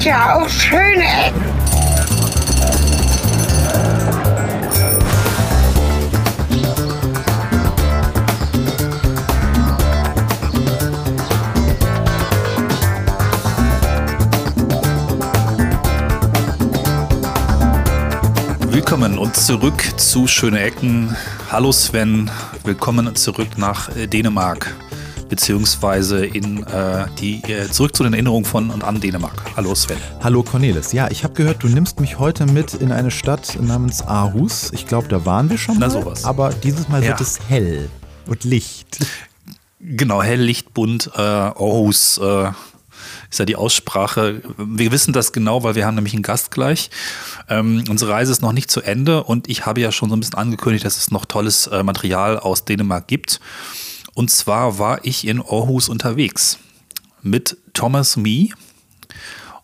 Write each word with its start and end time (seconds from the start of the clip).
gibt 0.00 0.12
ja 0.12 0.34
auch 0.34 0.48
schöne 0.48 1.04
Ecken. 1.04 1.44
Willkommen 18.70 19.18
und 19.18 19.36
zurück 19.36 19.82
zu 19.98 20.26
Schöne 20.26 20.62
Ecken. 20.62 21.14
Hallo 21.50 21.72
Sven, 21.72 22.30
willkommen 22.64 23.14
zurück 23.16 23.58
nach 23.58 23.90
Dänemark, 23.94 24.74
beziehungsweise 25.30 26.26
in 26.26 26.64
äh, 26.64 27.06
die 27.18 27.42
äh, 27.44 27.70
zurück 27.70 27.96
zu 27.96 28.02
den 28.02 28.12
Erinnerungen 28.12 28.44
von 28.44 28.68
und 28.68 28.84
an 28.84 29.00
Dänemark. 29.00 29.42
Hallo 29.56 29.74
Sven. 29.74 29.96
Hallo 30.22 30.42
Cornelis. 30.42 30.92
Ja, 30.92 31.08
ich 31.10 31.24
habe 31.24 31.32
gehört, 31.34 31.62
du 31.62 31.68
nimmst 31.68 32.00
mich 32.00 32.18
heute 32.18 32.44
mit 32.44 32.74
in 32.74 32.92
eine 32.92 33.10
Stadt 33.10 33.56
namens 33.62 34.02
Aarhus. 34.02 34.72
Ich 34.74 34.86
glaube, 34.86 35.08
da 35.08 35.24
waren 35.24 35.48
wir 35.48 35.56
schon 35.56 35.78
mal. 35.78 35.86
Na 35.86 35.90
sowas. 35.90 36.24
Aber 36.24 36.50
dieses 36.50 36.88
Mal 36.88 37.02
ja. 37.02 37.10
wird 37.10 37.20
es 37.22 37.38
hell 37.48 37.88
und 38.26 38.44
Licht. 38.44 39.06
Genau, 39.78 40.22
hell, 40.22 40.40
Licht, 40.40 40.74
bunt, 40.74 41.10
äh, 41.14 41.20
Aarhus. 41.20 42.18
Äh, 42.18 42.50
ist 43.30 43.38
ja 43.38 43.44
die 43.44 43.56
Aussprache. 43.56 44.42
Wir 44.58 44.90
wissen 44.90 45.12
das 45.12 45.32
genau, 45.32 45.62
weil 45.62 45.76
wir 45.76 45.86
haben 45.86 45.94
nämlich 45.94 46.14
einen 46.14 46.22
Gast 46.24 46.50
gleich. 46.50 46.90
Ähm, 47.48 47.84
unsere 47.88 48.10
Reise 48.10 48.32
ist 48.32 48.42
noch 48.42 48.52
nicht 48.52 48.70
zu 48.70 48.82
Ende 48.82 49.22
und 49.22 49.48
ich 49.48 49.66
habe 49.66 49.80
ja 49.80 49.92
schon 49.92 50.10
so 50.10 50.16
ein 50.16 50.20
bisschen 50.20 50.34
angekündigt, 50.34 50.84
dass 50.84 50.96
es 50.96 51.12
noch 51.12 51.24
tolles 51.24 51.68
äh, 51.68 51.84
Material 51.84 52.38
aus 52.38 52.64
Dänemark 52.64 53.06
gibt. 53.06 53.40
Und 54.14 54.30
zwar 54.30 54.78
war 54.78 55.04
ich 55.04 55.26
in 55.26 55.40
Aarhus 55.40 55.88
unterwegs 55.88 56.58
mit 57.22 57.56
Thomas 57.74 58.16
Mee. 58.16 58.50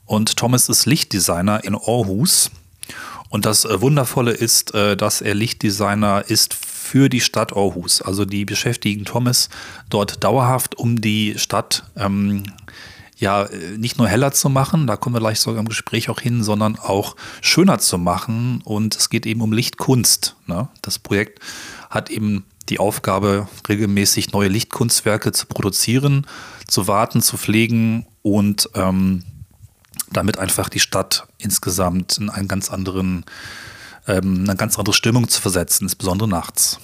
Und 0.05 0.37
Thomas 0.37 0.69
ist 0.69 0.87
Lichtdesigner 0.87 1.65
in 1.65 1.75
Aarhus. 1.75 2.51
Und 3.29 3.45
das 3.45 3.65
äh, 3.65 3.81
Wundervolle 3.81 4.33
ist, 4.33 4.75
äh, 4.75 4.97
dass 4.97 5.21
er 5.21 5.35
Lichtdesigner 5.35 6.25
ist 6.29 6.55
für 6.55 7.09
die 7.09 7.21
Stadt 7.21 7.53
Aarhus. 7.55 8.01
Also 8.03 8.25
die 8.25 8.45
beschäftigen 8.45 9.05
Thomas 9.05 9.49
dort 9.91 10.23
dauerhaft, 10.23 10.77
um 10.77 11.01
die 11.01 11.35
Stadt 11.37 11.85
ähm, 11.97 12.45
ja 13.19 13.45
äh, 13.45 13.77
nicht 13.77 13.99
nur 13.99 14.09
heller 14.09 14.33
zu 14.33 14.49
machen, 14.49 14.87
da 14.87 14.97
kommen 14.97 15.17
wir 15.17 15.21
gleich 15.21 15.41
sogar 15.41 15.61
im 15.61 15.69
Gespräch 15.69 16.09
auch 16.09 16.21
hin, 16.21 16.45
sondern 16.45 16.79
auch 16.79 17.17
schöner 17.41 17.79
zu 17.79 17.99
machen. 17.99 18.61
Und 18.65 18.95
es 18.95 19.11
geht 19.11 19.27
eben 19.27 19.41
um 19.41 19.53
Lichtkunst. 19.53 20.37
Ne? 20.47 20.69
Das 20.83 20.99
Projekt 20.99 21.41
hat 21.91 22.11
eben 22.11 22.45
die 22.69 22.79
Aufgabe, 22.79 23.49
regelmäßig 23.69 24.33
neue 24.33 24.49
Lichtkunstwerke 24.49 25.33
zu 25.33 25.47
produzieren, 25.47 26.27
zu 26.67 26.87
warten, 26.89 27.23
zu 27.23 27.37
pflegen 27.37 28.07
und 28.23 28.69
ähm, 28.75 29.25
damit 30.13 30.39
einfach 30.39 30.69
die 30.69 30.81
Stadt 30.81 31.27
insgesamt 31.39 32.19
in 32.19 32.31
einen 32.31 32.49
ganz 32.49 32.71
anderen, 32.71 33.25
ähm, 34.07 34.45
eine 34.47 34.57
ganz 34.57 34.79
andere 34.79 34.95
Stimmung 34.95 35.29
zu 35.29 35.41
versetzen, 35.41 35.85
insbesondere 35.85 36.29
nachts. 36.29 36.79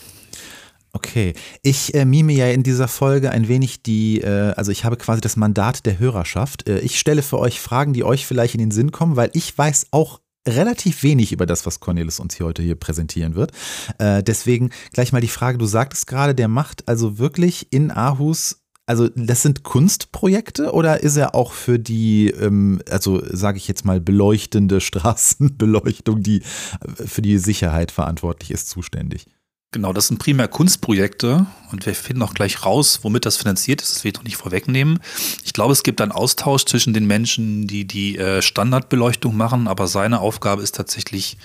Okay, 0.94 1.32
ich 1.62 1.94
äh, 1.94 2.04
mime 2.04 2.34
ja 2.34 2.48
in 2.48 2.62
dieser 2.62 2.86
Folge 2.86 3.30
ein 3.30 3.48
wenig 3.48 3.82
die, 3.82 4.20
äh, 4.20 4.52
also 4.56 4.70
ich 4.70 4.84
habe 4.84 4.98
quasi 4.98 5.22
das 5.22 5.36
Mandat 5.36 5.86
der 5.86 5.98
Hörerschaft. 5.98 6.68
Äh, 6.68 6.80
ich 6.80 6.98
stelle 6.98 7.22
für 7.22 7.38
euch 7.38 7.60
Fragen, 7.60 7.94
die 7.94 8.04
euch 8.04 8.26
vielleicht 8.26 8.54
in 8.54 8.60
den 8.60 8.70
Sinn 8.70 8.92
kommen, 8.92 9.16
weil 9.16 9.30
ich 9.32 9.56
weiß 9.56 9.86
auch 9.90 10.20
relativ 10.46 11.02
wenig 11.02 11.32
über 11.32 11.46
das, 11.46 11.66
was 11.66 11.80
Cornelis 11.80 12.20
uns 12.20 12.36
hier 12.36 12.46
heute 12.46 12.62
hier 12.62 12.74
präsentieren 12.74 13.34
wird. 13.34 13.52
Äh, 13.98 14.22
deswegen 14.22 14.70
gleich 14.92 15.12
mal 15.12 15.20
die 15.20 15.28
Frage, 15.28 15.58
du 15.58 15.66
sagtest 15.66 16.06
gerade, 16.06 16.34
der 16.34 16.48
macht 16.48 16.88
also 16.88 17.18
wirklich 17.18 17.72
in 17.72 17.90
Aarhus 17.90 18.58
also 18.84 19.08
das 19.14 19.42
sind 19.42 19.62
Kunstprojekte 19.62 20.72
oder 20.72 21.02
ist 21.02 21.16
er 21.16 21.34
auch 21.34 21.52
für 21.52 21.78
die, 21.78 22.30
ähm, 22.30 22.82
also 22.90 23.22
sage 23.24 23.56
ich 23.56 23.68
jetzt 23.68 23.84
mal, 23.84 24.00
beleuchtende 24.00 24.80
Straßenbeleuchtung, 24.82 26.22
die 26.22 26.38
äh, 26.40 27.06
für 27.06 27.22
die 27.22 27.38
Sicherheit 27.38 27.92
verantwortlich 27.92 28.50
ist, 28.50 28.68
zuständig? 28.68 29.26
Genau, 29.72 29.94
das 29.94 30.08
sind 30.08 30.18
primär 30.18 30.48
Kunstprojekte 30.48 31.46
und 31.70 31.86
wir 31.86 31.94
finden 31.94 32.20
auch 32.20 32.34
gleich 32.34 32.66
raus, 32.66 32.98
womit 33.00 33.24
das 33.24 33.38
finanziert 33.38 33.80
ist. 33.80 33.96
Das 33.96 34.04
will 34.04 34.10
ich 34.10 34.16
noch 34.16 34.24
nicht 34.24 34.36
vorwegnehmen. 34.36 34.98
Ich 35.44 35.54
glaube, 35.54 35.72
es 35.72 35.82
gibt 35.82 36.02
einen 36.02 36.12
Austausch 36.12 36.66
zwischen 36.66 36.92
den 36.92 37.06
Menschen, 37.06 37.66
die 37.66 37.86
die 37.86 38.18
äh, 38.18 38.42
Standardbeleuchtung 38.42 39.34
machen, 39.34 39.68
aber 39.68 39.88
seine 39.88 40.20
Aufgabe 40.20 40.62
ist 40.62 40.74
tatsächlich 40.74 41.38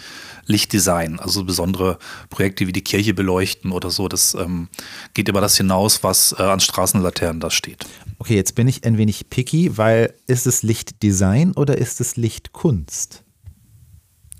Lichtdesign, 0.45 1.21
also 1.21 1.45
besondere 1.45 1.99
Projekte 2.29 2.67
wie 2.67 2.73
die 2.73 2.83
Kirche 2.83 3.13
beleuchten 3.13 3.71
oder 3.71 3.89
so. 3.89 4.09
Das 4.09 4.33
ähm, 4.33 4.67
geht 5.13 5.29
über 5.29 5.39
das 5.39 5.55
hinaus, 5.55 6.03
was 6.03 6.35
äh, 6.37 6.43
an 6.43 6.59
Straßenlaternen 6.59 7.39
da 7.39 7.49
steht. 7.49 7.85
Okay, 8.19 8.35
jetzt 8.35 8.55
bin 8.55 8.67
ich 8.67 8.83
ein 8.83 8.97
wenig 8.97 9.29
picky, 9.29 9.77
weil 9.77 10.13
ist 10.27 10.47
es 10.47 10.63
Lichtdesign 10.63 11.53
oder 11.53 11.77
ist 11.77 12.01
es 12.01 12.17
Lichtkunst? 12.17 13.23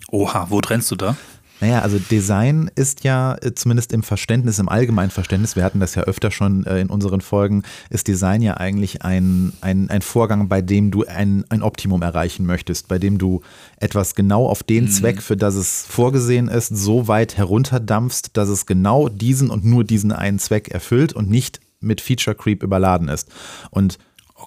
Oha, 0.10 0.48
wo 0.50 0.60
trennst 0.60 0.92
du 0.92 0.98
da? 0.98 1.16
Naja, 1.60 1.82
also 1.82 1.98
Design 1.98 2.70
ist 2.76 3.04
ja 3.04 3.36
äh, 3.42 3.54
zumindest 3.54 3.92
im 3.92 4.04
Verständnis, 4.04 4.60
im 4.60 4.70
allgemeinen 4.70 5.10
Verständnis, 5.10 5.56
wir 5.56 5.64
hatten 5.64 5.80
das 5.80 5.96
ja 5.96 6.04
öfter 6.04 6.30
schon 6.30 6.66
äh, 6.66 6.80
in 6.80 6.90
unseren 6.90 7.22
Folgen, 7.22 7.64
ist 7.90 8.08
Design 8.08 8.42
ja 8.42 8.58
eigentlich 8.58 9.02
ein, 9.02 9.54
ein, 9.62 9.90
ein 9.90 10.02
Vorgang, 10.02 10.50
bei 10.50 10.62
dem 10.62 10.92
du 10.92 11.06
ein, 11.06 11.46
ein 11.50 11.64
Optimum 11.64 12.02
erreichen 12.02 12.46
möchtest, 12.46 12.88
bei 12.88 13.00
dem 13.00 13.18
du 13.18 13.42
etwas 13.78 14.14
genau 14.14 14.48
auf 14.48 14.62
den 14.62 14.86
mhm. 14.86 14.90
Zweck, 14.90 15.22
für 15.22 15.38
das 15.38 15.56
es 15.56 15.86
vorgesehen 15.88 16.48
ist, 16.48 16.70
so 16.70 17.08
weit 17.08 17.38
herunterdampfst, 17.38 18.32
dass 18.34 18.50
es 18.50 18.66
genau 18.66 19.10
diesen 19.10 19.50
und 19.50 19.66
nur 19.66 19.84
diesen 19.84 20.12
einen 20.12 20.40
Zweck 20.40 20.70
erfüllt 20.70 21.14
und 21.14 21.30
nicht 21.30 21.60
mit 21.80 22.02
Feature 22.02 22.36
Creep 22.36 22.64
überladen 22.64 23.08
ist. 23.08 23.30
Und 23.70 23.98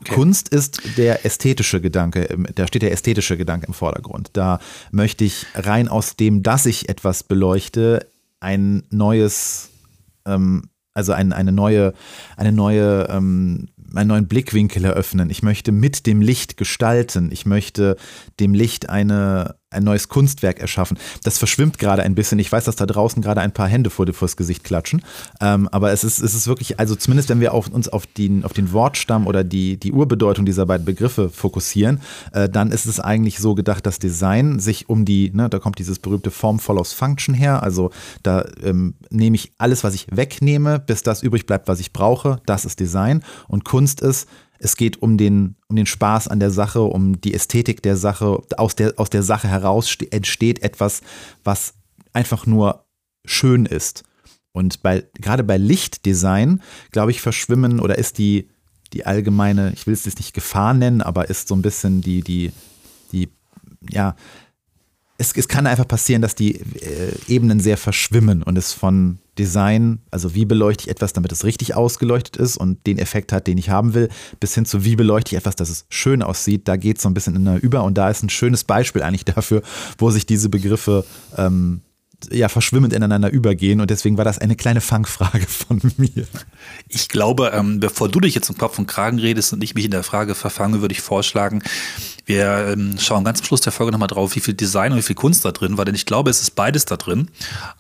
Okay. 0.01 0.15
Kunst 0.15 0.49
ist 0.49 0.97
der 0.97 1.27
ästhetische 1.27 1.81
Gedanke, 1.81 2.37
da 2.55 2.67
steht 2.67 2.83
der 2.83 2.93
ästhetische 2.93 3.37
Gedanke 3.37 3.67
im 3.67 3.75
Vordergrund. 3.75 4.31
Da 4.33 4.59
möchte 4.91 5.25
ich 5.25 5.47
rein 5.55 5.89
aus 5.89 6.17
dem, 6.17 6.43
dass 6.43 6.65
ich 6.65 6.89
etwas 6.89 7.23
beleuchte, 7.23 8.07
ein 8.41 8.83
neues, 8.91 9.69
ähm, 10.25 10.63
also 10.95 11.13
ein, 11.13 11.33
eine 11.33 11.53
neue, 11.53 11.93
eine 12.37 12.53
neue, 12.53 13.09
ähm, 13.11 13.69
einen 13.95 14.09
neuen 14.09 14.29
Blickwinkel 14.29 14.85
eröffnen. 14.85 15.29
Ich 15.29 15.43
möchte 15.43 15.73
mit 15.73 16.07
dem 16.07 16.23
Licht 16.23 16.57
gestalten. 16.57 17.31
Ich 17.31 17.45
möchte 17.45 17.97
dem 18.39 18.55
Licht 18.55 18.89
eine, 18.89 19.57
ein 19.73 19.85
neues 19.85 20.09
Kunstwerk 20.09 20.59
erschaffen. 20.59 20.99
Das 21.23 21.39
verschwimmt 21.39 21.79
gerade 21.79 22.03
ein 22.03 22.17
bisschen. 22.17 22.41
Ich 22.41 22.51
weiß, 22.51 22.65
dass 22.65 22.75
da 22.75 22.87
draußen 22.87 23.23
gerade 23.23 23.41
ein 23.41 23.53
paar 23.53 23.69
Hände 23.69 23.89
vor, 23.89 24.05
vors 24.13 24.37
Gesicht 24.37 24.65
klatschen. 24.65 25.03
Ähm, 25.41 25.69
aber 25.71 25.93
es 25.93 26.03
ist, 26.03 26.19
es 26.19 26.35
ist 26.35 26.49
wirklich, 26.49 26.81
also 26.81 26.97
zumindest 26.97 27.29
wenn 27.29 27.39
wir 27.39 27.55
auf, 27.55 27.69
uns 27.69 27.89
auf 27.89 28.07
den, 28.07 28.45
auf 28.45 28.53
den 28.53 28.73
Wortstamm 28.73 29.29
oder 29.29 29.45
die, 29.45 29.77
die 29.79 29.93
Urbedeutung 29.93 30.45
dieser 30.45 30.67
beiden 30.67 30.85
Begriffe 30.85 31.31
fokussieren, 31.31 32.01
äh, 32.33 32.49
dann 32.49 32.73
ist 32.73 32.87
es 32.87 32.99
eigentlich 32.99 33.39
so 33.39 33.55
gedacht, 33.55 33.87
dass 33.87 34.01
Design 34.01 34.59
sich 34.59 34.89
um 34.89 35.05
die, 35.05 35.31
ne, 35.33 35.49
da 35.49 35.61
kommt 35.61 35.79
dieses 35.79 36.01
berühmte 36.01 36.33
Form 36.33 36.59
follows 36.59 36.93
Function 36.93 37.35
her. 37.35 37.63
Also 37.63 37.91
da 38.25 38.45
ähm, 38.65 38.95
nehme 39.11 39.37
ich 39.37 39.53
alles, 39.59 39.85
was 39.85 39.95
ich 39.95 40.09
wegnehme, 40.11 40.81
bis 40.81 41.05
das 41.05 41.23
übrig 41.23 41.47
bleibt, 41.47 41.69
was 41.69 41.79
ich 41.79 41.93
brauche. 41.93 42.41
Das 42.45 42.65
ist 42.65 42.81
Design. 42.81 43.23
Und 43.47 43.65
Kunst 43.65 44.01
ist, 44.01 44.27
es 44.61 44.77
geht 44.77 45.01
um 45.03 45.17
den, 45.17 45.57
um 45.69 45.77
den 45.77 45.87
Spaß 45.87 46.29
an 46.29 46.39
der 46.39 46.51
Sache, 46.51 46.83
um 46.83 47.21
die 47.21 47.35
Ästhetik 47.35 47.83
der 47.83 47.97
Sache. 47.97 48.43
Aus 48.57 48.77
der, 48.77 48.95
aus 48.99 49.09
der 49.09 49.23
Sache 49.23 49.49
heraus 49.49 49.97
entsteht 50.11 50.63
etwas, 50.63 51.01
was 51.43 51.75
einfach 52.13 52.47
nur 52.47 52.85
schön 53.25 53.65
ist. 53.65 54.05
Und 54.53 54.83
bei, 54.83 55.07
gerade 55.15 55.45
bei 55.45 55.57
Lichtdesign, 55.57 56.61
glaube 56.91 57.11
ich, 57.11 57.23
verschwimmen 57.23 57.81
oder 57.81 57.97
ist 57.97 58.19
die, 58.19 58.51
die 58.93 59.07
allgemeine, 59.07 59.73
ich 59.73 59.87
will 59.87 59.95
es 59.95 60.05
jetzt 60.05 60.19
nicht 60.19 60.35
Gefahr 60.35 60.75
nennen, 60.75 61.01
aber 61.01 61.31
ist 61.31 61.49
so 61.49 61.55
ein 61.55 61.63
bisschen 61.63 62.03
die, 62.03 62.23
die, 62.23 62.53
die, 63.13 63.31
ja, 63.89 64.15
es, 65.21 65.37
es 65.37 65.49
kann 65.49 65.67
einfach 65.67 65.87
passieren, 65.87 66.23
dass 66.23 66.35
die 66.35 66.57
äh, 66.57 67.13
Ebenen 67.29 67.61
sehr 67.61 67.77
verschwimmen 67.77 68.43
und 68.43 68.57
es 68.57 68.73
von 68.73 69.19
Design, 69.39 70.01
also 70.11 70.35
wie 70.35 70.47
beleuchte 70.47 70.85
ich 70.85 70.91
etwas, 70.91 71.13
damit 71.13 71.31
es 71.31 71.45
richtig 71.45 71.75
ausgeleuchtet 71.75 72.39
ist 72.39 72.57
und 72.57 72.87
den 72.87 72.99
Effekt 72.99 73.33
hat, 73.33 73.47
den 73.47 73.59
ich 73.59 73.69
haben 73.69 73.93
will, 73.93 74.09
bis 74.41 74.55
hin 74.55 74.65
zu 74.65 74.83
wie 74.85 74.97
beleuchte 74.97 75.35
ich 75.35 75.39
etwas, 75.39 75.57
dass 75.57 75.69
es 75.69 75.85
schön 75.91 76.23
aussieht, 76.23 76.67
da 76.69 76.77
geht 76.77 76.97
es 76.97 77.03
so 77.03 77.11
ein 77.11 77.15
bisschen 77.15 77.37
in 77.37 77.45
der 77.45 77.63
über 77.63 77.85
und 77.85 77.99
da 77.99 78.09
ist 78.09 78.23
ein 78.23 78.31
schönes 78.31 78.65
Beispiel 78.65 79.03
eigentlich 79.03 79.27
dafür, 79.27 79.63
wo 79.99 80.11
sich 80.11 80.25
diese 80.25 80.49
Begriffe 80.49 81.05
ähm, 81.37 81.83
ja 82.31 82.49
verschwimmend 82.49 82.93
ineinander 82.93 83.31
übergehen 83.31 83.81
und 83.81 83.91
deswegen 83.91 84.17
war 84.19 84.25
das 84.25 84.39
eine 84.39 84.57
kleine 84.57 84.81
Fangfrage 84.81 85.47
von 85.47 85.81
mir. 85.97 86.27
Ich 86.89 87.09
glaube, 87.09 87.53
ähm, 87.55 87.81
bevor 87.81 88.09
du 88.09 88.21
dich 88.21 88.35
jetzt 88.35 88.51
im 88.51 88.59
Kopf 88.59 88.79
und 88.79 88.87
Kragen 88.87 89.19
redest 89.19 89.53
und 89.53 89.63
ich 89.63 89.75
mich 89.75 89.85
in 89.85 89.91
der 89.91 90.03
Frage 90.03 90.35
verfange, 90.35 90.81
würde 90.81 90.93
ich 90.93 91.01
vorschlagen, 91.01 91.63
wir 92.27 92.69
ähm, 92.73 92.97
schauen 92.99 93.25
ganz 93.25 93.41
am 93.41 93.47
Schluss 93.47 93.61
der 93.61 93.73
Folge 93.73 93.93
nochmal 93.93 94.09
drauf, 94.09 94.37
wie 94.37 94.41
viel 94.41 94.55
Design 94.55 94.93
und 94.93 94.99
wie 94.99 95.03
viel 95.03 95.17
Kunst 95.17 95.45
da 95.45 95.53
drin 95.53 95.79
war, 95.79 95.85
denn 95.85 95.95
ich 95.95 96.07
glaube, 96.07 96.31
es 96.31 96.43
ist 96.43 96.53
beides 96.53 96.85
da 96.85 96.97
drin, 96.97 97.29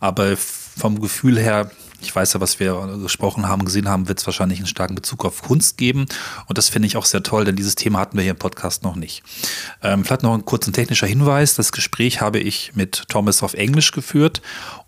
aber 0.00 0.37
vom 0.37 1.00
Gefühl 1.00 1.38
her 1.38 1.70
Ich 2.02 2.14
weiß 2.14 2.32
ja, 2.32 2.41
was 2.41 2.58
wir 2.61 2.99
gesprochen 3.02 3.49
haben, 3.49 3.64
gesehen 3.64 3.88
haben, 3.88 4.08
wird 4.08 4.19
es 4.19 4.26
wahrscheinlich 4.26 4.58
einen 4.58 4.67
starken 4.67 4.94
Bezug 4.94 5.25
auf 5.25 5.43
Kunst 5.43 5.76
geben. 5.76 6.06
Und 6.47 6.58
das 6.58 6.69
finde 6.69 6.87
ich 6.87 6.97
auch 6.97 7.05
sehr 7.05 7.23
toll, 7.23 7.44
denn 7.44 7.56
dieses 7.56 7.75
Thema 7.75 7.99
hatten 8.00 8.17
wir 8.17 8.23
hier 8.23 8.32
im 8.32 8.38
Podcast 8.38 8.82
noch 8.82 8.97
nicht. 8.97 9.23
Ähm, 9.82 10.05
vielleicht 10.05 10.23
noch 10.23 10.35
ein 10.35 10.44
kurzer 10.44 10.73
technischer 10.73 11.06
Hinweis. 11.06 11.55
Das 11.55 11.73
Gespräch 11.73 12.20
habe 12.20 12.38
ich 12.38 12.73
mit 12.75 13.05
Thomas 13.08 13.43
auf 13.43 13.55
Englisch 13.55 13.93
geführt 13.93 14.41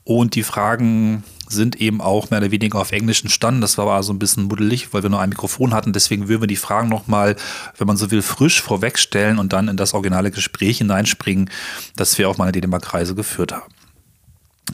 und 0.05 0.35
die 0.35 0.43
Fragen 0.43 1.23
sind 1.49 1.81
eben 1.81 2.01
auch 2.01 2.31
mehr 2.31 2.41
oder 2.41 2.51
weniger 2.51 2.81
auf 2.81 2.93
Englisch 2.93 3.23
entstanden. 3.23 3.61
Das 3.61 3.79
war 3.79 3.87
aber 3.87 4.03
so 4.03 4.13
ein 4.13 4.19
bisschen 4.19 4.45
muddelig, 4.45 4.93
weil 4.93 5.03
wir 5.03 5.11
nur 5.11 5.21
ein 5.21 5.29
Mikrofon 5.29 5.75
hatten. 5.75 5.93
Deswegen 5.93 6.29
würden 6.29 6.43
wir 6.43 6.49
die 6.49 6.57
Fragen 6.57 6.89
nochmal, 6.89 7.37
wenn 7.77 7.87
man 7.87 7.97
so 7.97 8.11
will, 8.11 8.23
frisch 8.23 8.63
vorwegstellen 8.63 9.39
und 9.39 9.53
dann 9.53 9.69
in 9.69 9.77
das 9.77 9.95
originale 9.95 10.31
Gespräch 10.31 10.79
hineinspringen, 10.79 11.51
das 11.95 12.17
wir 12.19 12.29
auf 12.29 12.39
meiner 12.39 12.53
Dänemark-Reise 12.53 13.15
geführt 13.15 13.53
haben. 13.53 13.73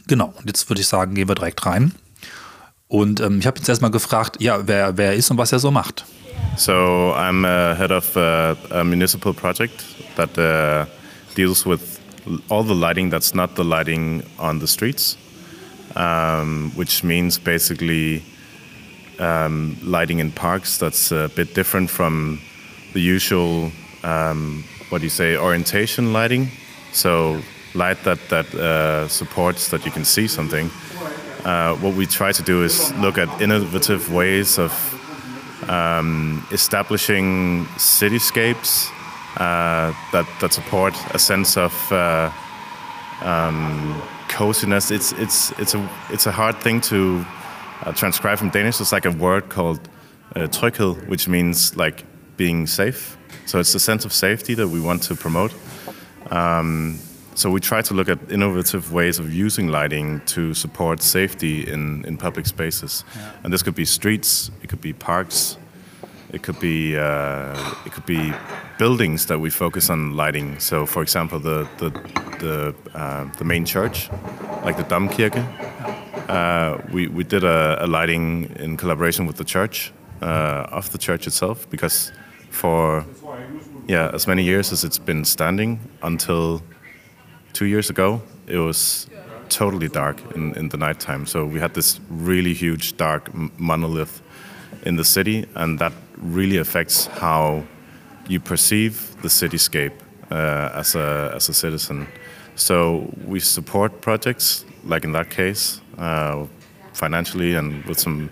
Genau, 0.06 0.32
und 0.38 0.46
jetzt 0.46 0.68
würde 0.70 0.80
ich 0.80 0.86
sagen, 0.86 1.14
gehen 1.14 1.28
wir 1.28 1.34
direkt 1.34 1.66
rein. 1.66 1.92
Und 2.88 3.20
ähm, 3.20 3.38
ich 3.38 3.46
habe 3.46 3.58
jetzt 3.58 3.68
erstmal 3.68 3.90
gefragt, 3.90 4.40
ja, 4.40 4.66
wer, 4.66 4.96
wer 4.96 5.14
ist 5.14 5.30
und 5.30 5.36
was 5.36 5.52
er 5.52 5.58
so 5.58 5.70
macht. 5.70 6.04
So 6.56 7.14
I'm 7.16 7.44
uh, 7.44 7.76
head 7.76 7.90
of 7.90 8.16
uh, 8.16 8.54
a 8.70 8.82
municipal 8.82 9.34
project 9.34 9.84
that 10.16 10.36
uh, 10.38 10.86
deals 11.36 11.66
with 11.66 11.80
all 12.48 12.64
the 12.64 12.74
lighting 12.74 13.10
that's 13.10 13.34
not 13.34 13.54
the 13.56 13.62
lighting 13.62 14.22
on 14.38 14.60
the 14.60 14.66
streets, 14.66 15.16
um, 15.94 16.72
which 16.74 17.04
means 17.04 17.38
basically 17.38 18.22
um, 19.18 19.76
lighting 19.82 20.20
in 20.20 20.32
parks 20.32 20.78
that's 20.78 21.12
a 21.12 21.28
bit 21.36 21.54
different 21.54 21.90
from 21.90 22.40
the 22.94 23.00
usual, 23.00 23.70
um, 24.02 24.64
what 24.88 24.98
do 25.00 25.04
you 25.04 25.10
say, 25.10 25.36
orientation 25.36 26.12
lighting. 26.12 26.50
So 26.92 27.42
light 27.74 28.02
that 28.04 28.18
that 28.30 28.54
uh, 28.54 29.08
supports 29.08 29.68
that 29.68 29.84
you 29.84 29.92
can 29.92 30.04
see 30.04 30.26
something. 30.26 30.70
Uh, 31.44 31.74
what 31.76 31.94
we 31.94 32.06
try 32.06 32.32
to 32.32 32.42
do 32.42 32.64
is 32.64 32.92
look 32.94 33.18
at 33.18 33.28
innovative 33.40 34.12
ways 34.12 34.58
of 34.58 34.72
um, 35.68 36.46
establishing 36.50 37.66
cityscapes 37.76 38.90
uh, 39.36 39.92
that 40.12 40.26
that 40.40 40.52
support 40.52 40.94
a 41.14 41.18
sense 41.18 41.56
of 41.56 41.92
uh, 41.92 42.30
um, 43.22 44.02
coziness. 44.28 44.90
It's 44.90 45.12
it's 45.12 45.52
it's 45.58 45.74
a 45.74 45.90
it's 46.10 46.26
a 46.26 46.32
hard 46.32 46.56
thing 46.60 46.80
to 46.82 47.24
uh, 47.84 47.92
transcribe 47.92 48.38
from 48.38 48.50
Danish. 48.50 48.80
It's 48.80 48.92
like 48.92 49.06
a 49.06 49.12
word 49.12 49.48
called 49.48 49.80
uh, 50.36 50.48
which 51.06 51.28
means 51.28 51.76
like 51.76 52.04
being 52.36 52.66
safe. 52.66 53.16
So 53.46 53.58
it's 53.58 53.72
the 53.72 53.80
sense 53.80 54.04
of 54.04 54.12
safety 54.12 54.54
that 54.54 54.68
we 54.68 54.80
want 54.80 55.02
to 55.04 55.14
promote. 55.14 55.52
Um, 56.30 56.98
so 57.38 57.48
we 57.50 57.60
try 57.60 57.80
to 57.82 57.94
look 57.94 58.08
at 58.08 58.18
innovative 58.32 58.92
ways 58.92 59.20
of 59.20 59.32
using 59.32 59.68
lighting 59.68 60.20
to 60.26 60.54
support 60.54 61.00
safety 61.00 61.70
in, 61.70 62.04
in 62.04 62.16
public 62.16 62.46
spaces, 62.46 63.04
yeah. 63.14 63.30
and 63.44 63.52
this 63.52 63.62
could 63.62 63.76
be 63.76 63.84
streets, 63.84 64.50
it 64.60 64.68
could 64.68 64.80
be 64.80 64.92
parks, 64.92 65.56
it 66.32 66.42
could 66.42 66.58
be 66.58 66.96
uh, 66.96 67.74
it 67.86 67.92
could 67.92 68.06
be 68.06 68.34
buildings 68.76 69.26
that 69.26 69.38
we 69.38 69.50
focus 69.50 69.88
on 69.88 70.16
lighting. 70.16 70.58
So, 70.58 70.84
for 70.84 71.00
example, 71.00 71.38
the 71.38 71.68
the 71.78 71.90
the, 72.40 72.74
uh, 72.92 73.24
the 73.38 73.44
main 73.44 73.64
church, 73.64 74.10
like 74.64 74.76
the 74.76 74.82
Domkirke, 74.82 75.44
uh, 76.28 76.78
we 76.92 77.06
we 77.06 77.22
did 77.22 77.44
a, 77.44 77.84
a, 77.84 77.86
lighting 77.86 78.52
in 78.58 78.76
collaboration 78.76 79.26
with 79.28 79.36
the 79.36 79.44
church 79.44 79.92
uh, 80.22 80.66
of 80.78 80.90
the 80.90 80.98
church 80.98 81.28
itself 81.28 81.70
because 81.70 82.10
for 82.50 83.06
yeah 83.86 84.10
as 84.12 84.26
many 84.26 84.42
years 84.42 84.72
as 84.72 84.82
it's 84.82 84.98
been 84.98 85.24
standing 85.24 85.78
until 86.02 86.62
two 87.52 87.66
years 87.66 87.90
ago, 87.90 88.20
it 88.46 88.58
was 88.58 89.08
totally 89.48 89.88
dark 89.88 90.20
in, 90.34 90.54
in 90.56 90.68
the 90.68 90.76
nighttime. 90.76 91.26
So 91.26 91.44
we 91.44 91.60
had 91.60 91.74
this 91.74 92.00
really 92.10 92.54
huge 92.54 92.96
dark 92.96 93.30
monolith 93.58 94.22
in 94.82 94.96
the 94.96 95.04
city, 95.04 95.46
and 95.54 95.78
that 95.78 95.92
really 96.16 96.58
affects 96.58 97.06
how 97.06 97.64
you 98.28 98.40
perceive 98.40 99.16
the 99.22 99.28
cityscape 99.28 99.92
uh, 100.30 100.70
as 100.74 100.94
a 100.94 101.32
as 101.34 101.48
a 101.48 101.54
citizen. 101.54 102.06
So 102.54 103.12
we 103.26 103.40
support 103.40 104.00
projects 104.00 104.64
like 104.84 105.04
in 105.04 105.12
that 105.12 105.30
case, 105.30 105.80
uh, 105.98 106.46
financially 106.92 107.54
and 107.54 107.84
with 107.84 107.98
some 107.98 108.30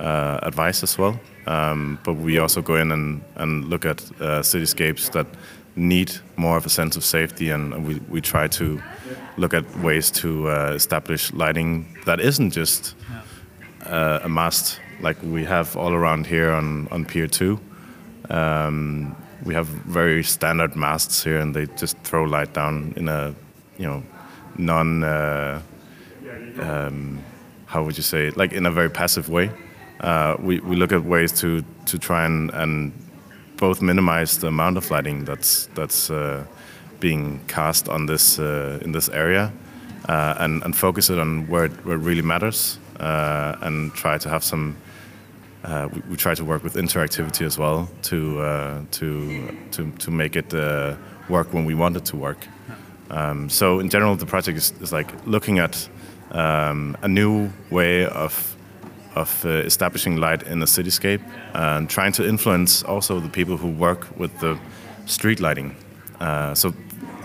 uh, 0.00 0.38
advice 0.42 0.82
as 0.82 0.98
well. 0.98 1.18
Um, 1.46 1.98
but 2.04 2.14
we 2.14 2.38
also 2.38 2.60
go 2.60 2.76
in 2.76 2.92
and, 2.92 3.22
and 3.36 3.64
look 3.64 3.84
at 3.86 4.02
uh, 4.20 4.42
cityscapes 4.42 5.10
that 5.12 5.26
need 5.78 6.12
more 6.36 6.56
of 6.56 6.66
a 6.66 6.68
sense 6.68 6.96
of 6.96 7.04
safety, 7.04 7.50
and 7.50 7.86
we, 7.86 8.00
we 8.08 8.20
try 8.20 8.48
to 8.48 8.82
look 9.36 9.54
at 9.54 9.64
ways 9.78 10.10
to 10.10 10.50
uh, 10.50 10.72
establish 10.74 11.32
lighting 11.32 11.96
that 12.04 12.20
isn't 12.20 12.50
just 12.50 12.94
uh, 13.86 14.20
a 14.22 14.28
mast 14.28 14.80
like 15.00 15.16
we 15.22 15.44
have 15.44 15.76
all 15.76 15.92
around 15.92 16.26
here 16.26 16.50
on, 16.50 16.88
on 16.90 17.04
Pier 17.04 17.28
2. 17.28 17.58
Um, 18.30 19.16
we 19.44 19.54
have 19.54 19.66
very 19.66 20.24
standard 20.24 20.74
masts 20.74 21.22
here, 21.22 21.38
and 21.38 21.54
they 21.54 21.66
just 21.76 21.96
throw 21.98 22.24
light 22.24 22.52
down 22.52 22.92
in 22.96 23.08
a, 23.08 23.34
you 23.78 23.86
know, 23.86 24.02
non, 24.56 25.04
uh, 25.04 25.62
um, 26.60 27.22
how 27.66 27.84
would 27.84 27.96
you 27.96 28.02
say, 28.02 28.30
like 28.30 28.52
in 28.52 28.66
a 28.66 28.70
very 28.70 28.90
passive 28.90 29.28
way. 29.28 29.50
Uh, 30.00 30.36
we, 30.40 30.60
we 30.60 30.76
look 30.76 30.92
at 30.92 31.04
ways 31.04 31.32
to, 31.32 31.64
to 31.86 31.98
try 31.98 32.24
and, 32.24 32.50
and 32.50 32.92
both 33.58 33.82
minimize 33.82 34.38
the 34.38 34.46
amount 34.46 34.76
of 34.76 34.90
lighting 34.90 35.24
that's 35.24 35.66
that's 35.74 36.10
uh, 36.10 36.44
being 37.00 37.40
cast 37.46 37.88
on 37.88 38.06
this 38.06 38.38
uh, 38.38 38.78
in 38.82 38.92
this 38.92 39.08
area, 39.08 39.52
uh, 40.08 40.34
and 40.38 40.62
and 40.64 40.74
focus 40.74 41.10
it 41.10 41.18
on 41.18 41.46
where 41.48 41.66
it, 41.66 41.72
where 41.84 41.96
it 41.96 42.00
really 42.00 42.22
matters, 42.22 42.78
uh, 43.00 43.56
and 43.60 43.92
try 43.94 44.18
to 44.18 44.28
have 44.28 44.42
some. 44.42 44.76
Uh, 45.64 45.88
we, 45.92 46.00
we, 46.10 46.16
try 46.16 46.34
to 46.34 46.44
work 46.44 46.62
with 46.62 46.74
interactivity 46.74 47.44
as 47.44 47.58
well 47.58 47.88
to 48.00 48.86
to 48.90 49.56
to 49.72 49.90
to 49.98 50.10
make 50.10 50.36
it 50.36 50.52
work 51.28 51.52
when 51.52 51.64
we 51.66 51.74
want 51.74 51.96
it 51.96 52.04
to 52.04 52.16
work. 52.16 52.38
Um, 53.10 53.48
so 53.48 53.80
in 53.80 53.88
general, 53.88 54.16
the 54.16 54.26
project 54.26 54.58
is, 54.58 54.72
is 54.80 54.92
like 54.92 55.10
looking 55.26 55.58
at 55.58 55.88
um, 56.30 56.96
a 57.02 57.08
new 57.08 57.50
way 57.70 58.06
of 58.06 58.56
of 59.18 59.44
uh, 59.44 59.48
establishing 59.48 60.16
light 60.16 60.42
in 60.44 60.60
the 60.60 60.66
cityscape 60.66 61.20
and 61.54 61.90
trying 61.90 62.12
to 62.12 62.26
influence 62.26 62.82
also 62.84 63.20
the 63.20 63.28
people 63.28 63.56
who 63.56 63.68
work 63.68 64.06
with 64.16 64.38
the 64.40 64.58
street 65.06 65.40
lighting. 65.40 65.74
Uh, 66.20 66.54
so 66.54 66.72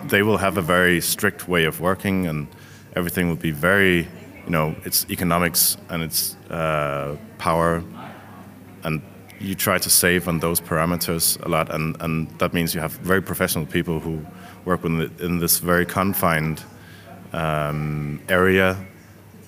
they 0.08 0.24
will 0.24 0.38
have 0.38 0.58
a 0.58 0.62
very 0.62 1.02
strict 1.02 1.48
way 1.48 1.66
of 1.66 1.80
working, 1.80 2.28
and 2.28 2.48
everything 2.96 3.30
will 3.30 3.42
be 3.42 3.52
very, 3.52 4.08
you 4.46 4.50
know, 4.50 4.76
it's 4.86 5.06
economics 5.10 5.78
and 5.90 6.04
it's 6.04 6.36
uh, 6.50 7.16
power, 7.38 7.84
and 8.84 9.02
you 9.40 9.56
try 9.56 9.78
to 9.78 9.90
save 9.90 10.28
on 10.28 10.40
those 10.40 10.62
parameters 10.62 11.44
a 11.46 11.50
lot, 11.50 11.74
and, 11.74 11.96
and 12.02 12.28
that 12.40 12.54
means 12.54 12.74
you 12.76 12.82
have 12.82 12.92
very 13.04 13.22
professional 13.22 13.66
people 13.66 14.00
who 14.00 14.26
work 14.66 14.84
in 14.86 15.40
this 15.40 15.60
very 15.60 15.86
confined 15.86 16.64
um, 17.34 18.20
area 18.30 18.78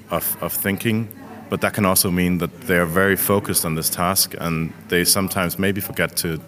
of, 0.09 0.37
of 0.41 0.53
thinking 0.53 1.07
but 1.49 1.61
that 1.61 1.73
can 1.73 1.85
also 1.85 2.11
mean 2.11 2.37
that 2.39 2.61
they 2.61 2.77
are 2.77 2.85
very 2.85 3.15
focused 3.15 3.65
on 3.65 3.75
this 3.75 3.89
task 3.89 4.35
and 4.39 4.73
they 4.87 5.05
sometimes 5.05 5.59
maybe 5.59 5.81
forget 5.81 6.15
to 6.17 6.39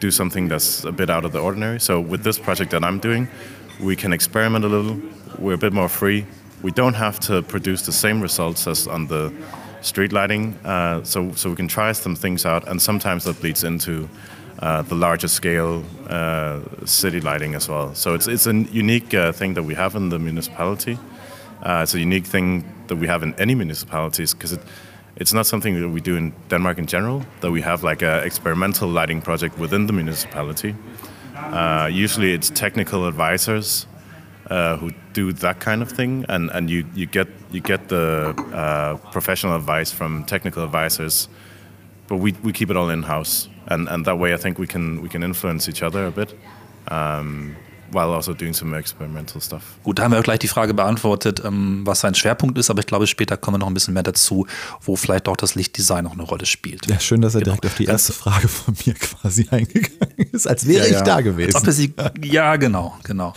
do 0.00 0.10
something 0.10 0.48
that's 0.48 0.84
a 0.84 0.92
bit 0.92 1.08
out 1.08 1.24
of 1.24 1.32
the 1.32 1.38
ordinary. 1.38 1.78
So 1.80 2.00
with 2.00 2.22
this 2.24 2.38
project 2.38 2.70
that 2.72 2.84
I'm 2.84 2.98
doing, 2.98 3.28
we 3.80 3.96
can 3.96 4.12
experiment 4.12 4.64
a 4.64 4.68
little. 4.68 5.00
We're 5.38 5.54
a 5.54 5.58
bit 5.58 5.72
more 5.72 5.88
free. 5.88 6.26
We 6.62 6.70
don't 6.70 6.94
have 6.94 7.18
to 7.20 7.42
produce 7.42 7.86
the 7.86 7.92
same 7.92 8.20
results 8.20 8.66
as 8.66 8.86
on 8.86 9.06
the 9.06 9.32
street 9.80 10.12
lighting, 10.12 10.54
uh, 10.64 11.02
so 11.02 11.32
so 11.34 11.50
we 11.50 11.56
can 11.56 11.68
try 11.68 11.92
some 11.92 12.16
things 12.16 12.46
out, 12.46 12.68
and 12.68 12.80
sometimes 12.80 13.24
that 13.24 13.42
leads 13.42 13.64
into 13.64 14.08
uh, 14.60 14.82
the 14.82 14.94
larger 14.94 15.28
scale 15.28 15.82
uh, 16.08 16.60
city 16.84 17.20
lighting 17.20 17.54
as 17.54 17.68
well. 17.68 17.94
So 17.94 18.14
it's 18.14 18.28
it's 18.28 18.46
a 18.46 18.54
unique 18.72 19.14
uh, 19.14 19.32
thing 19.32 19.54
that 19.54 19.64
we 19.64 19.74
have 19.74 19.96
in 19.96 20.08
the 20.08 20.18
municipality. 20.18 20.98
Uh, 21.62 21.80
it's 21.82 21.94
a 21.94 22.00
unique 22.00 22.26
thing 22.26 22.64
that 22.92 23.00
we 23.00 23.06
have 23.06 23.22
in 23.22 23.34
any 23.38 23.54
municipalities 23.54 24.34
because 24.34 24.52
it, 24.52 24.60
it's 25.16 25.32
not 25.32 25.46
something 25.46 25.80
that 25.80 25.88
we 25.88 26.00
do 26.00 26.16
in 26.16 26.32
Denmark 26.48 26.78
in 26.78 26.86
general. 26.86 27.24
That 27.40 27.50
we 27.50 27.62
have 27.62 27.82
like 27.82 28.02
an 28.02 28.22
experimental 28.24 28.88
lighting 28.88 29.22
project 29.22 29.58
within 29.58 29.86
the 29.86 29.92
municipality. 29.92 30.74
Uh, 31.34 31.88
usually, 31.90 32.34
it's 32.34 32.50
technical 32.50 33.06
advisors 33.06 33.86
uh, 34.50 34.76
who 34.76 34.90
do 35.12 35.32
that 35.32 35.60
kind 35.60 35.82
of 35.82 35.90
thing, 35.90 36.26
and, 36.28 36.50
and 36.50 36.68
you, 36.68 36.84
you 36.94 37.06
get 37.06 37.28
you 37.50 37.60
get 37.60 37.88
the 37.88 38.34
uh, 38.52 38.96
professional 39.10 39.56
advice 39.56 39.90
from 39.90 40.24
technical 40.24 40.62
advisors. 40.64 41.28
But 42.08 42.16
we, 42.16 42.32
we 42.42 42.52
keep 42.52 42.70
it 42.70 42.76
all 42.76 42.90
in 42.90 43.02
house, 43.02 43.48
and, 43.68 43.88
and 43.88 44.04
that 44.04 44.18
way 44.18 44.34
I 44.34 44.36
think 44.36 44.58
we 44.58 44.66
can 44.66 45.00
we 45.02 45.08
can 45.08 45.22
influence 45.22 45.68
each 45.68 45.82
other 45.82 46.06
a 46.06 46.10
bit. 46.10 46.34
Um, 46.88 47.56
while 47.92 48.14
also 48.14 48.34
doing 48.34 48.54
some 48.54 48.76
experimental 48.76 49.40
stuff. 49.40 49.62
Gut, 49.82 49.98
da 49.98 50.04
haben 50.04 50.12
wir 50.12 50.18
auch 50.18 50.24
gleich 50.24 50.38
die 50.38 50.48
Frage 50.48 50.74
beantwortet, 50.74 51.42
ähm, 51.44 51.82
was 51.84 52.00
sein 52.00 52.14
Schwerpunkt 52.14 52.58
ist, 52.58 52.70
aber 52.70 52.80
ich 52.80 52.86
glaube, 52.86 53.06
später 53.06 53.36
kommen 53.36 53.56
wir 53.56 53.58
noch 53.58 53.66
ein 53.66 53.74
bisschen 53.74 53.94
mehr 53.94 54.02
dazu, 54.02 54.46
wo 54.80 54.96
vielleicht 54.96 55.28
auch 55.28 55.36
das 55.36 55.54
Lichtdesign 55.54 56.04
noch 56.04 56.12
eine 56.12 56.22
Rolle 56.22 56.46
spielt. 56.46 56.88
Ja, 56.88 56.98
schön, 57.00 57.20
dass 57.20 57.34
er 57.34 57.40
genau. 57.40 57.56
direkt 57.56 57.66
auf 57.66 57.74
die 57.76 57.84
erste 57.86 58.12
Frage 58.12 58.48
von 58.48 58.74
mir 58.84 58.94
quasi 58.94 59.48
eingegangen 59.50 60.30
ist, 60.32 60.46
als 60.46 60.66
wäre 60.66 60.84
ja, 60.84 60.90
ich 60.90 60.92
ja. 60.92 61.02
da 61.02 61.20
gewesen. 61.20 61.54
Als 61.54 61.66
ob 61.66 61.72
sie, 61.72 61.94
ja, 62.22 62.56
genau, 62.56 62.96
genau. 63.02 63.34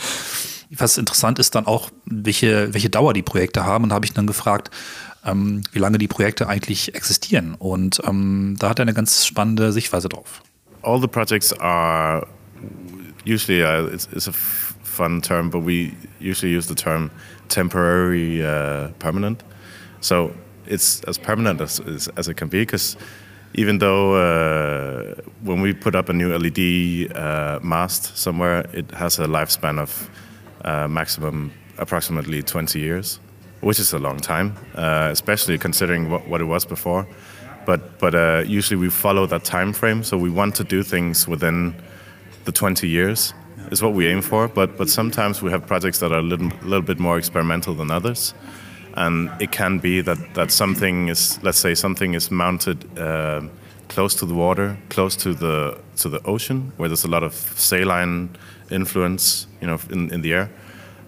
Was 0.72 0.98
interessant 0.98 1.40
ist 1.40 1.56
dann 1.56 1.68
auch, 1.68 1.90
welche, 2.06 2.74
welche 2.74 2.90
Dauer 2.90 3.14
die 3.14 3.22
Projekte 3.22 3.66
haben. 3.66 3.84
Und 3.84 3.90
da 3.90 3.96
habe 3.96 4.06
ich 4.06 4.14
dann 4.14 4.28
gefragt, 4.28 4.72
ähm, 5.24 5.62
wie 5.72 5.80
lange 5.80 5.98
die 5.98 6.08
Projekte 6.08 6.48
eigentlich 6.48 6.96
existieren. 6.96 7.56
Und 7.56 8.02
ähm, 8.06 8.56
da 8.60 8.70
hat 8.70 8.80
er 8.80 8.84
eine 8.84 8.94
ganz 8.94 9.26
spannende 9.26 9.72
Sichtweise 9.72 10.10
drauf. 10.10 10.42
All 10.82 11.00
the 11.00 11.08
projects 11.08 11.54
are 11.54 12.28
usually 13.26 13.64
uh, 13.64 13.86
it's, 13.88 14.08
it's 14.12 14.28
a 14.28 14.34
fun 14.34 15.22
term, 15.22 15.50
but 15.50 15.60
we 15.60 15.96
usually 16.20 16.52
use 16.52 16.68
the 16.68 16.76
term 16.76 17.12
temporary 17.50 18.46
uh, 18.46 18.90
permanent. 19.00 19.44
So 20.02 20.34
it's 20.66 21.04
as 21.04 21.18
permanent 21.18 21.62
as, 21.62 21.80
as, 21.82 22.08
as 22.18 22.28
it 22.28 22.36
can 22.36 22.48
be 22.48 22.62
because 22.62 22.98
even 23.56 23.80
though 23.80 24.16
uh, 24.16 25.16
when 25.42 25.62
we 25.62 25.74
put 25.74 25.96
up 25.96 26.10
a 26.10 26.14
new 26.14 26.36
LED 26.36 27.16
uh, 27.16 27.60
mast 27.62 28.18
somewhere, 28.18 28.66
it 28.74 28.92
has 28.92 29.20
a 29.20 29.26
lifespan 29.26 29.80
of 29.80 30.10
uh, 30.64 30.88
maximum 30.88 31.52
approximately 31.78 32.42
20 32.42 32.80
years, 32.80 33.20
which 33.62 33.80
is 33.80 33.94
a 33.94 34.00
long 34.00 34.18
time, 34.18 34.56
uh, 34.76 35.10
especially 35.12 35.58
considering 35.58 36.10
what, 36.10 36.28
what, 36.28 36.42
it 36.42 36.46
was 36.46 36.66
before. 36.66 37.08
But 37.66 37.98
but 38.00 38.14
uh, 38.14 38.44
usually 38.46 38.78
we 38.78 38.90
follow 38.90 39.26
that 39.28 39.44
time 39.44 39.74
frame, 39.74 40.04
so 40.04 40.18
we 40.18 40.30
want 40.30 40.56
to 40.56 40.64
do 40.64 40.84
things 40.84 41.28
within 41.28 41.76
the 42.46 42.52
20 42.52 42.88
years 42.88 43.34
is 43.72 43.82
what 43.82 43.94
we 43.94 44.08
aim 44.08 44.22
for. 44.22 44.48
But 44.48 44.78
but 44.78 44.90
sometimes 44.90 45.42
we 45.42 45.52
have 45.52 45.66
projects 45.68 46.00
that 46.00 46.12
are 46.12 46.20
a 46.20 46.24
little, 46.24 46.50
little 46.64 46.82
bit 46.82 47.00
more 47.00 47.18
experimental 47.18 47.74
than 47.74 47.92
others. 47.92 48.34
And 48.96 49.30
it 49.42 49.52
can 49.52 49.80
be 49.80 50.02
that, 50.02 50.18
that 50.36 50.52
something 50.52 51.10
is 51.10 51.40
let's 51.44 51.58
say 51.58 51.76
something 51.76 52.14
is 52.16 52.32
mounted 52.32 52.98
uh, 52.98 53.42
close 53.90 54.16
to 54.16 54.26
the 54.26 54.34
water 54.34 54.78
close 54.90 55.16
to 55.16 55.34
the 55.34 55.78
to 55.98 56.10
the 56.10 56.20
ocean 56.24 56.72
where 56.78 56.90
there's 56.90 57.04
a 57.04 57.10
lot 57.10 57.24
of 57.24 57.34
saline 57.34 58.30
influence 58.72 59.48
you 59.62 59.68
know 59.68 59.80
in, 59.90 60.12
in 60.14 60.22
the 60.22 60.34
air. 60.34 60.50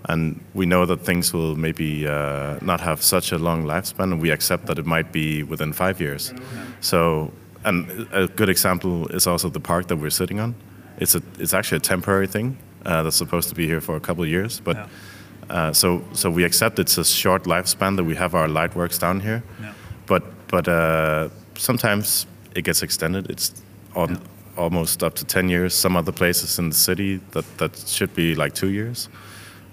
And 0.09 0.39
we 0.53 0.65
know 0.65 0.85
that 0.85 1.01
things 1.01 1.33
will 1.33 1.55
maybe 1.57 2.07
uh, 2.07 2.57
not 2.61 2.79
have 2.79 3.01
such 3.01 3.33
a 3.33 3.37
long 3.37 3.65
lifespan 3.65 4.11
and 4.13 4.21
we 4.21 4.31
accept 4.31 4.65
that 4.67 4.79
it 4.79 4.85
might 4.85 5.11
be 5.11 5.43
within 5.43 5.73
five 5.73 5.99
years. 5.99 6.33
So 6.79 7.31
and 7.65 8.07
a 8.11 8.27
good 8.27 8.49
example 8.49 9.07
is 9.07 9.27
also 9.27 9.49
the 9.49 9.59
park 9.59 9.87
that 9.87 9.97
we're 9.97 10.09
sitting 10.09 10.39
on 10.39 10.55
it's 10.97 11.15
a 11.15 11.21
it's 11.39 11.53
actually 11.53 11.77
a 11.77 11.81
temporary 11.81 12.27
thing 12.27 12.57
uh, 12.85 13.03
that's 13.03 13.17
supposed 13.17 13.49
to 13.49 13.55
be 13.55 13.67
here 13.67 13.81
for 13.81 13.95
a 13.95 13.99
couple 13.99 14.23
of 14.23 14.29
years 14.29 14.59
but 14.59 14.75
yeah 14.75 14.87
uh, 15.49 15.71
so, 15.71 16.03
so 16.13 16.29
we 16.29 16.43
accept 16.43 16.79
it's 16.79 16.97
a 16.97 17.05
short 17.05 17.43
lifespan 17.43 17.95
that 17.95 18.03
we 18.03 18.15
have 18.15 18.35
our 18.35 18.47
light 18.47 18.75
works 18.75 18.97
down 18.97 19.19
here, 19.19 19.43
yeah. 19.61 19.73
but 20.05 20.23
but 20.47 20.67
uh, 20.67 21.29
sometimes 21.57 22.27
it 22.55 22.63
gets 22.63 22.83
extended. 22.83 23.29
It's 23.29 23.53
on, 23.95 24.09
yeah. 24.09 24.17
almost 24.57 25.03
up 25.03 25.13
to 25.15 25.25
ten 25.25 25.49
years. 25.49 25.73
Some 25.73 25.95
other 25.95 26.11
places 26.11 26.59
in 26.59 26.69
the 26.69 26.75
city 26.75 27.21
that 27.31 27.45
that 27.57 27.77
should 27.87 28.13
be 28.13 28.35
like 28.35 28.53
two 28.55 28.69
years. 28.69 29.09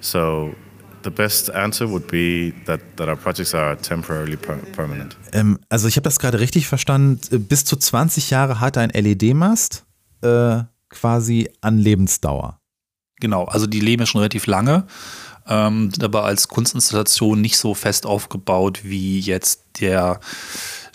So 0.00 0.54
the 1.02 1.10
best 1.10 1.50
answer 1.50 1.86
would 1.86 2.06
be 2.06 2.52
that, 2.66 2.80
that 2.96 3.08
our 3.08 3.16
projects 3.16 3.54
are 3.54 3.76
temporarily 3.76 4.36
per 4.36 4.56
permanent. 4.76 5.16
Ähm, 5.32 5.58
also 5.70 5.88
ich 5.88 5.96
habe 5.96 6.04
das 6.04 6.20
gerade 6.20 6.38
richtig 6.38 6.68
verstanden. 6.68 7.18
Bis 7.48 7.64
zu 7.64 7.76
20 7.76 8.30
Jahre 8.30 8.60
hat 8.60 8.78
ein 8.78 8.90
LED-Mast 8.90 9.84
äh, 10.22 10.62
quasi 10.94 11.48
an 11.60 11.78
Lebensdauer. 11.78 12.60
Genau, 13.20 13.44
also 13.44 13.66
die 13.66 13.80
leben 13.80 14.02
ja 14.02 14.06
schon 14.06 14.20
relativ 14.20 14.46
lange 14.46 14.86
ähm, 15.48 15.90
aber 16.00 16.24
als 16.24 16.48
Kunstinstallation 16.48 17.40
nicht 17.40 17.58
so 17.58 17.74
fest 17.74 18.06
aufgebaut 18.06 18.80
wie 18.82 19.20
jetzt 19.20 19.60
der 19.80 20.20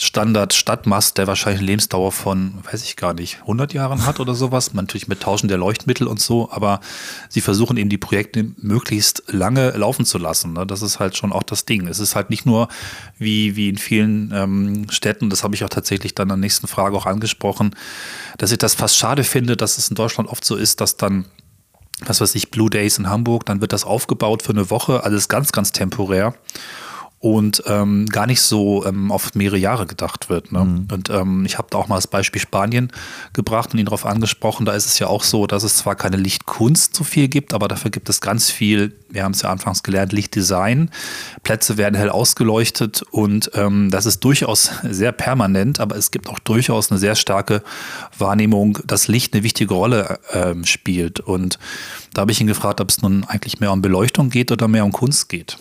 Standard 0.01 0.53
Stadtmast, 0.53 1.18
der 1.18 1.27
wahrscheinlich 1.27 1.60
eine 1.60 1.68
Lebensdauer 1.68 2.13
von, 2.13 2.53
weiß 2.63 2.84
ich 2.84 2.96
gar 2.96 3.13
nicht, 3.13 3.41
100 3.41 3.74
Jahren 3.74 4.06
hat 4.06 4.22
oder 4.22 4.34
sowas. 4.34 4.74
Natürlich 4.74 5.10
mit 5.10 5.20
Tauschen 5.20 5.50
der 5.50 5.58
Leuchtmittel 5.58 6.08
und 6.08 6.22
so, 6.22 6.50
aber 6.51 6.79
sie 7.27 7.41
versuchen 7.41 7.75
eben 7.75 7.89
die 7.89 7.98
Projekte 7.98 8.51
möglichst 8.58 9.24
lange 9.27 9.72
laufen 9.72 10.06
zu 10.06 10.18
lassen. 10.18 10.53
Ne? 10.53 10.65
Das 10.65 10.82
ist 10.82 11.00
halt 11.00 11.18
schon 11.18 11.34
auch 11.34 11.44
das 11.44 11.65
Ding. 11.65 11.86
Es 11.88 12.00
ist 12.00 12.15
halt 12.15 12.29
nicht 12.29 12.46
nur 12.46 12.70
wie, 13.18 13.58
wie 13.58 13.68
in 13.68 13.77
vielen 13.77 14.32
ähm, 14.34 14.89
Städten, 14.89 15.29
das 15.29 15.44
habe 15.44 15.53
ich 15.56 15.65
auch 15.65 15.70
tatsächlich 15.70 16.15
dann 16.15 16.27
in 16.27 16.29
der 16.29 16.38
nächsten 16.38 16.68
Frage 16.68 16.96
auch 16.96 17.06
angesprochen, 17.06 17.75
dass 18.38 18.53
ich 18.53 18.58
das 18.58 18.75
fast 18.75 18.96
schade 18.96 19.25
finde, 19.25 19.58
dass 19.58 19.77
es 19.77 19.89
in 19.89 19.96
Deutschland 19.96 20.29
oft 20.29 20.46
so 20.46 20.56
ist, 20.56 20.79
dass 20.79 20.96
dann 20.96 21.25
was 22.06 22.22
weiß 22.22 22.36
ich, 22.36 22.51
Blue 22.51 22.70
Days 22.70 22.98
in 22.98 23.10
Hamburg, 23.10 23.46
dann 23.46 23.62
wird 23.62 23.74
das 23.74 23.84
aufgebaut 23.84 24.44
für 24.44 24.51
eine 24.51 24.70
Woche, 24.70 25.03
alles 25.03 25.27
ganz, 25.27 25.51
ganz 25.51 25.72
temporär 25.72 26.34
und 27.22 27.64
ähm, 27.68 28.06
gar 28.06 28.28
nicht 28.28 28.42
so 28.42 28.86
ähm, 28.86 29.12
auf 29.12 29.36
mehrere 29.36 29.58
Jahre 29.58 29.86
gedacht 29.86 30.30
wird. 30.30 30.54
Ne? 30.54 30.64
Mhm. 30.64 30.88
Und 30.90 31.10
ähm, 31.10 31.46
ich 31.46 31.58
habe 31.58 31.68
da 31.70 31.78
auch 31.78 31.90
mal 31.90 31.96
das 31.96 32.08
Beispiel 32.08 32.42
Spanien 32.42 32.92
gebracht 33.34 33.74
und 33.74 33.80
ihn 33.80 33.86
darauf 33.86 34.06
angesprochen. 34.06 34.66
Da 34.66 34.72
ist 34.72 34.86
es 34.86 35.00
ja 35.00 35.08
auch 35.08 35.24
so, 35.24 35.46
dass 35.46 35.64
es 35.64 35.76
zwar 35.76 35.96
keine 35.96 36.16
Lichtkunst 36.16 36.96
so 36.96 37.04
viel 37.04 37.28
gibt, 37.28 37.54
aber 37.54 37.68
dafür 37.68 37.92
gibt 37.92 38.08
es 38.08 38.22
ganz 38.22 38.50
viel, 38.50 38.96
wir 39.10 39.26
haben 39.26 39.34
es 39.34 39.42
ja 39.42 39.50
anfangs 39.50 39.84
gelernt, 39.84 40.14
Lichtdesign. 40.14 40.92
Plätze 41.44 41.76
werden 41.76 41.96
hell 41.96 42.10
ausgeleuchtet 42.10 43.02
und 43.12 43.52
ähm, 43.54 43.92
das 43.92 44.06
ist 44.06 44.22
durchaus 44.24 44.72
sehr 44.90 45.12
permanent, 45.12 45.82
aber 45.82 45.98
es 45.98 46.12
gibt 46.12 46.30
auch 46.30 46.40
durchaus 46.40 46.90
eine 46.90 47.00
sehr 47.00 47.16
starke 47.16 47.64
Wahrnehmung, 48.18 48.80
dass 48.86 49.10
Licht 49.10 49.34
eine 49.34 49.44
wichtige 49.44 49.74
Rolle 49.74 50.20
ähm, 50.32 50.64
spielt. 50.64 51.20
Und 51.20 51.60
da 52.14 52.22
habe 52.22 52.32
ich 52.32 52.40
ihn 52.40 52.48
gefragt, 52.48 52.80
ob 52.80 52.90
es 52.90 53.02
nun 53.02 53.26
eigentlich 53.26 53.60
mehr 53.60 53.74
um 53.74 53.82
Beleuchtung 53.82 54.30
geht 54.30 54.54
oder 54.54 54.70
mehr 54.70 54.86
um 54.86 54.94
Kunst 54.94 55.28
geht. 55.28 55.58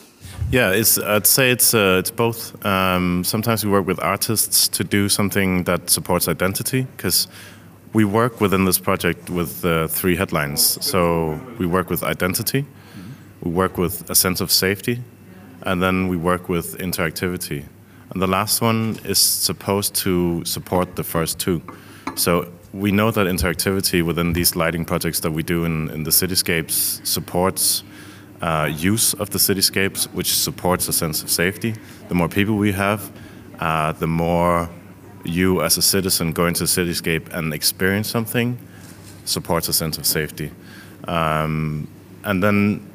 Yeah, 0.50 0.71
it's, 0.71 0.99
I'd 0.99 1.26
say 1.26 1.50
it's 1.50 1.75
uh, 1.75 1.99
it's 1.99 2.11
both. 2.11 2.64
Um, 2.64 3.23
sometimes 3.23 3.64
we 3.64 3.71
work 3.71 3.87
with 3.87 4.00
artists 4.00 4.66
to 4.68 4.85
do 4.85 5.09
something 5.09 5.64
that 5.64 5.90
supports 5.90 6.26
identity 6.26 6.87
because 6.97 7.28
we 7.92 8.04
work 8.04 8.40
within 8.40 8.64
this 8.64 8.78
project 8.78 9.30
with 9.30 9.64
uh, 9.64 9.88
three 9.88 10.16
headlines. 10.16 10.78
So 10.85 11.38
we 11.59 11.66
work 11.66 11.90
with 11.90 12.02
identity, 12.02 12.64
we 13.42 13.50
work 13.50 13.76
with 13.76 14.09
a 14.11 14.14
sense 14.14 14.40
of 14.40 14.50
safety, 14.50 15.02
and 15.62 15.83
then 15.83 16.09
we 16.09 16.16
work 16.16 16.49
with 16.49 16.78
interactivity. 16.78 17.64
And 18.11 18.23
the 18.23 18.26
last 18.26 18.62
one 18.62 18.99
is 19.04 19.18
supposed 19.18 19.95
to 19.97 20.45
support 20.45 20.97
the 20.97 21.04
first 21.04 21.38
two. 21.38 21.61
So 22.14 22.50
we 22.73 22.90
know 22.90 23.11
that 23.11 23.26
interactivity 23.26 24.02
within 24.02 24.33
these 24.33 24.57
lighting 24.57 24.85
projects 24.85 25.21
that 25.21 25.33
we 25.33 25.42
do 25.42 25.64
in, 25.64 25.90
in 25.90 26.04
the 26.04 26.11
cityscapes 26.11 27.07
supports 27.07 27.83
uh, 28.40 28.71
use 28.71 29.14
of 29.14 29.30
the 29.30 29.38
cityscapes, 29.38 30.04
which 30.14 30.35
supports 30.35 30.88
a 30.88 30.92
sense 30.92 31.23
of 31.23 31.30
safety. 31.30 31.75
The 32.09 32.14
more 32.14 32.28
people 32.28 32.57
we 32.57 32.73
have, 32.73 33.11
uh, 33.59 33.92
the 33.92 34.07
more 34.07 34.68
you 35.25 35.62
as 35.62 35.76
a 35.76 35.83
citizen 35.83 36.33
going 36.33 36.54
to 36.54 36.61
the 36.61 36.66
cityscape 36.66 37.33
and 37.35 37.52
experience 37.52 38.09
something 38.09 38.59
supports 39.25 39.68
a 39.68 39.73
sense 39.73 39.99
of 39.99 40.07
safety. 40.07 40.50
Um, 41.07 41.88
and 42.25 42.42
then, 42.42 42.88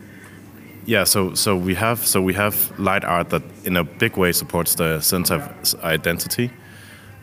yeah, 0.86 1.04
so 1.04 1.34
so 1.34 1.56
we 1.56 1.76
have 1.76 2.06
so 2.06 2.22
we 2.22 2.34
have 2.34 2.56
light 2.80 3.06
art 3.06 3.30
that 3.30 3.44
in 3.64 3.78
a 3.78 3.84
big 3.84 4.18
way 4.18 4.32
supports 4.32 4.76
the 4.76 5.00
sense 5.02 5.32
of 5.32 5.42
identity. 5.84 6.52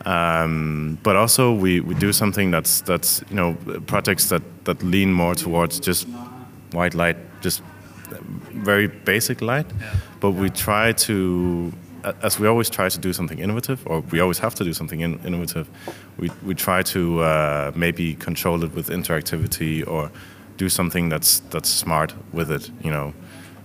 Um, 0.05 0.97
but 1.03 1.15
also 1.15 1.53
we, 1.53 1.79
we 1.79 1.93
do 1.93 2.11
something 2.11 2.49
that's 2.49 2.81
that's 2.81 3.23
you 3.29 3.35
know 3.35 3.55
projects 3.85 4.29
that, 4.29 4.41
that 4.65 4.81
lean 4.81 5.13
more 5.13 5.35
towards 5.35 5.79
just 5.79 6.07
white 6.71 6.95
light, 6.95 7.17
just 7.41 7.61
very 8.63 8.87
basic 8.87 9.41
light, 9.41 9.65
yeah. 9.79 9.95
but 10.19 10.31
we 10.31 10.49
try 10.49 10.91
to, 10.93 11.71
as 12.21 12.39
we 12.39 12.47
always 12.47 12.69
try 12.69 12.89
to 12.89 12.99
do 12.99 13.13
something 13.13 13.39
innovative, 13.39 13.85
or 13.85 14.01
we 14.11 14.19
always 14.19 14.39
have 14.39 14.55
to 14.55 14.63
do 14.63 14.73
something 14.73 15.01
in, 15.01 15.19
innovative, 15.25 15.69
we, 16.17 16.29
we 16.43 16.53
try 16.55 16.83
to 16.83 17.21
uh, 17.21 17.71
maybe 17.75 18.15
control 18.15 18.63
it 18.63 18.73
with 18.73 18.89
interactivity 18.89 19.87
or 19.87 20.11
do 20.57 20.69
something 20.69 21.09
that's 21.09 21.39
that's 21.49 21.69
smart 21.69 22.13
with 22.33 22.51
it, 22.51 22.69
you 22.83 22.91
know. 22.91 23.13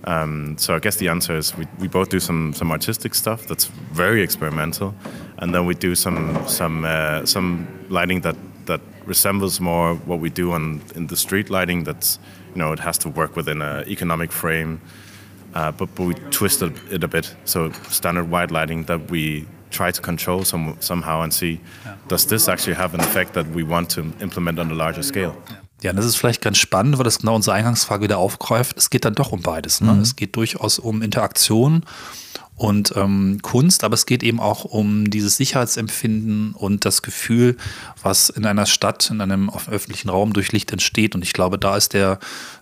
Um, 0.05 0.57
so 0.57 0.75
I 0.75 0.79
guess 0.79 0.95
the 0.95 1.09
answer 1.09 1.37
is 1.37 1.55
we, 1.57 1.67
we 1.79 1.87
both 1.87 2.09
do 2.09 2.19
some 2.19 2.53
some 2.53 2.71
artistic 2.71 3.15
stuff 3.15 3.45
that's 3.47 3.65
very 3.93 4.21
experimental, 4.21 4.93
and 5.37 5.53
then 5.53 5.65
we 5.65 5.75
do 5.75 5.95
some 5.95 6.47
some 6.47 6.85
uh, 6.85 7.25
some 7.25 7.67
lighting 7.89 8.21
that 8.21 8.35
that 8.65 8.81
resembles 9.05 9.59
more 9.59 9.95
what 10.05 10.19
we 10.19 10.29
do 10.29 10.51
on 10.51 10.81
in 10.95 11.07
the 11.07 11.15
street 11.15 11.49
lighting 11.49 11.83
that's 11.83 12.19
you 12.57 12.63
know, 12.63 12.73
it 12.73 12.79
has 12.79 12.97
to 12.97 13.09
work 13.09 13.35
within 13.35 13.61
an 13.61 13.87
economic 13.87 14.31
frame, 14.31 14.81
uh, 15.53 15.71
but, 15.71 15.93
but 15.93 16.05
we 16.07 16.13
twisted 16.31 16.73
it 16.91 17.03
a 17.03 17.07
bit. 17.07 17.35
So 17.45 17.71
standard 17.89 18.31
white 18.31 18.49
lighting 18.49 18.85
that 18.85 19.11
we 19.11 19.45
try 19.69 19.91
to 19.91 20.01
control 20.01 20.43
some, 20.43 20.75
somehow 20.79 21.21
and 21.21 21.31
see, 21.31 21.59
does 22.07 22.25
this 22.25 22.47
actually 22.47 22.73
have 22.73 22.95
an 22.95 23.01
effect 23.01 23.33
that 23.33 23.45
we 23.53 23.61
want 23.61 23.91
to 23.91 24.01
implement 24.21 24.57
on 24.57 24.71
a 24.71 24.73
larger 24.73 25.03
scale? 25.03 25.35
Ja, 25.83 25.93
das 25.93 26.05
ist 26.05 26.15
vielleicht 26.15 26.41
ganz 26.41 26.57
spannend, 26.57 26.97
weil 26.97 27.03
das 27.03 27.19
genau 27.19 27.35
unsere 27.35 27.55
Eingangsfrage 27.55 28.01
wieder 28.05 28.17
aufgreift. 28.17 28.75
Es 28.75 28.89
geht 28.89 29.05
dann 29.05 29.13
doch 29.13 29.31
um 29.31 29.43
beides. 29.43 29.79
Ne? 29.79 29.93
Mhm. 29.93 30.01
Es 30.01 30.15
geht 30.15 30.35
durchaus 30.35 30.79
um 30.79 31.03
Interaktion 31.03 31.83
und 32.57 32.93
ähm, 32.95 33.39
Kunst, 33.43 33.83
aber 33.83 33.93
es 33.93 34.07
geht 34.07 34.23
eben 34.23 34.39
auch 34.39 34.65
um 34.65 35.09
dieses 35.11 35.37
Sicherheitsempfinden 35.37 36.53
und 36.53 36.85
das 36.85 37.03
Gefühl, 37.03 37.55
was 38.01 38.29
in 38.29 38.45
einer 38.45 38.65
Stadt, 38.65 39.11
in 39.11 39.21
einem 39.21 39.51
öffentlichen 39.69 40.09
Raum 40.09 40.33
durch 40.33 40.51
Licht 40.51 40.71
entsteht. 40.71 41.13
Und 41.13 41.23
ich 41.23 41.33
glaube, 41.33 41.59
da 41.59 41.77
ist 41.77 41.93
der, 41.93 42.19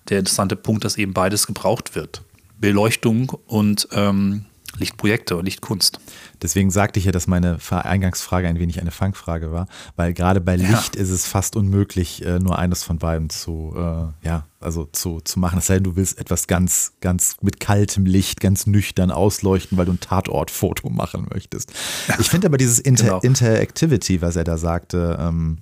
der 0.09 0.19
interessante 0.19 0.57
Punkt, 0.57 0.83
dass 0.83 0.97
eben 0.97 1.13
beides 1.13 1.47
gebraucht 1.47 1.95
wird. 1.95 2.21
Beleuchtung 2.59 3.31
und 3.47 3.87
ähm, 3.93 4.45
Lichtprojekte 4.77 5.35
und 5.37 5.45
Lichtkunst. 5.45 5.99
Deswegen 6.41 6.71
sagte 6.71 6.99
ich 6.99 7.05
ja, 7.05 7.11
dass 7.11 7.27
meine 7.27 7.57
Eingangsfrage 7.69 8.47
ein 8.47 8.59
wenig 8.59 8.81
eine 8.81 8.91
Fangfrage 8.91 9.51
war, 9.51 9.67
weil 9.95 10.13
gerade 10.13 10.41
bei 10.41 10.55
Licht 10.55 10.95
ja. 10.95 11.01
ist 11.01 11.09
es 11.09 11.27
fast 11.27 11.55
unmöglich, 11.55 12.25
äh, 12.25 12.39
nur 12.39 12.59
eines 12.59 12.83
von 12.83 12.97
beiden 12.97 13.29
zu, 13.29 13.73
äh, 13.75 14.27
ja, 14.27 14.45
also 14.59 14.85
zu, 14.91 15.21
zu 15.21 15.39
machen. 15.39 15.59
Es 15.59 15.67
sei 15.67 15.75
denn, 15.75 15.83
du 15.83 15.95
willst 15.95 16.19
etwas 16.19 16.47
ganz, 16.47 16.93
ganz 17.01 17.37
mit 17.41 17.59
kaltem 17.59 18.05
Licht, 18.05 18.39
ganz 18.41 18.67
nüchtern 18.67 19.11
ausleuchten, 19.11 19.77
weil 19.77 19.85
du 19.85 19.93
ein 19.93 19.99
Tatortfoto 19.99 20.89
machen 20.89 21.27
möchtest. 21.33 21.71
Ich 22.19 22.29
finde 22.29 22.47
aber 22.47 22.57
dieses 22.57 22.79
Inter 22.79 23.05
genau. 23.05 23.19
Interactivity, 23.19 24.21
was 24.21 24.35
er 24.35 24.43
da 24.43 24.57
sagte, 24.57 25.17
ähm, 25.19 25.59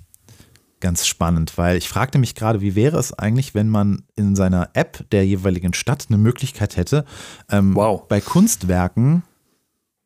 ganz 0.83 1.07
spannend, 1.07 1.57
weil 1.57 1.77
ich 1.77 1.87
fragte 1.87 2.19
mich 2.19 2.35
gerade, 2.35 2.59
wie 2.59 2.75
wäre 2.75 2.99
es 2.99 3.17
eigentlich, 3.17 3.55
wenn 3.55 3.69
man 3.69 4.03
in 4.17 4.35
seiner 4.35 4.69
App 4.73 5.09
der 5.11 5.25
jeweiligen 5.25 5.73
Stadt 5.73 6.07
eine 6.09 6.17
Möglichkeit 6.17 6.75
hätte, 6.75 7.05
ähm, 7.49 7.73
wow. 7.73 8.05
bei 8.07 8.19
Kunstwerken 8.19 9.23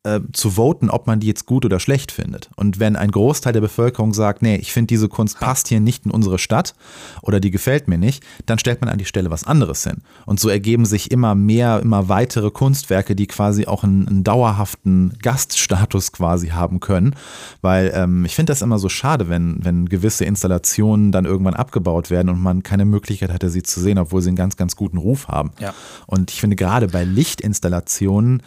äh, 0.08 0.22
zu 0.32 0.52
voten, 0.52 0.90
ob 0.90 1.08
man 1.08 1.20
die 1.20 1.28
jetzt 1.28 1.46
gut 1.46 1.66
oder 1.66 1.80
schlecht 1.80 2.12
findet. 2.12 2.50
Und 2.56 2.80
wenn 2.80 2.96
ein 2.96 3.12
Großteil 3.12 3.54
der 3.54 3.62
Bevölkerung 3.62 4.14
sagt, 4.14 4.42
nee, 4.42 4.56
ich 4.56 4.72
finde 4.72 4.88
diese 4.88 5.10
Kunst 5.10 5.40
passt 5.40 5.68
hier 5.68 5.80
nicht 5.80 6.06
in 6.06 6.12
unsere 6.12 6.40
Stadt 6.40 6.76
oder 7.22 7.40
die 7.40 7.52
gefällt 7.52 7.88
mir 7.88 7.98
nicht, 7.98 8.24
dann 8.46 8.60
stellt 8.60 8.82
man 8.82 8.90
an 8.90 8.98
die 8.98 9.06
Stelle 9.06 9.30
was 9.30 9.44
anderes 9.44 9.84
hin. 9.84 9.98
Und 10.26 10.40
so 10.40 10.50
ergeben 10.50 10.86
sich 10.86 11.12
immer 11.12 11.36
mehr, 11.36 11.82
immer 11.82 12.10
weitere 12.10 12.52
Kunstwerke, 12.52 13.16
die 13.16 13.28
quasi 13.28 13.68
auch 13.68 13.84
einen, 13.84 14.08
einen 14.08 14.24
dauerhaften 14.24 15.18
Gaststatus 15.22 16.12
quasi 16.12 16.50
haben 16.50 16.80
können. 16.80 17.16
Weil 17.62 17.92
ähm, 17.94 18.26
ich 18.26 18.36
finde 18.36 18.52
das 18.52 18.62
immer 18.62 18.80
so 18.80 18.90
schade, 18.90 19.30
wenn, 19.30 19.64
wenn 19.64 19.90
gewisse 19.90 20.26
Installationen 20.26 21.12
dann 21.12 21.26
irgendwann 21.26 21.56
abgebaut 21.56 22.10
werden 22.10 22.30
und 22.30 22.42
man 22.42 22.64
keine 22.64 22.86
Möglichkeit 22.86 23.32
hatte, 23.32 23.50
sie 23.50 23.64
zu 23.64 23.80
sehen, 23.80 23.98
obwohl 23.98 24.22
sie 24.22 24.30
einen 24.30 24.38
ganz, 24.38 24.56
ganz 24.56 24.76
guten 24.76 24.98
Ruf 24.98 25.28
haben. 25.28 25.52
Ja. 25.60 25.74
Und 26.06 26.32
ich 26.32 26.40
finde 26.40 26.56
gerade 26.56 26.88
bei 26.88 27.04
Lichtinstallationen, 27.04 28.42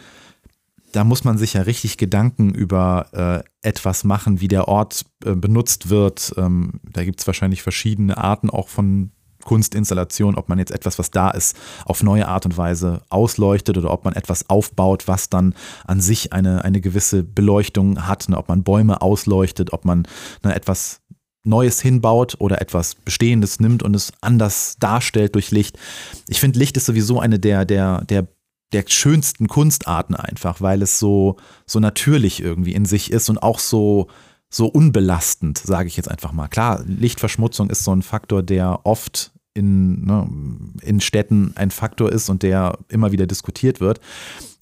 da 0.91 1.03
muss 1.03 1.23
man 1.23 1.37
sich 1.37 1.53
ja 1.53 1.61
richtig 1.61 1.97
Gedanken 1.97 2.53
über 2.53 3.43
äh, 3.63 3.67
etwas 3.67 4.03
machen, 4.03 4.41
wie 4.41 4.47
der 4.47 4.67
Ort 4.67 5.05
äh, 5.25 5.35
benutzt 5.35 5.89
wird. 5.89 6.33
Ähm, 6.37 6.79
da 6.91 7.03
gibt 7.03 7.19
es 7.19 7.27
wahrscheinlich 7.27 7.61
verschiedene 7.61 8.17
Arten 8.17 8.49
auch 8.49 8.67
von 8.67 9.11
Kunstinstallation, 9.41 10.35
ob 10.35 10.49
man 10.49 10.59
jetzt 10.59 10.71
etwas, 10.71 10.99
was 10.99 11.11
da 11.11 11.31
ist, 11.31 11.57
auf 11.85 12.03
neue 12.03 12.27
Art 12.27 12.45
und 12.45 12.57
Weise 12.57 13.01
ausleuchtet 13.09 13.77
oder 13.77 13.91
ob 13.91 14.05
man 14.05 14.13
etwas 14.13 14.49
aufbaut, 14.49 15.07
was 15.07 15.29
dann 15.29 15.55
an 15.85 15.99
sich 15.99 16.31
eine, 16.33 16.63
eine 16.63 16.81
gewisse 16.81 17.23
Beleuchtung 17.23 18.07
hat, 18.07 18.29
ne? 18.29 18.37
ob 18.37 18.47
man 18.47 18.63
Bäume 18.63 19.01
ausleuchtet, 19.01 19.73
ob 19.73 19.85
man 19.85 20.07
ne, 20.43 20.55
etwas 20.55 21.01
Neues 21.43 21.81
hinbaut 21.81 22.35
oder 22.37 22.61
etwas 22.61 22.93
Bestehendes 22.93 23.59
nimmt 23.59 23.81
und 23.81 23.95
es 23.95 24.13
anders 24.21 24.75
darstellt 24.79 25.33
durch 25.33 25.49
Licht. 25.49 25.77
Ich 26.27 26.39
finde, 26.39 26.59
Licht 26.59 26.77
ist 26.77 26.85
sowieso 26.85 27.19
eine 27.19 27.39
der, 27.39 27.65
der, 27.65 28.05
der 28.05 28.27
der 28.73 28.85
schönsten 28.87 29.47
Kunstarten 29.47 30.15
einfach, 30.15 30.61
weil 30.61 30.81
es 30.81 30.99
so, 30.99 31.37
so 31.65 31.79
natürlich 31.79 32.41
irgendwie 32.41 32.73
in 32.73 32.85
sich 32.85 33.11
ist 33.11 33.29
und 33.29 33.41
auch 33.41 33.59
so, 33.59 34.07
so 34.49 34.67
unbelastend, 34.67 35.57
sage 35.57 35.87
ich 35.87 35.97
jetzt 35.97 36.09
einfach 36.09 36.31
mal. 36.31 36.47
Klar, 36.47 36.83
Lichtverschmutzung 36.85 37.69
ist 37.69 37.83
so 37.83 37.95
ein 37.95 38.01
Faktor, 38.01 38.43
der 38.43 38.85
oft 38.85 39.31
in, 39.53 40.05
ne, 40.05 40.29
in 40.81 41.01
Städten 41.01 41.53
ein 41.55 41.71
Faktor 41.71 42.11
ist 42.11 42.29
und 42.29 42.43
der 42.43 42.77
immer 42.89 43.11
wieder 43.11 43.27
diskutiert 43.27 43.79
wird. 43.79 43.99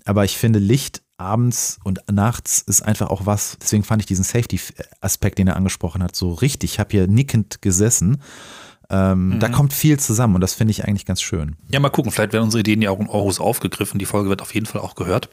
Aber 0.06 0.26
ich 0.26 0.38
finde, 0.38 0.60
Licht 0.60 1.02
abends 1.18 1.80
und 1.84 2.00
nachts 2.12 2.62
ist 2.62 2.82
einfach 2.82 3.10
auch 3.10 3.26
was, 3.26 3.58
deswegen 3.62 3.84
fand 3.84 4.02
ich 4.02 4.06
diesen 4.06 4.24
Safety-Aspekt, 4.24 5.38
den 5.38 5.48
er 5.48 5.58
angesprochen 5.58 6.02
hat, 6.02 6.16
so 6.16 6.34
richtig. 6.34 6.74
Ich 6.74 6.80
habe 6.80 6.92
hier 6.92 7.08
nickend 7.08 7.62
gesessen 7.62 8.22
ähm, 8.90 9.30
mhm. 9.30 9.40
Da 9.40 9.50
kommt 9.50 9.74
viel 9.74 10.00
zusammen 10.00 10.36
und 10.36 10.42
das 10.42 10.54
finde 10.54 10.72
ich 10.72 10.86
eigentlich 10.86 11.06
ganz 11.06 11.22
schön. 11.22 11.56
Ja, 11.70 11.80
mal 11.80 11.90
gucken. 11.90 12.12
Vielleicht 12.12 12.34
werden 12.34 12.46
unsere 12.46 12.62
Ideen 12.62 12.82
ja 12.82 12.90
auch 12.90 13.00
in 13.00 13.08
Aarhus 13.08 13.40
aufgegriffen. 13.40 14.00
Die 14.00 14.06
Folge 14.06 14.30
wird 14.30 14.42
auf 14.42 14.54
jeden 14.54 14.66
Fall 14.66 14.82
auch 14.82 14.96
gehört. 14.96 15.30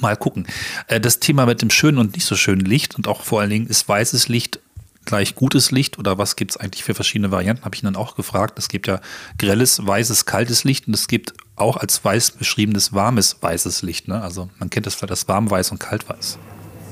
Mal 0.00 0.16
gucken. 0.16 0.46
Äh, 0.88 1.00
das 1.00 1.20
Thema 1.20 1.46
mit 1.46 1.62
dem 1.62 1.70
schönen 1.70 1.98
und 1.98 2.14
nicht 2.14 2.26
so 2.26 2.36
schönen 2.36 2.64
Licht 2.64 2.96
und 2.96 3.06
auch 3.06 3.22
vor 3.22 3.40
allen 3.40 3.50
Dingen 3.50 3.66
ist 3.66 3.88
weißes 3.88 4.28
Licht 4.28 4.60
gleich 5.04 5.34
gutes 5.34 5.70
Licht 5.70 5.98
oder 5.98 6.18
was 6.18 6.36
gibt 6.36 6.50
es 6.50 6.56
eigentlich 6.58 6.84
für 6.84 6.94
verschiedene 6.94 7.30
Varianten, 7.30 7.64
habe 7.64 7.74
ich 7.74 7.82
ihn 7.82 7.86
dann 7.86 7.96
auch 7.96 8.14
gefragt. 8.14 8.58
Es 8.58 8.68
gibt 8.68 8.86
ja 8.86 9.00
grelles, 9.38 9.84
weißes, 9.86 10.26
kaltes 10.26 10.64
Licht 10.64 10.86
und 10.86 10.94
es 10.94 11.08
gibt 11.08 11.32
auch 11.56 11.78
als 11.78 12.04
weiß 12.04 12.32
beschriebenes 12.32 12.92
warmes, 12.92 13.38
weißes 13.40 13.80
Licht. 13.82 14.06
Ne? 14.06 14.20
Also 14.20 14.50
man 14.58 14.68
kennt 14.68 14.84
das 14.84 14.94
vielleicht 14.94 15.12
als 15.12 15.26
warmweiß 15.26 15.70
und 15.70 15.78
kaltweiß. 15.78 16.38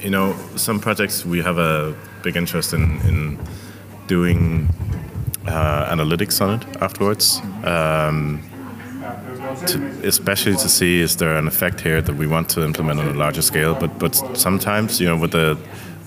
You 0.00 0.08
know, 0.08 0.34
some 0.54 0.78
projects 0.78 1.26
we 1.26 1.44
have 1.44 1.60
a 1.60 1.92
big 2.22 2.36
interest 2.36 2.72
in, 2.72 2.98
in 3.06 3.38
doing 4.08 4.68
uh, 5.48 5.94
analytics 5.94 6.40
on 6.40 6.60
it 6.60 6.82
afterwards. 6.82 7.40
Um, 7.64 8.42
to, 9.66 9.78
especially 10.04 10.56
to 10.56 10.68
see 10.68 11.00
is 11.00 11.16
there 11.16 11.36
an 11.36 11.46
effect 11.46 11.80
here 11.80 12.02
that 12.02 12.14
we 12.14 12.26
want 12.26 12.48
to 12.50 12.64
implement 12.64 13.00
on 13.00 13.08
a 13.08 13.14
larger 13.14 13.42
scale. 13.42 13.74
But 13.74 13.98
but 13.98 14.14
sometimes 14.36 15.00
you 15.00 15.06
know 15.06 15.16
with 15.16 15.32
the 15.32 15.56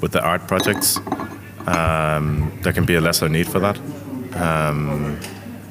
with 0.02 0.12
the 0.12 0.22
art 0.22 0.48
projects, 0.48 0.98
um, 1.68 2.52
there 2.64 2.74
can 2.74 2.86
be 2.86 2.96
a 2.96 3.02
lesser 3.02 3.30
need 3.30 3.48
for 3.48 3.60
that. 3.60 3.78
Um, 4.36 5.20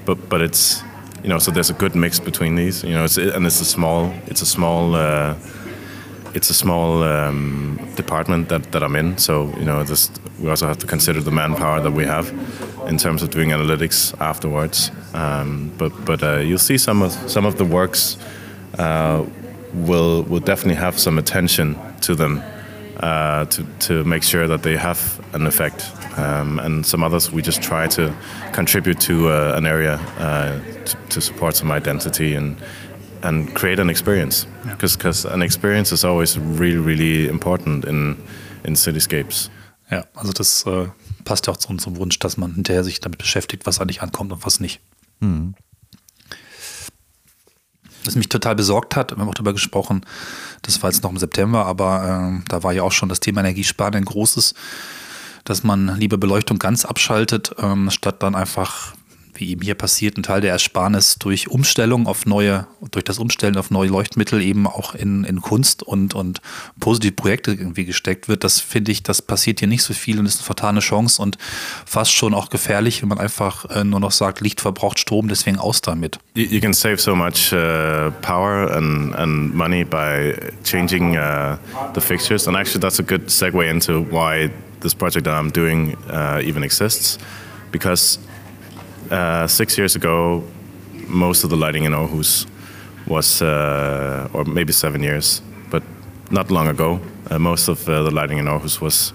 but 0.04 0.28
but 0.28 0.40
it's 0.40 0.82
you 1.22 1.28
know 1.28 1.38
so 1.38 1.50
there's 1.50 1.70
a 1.70 1.74
good 1.74 1.94
mix 1.94 2.20
between 2.20 2.56
these. 2.56 2.82
You 2.84 2.94
know 2.94 3.04
it's 3.04 3.18
and 3.18 3.46
it's 3.46 3.60
a 3.60 3.64
small 3.64 4.12
it's 4.26 4.42
a 4.42 4.46
small. 4.46 4.94
Uh, 4.94 5.34
it's 6.38 6.50
a 6.50 6.54
small 6.54 7.02
um, 7.02 7.76
department 7.96 8.48
that, 8.48 8.70
that 8.70 8.82
I'm 8.84 8.94
in, 8.94 9.18
so 9.18 9.52
you 9.58 9.64
know, 9.64 9.82
this, 9.82 10.08
we 10.38 10.48
also 10.48 10.68
have 10.68 10.78
to 10.78 10.86
consider 10.86 11.20
the 11.20 11.32
manpower 11.32 11.80
that 11.80 11.90
we 11.90 12.04
have 12.04 12.26
in 12.86 12.96
terms 12.96 13.24
of 13.24 13.30
doing 13.30 13.50
analytics 13.50 14.14
afterwards. 14.20 14.92
Um, 15.14 15.72
but 15.76 15.92
but 16.04 16.22
uh, 16.22 16.36
you'll 16.36 16.66
see 16.70 16.78
some 16.78 17.02
of 17.02 17.12
some 17.28 17.44
of 17.48 17.56
the 17.56 17.64
works 17.64 18.18
uh, 18.78 19.24
will 19.88 20.22
will 20.30 20.44
definitely 20.52 20.80
have 20.80 20.96
some 20.96 21.18
attention 21.18 21.76
to 22.02 22.14
them 22.14 22.40
uh, 23.00 23.44
to 23.46 23.64
to 23.86 24.04
make 24.04 24.22
sure 24.22 24.46
that 24.46 24.62
they 24.62 24.76
have 24.76 25.00
an 25.34 25.46
effect. 25.46 25.80
Um, 26.18 26.58
and 26.60 26.86
some 26.86 27.06
others 27.06 27.32
we 27.32 27.42
just 27.42 27.62
try 27.62 27.88
to 27.88 28.12
contribute 28.52 29.00
to 29.00 29.14
uh, 29.28 29.58
an 29.58 29.66
area 29.66 29.94
uh, 30.18 30.58
to, 30.84 30.96
to, 31.10 31.20
support 31.20 31.54
some 31.54 31.70
identity 31.70 32.34
and 32.34 32.56
and 33.22 33.54
create 33.54 33.80
an 33.80 33.88
experience 33.88 34.46
because 34.64 34.94
yeah. 34.94 35.02
because 35.02 35.28
an 35.28 35.42
experience 35.42 35.92
is 35.92 36.04
always 36.04 36.38
really 36.38 36.78
really 36.78 37.26
important 37.28 37.84
in 37.84 38.16
in 38.64 38.76
cityscapes. 38.76 39.50
Ja, 39.90 40.04
also 40.14 40.32
das 40.32 40.66
äh, 40.66 40.88
passt 41.24 41.46
ja 41.46 41.52
auch 41.52 41.56
zu 41.56 41.68
unserem 41.68 41.96
Wunsch, 41.96 42.18
dass 42.18 42.36
man 42.36 42.54
hinterher 42.54 42.84
sich 42.84 43.00
damit 43.00 43.18
beschäftigt, 43.18 43.66
was 43.66 43.80
eigentlich 43.80 44.02
ankommt 44.02 44.32
und 44.32 44.44
was 44.44 44.60
nicht. 44.60 44.80
Mhm. 45.20 45.54
Was 48.04 48.14
mich 48.14 48.28
total 48.28 48.54
besorgt 48.54 48.96
hat, 48.96 49.10
wir 49.12 49.18
haben 49.18 49.28
auch 49.28 49.34
darüber 49.34 49.52
gesprochen, 49.52 50.04
das 50.62 50.82
war 50.82 50.90
jetzt 50.90 51.02
noch 51.02 51.10
im 51.10 51.18
September, 51.18 51.66
aber 51.66 52.40
äh, 52.40 52.44
da 52.48 52.62
war 52.62 52.72
ja 52.72 52.82
auch 52.82 52.92
schon 52.92 53.08
das 53.08 53.20
Thema 53.20 53.40
Energiesparen 53.40 53.94
ein 53.94 54.04
großes, 54.04 54.54
dass 55.44 55.62
man 55.62 55.96
lieber 55.98 56.18
Beleuchtung 56.18 56.58
ganz 56.58 56.84
abschaltet, 56.84 57.54
ähm, 57.58 57.90
statt 57.90 58.22
dann 58.22 58.34
einfach 58.34 58.94
wie 59.38 59.50
eben 59.50 59.62
hier 59.62 59.74
passiert, 59.74 60.16
ein 60.16 60.22
Teil 60.22 60.40
der 60.40 60.52
Ersparnis 60.52 61.16
durch 61.18 61.48
Umstellung 61.48 62.06
auf 62.06 62.26
neue, 62.26 62.66
durch 62.90 63.04
das 63.04 63.18
Umstellen 63.18 63.56
auf 63.56 63.70
neue 63.70 63.88
Leuchtmittel 63.88 64.42
eben 64.42 64.66
auch 64.66 64.94
in, 64.94 65.24
in 65.24 65.40
Kunst 65.40 65.82
und, 65.82 66.14
und 66.14 66.40
positive 66.80 67.12
Projekte 67.12 67.52
irgendwie 67.52 67.84
gesteckt 67.84 68.28
wird. 68.28 68.44
Das 68.44 68.60
finde 68.60 68.92
ich, 68.92 69.02
das 69.02 69.22
passiert 69.22 69.60
hier 69.60 69.68
nicht 69.68 69.82
so 69.82 69.94
viel 69.94 70.18
und 70.18 70.26
ist 70.26 70.38
eine 70.38 70.44
vertane 70.44 70.80
Chance 70.80 71.20
und 71.22 71.38
fast 71.86 72.12
schon 72.12 72.34
auch 72.34 72.50
gefährlich, 72.50 73.02
wenn 73.02 73.08
man 73.08 73.18
einfach 73.18 73.64
äh, 73.70 73.84
nur 73.84 74.00
noch 74.00 74.12
sagt, 74.12 74.40
Licht 74.40 74.60
verbraucht 74.60 74.98
Strom, 74.98 75.28
deswegen 75.28 75.58
aus 75.58 75.80
damit. 75.80 76.18
You, 76.34 76.44
you 76.44 76.60
can 76.60 76.74
save 76.74 76.98
so 76.98 77.14
much 77.14 77.52
uh, 77.52 78.10
power 78.22 78.70
and, 78.72 79.14
and 79.14 79.54
money 79.54 79.84
by 79.84 80.34
changing 80.64 81.16
uh, 81.16 81.56
the 81.94 82.00
fixtures 82.00 82.46
and 82.46 82.56
actually 82.56 82.80
that's 82.80 82.98
a 82.98 83.02
good 83.02 83.28
segue 83.28 83.68
into 83.68 84.04
why 84.10 84.50
this 84.80 84.94
project 84.94 85.24
that 85.24 85.34
I'm 85.34 85.50
doing 85.50 85.96
uh, 86.10 86.40
even 86.42 86.62
exists 86.62 87.18
because 87.70 88.18
Uh, 89.10 89.46
six 89.46 89.78
years 89.78 89.96
ago, 89.96 90.44
most 91.06 91.42
of 91.42 91.48
the 91.48 91.56
lighting 91.56 91.84
in 91.84 91.92
Aarhus 91.92 92.46
was, 93.06 93.40
uh, 93.40 94.28
or 94.34 94.44
maybe 94.44 94.72
seven 94.72 95.02
years, 95.02 95.40
but 95.70 95.82
not 96.30 96.50
long 96.50 96.68
ago, 96.68 97.00
uh, 97.30 97.38
most 97.38 97.68
of 97.68 97.88
uh, 97.88 98.02
the 98.02 98.10
lighting 98.10 98.36
in 98.36 98.44
Aarhus 98.44 98.82
was 98.82 99.14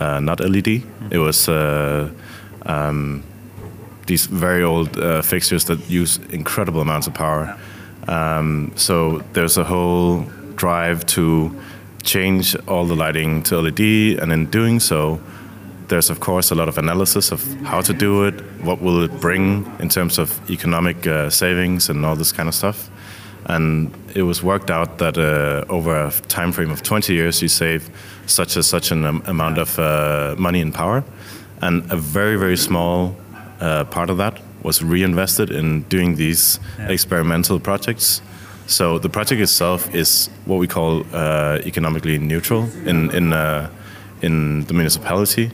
uh, 0.00 0.18
not 0.18 0.40
LED. 0.40 0.82
It 1.10 1.18
was 1.18 1.46
um, 1.48 3.22
these 4.06 4.24
very 4.26 4.62
old 4.62 4.96
fixtures 5.24 5.66
that 5.66 5.90
use 5.90 6.18
incredible 6.30 6.80
amounts 6.80 7.06
of 7.06 7.12
power. 7.12 7.54
Um, 8.08 8.72
so 8.76 9.22
there's 9.34 9.58
a 9.58 9.64
whole 9.64 10.22
drive 10.56 11.04
to 11.06 11.54
change 12.02 12.56
all 12.66 12.86
the 12.86 12.96
lighting 12.96 13.42
to 13.44 13.60
LED, 13.60 14.20
and 14.20 14.32
in 14.32 14.46
doing 14.46 14.80
so, 14.80 15.20
there's 15.88 16.10
of 16.10 16.20
course 16.20 16.50
a 16.50 16.54
lot 16.54 16.68
of 16.68 16.78
analysis 16.78 17.32
of 17.32 17.42
how 17.62 17.80
to 17.80 17.92
do 17.92 18.24
it, 18.24 18.34
what 18.62 18.80
will 18.80 19.02
it 19.02 19.20
bring 19.20 19.70
in 19.80 19.88
terms 19.88 20.18
of 20.18 20.38
economic 20.50 21.06
uh, 21.06 21.30
savings 21.30 21.88
and 21.88 22.04
all 22.04 22.16
this 22.16 22.32
kind 22.32 22.48
of 22.48 22.54
stuff. 22.54 22.90
And 23.46 23.94
it 24.14 24.22
was 24.22 24.42
worked 24.42 24.70
out 24.70 24.98
that 24.98 25.18
uh, 25.18 25.70
over 25.72 26.06
a 26.06 26.10
time 26.28 26.52
frame 26.52 26.70
of 26.70 26.82
20 26.82 27.12
years, 27.12 27.42
you 27.42 27.48
save 27.48 27.90
such 28.26 28.56
as 28.56 28.66
such 28.66 28.90
an 28.90 29.04
um, 29.04 29.22
amount 29.26 29.58
of 29.58 29.78
uh, 29.78 30.34
money 30.38 30.62
and 30.62 30.72
power, 30.72 31.04
and 31.60 31.90
a 31.92 31.96
very 31.96 32.36
very 32.36 32.56
small 32.56 33.14
uh, 33.60 33.84
part 33.84 34.10
of 34.10 34.16
that 34.16 34.40
was 34.62 34.82
reinvested 34.82 35.50
in 35.50 35.82
doing 35.82 36.16
these 36.16 36.58
yeah. 36.78 36.88
experimental 36.88 37.60
projects 37.60 38.22
So 38.66 38.98
the 38.98 39.08
project 39.08 39.40
itself 39.42 39.94
is 39.94 40.30
what 40.46 40.56
we 40.56 40.66
call 40.66 41.04
uh, 41.12 41.58
economically 41.66 42.18
neutral 42.18 42.68
in 42.86 43.10
in 43.10 43.32
uh, 43.32 43.68
in 44.24 44.64
the 44.68 44.74
municipality, 44.74 45.50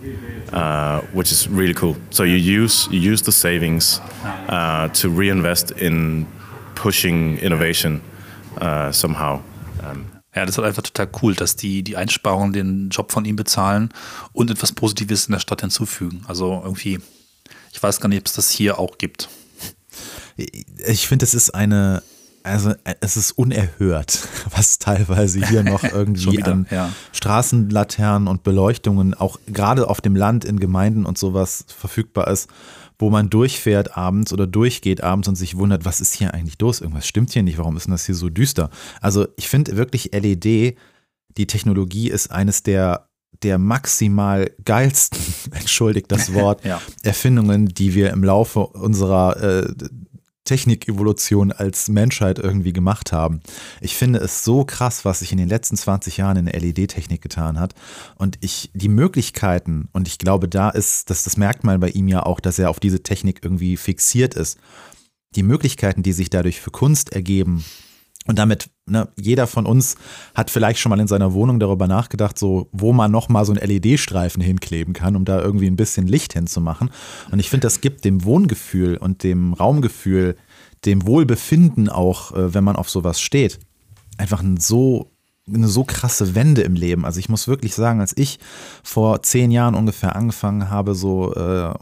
uh, 0.53 1.01
which 1.13 1.33
is 1.33 1.49
really 1.51 1.75
cool. 1.75 1.97
So 2.11 2.25
you 2.25 2.37
use 2.37 2.89
you 2.91 3.13
use 3.13 3.23
the 3.25 3.33
savings 3.33 4.01
uh, 4.49 4.89
to 5.01 5.09
reinvest 5.09 5.73
in 5.73 6.27
pushing 6.75 7.39
innovation 7.39 8.01
uh, 8.61 8.93
somehow. 8.93 9.41
Um, 9.83 10.07
Ja, 10.33 10.47
das 10.47 10.51
ist 10.51 10.59
halt 10.59 10.69
einfach 10.69 10.83
total 10.83 11.09
cool, 11.23 11.35
dass 11.35 11.57
die, 11.57 11.83
die 11.83 11.97
Einsparungen 11.97 12.53
den 12.53 12.91
Job 12.91 13.11
von 13.11 13.25
ihm 13.25 13.35
bezahlen 13.35 13.93
und 14.33 14.49
etwas 14.49 14.71
Positives 14.71 15.27
in 15.27 15.33
der 15.33 15.41
Stadt 15.41 15.61
hinzufügen. 15.61 16.23
Also 16.29 16.61
irgendwie, 16.63 17.01
ich 17.73 17.83
weiß 17.83 18.01
gar 18.01 18.09
nicht, 18.09 18.21
ob 18.21 18.27
es 18.27 18.35
das 18.35 18.49
hier 18.49 18.79
auch 18.79 18.97
gibt. 18.97 19.29
Ich 20.87 21.09
finde, 21.09 21.25
es 21.25 21.35
ist 21.35 21.51
eine, 21.51 22.05
also 22.43 22.73
es 23.01 23.17
ist 23.17 23.33
unerhört, 23.33 24.27
was 24.51 24.79
teilweise 24.79 25.47
hier 25.47 25.63
noch 25.63 25.83
irgendwie 25.93 26.39
wieder, 26.39 26.53
an 26.53 26.67
ja. 26.71 26.93
Straßenlaternen 27.13 28.29
und 28.29 28.43
Beleuchtungen, 28.43 29.15
auch 29.15 29.39
gerade 29.47 29.89
auf 29.89 30.01
dem 30.01 30.17
Land 30.17 30.45
in 30.45 30.61
Gemeinden 30.61 31.07
und 31.07 31.19
sowas 31.19 31.65
verfügbar 31.69 32.29
ist, 32.29 32.49
wo 32.99 33.11
man 33.11 33.31
durchfährt 33.31 33.97
abends 33.97 34.33
oder 34.33 34.47
durchgeht 34.47 35.03
abends 35.03 35.29
und 35.29 35.37
sich 35.37 35.57
wundert, 35.57 35.85
was 35.85 36.01
ist 36.01 36.15
hier 36.15 36.35
eigentlich 36.35 36.61
los? 36.61 36.81
Irgendwas 36.81 37.07
stimmt 37.07 37.31
hier 37.33 37.43
nicht, 37.43 37.59
warum 37.59 37.77
ist 37.77 37.87
denn 37.87 37.93
das 37.93 38.07
hier 38.07 38.15
so 38.15 38.29
düster? 38.29 38.71
Also 39.01 39.27
ich 39.37 39.49
finde 39.49 39.77
wirklich 39.77 40.11
LED, 40.13 40.77
die 41.37 41.47
Technologie 41.47 42.11
ist 42.11 42.31
eines 42.31 42.63
der 42.63 43.07
der 43.43 43.59
maximal 43.59 44.51
geilsten, 44.65 45.19
entschuldigt 45.53 46.11
das 46.13 46.35
Wort, 46.35 46.65
Ja. 46.65 46.81
Erfindungen, 47.03 47.67
die 47.69 47.95
wir 47.95 48.11
im 48.11 48.23
Laufe 48.23 48.61
unserer 48.61 49.37
äh, 49.43 49.75
Technikevolution 50.45 51.53
als 51.53 51.89
Menschheit 51.89 52.39
irgendwie 52.39 52.73
gemacht 52.73 53.13
haben. 53.13 53.41
Ich 53.81 53.97
finde 53.97 54.19
es 54.21 54.45
so 54.45 54.65
krass, 54.65 55.05
was 55.05 55.21
sich 55.21 55.33
in 55.33 55.39
den 55.39 55.49
letzten 55.49 55.77
20 55.77 56.17
Jahren 56.17 56.37
in 56.39 56.47
der 56.47 56.59
LED-Technik 56.61 57.21
getan 57.21 57.61
hat. 57.61 57.75
Und 58.17 58.39
ich, 58.41 58.71
die 58.75 58.89
Möglichkeiten, 58.89 59.89
und 59.93 60.09
ich 60.09 60.19
glaube, 60.19 60.49
da 60.49 60.71
ist, 60.71 61.11
das, 61.11 61.25
das 61.25 61.37
merkt 61.37 61.65
man 61.65 61.81
bei 61.81 61.91
ihm 61.91 62.09
ja 62.09 62.25
auch, 62.25 62.41
dass 62.41 62.59
er 62.59 62.71
auf 62.71 62.81
diese 62.81 63.03
Technik 63.03 63.41
irgendwie 63.43 63.77
fixiert 63.77 64.35
ist. 64.35 64.59
Die 65.37 65.43
Möglichkeiten, 65.43 66.03
die 66.03 66.13
sich 66.13 66.31
dadurch 66.31 66.61
für 66.61 66.71
Kunst 66.71 67.13
ergeben, 67.13 67.65
und 68.27 68.39
damit, 68.39 68.71
ne, 68.87 69.09
jeder 69.19 69.47
von 69.47 69.67
uns 69.67 69.97
hat 70.35 70.51
vielleicht 70.51 70.79
schon 70.79 70.91
mal 70.91 71.01
in 71.01 71.07
seiner 71.07 71.33
Wohnung 71.33 71.59
darüber 71.59 71.87
nachgedacht, 71.87 72.39
so, 72.39 72.69
wo 72.71 72.93
man 72.93 73.11
nochmal 73.11 73.45
so 73.45 73.53
einen 73.53 73.67
LED-Streifen 73.67 74.43
hinkleben 74.43 74.93
kann, 74.93 75.17
um 75.17 75.25
da 75.25 75.41
irgendwie 75.41 75.67
ein 75.67 75.77
bisschen 75.77 76.07
Licht 76.07 76.35
hinzumachen. 76.35 76.91
Und 77.31 77.41
ich 77.41 77.49
finde, 77.49 77.67
das 77.67 77.81
gibt 77.81 78.05
dem 78.05 78.25
Wohngefühl 78.25 78.97
und 78.97 79.23
dem 79.23 79.55
Raumgefühl, 79.55 80.37
dem 80.85 81.07
Wohlbefinden 81.07 81.89
auch, 81.89 82.33
äh, 82.33 82.55
wenn 82.55 82.65
man 82.65 82.77
auf 82.77 82.91
sowas 82.91 83.21
steht, 83.21 83.59
einfach 84.19 84.43
ein 84.43 84.59
so 84.59 85.11
eine 85.49 85.69
so 85.69 85.85
krasse 85.85 86.35
Wende 86.35 86.63
im 86.63 86.75
Leben. 86.75 87.05
Also 87.05 87.19
ich 87.19 87.29
muss 87.29 87.49
wirklich 87.49 87.75
sagen, 87.75 88.01
als 88.01 88.17
ich 88.17 88.39
vor 88.83 89.23
zehn 89.23 89.51
Jahren 89.51 89.75
ungefähr 89.75 90.15
angefangen 90.15 90.71
habe, 90.71 90.95
so 90.95 91.35
äh, 91.35 91.73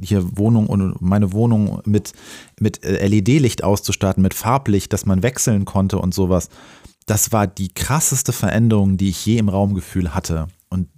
hier 0.00 0.36
Wohnung 0.36 0.66
und 0.66 1.00
meine 1.00 1.32
Wohnung 1.32 1.80
mit, 1.84 2.12
mit 2.60 2.84
äh, 2.84 3.06
LED-Licht 3.06 3.64
auszustatten, 3.64 4.22
mit 4.22 4.34
Farblicht, 4.34 4.92
dass 4.92 5.06
man 5.06 5.22
wechseln 5.22 5.64
konnte 5.64 5.98
und 5.98 6.14
sowas, 6.14 6.48
das 7.06 7.32
war 7.32 7.46
die 7.46 7.72
krasseste 7.74 8.32
Veränderung, 8.32 8.96
die 8.96 9.08
ich 9.08 9.26
je 9.26 9.38
im 9.38 9.48
Raumgefühl 9.48 10.14
hatte. 10.14 10.46
Und 10.68 10.88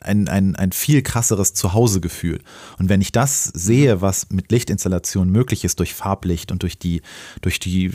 ein, 0.00 0.28
ein, 0.28 0.56
ein 0.56 0.72
viel 0.72 1.02
krasseres 1.02 1.54
Zuhausegefühl. 1.54 2.40
Und 2.78 2.88
wenn 2.88 3.00
ich 3.00 3.12
das 3.12 3.44
sehe, 3.44 4.00
was 4.00 4.30
mit 4.30 4.50
Lichtinstallation 4.50 5.30
möglich 5.30 5.64
ist 5.64 5.78
durch 5.80 5.94
Farblicht 5.94 6.50
und 6.50 6.62
durch 6.62 6.78
die, 6.78 7.02
durch 7.42 7.58
die 7.58 7.92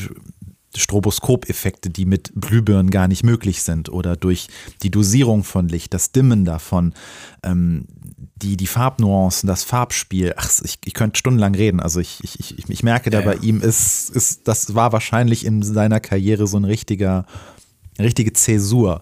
Stroboskopeffekte, 0.75 1.89
die 1.89 2.05
mit 2.05 2.32
Glühbirnen 2.39 2.91
gar 2.91 3.08
nicht 3.08 3.23
möglich 3.23 3.63
sind 3.63 3.89
oder 3.89 4.15
durch 4.15 4.47
die 4.84 4.91
Dosierung 4.91 5.43
von 5.43 5.67
Licht, 5.67 5.93
das 5.93 6.12
Dimmen 6.12 6.45
davon, 6.45 6.93
ähm, 7.43 7.86
die, 8.41 8.55
die 8.55 8.67
Farbnuancen, 8.67 9.47
das 9.47 9.63
Farbspiel. 9.63 10.34
Ach, 10.38 10.49
ich, 10.63 10.79
ich 10.86 10.93
könnte 10.93 11.17
stundenlang 11.17 11.55
reden. 11.55 11.79
Also 11.79 11.99
ich, 11.99 12.19
ich, 12.23 12.39
ich, 12.58 12.69
ich 12.69 12.84
merke 12.84 13.10
da 13.10 13.19
Ja, 13.19 13.25
bei 13.25 13.36
ja. 13.36 13.41
ihm 13.41 13.62
ist, 13.62 14.10
ist, 14.12 14.47
das 14.47 14.75
war 14.75 14.93
wahrscheinlich 14.93 15.45
in 15.45 15.62
seiner 15.63 15.99
Karriere 15.99 16.47
so 16.47 16.58
ein 16.58 16.63
richtiger, 16.65 17.25
eine 17.97 18.05
richtige 18.08 18.32
Zäsur, 18.34 19.01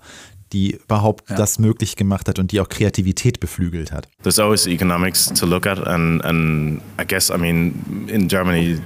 die 0.54 0.72
überhaupt 0.76 1.30
das 1.30 1.60
möglich 1.60 1.98
gemacht 1.98 2.30
hat 2.30 2.40
und 2.40 2.52
die 2.54 2.62
auch 2.62 2.70
Kreativität 2.70 3.40
beflügelt 3.42 3.92
hat. 3.92 4.08
there's 4.24 4.40
always 4.40 4.66
economics 4.66 5.26
to 5.26 5.46
look 5.46 5.68
at, 5.68 5.78
and 5.86 6.24
and 6.24 6.82
I 7.00 7.06
guess 7.06 7.30
I 7.30 7.38
mean 7.38 8.08
in 8.08 8.30
Germany, 8.30 8.80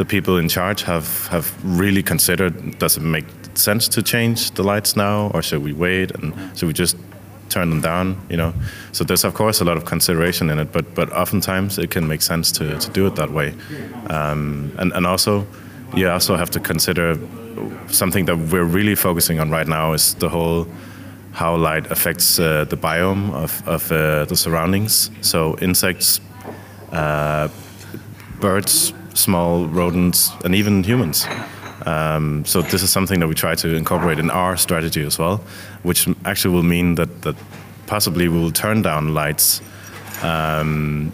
the 0.00 0.04
people 0.06 0.38
in 0.38 0.48
charge 0.48 0.82
have 0.82 1.28
have 1.28 1.46
really 1.62 2.02
considered 2.02 2.78
does 2.78 2.96
it 2.96 3.02
make 3.02 3.26
sense 3.54 3.86
to 3.88 4.02
change 4.02 4.50
the 4.52 4.62
lights 4.62 4.96
now, 4.96 5.30
or 5.34 5.42
should 5.42 5.62
we 5.62 5.74
wait 5.74 6.10
and 6.12 6.32
should 6.56 6.68
we 6.68 6.72
just 6.72 6.96
turn 7.50 7.68
them 7.68 7.80
down? 7.82 8.16
You 8.30 8.38
know, 8.38 8.52
so 8.92 9.04
there's 9.04 9.24
of 9.24 9.34
course 9.34 9.60
a 9.60 9.64
lot 9.64 9.76
of 9.76 9.84
consideration 9.84 10.50
in 10.50 10.58
it, 10.58 10.72
but 10.72 10.94
but 10.94 11.12
oftentimes 11.12 11.78
it 11.78 11.90
can 11.90 12.08
make 12.08 12.22
sense 12.22 12.50
to 12.58 12.64
to 12.78 12.90
do 12.90 13.06
it 13.06 13.14
that 13.16 13.30
way, 13.30 13.52
um, 14.08 14.72
and 14.78 14.92
and 14.92 15.06
also 15.06 15.46
you 15.94 16.08
also 16.08 16.36
have 16.36 16.50
to 16.50 16.60
consider 16.60 17.18
something 17.88 18.26
that 18.26 18.36
we're 18.52 18.70
really 18.78 18.94
focusing 18.94 19.40
on 19.40 19.50
right 19.50 19.68
now 19.68 19.94
is 19.94 20.14
the 20.14 20.28
whole 20.28 20.66
how 21.32 21.56
light 21.56 21.90
affects 21.90 22.38
uh, 22.38 22.64
the 22.70 22.76
biome 22.76 23.32
of, 23.34 23.68
of 23.68 23.92
uh, 23.92 24.24
the 24.24 24.36
surroundings. 24.36 25.10
So 25.20 25.56
insects, 25.60 26.20
uh, 26.92 27.48
birds, 28.40 28.92
small 29.14 29.66
rodents, 29.66 30.30
and 30.44 30.54
even 30.54 30.82
humans. 30.84 31.26
Um, 31.86 32.44
so 32.44 32.62
this 32.62 32.82
is 32.82 32.92
something 32.92 33.20
that 33.20 33.28
we 33.28 33.34
try 33.34 33.54
to 33.54 33.74
incorporate 33.74 34.18
in 34.18 34.30
our 34.30 34.56
strategy 34.56 35.02
as 35.02 35.18
well, 35.18 35.38
which 35.82 36.08
actually 36.24 36.54
will 36.54 36.62
mean 36.62 36.96
that, 36.96 37.22
that 37.22 37.36
possibly 37.86 38.28
we 38.28 38.38
will 38.38 38.52
turn 38.52 38.82
down 38.82 39.14
lights, 39.14 39.62
um, 40.22 41.12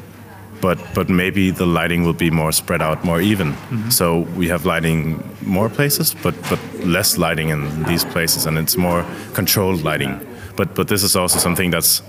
but 0.60 0.78
but 0.94 1.08
maybe 1.08 1.50
the 1.50 1.66
lighting 1.66 2.04
will 2.04 2.14
be 2.14 2.30
more 2.30 2.52
spread 2.52 2.82
out, 2.82 3.04
more 3.04 3.20
even. 3.20 3.54
So 3.90 4.20
we 4.36 4.48
have 4.48 4.64
lighting 4.64 5.22
more 5.42 5.68
places, 5.68 6.14
but 6.22 6.34
but 6.50 6.58
less 6.84 7.18
lighting 7.18 7.50
in 7.50 7.84
these 7.84 8.04
places, 8.04 8.46
and 8.46 8.58
it's 8.58 8.76
more 8.76 9.04
controlled 9.34 9.82
lighting. 9.84 10.18
But 10.56 10.74
but 10.74 10.88
this 10.88 11.02
is 11.02 11.16
also 11.16 11.38
something 11.38 11.70
that's 11.70 12.02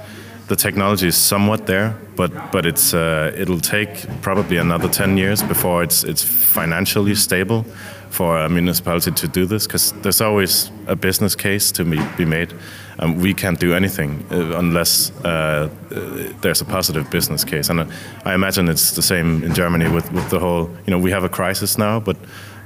the 0.47 0.55
technology 0.55 1.07
is 1.07 1.17
somewhat 1.17 1.65
there, 1.65 1.95
but 2.15 2.31
but 2.51 2.65
it's 2.65 2.93
uh, 2.93 3.31
it'll 3.38 3.60
take 3.60 4.07
probably 4.21 4.57
another 4.57 4.89
ten 4.89 5.17
years 5.17 5.43
before 5.43 5.83
it's 5.83 6.03
it's 6.03 6.23
financially 6.23 7.15
stable 7.15 7.65
for 8.10 8.39
a 8.39 8.49
municipality 8.49 9.12
to 9.12 9.27
do 9.27 9.45
this 9.45 9.67
because 9.67 9.91
there's 10.01 10.21
always 10.21 10.71
a 10.88 10.95
business 10.95 11.36
case 11.36 11.71
to 11.71 11.83
be, 11.83 11.99
be 12.17 12.25
made. 12.25 12.53
Um, 12.99 13.21
we 13.21 13.33
can't 13.33 13.60
do 13.60 13.73
anything 13.73 14.25
uh, 14.31 14.57
unless 14.57 15.12
uh, 15.23 15.27
uh, 15.27 16.33
there's 16.41 16.62
a 16.62 16.65
positive 16.65 17.12
business 17.12 17.43
case, 17.43 17.69
and 17.69 17.79
uh, 17.79 17.86
I 18.25 18.33
imagine 18.33 18.69
it's 18.69 18.95
the 18.95 19.01
same 19.01 19.43
in 19.43 19.53
Germany 19.53 19.88
with, 19.89 20.12
with 20.13 20.29
the 20.29 20.39
whole. 20.39 20.69
You 20.88 20.91
know, 20.91 20.99
we 20.99 21.12
have 21.12 21.23
a 21.23 21.29
crisis 21.29 21.77
now, 21.77 21.99
but 21.99 22.17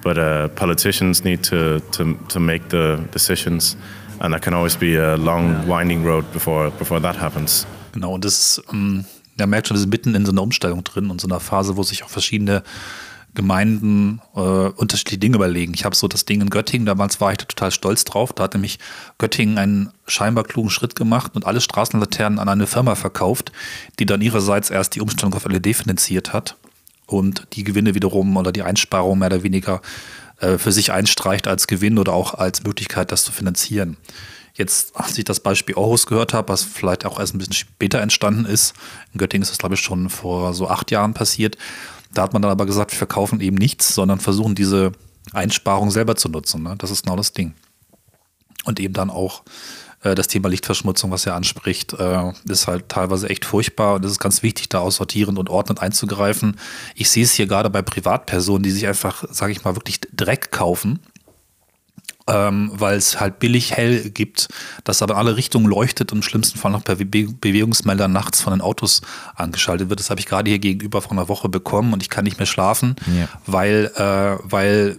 but 0.04 0.18
uh, 0.18 0.48
politicians 0.50 1.24
need 1.24 1.44
to, 1.44 1.80
to 1.92 2.18
to 2.30 2.40
make 2.40 2.70
the 2.70 3.08
decisions, 3.12 3.76
and 4.22 4.34
that 4.34 4.42
can 4.42 4.54
always 4.54 4.78
be 4.78 4.98
a 4.98 5.16
long, 5.16 5.68
winding 5.68 6.06
road 6.06 6.26
before 6.32 6.72
before 6.72 7.02
that 7.02 7.20
happens. 7.20 7.66
Genau, 7.92 8.14
und 8.14 8.24
das 8.24 8.62
ähm, 8.72 9.06
da 9.38 9.48
merkt 9.48 9.68
schon, 9.68 9.76
das 9.76 9.82
ist 9.82 9.92
mitten 9.92 10.16
in 10.16 10.26
so 10.26 10.32
einer 10.32 10.44
Umstellung 10.44 10.84
drin 10.84 11.10
und 11.10 11.20
so 11.20 11.28
einer 11.28 11.40
Phase, 11.40 11.76
wo 11.76 11.84
sich 11.84 12.04
auch 12.04 12.10
verschiedene 12.10 12.64
Gemeinden 13.34 14.22
äh, 14.36 14.40
unterschiedliche 14.40 15.18
Dinge 15.18 15.38
überlegen. 15.38 15.74
Ich 15.74 15.86
habe 15.86 15.96
so 15.96 16.08
das 16.08 16.26
Ding 16.26 16.42
in 16.42 16.50
Göttingen, 16.50 16.86
damals 16.86 17.22
war 17.22 17.32
ich 17.32 17.38
da 17.38 17.46
total 17.46 17.72
stolz 17.72 18.04
drauf. 18.04 18.34
Da 18.34 18.44
hat 18.44 18.54
nämlich 18.54 18.78
Göttingen 19.18 19.58
einen 19.58 19.90
scheinbar 20.06 20.44
klugen 20.44 20.70
Schritt 20.70 20.96
gemacht 20.96 21.32
und 21.34 21.46
alle 21.46 21.62
Straßenlaternen 21.62 22.40
an 22.40 22.50
eine 22.50 22.68
Firma 22.68 22.96
verkauft, 22.96 23.52
die 24.00 24.06
dann 24.06 24.22
ihrerseits 24.22 24.70
erst 24.70 24.96
die 24.96 25.02
Umstellung 25.02 25.34
auf 25.34 25.46
LED 25.46 25.78
finanziert 25.78 26.34
hat 26.34 26.58
und 27.06 27.48
die 27.54 27.64
Gewinne 27.64 27.96
wiederum 27.96 28.36
oder 28.36 28.52
die 28.52 28.64
Einsparung 28.64 29.20
mehr 29.20 29.28
oder 29.28 29.44
weniger 29.44 29.82
äh, 30.42 30.58
für 30.58 30.72
sich 30.72 30.92
einstreicht 30.92 31.48
als 31.48 31.68
Gewinn 31.68 31.98
oder 31.98 32.14
auch 32.14 32.34
als 32.34 32.64
Möglichkeit, 32.64 33.12
das 33.12 33.24
zu 33.24 33.32
finanzieren. 33.32 33.98
Jetzt, 34.54 34.98
als 34.98 35.18
ich 35.18 35.24
das 35.24 35.40
Beispiel 35.40 35.76
Aarhus 35.76 36.08
gehört 36.08 36.34
habe, 36.34 36.50
was 36.50 36.64
vielleicht 36.64 37.06
auch 37.06 37.20
erst 37.20 37.34
ein 37.34 37.38
bisschen 37.38 37.54
später 37.54 38.02
entstanden 38.02 38.46
ist, 38.46 38.74
in 39.14 39.20
Göttingen 39.20 39.44
ist 39.44 39.52
das, 39.52 39.60
glaube 39.60 39.76
ich, 39.76 39.82
schon 39.82 40.10
vor 40.10 40.54
so 40.54 40.68
acht 40.68 40.92
Jahren 40.92 41.14
passiert, 41.14 41.58
da 42.14 42.24
hat 42.24 42.34
man 42.34 42.42
dann 42.42 42.52
aber 42.52 42.66
gesagt, 42.66 42.92
wir 42.92 42.98
verkaufen 42.98 43.40
eben 43.40 43.56
nichts, 43.56 43.96
sondern 43.96 44.20
versuchen 44.20 44.56
diese 44.56 44.92
Einsparung 45.32 45.92
selber 45.92 46.16
zu 46.16 46.28
nutzen. 46.28 46.64
Ne? 46.64 46.76
Das 46.78 46.92
ist 46.92 47.04
genau 47.04 47.16
das 47.16 47.32
Ding. 47.32 47.54
Und 48.66 48.80
eben 48.80 48.94
dann 48.94 49.10
auch 49.10 49.44
das 50.02 50.28
Thema 50.28 50.50
Lichtverschmutzung, 50.50 51.12
was 51.12 51.26
er 51.26 51.36
anspricht, 51.36 51.94
äh, 51.94 52.32
ist 52.50 52.68
halt 52.68 52.90
teilweise 52.90 53.30
echt 53.30 53.46
furchtbar 53.46 53.96
und 53.96 54.06
es 54.06 54.12
ist 54.12 54.20
ganz 54.20 54.42
wichtig, 54.42 54.70
da 54.70 54.80
aussortierend 54.80 55.38
und 55.38 55.50
ordnend 55.50 55.82
einzugreifen. 55.82 56.58
Ich 56.96 57.10
sehe 57.10 57.24
es 57.24 57.34
hier 57.34 57.48
gerade 57.48 57.70
bei 57.70 57.82
Privatpersonen, 57.82 58.64
die 58.64 58.72
sich 58.72 58.88
einfach, 58.88 59.24
sage 59.30 59.52
ich 59.52 59.64
mal, 59.64 59.76
wirklich 59.76 60.02
Dreck 60.14 60.52
kaufen 60.52 61.00
ähm, 62.28 62.72
weil 62.74 62.98
es 62.98 63.20
halt 63.20 63.40
billig 63.40 63.74
hell 63.74 64.10
gibt, 64.10 64.48
das 64.84 65.02
aber 65.02 65.14
in 65.16 65.20
alle 65.20 65.36
Richtungen 65.38 65.66
leuchtet 65.66 66.12
und 66.12 66.20
im 66.20 66.24
schlimmsten 66.24 66.58
Fall 66.60 66.72
noch 66.72 66.84
per 66.84 66.96
Be 66.96 67.06
Bewegungsmelder 67.06 68.08
nachts 68.08 68.42
von 68.42 68.54
den 68.54 68.62
Autos 68.62 69.02
angeschaltet 69.36 69.90
wird. 69.90 70.00
Das 70.00 70.10
habe 70.10 70.20
ich 70.20 70.26
gerade 70.26 70.50
hier 70.50 70.60
gegenüber 70.60 71.02
vor 71.02 71.12
einer 71.14 71.28
Woche 71.28 71.50
bekommen 71.50 71.94
und 71.94 72.02
ich 72.04 72.10
kann 72.10 72.24
nicht 72.24 72.38
mehr 72.38 72.46
schlafen, 72.46 72.96
Ja. 73.08 73.28
weil, 73.46 73.92
äh, 73.96 74.38
weil 74.44 74.98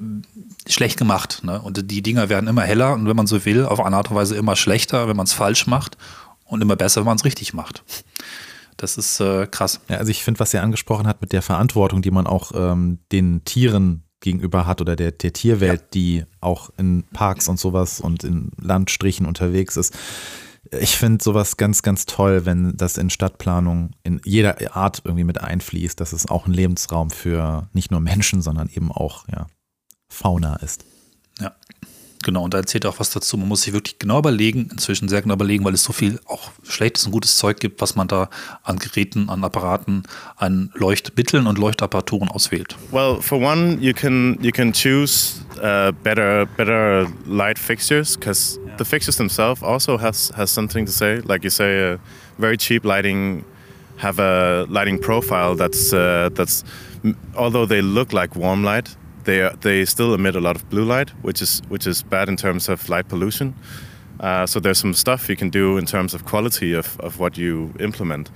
schlecht 0.68 0.98
gemacht. 0.98 1.40
Ne? 1.42 1.60
Und 1.60 1.90
die 1.90 2.02
Dinger 2.02 2.28
werden 2.28 2.48
immer 2.48 2.62
heller 2.62 2.92
und 2.94 3.06
wenn 3.08 3.16
man 3.16 3.26
so 3.26 3.44
will, 3.44 3.64
auf 3.66 3.80
eine 3.80 3.96
Art 3.96 4.10
und 4.10 4.16
Weise 4.16 4.36
immer 4.36 4.56
schlechter, 4.56 5.08
wenn 5.08 5.16
man 5.16 5.24
es 5.26 5.32
falsch 5.32 5.66
macht 5.66 5.96
und 6.44 6.60
immer 6.62 6.76
besser, 6.76 7.00
wenn 7.02 7.06
man 7.06 7.16
es 7.16 7.24
richtig 7.24 7.54
macht. 7.54 7.82
Das 8.76 8.96
ist 8.96 9.20
äh, 9.20 9.46
krass. 9.46 9.80
Ja, 9.88 9.98
also 9.98 10.10
ich 10.10 10.24
finde, 10.24 10.40
was 10.40 10.52
er 10.54 10.62
angesprochen 10.62 11.06
hat 11.06 11.20
mit 11.20 11.32
der 11.32 11.42
Verantwortung, 11.42 12.02
die 12.02 12.10
man 12.10 12.26
auch 12.26 12.52
ähm, 12.54 12.98
den 13.12 13.44
Tieren 13.44 14.02
gegenüber 14.22 14.66
hat 14.66 14.80
oder 14.80 14.96
der, 14.96 15.12
der 15.12 15.32
Tierwelt, 15.32 15.94
die 15.94 16.24
auch 16.40 16.70
in 16.78 17.04
Parks 17.12 17.48
und 17.48 17.58
sowas 17.58 18.00
und 18.00 18.24
in 18.24 18.50
Landstrichen 18.60 19.26
unterwegs 19.26 19.76
ist. 19.76 19.94
Ich 20.80 20.96
finde 20.96 21.22
sowas 21.22 21.56
ganz, 21.56 21.82
ganz 21.82 22.06
toll, 22.06 22.46
wenn 22.46 22.76
das 22.76 22.96
in 22.96 23.10
Stadtplanung 23.10 23.90
in 24.04 24.20
jeder 24.24 24.74
Art 24.74 25.02
irgendwie 25.04 25.24
mit 25.24 25.40
einfließt, 25.40 26.00
dass 26.00 26.12
es 26.12 26.26
auch 26.26 26.46
ein 26.46 26.54
Lebensraum 26.54 27.10
für 27.10 27.68
nicht 27.72 27.90
nur 27.90 28.00
Menschen, 28.00 28.40
sondern 28.40 28.68
eben 28.68 28.90
auch 28.90 29.28
ja, 29.28 29.48
Fauna 30.08 30.56
ist. 30.56 30.84
Genau, 32.22 32.44
und 32.44 32.54
da 32.54 32.58
erzählt 32.58 32.84
er 32.84 32.90
auch 32.90 33.00
was 33.00 33.10
dazu. 33.10 33.36
Man 33.36 33.48
muss 33.48 33.62
sich 33.62 33.72
wirklich 33.72 33.98
genau 33.98 34.18
überlegen, 34.18 34.68
inzwischen 34.70 35.08
sehr 35.08 35.22
genau 35.22 35.34
überlegen, 35.34 35.64
weil 35.64 35.74
es 35.74 35.82
so 35.84 35.92
viel 35.92 36.20
auch 36.26 36.50
schlechtes 36.62 37.06
und 37.06 37.12
gutes 37.12 37.36
Zeug 37.36 37.58
gibt, 37.58 37.80
was 37.80 37.96
man 37.96 38.08
da 38.08 38.30
an 38.62 38.78
Geräten, 38.78 39.28
an 39.28 39.42
Apparaten, 39.44 40.04
an 40.36 40.70
Leuchtmitteln 40.74 41.46
und 41.46 41.58
Leuchtapparaturen 41.58 42.28
auswählt. 42.28 42.76
Well, 42.90 43.20
for 43.20 43.40
one, 43.40 43.78
you 43.80 43.92
can 43.92 44.38
you 44.40 44.52
can 44.52 44.72
choose 44.72 45.44
uh, 45.56 45.92
better 46.02 46.46
better 46.56 47.08
light 47.26 47.58
fixtures 47.58 48.16
because 48.16 48.58
the 48.78 48.84
fixtures 48.84 49.16
themselves 49.16 49.62
also 49.62 49.98
has 49.98 50.32
has 50.36 50.52
something 50.52 50.86
to 50.86 50.92
say. 50.92 51.20
Like 51.24 51.42
you 51.44 51.50
say, 51.50 51.94
uh, 51.94 51.98
very 52.38 52.56
cheap 52.56 52.84
lighting 52.84 53.44
have 53.98 54.18
a 54.18 54.66
lighting 54.68 54.98
profile 54.98 55.54
that's 55.54 55.92
uh, 55.92 56.30
that's 56.34 56.64
although 57.36 57.66
they 57.66 57.82
look 57.82 58.12
like 58.12 58.36
warm 58.36 58.64
light, 58.64 58.96
they 59.24 59.42
are, 59.42 59.56
they 59.60 59.84
still 59.84 60.14
emit 60.14 60.36
a 60.36 60.40
lot 60.40 60.56
of 60.56 60.68
blue 60.70 60.84
light, 60.84 61.10
which 61.22 61.42
is 61.42 61.62
which 61.68 61.86
is 61.86 62.02
bad 62.02 62.28
in 62.28 62.36
terms 62.36 62.68
of 62.68 62.88
light 62.88 63.08
pollution. 63.08 63.54
Uh, 64.20 64.46
so 64.46 64.60
there's 64.60 64.78
some 64.78 64.94
stuff 64.94 65.28
you 65.28 65.36
can 65.36 65.50
do 65.50 65.76
in 65.76 65.84
terms 65.84 66.14
of 66.14 66.24
quality 66.24 66.72
of, 66.72 66.98
of 67.00 67.18
what 67.18 67.36
you 67.36 67.72
implement, 67.80 68.30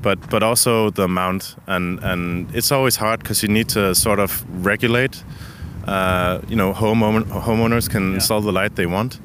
but 0.00 0.18
but 0.30 0.42
also 0.42 0.90
the 0.90 1.02
amount 1.02 1.56
and 1.66 1.98
and 2.02 2.54
it's 2.54 2.72
always 2.72 2.96
hard 2.96 3.20
because 3.20 3.42
you 3.42 3.52
need 3.52 3.68
to 3.68 3.94
sort 3.94 4.18
of 4.18 4.44
regulate. 4.64 5.22
Uh, 5.86 6.40
you 6.48 6.56
know, 6.56 6.72
homeowner, 6.72 7.22
homeowners 7.42 7.88
can 7.88 8.14
install 8.14 8.40
the 8.40 8.50
light 8.50 8.74
they 8.74 8.86
want, 8.86 9.20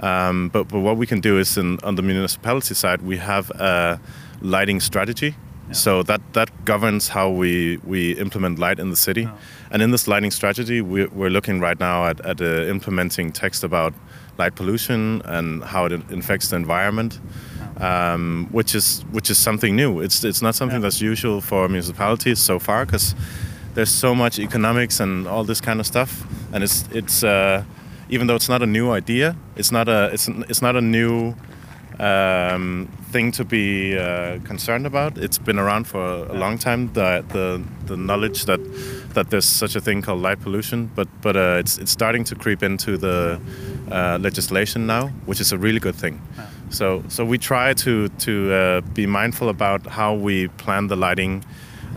um, 0.00 0.48
but 0.48 0.68
but 0.68 0.80
what 0.80 0.96
we 0.96 1.06
can 1.06 1.20
do 1.20 1.38
is 1.38 1.56
in, 1.56 1.78
on 1.82 1.94
the 1.94 2.02
municipality 2.02 2.74
side 2.74 3.00
we 3.00 3.16
have 3.18 3.50
a 3.52 4.00
lighting 4.42 4.80
strategy. 4.80 5.34
So 5.72 6.02
that, 6.04 6.20
that 6.34 6.64
governs 6.64 7.08
how 7.08 7.30
we, 7.30 7.78
we 7.84 8.12
implement 8.12 8.58
light 8.58 8.78
in 8.78 8.90
the 8.90 8.96
city. 8.96 9.28
And 9.70 9.82
in 9.82 9.90
this 9.90 10.06
lighting 10.06 10.30
strategy, 10.30 10.80
we, 10.80 11.06
we're 11.06 11.30
looking 11.30 11.60
right 11.60 11.78
now 11.80 12.06
at, 12.06 12.20
at 12.20 12.40
uh, 12.40 12.44
implementing 12.44 13.32
text 13.32 13.64
about 13.64 13.94
light 14.38 14.54
pollution 14.54 15.22
and 15.24 15.62
how 15.64 15.86
it 15.86 15.92
infects 16.10 16.48
the 16.48 16.56
environment, 16.56 17.20
um, 17.78 18.48
which 18.50 18.74
is 18.74 19.04
which 19.10 19.30
is 19.30 19.38
something 19.38 19.76
new. 19.76 20.00
It's 20.00 20.24
it's 20.24 20.42
not 20.42 20.54
something 20.54 20.80
that's 20.80 21.00
usual 21.00 21.40
for 21.40 21.68
municipalities 21.68 22.40
so 22.40 22.58
far 22.58 22.84
because 22.84 23.14
there's 23.74 23.90
so 23.90 24.14
much 24.14 24.38
economics 24.38 25.00
and 25.00 25.26
all 25.26 25.44
this 25.44 25.60
kind 25.60 25.80
of 25.80 25.86
stuff, 25.86 26.24
and 26.52 26.62
it's 26.64 26.84
it's 26.92 27.24
uh, 27.24 27.64
even 28.08 28.26
though 28.26 28.36
it's 28.36 28.48
not 28.48 28.62
a 28.62 28.66
new 28.66 28.90
idea, 28.90 29.36
it's 29.56 29.72
not 29.72 29.88
a 29.88 30.10
it's 30.12 30.28
it's 30.48 30.62
not 30.62 30.76
a 30.76 30.80
new 30.80 31.34
um, 31.98 32.88
thing 33.14 33.32
to 33.32 33.44
be 33.44 33.96
uh, 33.96 34.40
concerned 34.44 34.86
about. 34.86 35.18
It's 35.18 35.38
been 35.38 35.58
around 35.58 35.86
for 35.86 36.00
a 36.00 36.34
long 36.34 36.58
time. 36.58 36.92
The, 36.92 37.24
the 37.28 37.62
the 37.86 37.96
knowledge 37.96 38.44
that 38.46 38.60
that 39.14 39.26
there's 39.30 39.48
such 39.58 39.76
a 39.76 39.80
thing 39.80 40.02
called 40.02 40.20
light 40.28 40.40
pollution, 40.40 40.90
but 40.96 41.08
but 41.22 41.36
uh, 41.36 41.60
it's 41.62 41.78
it's 41.78 41.92
starting 41.92 42.24
to 42.24 42.34
creep 42.34 42.62
into 42.62 42.96
the 42.96 43.38
uh, 43.90 44.18
legislation 44.20 44.86
now, 44.86 45.08
which 45.26 45.40
is 45.40 45.52
a 45.52 45.58
really 45.58 45.80
good 45.80 45.94
thing. 45.94 46.20
So 46.70 47.02
so 47.08 47.24
we 47.24 47.38
try 47.38 47.74
to 47.74 48.08
to 48.26 48.32
uh, 48.32 48.80
be 48.94 49.06
mindful 49.06 49.48
about 49.48 49.86
how 49.86 50.14
we 50.26 50.48
plan 50.64 50.88
the 50.88 50.96
lighting 50.96 51.44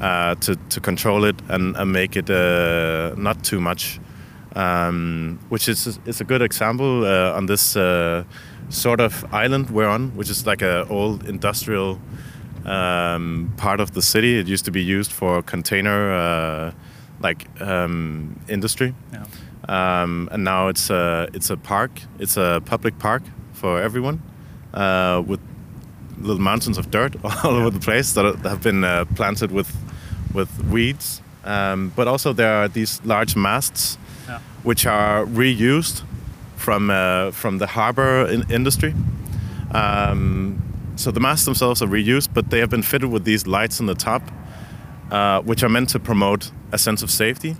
uh, 0.01 0.36
to 0.36 0.56
to 0.69 0.80
control 0.80 1.25
it 1.25 1.36
and, 1.49 1.75
and 1.77 1.91
make 1.91 2.19
it 2.19 2.30
uh, 2.30 3.15
not 3.17 3.43
too 3.43 3.60
much. 3.60 3.99
Um, 4.56 5.38
which 5.49 5.69
is 5.69 5.99
is 6.06 6.21
a 6.21 6.23
good 6.23 6.41
example 6.41 7.06
uh, 7.06 7.38
on 7.38 7.47
this 7.47 7.75
uh, 7.75 8.23
sort 8.69 8.99
of 8.99 9.25
island 9.34 9.69
we're 9.69 9.88
on, 9.88 10.15
which 10.15 10.30
is 10.30 10.45
like 10.45 10.62
an 10.62 10.88
old 10.89 11.27
industrial 11.27 11.99
um, 12.65 13.51
part 13.58 13.80
of 13.80 13.91
the 13.93 14.01
city. 14.01 14.39
It 14.39 14.47
used 14.47 14.65
to 14.65 14.71
be 14.71 14.84
used 14.84 15.12
for 15.12 15.41
container 15.41 16.12
uh, 16.13 16.71
like 17.19 17.47
um, 17.62 18.39
industry, 18.47 18.93
um, 19.69 20.30
and 20.32 20.43
now 20.43 20.67
it's 20.67 20.89
a 20.89 21.30
it's 21.34 21.49
a 21.49 21.58
park. 21.58 22.01
It's 22.19 22.38
a 22.38 22.62
public 22.65 22.99
park 22.99 23.23
for 23.53 23.82
everyone 23.82 24.21
uh, 24.73 25.23
with 25.25 25.39
little 26.19 26.41
mountains 26.41 26.77
of 26.77 26.91
dirt 26.91 27.15
all 27.23 27.56
over 27.56 27.69
the 27.69 27.80
place 27.80 28.13
that 28.13 28.25
have 28.43 28.62
been 28.62 28.84
uh, 28.84 29.06
planted 29.15 29.51
with 29.51 29.75
with 30.34 30.49
weeds. 30.65 31.21
Um, 31.43 31.93
but 31.95 32.08
also 32.08 32.34
there 32.34 32.53
are 32.53 32.67
these 32.67 33.01
large 33.06 33.36
masts 33.36 33.97
which 34.63 34.86
are 34.86 35.25
reused 35.25 36.03
from 36.58 36.89
uh, 36.89 37.32
from 37.32 37.60
the 37.60 37.67
harbor 37.67 38.28
in- 38.28 38.52
industry. 38.52 38.93
Um, 39.72 40.62
so 40.96 41.12
the 41.12 41.20
masts 41.20 41.46
themselves 41.46 41.82
are 41.82 41.88
reused, 41.88 42.30
but 42.34 42.50
they 42.50 42.60
have 42.60 42.70
been 42.70 42.84
fitted 42.84 43.10
with 43.10 43.24
these 43.24 43.48
lights 43.48 43.80
on 43.80 43.86
the 43.86 43.96
top, 43.96 44.24
uh, 45.12 45.41
which 45.41 45.63
are 45.63 45.70
meant 45.70 45.89
to 45.89 46.00
promote 46.00 46.52
a 46.72 46.78
sense 46.78 47.04
of 47.04 47.12
safety. 47.12 47.56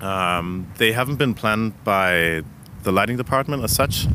Um, 0.00 0.68
they 0.76 0.92
haven't 0.92 1.16
been 1.16 1.34
planned 1.34 1.72
by 1.82 2.42
the 2.84 2.92
lighting 2.92 3.16
department 3.16 3.64
as 3.64 3.74
such, 3.74 4.06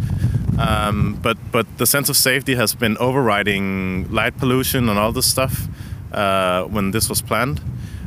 um, 0.58 1.20
but 1.22 1.38
but 1.52 1.66
the 1.78 1.86
sense 1.86 2.08
of 2.10 2.16
safety 2.16 2.56
has 2.56 2.76
been 2.76 2.96
overriding 3.00 4.08
light 4.12 4.38
pollution 4.38 4.88
and 4.88 4.98
all 4.98 5.12
this 5.12 5.30
stuff 5.30 5.68
uh, 6.14 6.64
when 6.64 6.92
this 6.92 7.10
was 7.10 7.22
planned. 7.22 7.60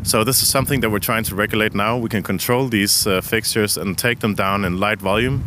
So 0.07 0.23
this 0.23 0.41
is 0.41 0.49
something 0.49 0.83
that 0.83 0.91
we're 0.91 1.01
trying 1.01 1.25
to 1.25 1.35
regulate 1.35 1.75
now. 1.75 1.99
We 1.99 2.09
can 2.09 2.23
control 2.23 2.69
these 2.69 3.09
uh, 3.09 3.21
fixtures 3.21 3.77
and 3.77 3.99
take 3.99 4.21
them 4.21 4.37
down 4.37 4.65
in 4.65 4.79
light 4.79 5.01
volume. 5.01 5.45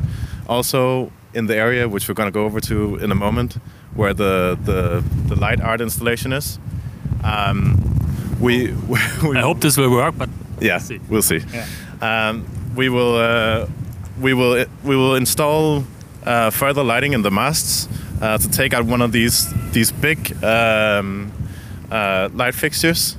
Also 0.50 1.14
in 1.34 1.46
the 1.46 1.56
area 1.56 1.88
which 1.88 2.10
we're 2.10 2.14
going 2.14 2.28
to 2.28 2.34
go 2.34 2.44
over 2.44 2.60
to 2.60 2.98
in 2.98 3.10
a 3.10 3.16
moment, 3.16 3.54
where 3.96 4.14
the 4.14 4.60
the, 4.66 5.02
the 5.30 5.36
light 5.40 5.62
art 5.62 5.80
installation 5.80 6.34
is. 6.34 6.60
Um, 7.24 7.78
we, 8.42 8.74
we 9.24 9.38
I 9.38 9.42
hope 9.42 9.62
this 9.62 9.78
will 9.78 9.92
work, 9.92 10.16
but 10.18 10.30
yeah, 10.60 10.80
see. 10.80 11.00
we'll 11.08 11.22
see. 11.22 11.42
Um, 12.02 12.46
we 12.76 12.90
will 12.90 13.16
uh, 13.16 13.66
we 14.20 14.34
will 14.34 14.66
we 14.84 14.96
will 14.98 15.16
install 15.16 15.86
uh, 16.26 16.50
further 16.50 16.84
lighting 16.84 17.14
in 17.14 17.22
the 17.22 17.32
masts 17.32 17.88
uh, 18.22 18.38
to 18.38 18.50
take 18.50 18.74
out 18.74 18.84
one 18.84 19.02
of 19.02 19.14
these 19.14 19.48
these 19.72 19.94
big 19.94 20.44
um, 20.44 21.32
uh, 21.90 22.28
light 22.34 22.56
fixtures 22.56 23.16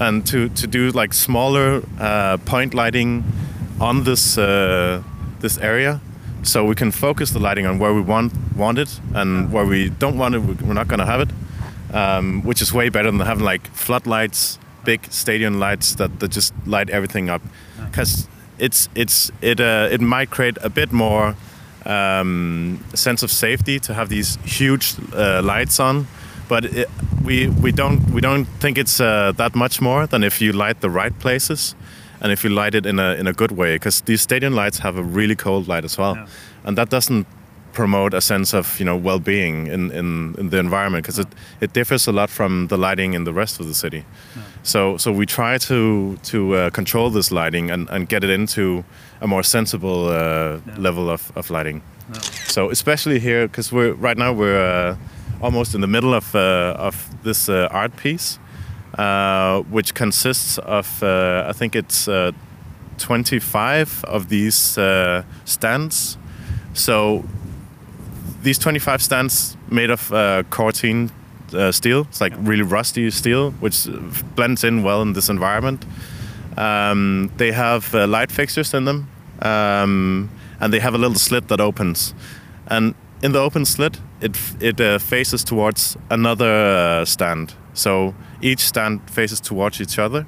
and 0.00 0.26
to, 0.26 0.48
to 0.48 0.66
do 0.66 0.90
like 1.00 1.14
smaller 1.14 1.82
uh, 2.00 2.36
point 2.44 2.74
lighting 2.74 3.24
on 3.80 4.04
this 4.04 4.36
uh, 4.38 5.02
this 5.40 5.58
area. 5.58 6.00
So 6.42 6.64
we 6.64 6.74
can 6.74 6.90
focus 6.92 7.30
the 7.30 7.38
lighting 7.38 7.66
on 7.66 7.78
where 7.78 7.92
we 7.94 8.00
want 8.00 8.32
want 8.56 8.78
it 8.78 9.00
and 9.14 9.52
where 9.52 9.64
we 9.66 9.90
don't 9.98 10.18
want 10.18 10.34
it, 10.34 10.40
we- 10.40 10.54
we're 10.66 10.74
not 10.74 10.88
going 10.88 11.00
to 11.00 11.06
have 11.06 11.20
it 11.20 11.30
um, 11.94 12.42
which 12.44 12.62
is 12.62 12.72
way 12.72 12.88
better 12.90 13.10
than 13.10 13.20
having 13.20 13.44
like 13.44 13.68
floodlights, 13.74 14.58
big 14.84 15.00
stadium 15.12 15.60
lights 15.60 15.94
that, 15.96 16.10
that 16.20 16.30
just 16.34 16.52
light 16.66 16.90
everything 16.90 17.30
up. 17.30 17.42
Because 17.90 18.26
it's 18.58 18.88
it's 18.94 19.30
it 19.40 19.60
uh, 19.60 19.88
it 19.92 20.00
might 20.00 20.30
create 20.30 20.56
a 20.62 20.68
bit 20.70 20.92
more 20.92 21.34
um, 21.86 22.78
sense 22.94 23.22
of 23.22 23.30
safety 23.30 23.78
to 23.80 23.94
have 23.94 24.08
these 24.08 24.38
huge 24.44 24.94
uh, 25.14 25.42
lights 25.42 25.80
on, 25.80 26.06
but 26.48 26.64
it, 26.64 26.88
we 27.24 27.48
we 27.48 27.72
don't 27.72 28.10
we 28.10 28.20
don't 28.20 28.46
think 28.60 28.78
it's 28.78 29.00
uh, 29.00 29.32
that 29.36 29.54
much 29.54 29.80
more 29.80 30.06
than 30.06 30.24
if 30.24 30.40
you 30.40 30.52
light 30.52 30.80
the 30.80 30.90
right 30.90 31.18
places. 31.18 31.74
And 32.20 32.30
if 32.30 32.44
you 32.44 32.50
light 32.50 32.76
it 32.76 32.86
in 32.86 32.98
a 33.00 33.14
in 33.14 33.26
a 33.26 33.32
good 33.32 33.50
way, 33.50 33.74
because 33.74 34.02
these 34.04 34.22
stadium 34.22 34.54
lights 34.54 34.78
have 34.78 34.96
a 34.96 35.02
really 35.02 35.34
cold 35.34 35.66
light 35.66 35.84
as 35.84 35.98
well, 35.98 36.14
and 36.64 36.78
that 36.78 36.88
doesn't 36.90 37.26
promote 37.72 38.14
a 38.16 38.20
sense 38.20 38.52
of 38.58 38.78
you 38.78 38.84
know 38.84 38.96
well-being 38.96 39.66
in, 39.66 39.90
in, 39.90 40.34
in 40.38 40.50
the 40.50 40.58
environment 40.58 41.02
because 41.04 41.18
it, 41.18 41.28
it 41.60 41.72
differs 41.72 42.06
a 42.06 42.12
lot 42.12 42.30
from 42.30 42.68
the 42.68 42.76
lighting 42.76 43.14
in 43.14 43.24
the 43.24 43.32
rest 43.32 43.60
of 43.60 43.66
the 43.66 43.74
city. 43.74 44.04
So 44.62 44.96
so 44.98 45.10
we 45.10 45.26
try 45.26 45.58
to 45.58 46.16
to 46.30 46.54
uh, 46.54 46.70
control 46.70 47.10
this 47.10 47.30
lighting 47.32 47.70
and, 47.70 47.88
and 47.90 48.08
get 48.08 48.22
it 48.24 48.30
into 48.30 48.84
a 49.20 49.26
more 49.26 49.42
sensible 49.42 50.08
uh, 50.08 50.60
level 50.78 51.08
of, 51.10 51.32
of 51.34 51.50
lighting. 51.50 51.82
So 52.46 52.70
especially 52.70 53.18
here 53.18 53.48
because 53.48 53.72
we're 53.72 53.94
right 53.94 54.18
now 54.18 54.32
we're 54.32 54.90
uh, 54.90 54.96
almost 55.42 55.74
in 55.74 55.80
the 55.80 55.86
middle 55.86 56.14
of 56.14 56.34
uh, 56.34 56.74
of 56.78 57.08
this 57.22 57.48
uh, 57.48 57.68
art 57.70 57.96
piece, 57.96 58.38
uh, 58.98 59.60
which 59.70 59.94
consists 59.94 60.58
of 60.58 61.02
uh, 61.02 61.46
I 61.48 61.52
think 61.52 61.76
it's. 61.76 62.08
Uh, 62.08 62.32
25 62.98 64.04
of 64.04 64.28
these 64.28 64.78
uh, 64.78 65.24
stands 65.44 66.18
So 66.74 67.24
these 68.42 68.58
25 68.58 69.02
stands 69.02 69.56
made 69.70 69.90
of 69.90 70.12
uh, 70.12 70.42
Corten 70.50 71.10
uh, 71.52 71.70
steel. 71.70 72.06
It's 72.08 72.20
like 72.20 72.32
really 72.38 72.62
rusty 72.62 73.10
steel, 73.10 73.50
which 73.60 73.86
blends 74.34 74.64
in 74.64 74.82
well 74.82 75.02
in 75.02 75.12
this 75.12 75.28
environment. 75.28 75.84
Um, 76.56 77.30
they 77.36 77.52
have 77.52 77.94
uh, 77.94 78.06
light 78.06 78.32
fixtures 78.32 78.74
in 78.74 78.84
them, 78.84 79.08
um, 79.40 80.30
and 80.60 80.72
they 80.72 80.80
have 80.80 80.94
a 80.94 80.98
little 80.98 81.18
slit 81.18 81.48
that 81.48 81.60
opens. 81.60 82.14
And 82.66 82.94
in 83.22 83.32
the 83.32 83.38
open 83.38 83.64
slit, 83.64 84.00
it 84.20 84.36
it 84.60 84.80
uh, 84.80 84.98
faces 84.98 85.44
towards 85.44 85.96
another 86.10 87.00
uh, 87.00 87.04
stand. 87.04 87.54
So 87.74 88.14
each 88.40 88.60
stand 88.60 89.00
faces 89.10 89.40
towards 89.40 89.80
each 89.80 89.98
other, 89.98 90.26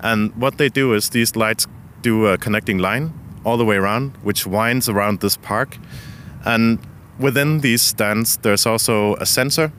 and 0.00 0.32
what 0.36 0.58
they 0.58 0.68
do 0.68 0.94
is 0.94 1.10
these 1.10 1.36
lights 1.36 1.66
do 2.02 2.26
a 2.26 2.36
connecting 2.36 2.78
line 2.78 3.12
all 3.44 3.56
the 3.56 3.64
way 3.64 3.76
around, 3.76 4.16
which 4.22 4.46
winds 4.46 4.88
around 4.88 5.20
this 5.20 5.36
park, 5.36 5.78
and 6.44 6.78
within 7.18 7.60
these 7.60 7.82
stands, 7.82 8.36
there's 8.38 8.66
also 8.66 9.14
a 9.16 9.26
sensor. 9.26 9.72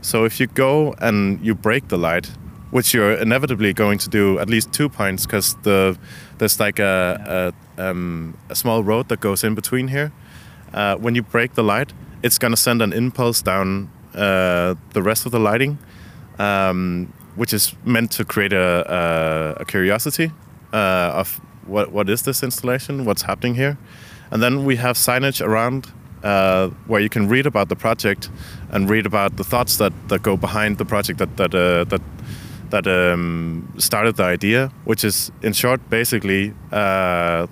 So 0.00 0.24
if 0.24 0.38
you 0.38 0.46
go 0.46 0.94
and 1.00 1.44
you 1.44 1.54
break 1.54 1.88
the 1.88 1.96
light, 1.96 2.30
which 2.70 2.94
you're 2.94 3.14
inevitably 3.14 3.72
going 3.72 3.98
to 3.98 4.08
do 4.08 4.38
at 4.38 4.48
least 4.48 4.72
two 4.72 4.88
points 4.88 5.26
because 5.26 5.56
the 5.62 5.96
there's 6.38 6.60
like 6.60 6.78
a 6.78 7.52
a, 7.78 7.90
um, 7.90 8.36
a, 8.50 8.54
small 8.54 8.82
road 8.84 9.08
that 9.08 9.20
goes 9.20 9.44
in 9.44 9.54
between 9.54 9.88
here. 9.88 10.12
Uh, 10.74 10.96
when 10.96 11.14
you 11.14 11.22
break 11.22 11.54
the 11.54 11.62
light, 11.62 11.92
it's 12.22 12.38
going 12.38 12.50
to 12.52 12.56
send 12.56 12.82
an 12.82 12.92
impulse 12.92 13.40
down 13.42 13.88
uh, 14.14 14.74
the 14.92 15.02
rest 15.02 15.24
of 15.26 15.32
the 15.32 15.38
lighting, 15.38 15.78
um, 16.38 17.12
which 17.36 17.54
is 17.54 17.74
meant 17.84 18.10
to 18.10 18.24
create 18.24 18.52
a, 18.52 19.54
a, 19.58 19.62
a 19.62 19.64
curiosity 19.64 20.32
uh, 20.72 21.20
of 21.20 21.40
what 21.66 21.92
what 21.92 22.10
is 22.10 22.22
this 22.22 22.42
installation, 22.42 23.04
what's 23.04 23.22
happening 23.22 23.54
here, 23.54 23.78
and 24.30 24.42
then 24.42 24.64
we 24.64 24.76
have 24.76 24.96
signage 24.96 25.40
around 25.40 25.92
uh, 26.24 26.68
where 26.86 27.00
you 27.00 27.08
can 27.08 27.28
read 27.28 27.46
about 27.46 27.68
the 27.68 27.76
project 27.76 28.30
and 28.70 28.90
read 28.90 29.06
about 29.06 29.36
the 29.36 29.44
thoughts 29.44 29.76
that, 29.76 29.92
that 30.08 30.22
go 30.22 30.36
behind 30.36 30.78
the 30.78 30.84
project 30.84 31.18
that 31.18 31.36
that 31.36 31.54
uh, 31.54 31.84
that 31.84 32.02
that 32.70 32.86
um, 32.86 33.72
started 33.78 34.16
the 34.16 34.24
idea, 34.24 34.72
which 34.84 35.04
is 35.04 35.30
in 35.42 35.52
short 35.52 35.80
basically 35.90 36.52
uh, 36.72 37.46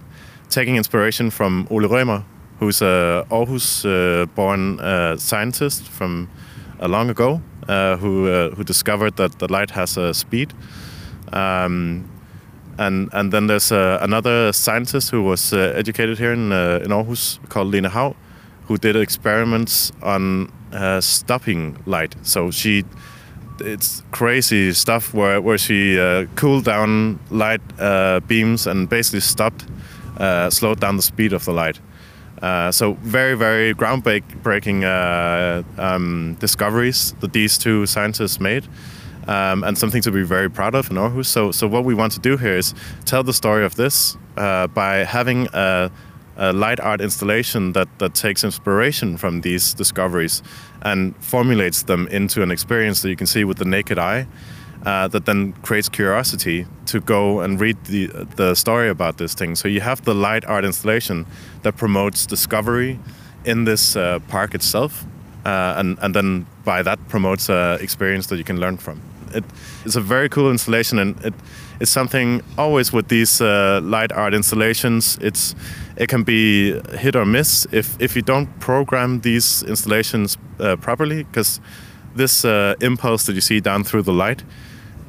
taking 0.49 0.77
inspiration 0.77 1.31
from 1.31 1.67
Ole 1.71 1.89
Rømer, 1.89 2.25
who's 2.63 2.81
a 2.81 3.27
Aarhus-born 3.31 4.79
uh, 4.79 5.17
scientist 5.17 5.89
from 5.89 6.29
a 6.79 6.87
long 6.87 7.11
ago, 7.11 7.41
uh, 7.69 7.97
who 7.97 8.29
uh, 8.29 8.55
who 8.55 8.63
discovered 8.63 9.17
that 9.17 9.39
the 9.39 9.49
light 9.49 9.71
has 9.71 9.97
a 9.97 10.15
speed. 10.15 10.53
Um, 11.33 12.09
and 12.79 13.09
and 13.13 13.33
then 13.33 13.49
there's 13.49 13.73
another 13.73 14.53
scientist 14.53 15.11
who 15.11 15.23
was 15.23 15.53
educated 15.53 16.19
here 16.19 16.33
in 16.33 16.53
in 16.53 16.93
Aarhus 16.93 17.39
called 17.49 17.73
Lene 17.73 17.91
Hau, 17.91 18.15
who 18.69 18.77
did 18.79 18.97
experiments 18.97 19.93
on 20.03 20.53
uh, 20.73 21.01
stopping 21.01 21.77
light. 21.87 22.15
So 22.23 22.51
she, 22.51 22.85
it's 23.61 24.03
crazy 24.11 24.73
stuff 24.73 25.15
where 25.15 25.41
where 25.41 25.59
she 25.59 25.99
uh, 25.99 26.27
cooled 26.37 26.65
down 26.65 27.19
light 27.31 27.61
uh, 27.81 28.21
beams 28.29 28.67
and 28.67 28.89
basically 28.89 29.21
stopped, 29.21 29.65
uh, 30.21 30.49
slowed 30.51 30.81
down 30.81 30.97
the 30.97 31.03
speed 31.03 31.33
of 31.33 31.45
the 31.45 31.53
light. 31.53 31.81
Uh, 32.43 32.73
so 32.73 32.95
very 32.95 33.37
very 33.37 33.73
groundbreaking 33.73 34.83
uh, 34.85 35.63
um, 35.81 36.37
discoveries 36.41 37.15
that 37.21 37.33
these 37.33 37.57
two 37.57 37.87
scientists 37.87 38.41
made. 38.41 38.67
Um, 39.29 39.63
and 39.63 39.79
something 39.79 40.03
to 40.03 40.11
be 40.11 40.25
very 40.25 40.51
proud 40.51 40.75
of 40.75 40.91
in 40.91 40.97
Aarhus. 40.97 41.27
So, 41.27 41.53
so 41.53 41.69
what 41.69 41.85
we 41.85 41.95
want 41.95 42.13
to 42.15 42.19
do 42.19 42.37
here 42.37 42.57
is 42.57 42.75
tell 43.05 43.23
the 43.23 43.33
story 43.33 43.65
of 43.65 43.77
this 43.77 44.17
by 44.35 45.05
having 45.05 45.47
a 45.53 45.93
a 46.37 46.53
light 46.53 46.81
art 46.81 47.01
installation 47.01 47.73
that, 47.73 47.89
that 47.99 48.15
takes 48.15 48.45
inspiration 48.45 49.17
from 49.17 49.43
these 49.43 49.75
discoveries 49.75 50.43
and 50.83 51.15
formulates 51.23 51.83
them 51.85 52.09
into 52.09 52.43
an 52.43 52.51
experience 52.51 53.03
that 53.03 53.11
you 53.11 53.17
can 53.17 53.27
see 53.27 53.45
with 53.45 53.59
the 53.59 53.65
naked 53.65 53.99
eye 53.99 54.27
uh, 54.85 55.09
that 55.09 55.27
then 55.27 55.53
creates 55.63 55.89
curiosity 55.89 56.67
to 56.87 57.01
go 57.01 57.41
and 57.41 57.61
read 57.61 57.77
the, 57.85 58.07
the 58.37 58.55
story 58.55 58.89
about 58.89 59.19
this 59.19 59.35
thing. 59.35 59.55
So 59.55 59.69
you 59.69 59.81
have 59.81 60.03
the 60.03 60.15
light 60.15 60.45
art 60.45 60.65
installation 60.65 61.27
that 61.63 61.77
promotes 61.77 62.27
discovery 62.27 62.99
in 63.45 63.65
this 63.65 63.97
uh, 63.97 64.19
park 64.29 64.55
itself, 64.55 65.05
uh, 65.45 65.75
and, 65.77 65.99
and 66.01 66.15
then 66.15 66.47
by 66.65 66.83
that 66.83 66.99
promotes 67.09 67.49
an 67.49 67.81
experience 67.81 68.27
that 68.29 68.37
you 68.37 68.45
can 68.45 68.61
learn 68.61 68.77
from. 68.77 69.01
It, 69.35 69.45
it's 69.85 69.97
a 69.97 70.01
very 70.01 70.29
cool 70.29 70.51
installation, 70.51 70.99
and 70.99 71.25
it, 71.25 71.35
it's 71.81 71.91
something 71.91 72.43
always 72.59 72.93
with 72.93 73.09
these 73.09 73.41
uh, 73.41 73.81
light 73.83 74.13
art 74.13 74.35
installations. 74.35 75.19
It's 75.21 75.55
it 75.97 76.09
can 76.09 76.23
be 76.23 76.79
hit 76.99 77.17
or 77.17 77.25
miss 77.25 77.67
if 77.73 77.97
if 78.01 78.15
you 78.15 78.23
don't 78.23 78.47
program 78.61 79.21
these 79.21 79.63
installations 79.63 80.39
uh, 80.61 80.77
properly 80.77 81.25
because 81.25 81.61
this 82.15 82.45
uh, 82.45 82.75
impulse 82.81 83.27
that 83.27 83.35
you 83.35 83.41
see 83.41 83.61
down 83.61 83.85
through 83.85 84.03
the 84.03 84.13
light, 84.13 84.43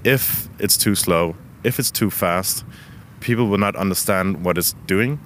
if 0.04 0.50
it's 0.60 0.78
too 0.78 0.96
slow, 0.96 1.36
if 1.64 1.80
it's 1.80 1.92
too 1.92 2.10
fast, 2.10 2.66
people 3.20 3.48
will 3.48 3.58
not 3.58 3.76
understand 3.76 4.44
what 4.44 4.58
it's 4.58 4.74
doing. 4.88 5.20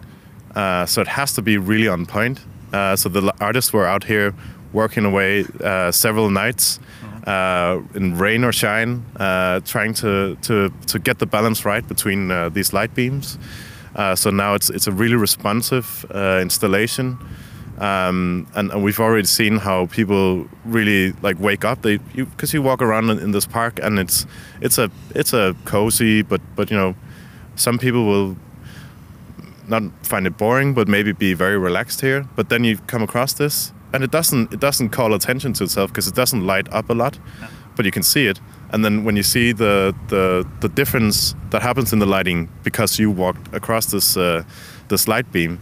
Uh, 0.56 0.86
so 0.86 1.02
it 1.02 1.08
has 1.08 1.34
to 1.34 1.42
be 1.42 1.58
really 1.58 1.88
on 1.88 2.06
point. 2.06 2.40
Uh, 2.74 2.96
so 2.96 3.10
the 3.10 3.34
artists 3.40 3.74
were 3.74 3.86
out 3.86 4.04
here 4.04 4.34
working 4.74 5.06
away 5.06 5.46
uh, 5.64 5.92
several 5.92 6.30
nights 6.30 6.80
uh, 7.26 7.82
in 7.96 8.18
rain 8.18 8.44
or 8.44 8.52
shine, 8.52 9.06
uh, 9.18 9.60
trying 9.62 9.94
to, 9.94 10.36
to, 10.42 10.70
to 10.88 11.00
get 11.00 11.20
the 11.20 11.26
balance 11.26 11.66
right 11.66 11.88
between 11.88 12.32
uh, 12.32 12.50
these 12.50 12.74
light 12.74 12.94
beams. 12.94 13.38
Uh, 13.96 14.16
so 14.16 14.30
now 14.30 14.54
it's 14.54 14.70
it's 14.70 14.86
a 14.86 14.92
really 14.92 15.16
responsive 15.16 16.06
uh, 16.14 16.40
installation, 16.42 17.18
um, 17.78 18.48
and, 18.56 18.72
and, 18.72 18.84
we've 18.84 19.00
already 19.00 19.28
seen 19.28 19.58
how 19.58 19.86
people 19.88 20.48
really 20.66 21.12
like 21.22 21.40
wake 21.40 21.64
up. 21.64 21.84
They 21.84 21.98
because 21.98 22.54
you, 22.54 22.60
you, 22.60 22.64
walk 22.64 22.82
around 22.82 23.10
in, 23.10 23.20
in, 23.20 23.32
this 23.32 23.46
park 23.46 23.80
and 23.84 24.00
it's 24.00 24.26
it's 24.62 24.78
a 24.78 24.90
it's 25.14 25.34
a 25.34 25.56
cozy, 25.66 26.24
but 26.24 26.42
but 26.56 26.72
you 26.72 26.78
know, 26.78 26.96
some 27.56 27.78
people 27.78 28.06
will 28.06 28.36
not 29.68 29.84
find 30.02 30.26
it 30.26 30.38
boring, 30.38 30.74
but 30.74 30.88
maybe 30.88 31.12
be 31.12 31.34
very 31.34 31.58
relaxed 31.58 32.02
here. 32.02 32.26
But 32.36 32.50
then 32.50 32.64
you 32.64 32.78
come 32.88 33.04
across 33.04 33.34
this, 33.34 33.74
and 33.94 34.04
it 34.04 34.12
doesn't 34.12 34.54
it 34.54 34.60
doesn't 34.60 34.90
call 34.90 35.14
attention 35.14 35.54
to 35.54 35.64
itself 35.66 35.92
because 35.92 36.08
it 36.08 36.16
doesn't 36.16 36.46
light 36.46 36.68
up 36.74 36.90
a 36.90 36.94
lot, 36.94 37.20
but 37.76 37.86
you 37.86 37.92
can 37.92 38.04
see 38.04 38.26
it 38.26 38.40
and 38.72 38.84
then 38.84 39.04
when 39.04 39.16
you 39.16 39.24
see 39.24 39.52
the 39.52 39.96
the, 40.08 40.46
the 40.60 40.70
difference 40.70 41.36
that 41.52 41.62
happens 41.62 41.94
in 41.94 42.00
the 42.00 42.06
lighting 42.06 42.50
because 42.64 43.00
you 43.00 43.10
walked 43.10 43.54
across 43.56 43.88
this 43.88 44.18
uh, 44.18 44.44
this 44.90 45.08
light 45.08 45.32
beam, 45.32 45.60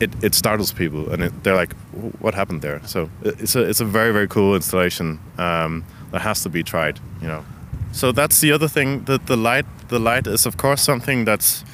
it, 0.00 0.10
it 0.22 0.34
startles 0.34 0.72
people 0.72 1.12
and 1.12 1.22
it, 1.22 1.32
they're 1.42 1.56
like, 1.56 1.74
"What 2.20 2.34
happened 2.34 2.62
there?" 2.62 2.80
So 2.84 3.10
it's 3.22 3.56
a 3.56 3.62
it's 3.62 3.80
a 3.80 3.84
very 3.84 4.12
very 4.12 4.28
cool 4.28 4.54
installation 4.54 5.18
um, 5.38 5.84
that 6.10 6.20
has 6.22 6.42
to 6.42 6.48
be 6.48 6.62
tried. 6.62 7.00
You 7.20 7.28
know, 7.28 7.44
so 7.92 8.12
that's 8.12 8.40
the 8.40 8.52
other 8.52 8.68
thing. 8.68 9.04
That 9.04 9.26
the 9.26 9.36
light 9.36 9.66
the 9.88 9.98
light 9.98 10.26
is 10.26 10.46
of 10.46 10.56
course 10.56 10.82
something 10.82 11.24
that's 11.24 11.64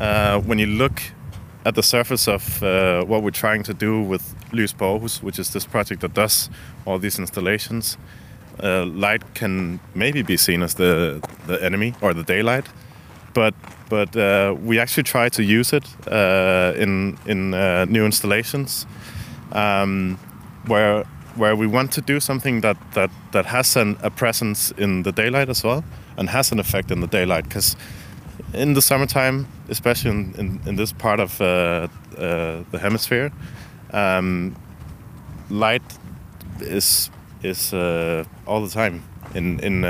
uh, 0.00 0.40
when 0.40 0.58
you 0.58 0.66
look 0.66 1.02
at 1.64 1.74
the 1.74 1.82
surface 1.82 2.28
of 2.28 2.62
uh, 2.62 3.04
what 3.04 3.22
we're 3.22 3.30
trying 3.30 3.62
to 3.64 3.74
do 3.74 4.00
with 4.00 4.34
Lys 4.52 4.72
på 4.72 4.98
which 5.22 5.38
is 5.38 5.52
this 5.52 5.66
project 5.66 6.00
that 6.00 6.14
does 6.14 6.48
all 6.86 6.98
these 6.98 7.18
installations 7.18 7.98
uh, 8.62 8.84
light 8.86 9.22
can 9.34 9.80
maybe 9.94 10.22
be 10.22 10.36
seen 10.36 10.62
as 10.62 10.74
the 10.74 11.20
the 11.46 11.62
enemy 11.62 11.94
or 12.00 12.14
the 12.14 12.22
daylight, 12.22 12.66
but 13.34 13.54
but 13.88 14.14
uh, 14.16 14.54
we 14.62 14.78
actually 14.78 15.04
try 15.04 15.28
to 15.28 15.42
use 15.42 15.72
it 15.72 15.84
uh, 16.06 16.72
in 16.76 17.18
in 17.26 17.54
uh, 17.54 17.84
new 17.86 18.04
installations 18.04 18.86
um, 19.52 20.18
where 20.66 21.04
where 21.36 21.54
we 21.56 21.66
want 21.66 21.92
to 21.92 22.00
do 22.00 22.20
something 22.20 22.60
that 22.60 22.76
that 22.92 23.10
that 23.32 23.46
has 23.46 23.76
an, 23.76 23.96
a 24.02 24.10
presence 24.10 24.72
in 24.76 25.02
the 25.02 25.12
daylight 25.12 25.48
as 25.48 25.64
well 25.64 25.84
and 26.16 26.28
has 26.28 26.52
an 26.52 26.58
effect 26.58 26.90
in 26.90 27.00
the 27.00 27.06
daylight 27.06 27.44
because 27.44 27.76
in 28.54 28.74
the 28.74 28.82
summertime, 28.82 29.46
especially 29.68 30.10
in, 30.10 30.34
in, 30.38 30.60
in 30.66 30.76
this 30.76 30.92
part 30.92 31.20
of 31.20 31.40
uh, 31.40 31.44
uh, 32.16 32.62
the 32.70 32.78
hemisphere, 32.78 33.30
um, 33.92 34.54
light 35.50 35.82
is 36.60 37.10
is 37.42 37.72
uh, 37.72 38.24
all 38.46 38.60
the 38.62 38.70
time 38.70 39.02
in 39.34 39.60
in 39.60 39.84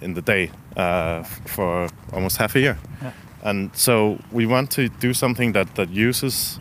in 0.00 0.14
the 0.14 0.22
day 0.22 0.50
uh, 0.76 1.22
for 1.22 1.88
almost 2.12 2.36
half 2.36 2.54
a 2.56 2.60
year. 2.60 2.78
Yeah. 3.02 3.12
And 3.44 3.70
so 3.76 4.18
we 4.30 4.46
want 4.46 4.70
to 4.72 4.88
do 4.88 5.12
something 5.14 5.52
that 5.52 5.74
that 5.74 5.90
uses 5.90 6.60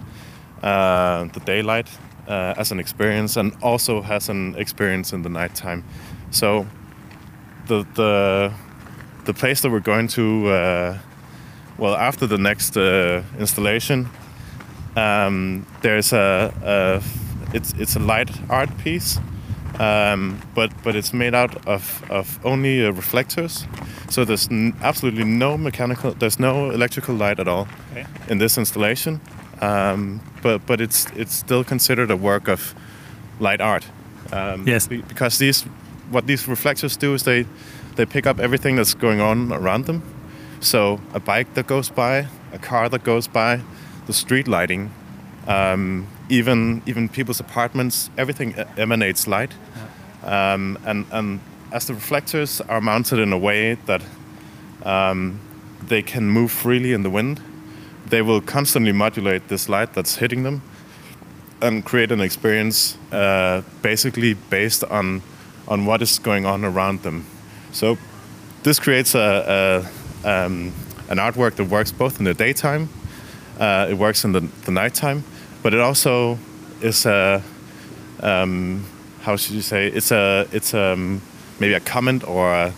uh, 0.63 1.25
the 1.33 1.39
daylight 1.45 1.89
uh, 2.27 2.53
as 2.57 2.71
an 2.71 2.79
experience 2.79 3.39
and 3.39 3.53
also 3.61 4.01
has 4.01 4.29
an 4.29 4.55
experience 4.57 5.13
in 5.15 5.21
the 5.21 5.29
nighttime. 5.29 5.83
So 6.31 6.65
the 7.67 7.85
the 7.93 8.51
the 9.25 9.33
place 9.33 9.61
that 9.61 9.71
we're 9.71 9.79
going 9.79 10.07
to 10.07 10.47
uh, 10.47 10.97
well 11.77 11.95
after 11.95 12.27
the 12.27 12.37
next 12.37 12.77
installation 13.39 14.09
um, 14.95 15.65
there's 15.81 16.13
a, 16.13 16.53
a 16.63 17.55
it's 17.55 17.73
it's 17.73 17.95
a 17.95 17.99
light 17.99 18.29
art 18.49 18.69
piece 18.77 19.19
um, 19.81 20.37
but 20.55 20.69
but 20.83 20.95
it's 20.95 21.13
made 21.13 21.33
out 21.35 21.67
of 21.67 22.03
of 22.09 22.39
only 22.43 22.85
uh, 22.85 22.91
reflectors. 22.95 23.65
So 24.09 24.25
there's 24.25 24.49
absolutely 24.81 25.23
no 25.25 25.57
mechanical, 25.57 26.11
there's 26.19 26.39
no 26.39 26.71
electrical 26.71 27.15
light 27.15 27.39
at 27.39 27.47
all 27.47 27.67
okay. 27.91 28.05
in 28.29 28.37
this 28.39 28.57
installation. 28.57 29.19
um, 29.61 30.19
but 30.43 30.65
but 30.67 30.81
it's 30.81 31.07
it's 31.15 31.33
still 31.35 31.63
considered 31.63 32.11
a 32.11 32.15
work 32.15 32.47
of 32.49 32.73
light 33.39 33.61
art. 33.61 33.85
Um, 34.33 34.67
Yes. 34.67 34.87
be- 34.87 35.01
because 35.07 35.37
these 35.45 35.65
what 36.13 36.25
these 36.27 36.47
reflectors 36.51 36.97
do 36.97 37.13
is 37.13 37.23
they 37.23 37.45
they 37.95 38.05
pick 38.05 38.25
up 38.27 38.39
everything 38.39 38.77
that's 38.77 38.95
going 38.97 39.21
on 39.21 39.51
around 39.53 39.85
them. 39.85 40.01
So 40.59 40.99
a 41.13 41.19
bike 41.19 41.53
that 41.53 41.67
goes 41.67 41.89
by, 41.89 42.27
a 42.53 42.57
car 42.59 42.89
that 42.89 43.03
goes 43.03 43.27
by, 43.27 43.59
the 44.07 44.13
street 44.13 44.47
lighting, 44.47 44.89
um, 45.47 46.05
even 46.29 46.81
even 46.85 47.09
people's 47.09 47.39
apartments, 47.39 48.09
everything 48.17 48.51
e- 48.57 48.81
emanates 48.81 49.27
light. 49.27 49.53
Um, 50.23 50.77
and 50.85 51.05
and 51.11 51.39
as 51.71 51.85
the 51.85 51.93
reflectors 51.93 52.61
are 52.61 52.81
mounted 52.81 53.19
in 53.19 53.33
a 53.33 53.37
way 53.37 53.75
that 53.85 54.01
um, 54.83 55.39
they 55.87 56.01
can 56.01 56.29
move 56.29 56.51
freely 56.51 56.93
in 56.93 57.03
the 57.03 57.09
wind, 57.09 57.41
they 58.07 58.21
will 58.21 58.41
constantly 58.41 58.91
modulate 58.91 59.47
this 59.47 59.69
light 59.69 59.93
that's 59.93 60.15
hitting 60.15 60.43
them 60.43 60.61
and 61.61 61.85
create 61.85 62.11
an 62.11 62.21
experience 62.21 62.97
uh, 63.11 63.61
basically 63.81 64.33
based 64.49 64.83
on 64.83 65.21
on 65.67 65.85
what 65.85 66.01
is 66.01 66.19
going 66.19 66.45
on 66.45 66.65
around 66.65 67.01
them. 67.03 67.25
So 67.71 67.97
this 68.63 68.79
creates 68.79 69.15
a, 69.15 69.87
a 70.25 70.45
um, 70.45 70.73
an 71.09 71.17
artwork 71.17 71.55
that 71.55 71.65
works 71.65 71.91
both 71.91 72.19
in 72.19 72.25
the 72.25 72.33
daytime, 72.33 72.89
uh, 73.59 73.87
it 73.89 73.97
works 73.97 74.23
in 74.23 74.31
the, 74.31 74.41
the 74.65 74.71
nighttime, 74.71 75.23
but 75.61 75.73
it 75.73 75.79
also 75.79 76.37
is 76.81 77.05
a 77.05 77.43
um, 78.21 78.85
how 79.21 79.35
should 79.37 79.55
you 79.55 79.61
say 79.61 79.87
it's 79.87 80.11
a 80.11 80.47
it's 80.51 80.73
um, 80.73 81.21
maybe 81.59 81.73
a 81.73 81.79
comment 81.79 82.27
or 82.27 82.53
a, 82.53 82.73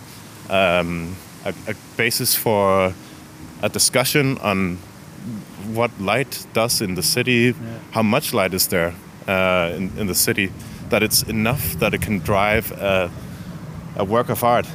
um, 0.50 1.16
a, 1.44 1.54
a 1.68 1.74
basis 1.96 2.36
for 2.36 2.92
a 3.62 3.68
discussion 3.68 4.38
on 4.38 4.76
what 5.72 5.90
light 5.98 6.46
does 6.52 6.82
in 6.82 6.94
the 6.94 7.02
city, 7.02 7.54
how 7.92 8.02
much 8.02 8.34
light 8.34 8.52
is 8.52 8.68
there 8.68 8.94
uh, 9.26 9.72
in, 9.74 9.90
in 9.98 10.06
the 10.06 10.14
city, 10.14 10.52
that 10.90 11.02
it's 11.02 11.22
enough 11.22 11.72
that 11.78 11.94
it 11.94 12.02
can 12.02 12.18
drive 12.18 12.70
a, 12.72 13.10
a 13.96 14.04
work 14.04 14.28
of 14.28 14.44
art 14.44 14.66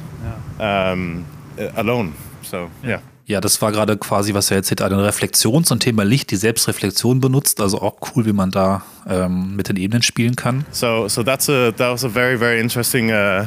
um, 0.58 1.24
alone. 1.76 2.14
So 2.42 2.70
yeah. 2.82 3.00
Ja, 3.30 3.40
das 3.40 3.62
war 3.62 3.70
gerade 3.70 3.96
quasi, 3.96 4.34
was 4.34 4.50
er 4.50 4.56
erzählt 4.56 4.80
hat, 4.80 4.92
eine 4.92 5.04
Reflexion 5.04 5.62
zum 5.62 5.78
Thema 5.78 6.04
Licht, 6.04 6.32
die 6.32 6.36
Selbstreflexion 6.36 7.20
benutzt. 7.20 7.60
Also 7.60 7.80
auch 7.80 7.94
cool, 8.00 8.26
wie 8.26 8.32
man 8.32 8.50
da 8.50 8.82
ähm, 9.08 9.54
mit 9.54 9.68
den 9.68 9.76
Ebenen 9.76 10.02
spielen 10.02 10.34
kann. 10.34 10.64
So 10.72 11.06
so 11.06 11.22
that's 11.22 11.48
a 11.48 11.70
that 11.70 11.92
was 11.92 12.04
a 12.04 12.08
very 12.08 12.36
very 12.36 12.58
interesting 12.58 13.12
uh, 13.12 13.46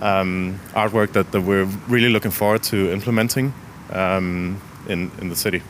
um, 0.00 0.58
artwork 0.74 1.12
that, 1.12 1.30
that 1.30 1.46
we're 1.46 1.68
really 1.88 2.08
looking 2.08 2.32
forward 2.32 2.68
to 2.70 2.90
implementing 2.90 3.52
um, 3.94 4.56
in 4.88 5.12
in 5.22 5.30
the 5.30 5.36
city. 5.36 5.62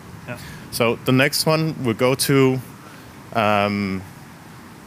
So 0.71 0.97
the 1.05 1.13
next 1.13 1.47
one 1.47 1.75
we'll 1.85 1.99
go 1.99 2.15
to. 2.15 2.59
Um, 3.35 4.01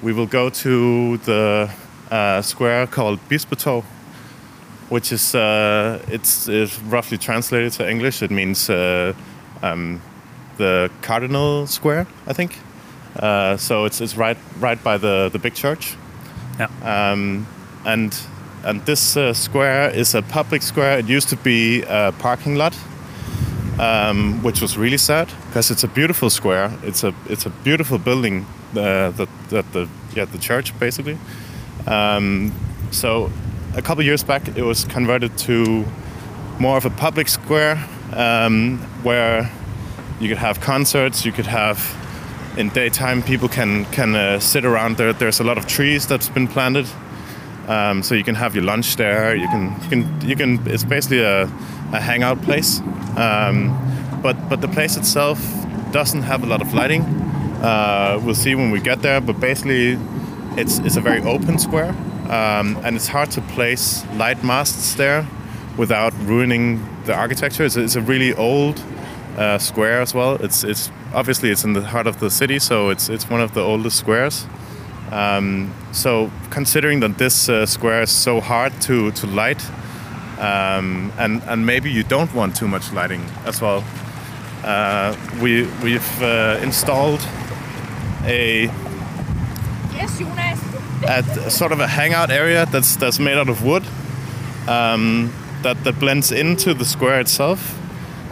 we 0.02 0.14
will 0.14 0.26
go 0.26 0.50
to 0.50 1.18
the 1.26 1.70
uh, 2.10 2.42
square 2.42 2.88
called 2.88 3.20
Bispetorv, 3.30 3.84
which 4.92 5.14
is 5.14 5.34
uh, 5.34 6.04
it's, 6.10 6.50
it's 6.50 6.78
roughly 6.82 7.18
translated 7.18 7.72
to 7.72 7.90
English. 7.90 8.22
It 8.22 8.30
means 8.30 8.70
uh, 8.70 9.14
um, 9.64 10.02
the 10.58 10.92
Cardinal 11.02 11.66
Square, 11.66 12.08
I 12.28 12.34
think. 12.34 12.58
Uh, 13.16 13.56
so 13.56 13.86
it's, 13.86 14.02
it's 14.02 14.18
right 14.18 14.38
right 14.60 14.82
by 14.84 14.98
the, 14.98 15.30
the 15.32 15.40
big 15.40 15.54
church. 15.54 15.96
Ja. 16.60 16.68
Um, 16.84 17.48
and 17.86 18.14
and 18.64 18.86
this 18.86 19.18
uh, 19.18 19.34
square 19.34 19.90
is 19.90 20.14
a 20.14 20.22
public 20.22 20.62
square. 20.62 21.00
It 21.00 21.10
used 21.10 21.30
to 21.30 21.38
be 21.38 21.84
a 21.88 22.12
parking 22.20 22.56
lot, 22.56 22.78
um, 23.80 24.44
which 24.44 24.62
was 24.62 24.78
really 24.78 24.98
sad 24.98 25.30
because 25.48 25.72
it's 25.72 25.84
a 25.84 25.88
beautiful 25.88 26.30
square. 26.30 26.72
It's 26.84 27.04
a 27.04 27.14
it's 27.30 27.46
a 27.46 27.50
beautiful 27.64 27.98
building 27.98 28.46
uh, 28.76 29.12
that 29.12 29.30
that 29.50 29.72
the 29.72 29.88
yeah 30.16 30.26
the 30.26 30.38
church 30.38 30.78
basically. 30.80 31.18
Um, 31.88 32.54
so 32.92 33.32
a 33.76 33.82
couple 33.82 34.04
years 34.04 34.24
back, 34.24 34.48
it 34.58 34.64
was 34.64 34.84
converted 34.86 35.38
to 35.40 35.86
more 36.60 36.78
of 36.78 36.86
a 36.86 36.90
public 36.90 37.28
square 37.28 37.84
um, 38.14 38.78
where 39.04 39.52
you 40.20 40.28
could 40.28 40.38
have 40.38 40.60
concerts. 40.60 41.26
You 41.26 41.32
could 41.32 41.48
have 41.48 41.80
in 42.58 42.70
daytime 42.70 43.24
people 43.24 43.48
can 43.48 43.86
can 43.86 44.16
uh, 44.16 44.40
sit 44.40 44.66
around 44.66 44.98
there. 44.98 45.14
There's 45.14 45.40
a 45.40 45.44
lot 45.44 45.58
of 45.58 45.66
trees 45.68 46.08
that's 46.08 46.30
been 46.30 46.48
planted, 46.48 46.88
um, 47.68 48.04
so 48.04 48.16
you 48.16 48.24
can 48.24 48.36
have 48.36 48.56
your 48.56 48.66
lunch 48.66 48.98
there. 48.98 49.36
You 49.36 49.48
can 49.48 49.76
you 49.84 49.90
can 49.90 50.30
you 50.30 50.36
can. 50.36 50.68
It's 50.68 50.84
basically 50.84 51.24
a, 51.24 51.44
a 51.94 52.00
hangout 52.00 52.42
place, 52.42 52.82
um, 53.16 53.72
but 54.22 54.38
but 54.50 54.62
the 54.62 54.68
place 54.68 54.98
itself 54.98 55.40
doesn't 55.92 56.24
have 56.24 56.44
a 56.44 56.48
lot 56.48 56.62
of 56.62 56.74
lighting. 56.74 57.04
Uh, 57.62 58.20
we'll 58.24 58.36
see 58.36 58.56
when 58.56 58.72
we 58.72 58.80
get 58.80 59.02
there, 59.02 59.22
but 59.22 59.40
basically, 59.40 59.98
it's 60.58 60.80
it's 60.80 60.98
a 60.98 61.02
very 61.02 61.22
open 61.22 61.58
square, 61.58 61.96
um, 62.32 62.78
and 62.84 62.96
it's 62.96 63.08
hard 63.08 63.30
to 63.32 63.42
place 63.56 64.04
light 64.16 64.44
masts 64.44 64.96
there 64.96 65.26
without 65.78 66.14
ruining 66.26 66.80
the 67.06 67.14
architecture. 67.14 67.64
It's, 67.66 67.76
a- 67.78 67.84
it's 67.84 67.96
a 67.96 68.02
really 68.02 68.34
old 68.34 68.82
uh, 69.38 69.58
square 69.60 70.02
as 70.02 70.14
well. 70.14 70.36
It's 70.44 70.64
it's 70.64 70.90
obviously 71.14 71.50
it's 71.52 71.64
in 71.64 71.74
the 71.74 71.82
heart 71.82 72.08
of 72.08 72.20
the 72.20 72.30
city, 72.30 72.60
so 72.60 72.90
it's 72.90 73.10
it's 73.10 73.30
one 73.30 73.42
of 73.44 73.54
the 73.54 73.62
oldest 73.62 73.98
squares. 73.98 74.46
Um, 75.12 75.74
so 75.92 76.32
considering 76.50 77.02
that 77.02 77.18
this 77.18 77.50
uh, 77.50 77.66
square 77.66 78.02
is 78.04 78.12
so 78.12 78.40
hard 78.42 78.72
to 78.82 79.12
to 79.12 79.28
light, 79.28 79.62
um, 80.40 81.12
and 81.18 81.42
and 81.48 81.66
maybe 81.66 81.90
you 81.92 82.04
don't 82.04 82.34
want 82.34 82.56
too 82.56 82.68
much 82.68 82.92
lighting 82.94 83.22
as 83.46 83.62
well, 83.62 83.84
uh, 84.64 85.16
we 85.42 85.64
we've 85.84 86.22
uh, 86.22 86.60
installed 86.64 87.22
a 88.26 88.70
Yes, 90.02 90.18
Jonas. 90.18 90.60
at 91.04 91.52
sort 91.52 91.72
of 91.72 91.80
a 91.80 91.88
hangout 91.88 92.32
area 92.32 92.66
that's 92.66 92.96
that's 92.96 93.20
made 93.20 93.38
out 93.38 93.50
of 93.50 93.64
wood 93.64 93.84
um, 94.68 95.32
that 95.62 95.84
that 95.84 96.00
blends 96.00 96.32
into 96.32 96.74
the 96.74 96.86
square 96.86 97.20
itself, 97.20 97.78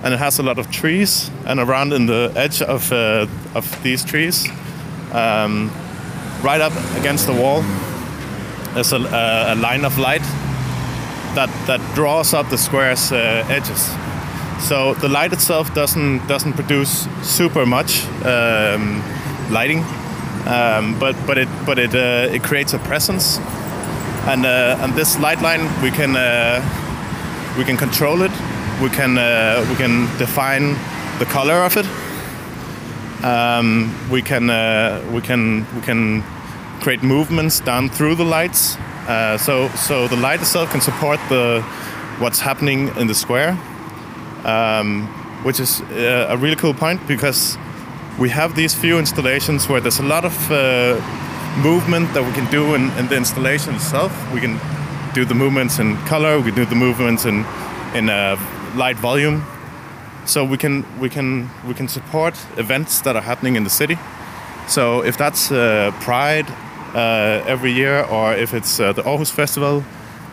and 0.03 0.13
it 0.13 0.19
has 0.19 0.39
a 0.39 0.43
lot 0.43 0.57
of 0.57 0.71
trees. 0.71 1.29
And 1.45 1.59
around 1.59 1.93
in 1.93 2.07
the 2.07 2.31
edge 2.35 2.61
of 2.61 2.91
uh, 2.91 3.27
of 3.53 3.83
these 3.83 4.03
trees, 4.03 4.47
um, 5.13 5.69
right 6.43 6.61
up 6.61 6.73
against 6.97 7.27
the 7.27 7.33
wall, 7.33 7.63
there's 8.73 8.91
a, 8.93 8.97
a, 8.97 9.53
a 9.53 9.55
line 9.55 9.85
of 9.85 9.97
light 9.97 10.25
that 11.35 11.49
that 11.67 11.81
draws 11.95 12.33
up 12.33 12.49
the 12.49 12.57
square's 12.57 13.11
uh, 13.11 13.45
edges. 13.47 13.91
So 14.59 14.95
the 14.95 15.07
light 15.07 15.33
itself 15.33 15.73
doesn't 15.75 16.27
doesn't 16.27 16.53
produce 16.53 17.07
super 17.21 17.65
much 17.65 18.05
um, 18.25 19.03
lighting, 19.51 19.83
um, 20.47 20.97
but 20.99 21.15
but 21.25 21.37
it 21.37 21.47
but 21.65 21.77
it 21.77 21.93
uh, 21.93 22.33
it 22.33 22.43
creates 22.43 22.73
a 22.73 22.79
presence, 22.79 23.39
and 24.27 24.45
uh, 24.45 24.77
and 24.81 24.93
this 24.93 25.19
light 25.19 25.41
line 25.41 25.61
we 25.81 25.91
can 25.91 26.15
uh, 26.15 26.61
we 27.57 27.63
can 27.63 27.77
control 27.77 28.21
it, 28.21 28.31
we 28.81 28.89
can 28.89 29.17
uh, 29.17 29.65
we 29.69 29.75
can 29.75 30.07
define 30.17 30.75
the 31.19 31.25
color 31.25 31.65
of 31.65 31.75
it, 31.77 31.85
um, 33.23 33.93
we 34.09 34.21
can 34.21 34.49
uh, 34.49 35.03
we 35.11 35.21
can 35.21 35.65
we 35.75 35.81
can 35.81 36.23
create 36.81 37.03
movements 37.03 37.59
down 37.59 37.89
through 37.89 38.15
the 38.15 38.25
lights. 38.25 38.77
Uh, 39.07 39.37
so 39.37 39.67
so 39.69 40.07
the 40.07 40.15
light 40.15 40.39
itself 40.39 40.71
can 40.71 40.81
support 40.81 41.19
the 41.29 41.61
what's 42.19 42.39
happening 42.39 42.89
in 42.97 43.07
the 43.07 43.15
square, 43.15 43.57
um, 44.45 45.07
which 45.43 45.59
is 45.59 45.81
a 45.91 46.37
really 46.37 46.55
cool 46.55 46.73
point 46.73 47.05
because 47.07 47.57
we 48.19 48.29
have 48.29 48.53
these 48.53 48.75
few 48.75 48.99
installations 48.99 49.69
where 49.69 49.79
there's 49.79 49.99
a 49.99 50.03
lot 50.03 50.25
of 50.25 50.51
uh, 50.51 50.99
movement 51.63 52.13
that 52.13 52.23
we 52.23 52.31
can 52.33 52.51
do 52.51 52.75
in, 52.75 52.91
in 52.97 53.07
the 53.07 53.15
installation 53.15 53.75
itself. 53.75 54.11
We 54.33 54.41
can 54.41 54.59
do 55.13 55.23
the 55.23 55.33
movements 55.33 55.79
in 55.79 55.95
color. 56.05 56.37
We 56.37 56.51
can 56.51 56.55
do 56.55 56.65
the 56.65 56.75
movements 56.75 57.25
in 57.25 57.45
in 57.95 58.09
uh, 58.09 58.35
light 58.75 58.97
volume. 58.97 59.45
So 60.25 60.43
we 60.43 60.57
can 60.57 60.85
we 60.99 61.09
can 61.09 61.49
we 61.65 61.73
can 61.73 61.87
support 61.87 62.35
events 62.57 63.01
that 63.01 63.15
are 63.15 63.21
happening 63.21 63.55
in 63.55 63.63
the 63.63 63.69
city. 63.69 63.97
So 64.67 65.01
if 65.03 65.17
that's 65.17 65.51
uh, 65.51 65.91
Pride 66.01 66.47
uh, 66.93 67.43
every 67.47 67.71
year, 67.71 68.03
or 68.03 68.35
if 68.35 68.53
it's 68.53 68.79
uh, 68.79 68.91
the 68.91 69.03
Aarhus 69.03 69.31
Festival, 69.31 69.83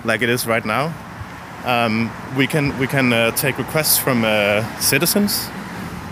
like 0.05 0.23
it 0.23 0.29
is 0.29 0.45
right 0.47 0.65
now, 0.65 0.93
um, 1.65 2.11
we 2.37 2.49
can 2.49 2.77
we 2.81 2.89
can 2.89 3.13
uh, 3.13 3.31
take 3.31 3.59
requests 3.59 3.97
from 3.97 4.25
citizens 4.81 5.49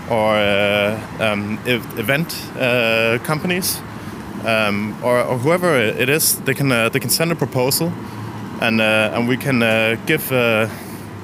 or 0.09 0.35
uh, 0.35 0.99
um, 1.19 1.59
ev- 1.65 1.99
event 1.99 2.35
uh, 2.59 3.17
companies 3.23 3.81
um, 4.45 4.95
or, 5.03 5.19
or 5.19 5.37
whoever 5.37 5.75
it 5.75 6.09
is. 6.09 6.39
They 6.41 6.53
can 6.53 6.71
uh, 6.71 6.89
they 6.89 6.99
can 6.99 7.09
send 7.09 7.31
a 7.31 7.35
proposal, 7.35 7.91
and 8.61 8.81
uh, 8.81 9.11
and 9.13 9.27
we 9.27 9.37
can 9.37 9.63
uh, 9.63 9.95
give 10.05 10.31
uh, 10.31 10.69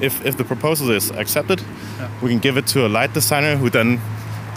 if 0.02 0.26
if 0.26 0.36
the 0.38 0.44
proposal 0.44 0.92
is 0.92 1.12
accepted, 1.12 1.62
we 2.22 2.30
can 2.30 2.40
give 2.40 2.58
it 2.58 2.68
to 2.68 2.86
a 2.86 2.90
light 2.90 3.14
designer 3.14 3.56
who 3.56 3.70
then 3.70 4.00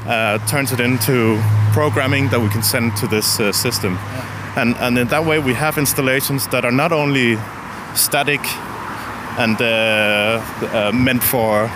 uh, 0.07 0.39
turns 0.47 0.72
it 0.72 0.81
into 0.81 1.41
programming 1.72 2.29
that 2.31 2.41
we 2.41 2.49
can 2.49 2.62
send 2.62 2.97
to 2.97 3.07
this 3.07 3.41
uh, 3.41 3.53
system. 3.53 3.99
And, 4.57 4.77
and 4.77 4.99
in 4.99 5.09
that 5.09 5.25
way, 5.25 5.39
we 5.39 5.55
have 5.55 5.79
installations 5.79 6.47
that 6.49 6.64
are 6.64 6.70
not 6.70 6.93
only 6.93 7.37
static 7.95 8.41
and 9.39 9.61
uh, 9.61 10.41
uh, 10.72 10.93
meant 10.95 11.22
for 11.25 11.68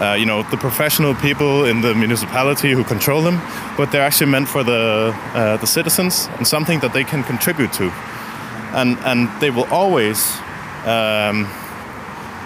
uh, 0.00 0.14
you 0.14 0.26
know, 0.26 0.42
the 0.50 0.56
professional 0.56 1.14
people 1.14 1.64
in 1.64 1.80
the 1.80 1.94
municipality 1.94 2.72
who 2.72 2.84
control 2.84 3.22
them, 3.22 3.40
but 3.76 3.90
they're 3.90 4.02
actually 4.02 4.30
meant 4.30 4.48
for 4.48 4.62
the 4.62 5.12
uh, 5.34 5.56
the 5.56 5.66
citizens 5.66 6.28
and 6.36 6.46
something 6.46 6.80
that 6.80 6.92
they 6.92 7.04
can 7.04 7.22
contribute 7.24 7.72
to, 7.72 7.90
and 8.74 8.98
and 9.04 9.28
they 9.40 9.50
will 9.50 9.66
always. 9.70 10.38
Um, 10.86 11.48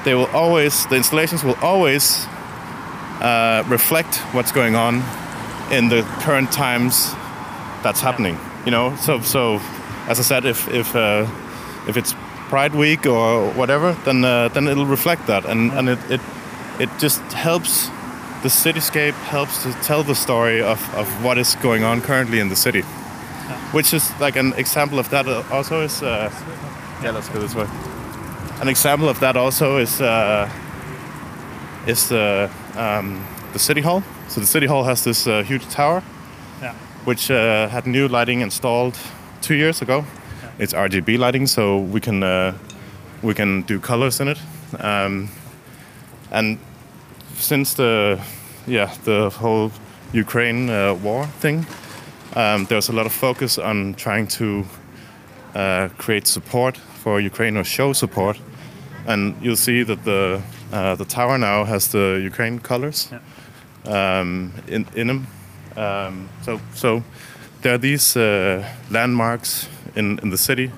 they 0.05 0.15
will 0.15 0.31
always 0.35 0.85
the 0.87 0.97
installations 0.97 1.45
will 1.45 1.59
always 1.63 2.27
uh, 3.21 3.63
reflect 3.69 4.17
what's 4.35 4.51
going 4.51 4.75
on 4.75 4.97
in 5.71 5.89
the 5.89 6.03
current 6.25 6.51
times 6.51 7.13
that's 7.85 8.01
happening 8.01 8.37
you 8.65 8.71
know? 8.71 8.95
So 8.97 9.21
so 9.21 9.61
as 10.09 10.19
i 10.19 10.23
said 10.23 10.45
if 10.45 10.69
if 10.69 10.95
uh, 10.97 11.27
if 11.89 11.97
it's 11.97 12.15
pride 12.49 12.75
week 12.75 13.07
or 13.07 13.51
whatever 13.53 13.97
then 14.05 14.25
uh, 14.25 14.49
then 14.49 14.69
it'll 14.69 14.87
reflect 14.87 15.27
that. 15.27 15.45
And 15.45 15.73
and 15.73 15.89
it, 15.89 15.99
it 16.11 16.21
it 16.81 16.89
just 16.99 17.21
helps 17.33 17.89
the 18.43 18.49
cityscape 18.49 19.15
helps 19.31 19.63
to 19.63 19.73
tell 19.83 20.03
the 20.03 20.15
story 20.15 20.61
of, 20.63 20.81
of 20.95 21.07
what 21.25 21.39
is 21.39 21.55
going 21.57 21.85
on 21.85 22.01
currently 22.01 22.41
in 22.41 22.49
the 22.49 22.57
city 22.57 22.83
which 23.73 23.95
is 23.95 24.11
like 24.21 24.37
an 24.37 24.53
example 24.55 24.99
of 24.99 25.09
that 25.11 25.27
also 25.51 25.81
is 25.83 26.03
uh, 26.03 26.31
yeah 27.03 27.11
let's 27.11 27.29
go 27.29 27.39
this 27.41 27.55
way 27.55 27.67
an 28.61 28.69
example 28.69 29.09
of 29.09 29.19
that 29.21 29.37
also 29.37 29.79
is 29.79 30.01
uh, 30.01 30.49
is 31.87 32.09
the 32.09 32.49
um, 32.77 33.27
the 33.53 33.59
city 33.59 33.81
hall. 33.81 34.03
So 34.29 34.41
the 34.41 34.47
city 34.47 34.67
hall 34.67 34.85
has 34.85 35.03
this 35.05 35.27
uh, 35.27 35.43
huge 35.43 35.69
tower, 35.69 36.03
Yeah. 36.63 36.75
which 37.05 37.31
uh, 37.31 37.69
had 37.69 37.87
new 37.87 38.09
lighting 38.09 38.41
installed 38.41 38.97
two 39.41 39.55
years 39.55 39.83
ago. 39.83 40.05
It's 40.59 40.73
RGB 40.73 41.19
lighting, 41.19 41.47
so 41.49 41.79
we 41.79 42.01
can 42.01 42.23
uh, 42.23 42.53
we 43.23 43.35
can 43.35 43.63
do 43.63 43.81
colors 43.81 44.21
in 44.21 44.29
it. 44.29 44.39
Um, 44.79 45.29
and 46.33 46.59
since 47.37 47.75
the 47.75 48.21
yeah 48.67 48.93
the 49.05 49.31
whole 49.31 49.71
Ukraine 50.13 50.71
uh, 50.71 50.95
war 50.95 51.27
thing, 51.41 51.67
um, 52.35 52.67
there's 52.67 52.89
a 52.89 52.93
lot 52.93 53.07
of 53.07 53.13
focus 53.13 53.59
on 53.59 53.95
trying 53.95 54.27
to 54.39 54.65
uh, 55.55 55.89
create 55.99 56.27
support 56.27 56.77
for 56.77 57.21
Ukraine 57.21 57.57
or 57.57 57.65
show 57.65 57.93
support. 57.93 58.41
And 59.07 59.35
you'll 59.43 59.57
see 59.57 59.83
that 59.85 60.05
the 60.05 60.43
uh, 60.73 60.95
the 60.97 61.05
tower 61.05 61.39
now 61.39 61.65
has 61.65 61.89
the 61.89 62.21
Ukraine 62.25 62.59
colors 62.59 63.13
um, 63.85 64.53
in 64.69 64.87
in 64.95 65.07
them. 65.07 65.27
Um, 65.77 66.29
so 66.43 66.61
so 66.75 67.03
there 67.63 67.75
are 67.75 67.79
these 67.79 68.17
uh, 68.17 68.65
landmarks 68.91 69.69
in, 69.97 70.19
in 70.23 70.31
the 70.31 70.39
city 70.39 70.71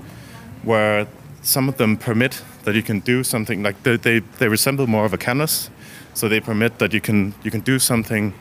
where 0.63 1.07
some 1.43 1.69
of 1.69 1.77
them 1.77 1.97
permit 1.97 2.43
that 2.65 2.75
you 2.75 2.83
can 2.83 3.01
do 3.01 3.23
something 3.23 3.63
like 3.63 3.83
they, 3.83 3.97
they, 3.97 4.19
they 4.39 4.49
resemble 4.49 4.87
more 4.87 5.05
of 5.05 5.13
a 5.13 5.19
canvas 5.19 5.71
so 6.15 6.29
they 6.29 6.41
permit 6.41 6.79
that 6.79 6.93
you 6.93 7.01
can 7.01 7.35
you 7.43 7.51
can 7.51 7.61
do 7.61 7.79
something 7.79 8.33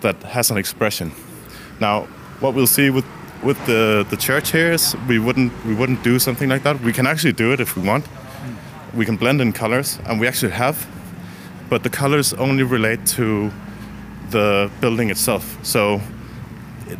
that 0.00 0.16
has 0.22 0.50
an 0.50 0.56
expression. 0.56 1.12
Now 1.80 2.02
what 2.40 2.54
we'll 2.54 2.66
see 2.66 2.90
with 2.90 3.04
with 3.42 3.58
the, 3.66 4.06
the 4.10 4.16
church 4.16 4.52
here 4.52 4.72
is 4.72 4.96
we 5.08 5.18
wouldn't 5.18 5.52
we 5.64 5.74
wouldn't 5.74 6.02
do 6.04 6.18
something 6.18 6.48
like 6.48 6.62
that. 6.62 6.80
We 6.80 6.92
can 6.92 7.06
actually 7.06 7.32
do 7.32 7.52
it 7.52 7.60
if 7.60 7.76
we 7.76 7.82
want. 7.82 8.06
We 8.94 9.04
can 9.04 9.16
blend 9.16 9.40
in 9.40 9.52
colors 9.52 9.98
and 10.06 10.20
we 10.20 10.26
actually 10.26 10.52
have 10.52 10.86
but 11.70 11.84
the 11.84 11.90
colors 11.90 12.34
only 12.34 12.64
relate 12.64 13.06
to 13.06 13.50
the 14.30 14.70
building 14.80 15.08
itself. 15.10 15.58
So 15.62 16.00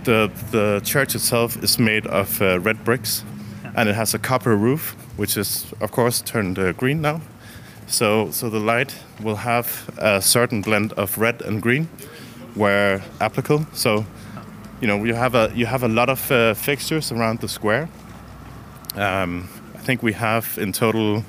the 0.05 0.31
the 0.53 0.81
church 0.85 1.15
itself 1.15 1.63
is 1.63 1.79
made 1.79 2.07
of 2.07 2.41
uh, 2.41 2.61
red 2.61 2.85
bricks, 2.85 3.25
and 3.75 3.89
it 3.89 3.95
has 3.95 4.15
a 4.15 4.19
copper 4.19 4.57
roof, 4.57 4.97
which 5.21 5.37
is 5.37 5.67
of 5.81 5.91
course 5.91 6.23
turned 6.23 6.59
uh, 6.59 6.73
green 6.73 7.03
now. 7.03 7.21
So 7.87 8.31
so 8.31 8.49
the 8.49 8.59
light 8.59 8.95
will 9.23 9.37
have 9.37 9.67
a 9.99 10.23
certain 10.23 10.63
blend 10.63 10.93
of 10.95 11.19
red 11.19 11.43
and 11.43 11.61
green, 11.61 11.89
where 12.55 13.03
applicable. 13.21 13.67
So 13.75 14.07
you 14.81 14.89
know 14.89 15.05
you 15.05 15.15
have 15.15 15.35
a 15.35 15.53
you 15.55 15.67
have 15.67 15.85
a 15.85 15.89
lot 15.89 16.09
of 16.09 16.31
uh, 16.31 16.55
fixtures 16.55 17.13
around 17.13 17.41
the 17.41 17.49
square. 17.49 17.89
Um, 18.97 19.49
I 19.75 19.83
think 19.85 20.03
we 20.03 20.15
have 20.15 20.57
in 20.57 20.73
total 20.73 21.23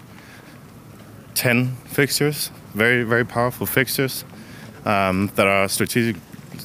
ten 1.33 1.75
fixtures, 1.85 2.49
very 2.73 3.03
very 3.03 3.25
powerful 3.25 3.67
fixtures 3.67 4.23
um, 4.85 5.31
that 5.35 5.47
are 5.47 5.67
strategic 5.67 6.15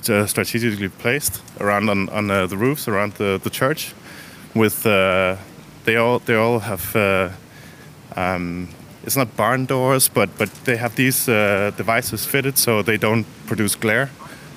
uh, 0.09 0.27
strategically 0.27 0.89
placed 0.89 1.43
around 1.59 1.89
on, 1.91 2.09
on 2.11 2.31
uh, 2.31 2.47
the 2.47 2.57
roofs 2.57 2.87
around 2.87 3.15
the, 3.15 3.41
the 3.43 3.51
church 3.51 3.95
with 4.55 4.87
uh, 4.87 5.37
they 5.87 5.97
all 5.97 6.19
they 6.19 6.35
all 6.37 6.59
have 6.61 6.95
uh, 6.97 7.31
um, 8.17 8.69
it's 9.05 9.17
not 9.17 9.29
barn 9.37 9.67
doors 9.67 10.09
but 10.09 10.29
but 10.39 10.51
they 10.65 10.77
have 10.77 10.95
these 10.95 11.29
uh, 11.33 11.71
devices 11.77 12.27
fitted 12.27 12.59
so 12.59 12.83
they 12.83 12.99
don't 12.99 13.25
produce 13.47 13.79
glare 13.79 14.09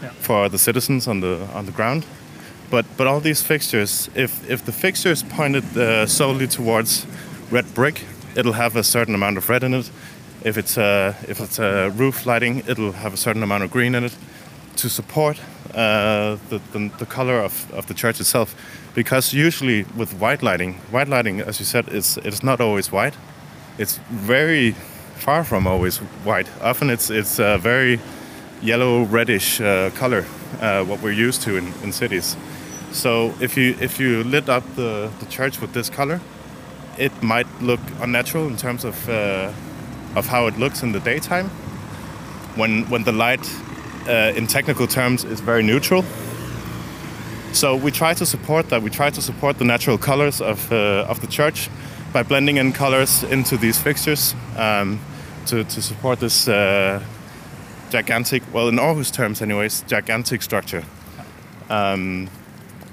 Yeah. 0.02 0.12
for 0.22 0.50
the 0.50 0.58
citizens 0.58 1.08
on 1.08 1.20
the 1.22 1.38
on 1.54 1.66
the 1.66 1.72
ground. 1.72 2.04
But 2.72 2.86
but 2.98 3.08
all 3.08 3.22
these 3.22 3.44
fixtures 3.48 4.10
if 4.16 4.32
if 4.50 4.62
the 4.66 4.72
fixture 4.72 5.12
is 5.12 5.24
pointed 5.24 5.64
uh, 5.78 6.06
solely 6.08 6.48
towards 6.48 7.06
red 7.52 7.66
brick 7.74 8.02
it'll 8.36 8.54
have 8.56 8.80
a 8.80 8.84
certain 8.84 9.16
amount 9.16 9.38
of 9.38 9.50
red 9.50 9.64
in 9.64 9.74
it. 9.74 9.92
If 10.46 10.58
it's 10.58 10.78
a, 10.78 11.16
if 11.28 11.40
it's 11.42 11.60
uh, 11.60 11.92
roof 12.00 12.26
lighting 12.26 12.64
it'll 12.68 12.94
have 12.94 13.14
a 13.14 13.18
certain 13.18 13.44
amount 13.44 13.64
of 13.64 13.72
green 13.72 13.96
in 13.96 14.04
it 14.04 14.18
to 14.82 14.90
support 14.90 15.40
uh, 15.74 16.38
the, 16.50 16.60
the, 16.72 16.92
the 16.98 17.06
color 17.06 17.40
of, 17.40 17.72
of 17.74 17.86
the 17.88 17.94
church 17.94 18.20
itself. 18.20 18.56
Because 18.96 19.34
usually 19.34 19.86
with 19.96 20.14
white 20.20 20.42
lighting, 20.42 20.74
white 20.92 21.08
lighting, 21.08 21.42
as 21.42 21.60
you 21.60 21.66
said, 21.66 21.90
is 21.90 22.18
it's 22.24 22.44
not 22.44 22.60
always 22.60 22.92
white. 22.92 23.16
It's 23.78 24.00
very 24.10 24.76
far 25.16 25.44
from 25.44 25.68
always 25.68 25.98
white. 26.26 26.48
Often 26.62 26.90
it's 26.90 27.10
it's 27.10 27.40
a 27.40 27.58
very 27.58 28.00
yellow 28.62 29.04
reddish 29.04 29.62
uh, 29.62 29.90
color, 29.92 30.26
uh, 30.62 30.84
what 30.84 31.02
we're 31.02 31.28
used 31.28 31.42
to 31.44 31.58
in, 31.58 31.74
in 31.84 31.92
cities. 31.92 32.36
So 32.92 33.34
if 33.40 33.56
you 33.56 33.76
if 33.80 34.00
you 34.00 34.24
lit 34.24 34.50
up 34.50 34.64
the, 34.76 35.12
the 35.20 35.26
church 35.28 35.62
with 35.62 35.74
this 35.74 35.90
color, 35.90 36.20
it 36.98 37.12
might 37.22 37.48
look 37.62 37.80
unnatural 38.02 38.48
in 38.48 38.58
terms 38.58 38.84
of 38.84 39.10
uh, 39.10 39.52
of 40.16 40.28
how 40.28 40.48
it 40.48 40.58
looks 40.58 40.84
in 40.84 40.92
the 40.92 41.00
daytime. 41.00 41.50
When 42.56 42.90
when 42.90 43.04
the 43.04 43.12
light 43.12 43.48
uh, 44.08 44.34
in 44.36 44.48
technical 44.48 44.88
terms 44.88 45.24
is 45.24 45.40
very 45.40 45.64
neutral. 45.64 46.04
So 47.52 47.76
we 47.76 47.92
try 47.92 48.14
to 48.14 48.26
support 48.26 48.70
that. 48.70 48.82
We 48.82 48.90
try 48.90 49.10
to 49.10 49.22
support 49.22 49.58
the 49.58 49.66
natural 49.66 49.98
colors 49.98 50.40
of, 50.42 50.72
uh, 50.72 51.06
of 51.10 51.20
the 51.22 51.28
church 51.28 51.70
by 52.14 52.24
blending 52.24 52.58
in 52.58 52.74
colors 52.74 53.24
into 53.24 53.58
these 53.58 53.80
fixtures 53.82 54.36
um, 54.58 55.00
to, 55.48 55.64
to 55.64 55.82
support 55.82 56.20
this 56.20 56.48
uh, 56.48 57.04
gigantic, 57.90 58.44
well, 58.54 58.68
in 58.68 58.76
Aarhus 58.76 59.12
terms, 59.12 59.42
anyways, 59.42 59.84
gigantic 59.88 60.42
structure. 60.42 60.84
Um, 61.70 62.30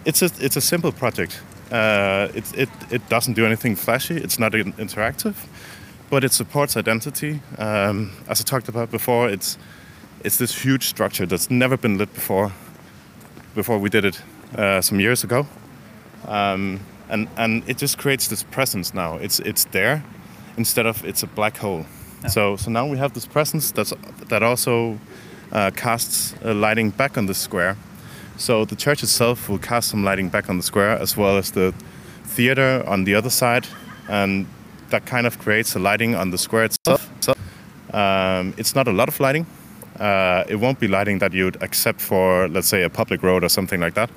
it's 0.05 0.23
a 0.23 0.31
it's 0.41 0.57
a 0.57 0.61
simple 0.61 0.93
project. 0.93 1.41
Uh, 1.71 2.29
it, 2.35 2.57
it 2.57 2.69
it 2.91 3.09
doesn't 3.09 3.35
do 3.35 3.45
anything 3.45 3.77
flashy. 3.77 4.17
It's 4.17 4.39
not 4.39 4.53
interactive, 4.53 5.35
but 6.11 6.25
it 6.25 6.33
supports 6.33 6.77
identity. 6.77 7.41
Um, 7.59 8.13
as 8.29 8.41
I 8.41 8.45
talked 8.45 8.69
about 8.69 8.91
before, 8.91 9.29
it's 9.29 9.59
it's 10.27 10.39
this 10.39 10.65
huge 10.65 10.89
structure 10.89 11.25
that's 11.25 11.51
never 11.51 11.77
been 11.77 11.99
lit 11.99 12.13
before. 12.13 12.51
Before 13.55 13.79
we 13.79 13.89
did 13.89 14.05
it 14.05 14.21
uh, 14.59 14.83
some 14.83 15.01
years 15.01 15.25
ago, 15.25 15.47
um, 16.27 16.81
and 17.09 17.29
and 17.37 17.63
it 17.67 17.79
just 17.79 17.97
creates 17.97 18.29
this 18.29 18.43
presence 18.43 18.93
now. 18.93 19.17
It's 19.17 19.39
it's 19.41 19.65
there, 19.71 20.03
instead 20.59 20.87
of 20.87 21.05
it's 21.05 21.23
a 21.23 21.27
black 21.27 21.57
hole. 21.57 21.87
So 22.29 22.57
so 22.57 22.71
now 22.71 22.87
we 22.87 22.99
have 22.99 23.13
this 23.15 23.27
presence 23.27 23.71
that's 23.71 23.95
that 24.29 24.43
also 24.43 24.99
uh, 25.53 25.71
casts 25.77 26.35
uh, 26.45 26.53
lighting 26.53 26.91
back 26.91 27.17
on 27.17 27.27
the 27.27 27.35
square. 27.35 27.77
So 28.37 28.67
the 28.67 28.77
church 28.77 29.03
itself 29.03 29.49
will 29.49 29.61
cast 29.61 29.89
some 29.89 30.05
lighting 30.05 30.29
back 30.29 30.51
on 30.51 30.57
the 30.59 30.63
square, 30.63 30.99
as 31.01 31.17
well 31.17 31.39
as 31.39 31.53
the 31.53 31.73
theater 32.25 32.83
on 32.87 33.05
the 33.05 33.15
other 33.15 33.31
side, 33.31 33.67
and 34.09 34.47
that 34.91 35.07
kind 35.07 35.27
of 35.27 35.39
creates 35.39 35.77
a 35.77 35.79
lighting 35.79 36.15
on 36.17 36.31
the 36.31 36.39
square 36.39 36.65
itself. 36.65 37.09
Um, 37.95 38.53
it's 38.59 38.75
not 38.75 38.89
a 38.89 38.93
lot 38.93 39.09
of 39.09 39.21
lighting. 39.21 39.47
Uh, 40.01 40.45
it 40.49 40.57
won't 40.57 40.79
be 40.79 40.89
lighting 40.89 41.19
that 41.21 41.33
you'd 41.33 41.63
accept 41.63 42.01
for, 42.01 42.49
let's 42.49 42.69
say, 42.69 42.83
a 42.83 42.91
public 42.91 43.23
road 43.23 43.43
or 43.45 43.49
something 43.49 43.81
like 43.81 43.95
that. 43.95 44.11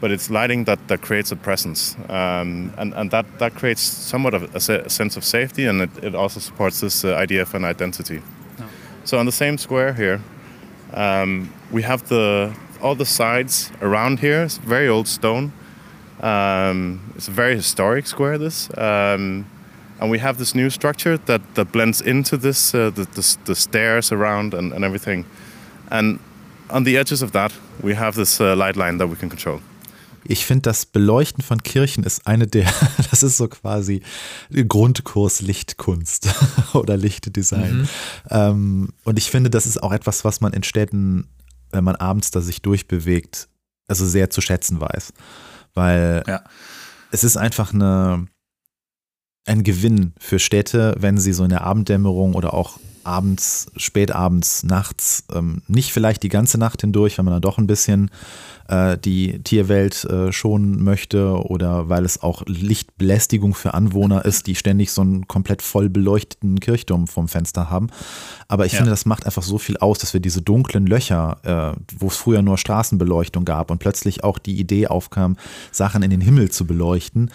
But 0.00 0.10
it's 0.10 0.30
lighting 0.30 0.64
that, 0.64 0.78
that 0.88 1.00
creates 1.00 1.32
a 1.32 1.36
presence, 1.36 1.96
um, 2.08 2.72
and 2.76 2.92
and 2.94 3.10
that, 3.10 3.24
that 3.38 3.54
creates 3.54 3.80
somewhat 3.80 4.34
of 4.34 4.54
a, 4.54 4.60
se- 4.60 4.82
a 4.84 4.90
sense 4.90 5.16
of 5.16 5.24
safety, 5.24 5.66
and 5.66 5.80
it, 5.80 6.04
it 6.04 6.14
also 6.14 6.40
supports 6.40 6.80
this 6.80 7.04
uh, 7.04 7.14
idea 7.22 7.42
of 7.42 7.54
an 7.54 7.64
identity. 7.64 8.20
So 9.04 9.18
on 9.18 9.26
the 9.26 9.32
same 9.32 9.56
square 9.58 9.92
here, 9.94 10.20
um, 10.92 11.52
we 11.70 11.82
have 11.82 12.08
the 12.08 12.54
all 12.82 12.94
the 12.94 13.06
sides 13.06 13.72
around 13.80 14.20
here. 14.20 14.42
It's 14.42 14.58
very 14.58 14.88
old 14.88 15.08
stone. 15.08 15.52
Um, 16.20 17.12
it's 17.16 17.28
a 17.28 17.32
very 17.32 17.56
historic 17.56 18.06
square. 18.06 18.38
This, 18.38 18.68
um, 18.76 19.46
and 20.00 20.10
we 20.10 20.18
have 20.18 20.38
this 20.38 20.54
new 20.54 20.70
structure 20.70 21.18
that, 21.26 21.40
that 21.54 21.72
blends 21.72 22.00
into 22.00 22.36
this 22.36 22.74
uh, 22.74 22.90
the, 22.90 23.06
the, 23.14 23.36
the 23.44 23.54
stairs 23.54 24.12
around 24.12 24.54
and, 24.54 24.72
and 24.72 24.84
everything. 24.84 25.24
And 25.90 26.18
on 26.70 26.84
the 26.84 26.96
edges 26.96 27.22
of 27.22 27.32
that, 27.32 27.52
we 27.82 27.94
have 27.94 28.16
this 28.16 28.40
uh, 28.40 28.56
light 28.56 28.76
line 28.76 28.98
that 28.98 29.08
we 29.08 29.16
can 29.16 29.28
control. 29.28 29.60
Ich 30.26 30.46
finde, 30.46 30.62
das 30.62 30.86
Beleuchten 30.86 31.44
von 31.44 31.62
Kirchen 31.62 32.02
ist 32.02 32.26
eine 32.26 32.46
der, 32.46 32.72
das 33.10 33.22
ist 33.22 33.36
so 33.36 33.48
quasi 33.48 34.02
Grundkurs 34.50 35.42
Lichtkunst 35.42 36.28
oder 36.72 36.96
Lichtdesign. 36.96 37.78
Mhm. 37.78 37.88
Ähm, 38.30 38.88
und 39.04 39.18
ich 39.18 39.30
finde, 39.30 39.50
das 39.50 39.66
ist 39.66 39.82
auch 39.82 39.92
etwas, 39.92 40.24
was 40.24 40.40
man 40.40 40.54
in 40.54 40.62
Städten, 40.62 41.28
wenn 41.70 41.84
man 41.84 41.96
abends 41.96 42.30
da 42.30 42.40
sich 42.40 42.62
durchbewegt, 42.62 43.48
also 43.86 44.06
sehr 44.06 44.30
zu 44.30 44.40
schätzen 44.40 44.80
weiß. 44.80 45.12
Weil 45.74 46.22
ja. 46.26 46.42
es 47.10 47.22
ist 47.22 47.36
einfach 47.36 47.74
eine, 47.74 48.26
ein 49.46 49.62
Gewinn 49.62 50.14
für 50.18 50.38
Städte, 50.38 50.94
wenn 50.98 51.18
sie 51.18 51.32
so 51.32 51.44
in 51.44 51.50
der 51.50 51.64
Abenddämmerung 51.64 52.34
oder 52.34 52.54
auch 52.54 52.78
abends, 53.04 53.66
spätabends, 53.76 54.62
nachts, 54.62 55.24
ähm, 55.32 55.62
nicht 55.68 55.92
vielleicht 55.92 56.22
die 56.22 56.28
ganze 56.28 56.58
Nacht 56.58 56.80
hindurch, 56.80 57.18
wenn 57.18 57.24
man 57.24 57.34
dann 57.34 57.42
doch 57.42 57.58
ein 57.58 57.66
bisschen 57.66 58.10
äh, 58.68 58.96
die 58.98 59.42
Tierwelt 59.42 60.04
äh, 60.04 60.32
schonen 60.32 60.82
möchte 60.82 61.34
oder 61.44 61.88
weil 61.88 62.04
es 62.04 62.22
auch 62.22 62.42
Lichtbelästigung 62.46 63.54
für 63.54 63.74
Anwohner 63.74 64.24
ist, 64.24 64.46
die 64.46 64.54
ständig 64.54 64.90
so 64.90 65.02
einen 65.02 65.28
komplett 65.28 65.62
voll 65.62 65.88
beleuchteten 65.90 66.60
Kirchturm 66.60 67.06
vom 67.06 67.28
Fenster 67.28 67.70
haben. 67.70 67.88
Aber 68.48 68.66
ich 68.66 68.72
ja. 68.72 68.78
finde, 68.78 68.90
das 68.90 69.06
macht 69.06 69.26
einfach 69.26 69.42
so 69.42 69.58
viel 69.58 69.76
aus, 69.76 69.98
dass 69.98 70.14
wir 70.14 70.20
diese 70.20 70.42
dunklen 70.42 70.86
Löcher, 70.86 71.74
äh, 71.76 71.78
wo 71.98 72.08
es 72.08 72.16
früher 72.16 72.42
nur 72.42 72.58
Straßenbeleuchtung 72.58 73.44
gab 73.44 73.70
und 73.70 73.78
plötzlich 73.78 74.24
auch 74.24 74.38
die 74.38 74.58
Idee 74.58 74.86
aufkam, 74.86 75.36
Sachen 75.70 76.02
in 76.02 76.10
den 76.10 76.20
Himmel 76.20 76.50
zu 76.50 76.66
beleuchten. 76.66 77.30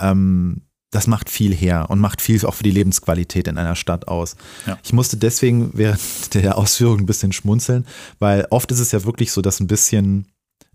Ähm, 0.00 0.62
das 0.94 1.08
macht 1.08 1.28
viel 1.28 1.52
her 1.52 1.86
und 1.88 1.98
macht 1.98 2.20
viel 2.20 2.44
auch 2.46 2.54
für 2.54 2.62
die 2.62 2.70
Lebensqualität 2.70 3.48
in 3.48 3.58
einer 3.58 3.74
Stadt 3.74 4.06
aus. 4.06 4.36
Ja. 4.66 4.78
Ich 4.84 4.92
musste 4.92 5.16
deswegen 5.16 5.70
während 5.74 6.00
der 6.34 6.56
Ausführung 6.56 7.00
ein 7.00 7.06
bisschen 7.06 7.32
schmunzeln, 7.32 7.84
weil 8.20 8.46
oft 8.50 8.70
ist 8.70 8.78
es 8.78 8.92
ja 8.92 9.04
wirklich 9.04 9.32
so, 9.32 9.42
dass 9.42 9.58
ein 9.58 9.66
bisschen 9.66 10.26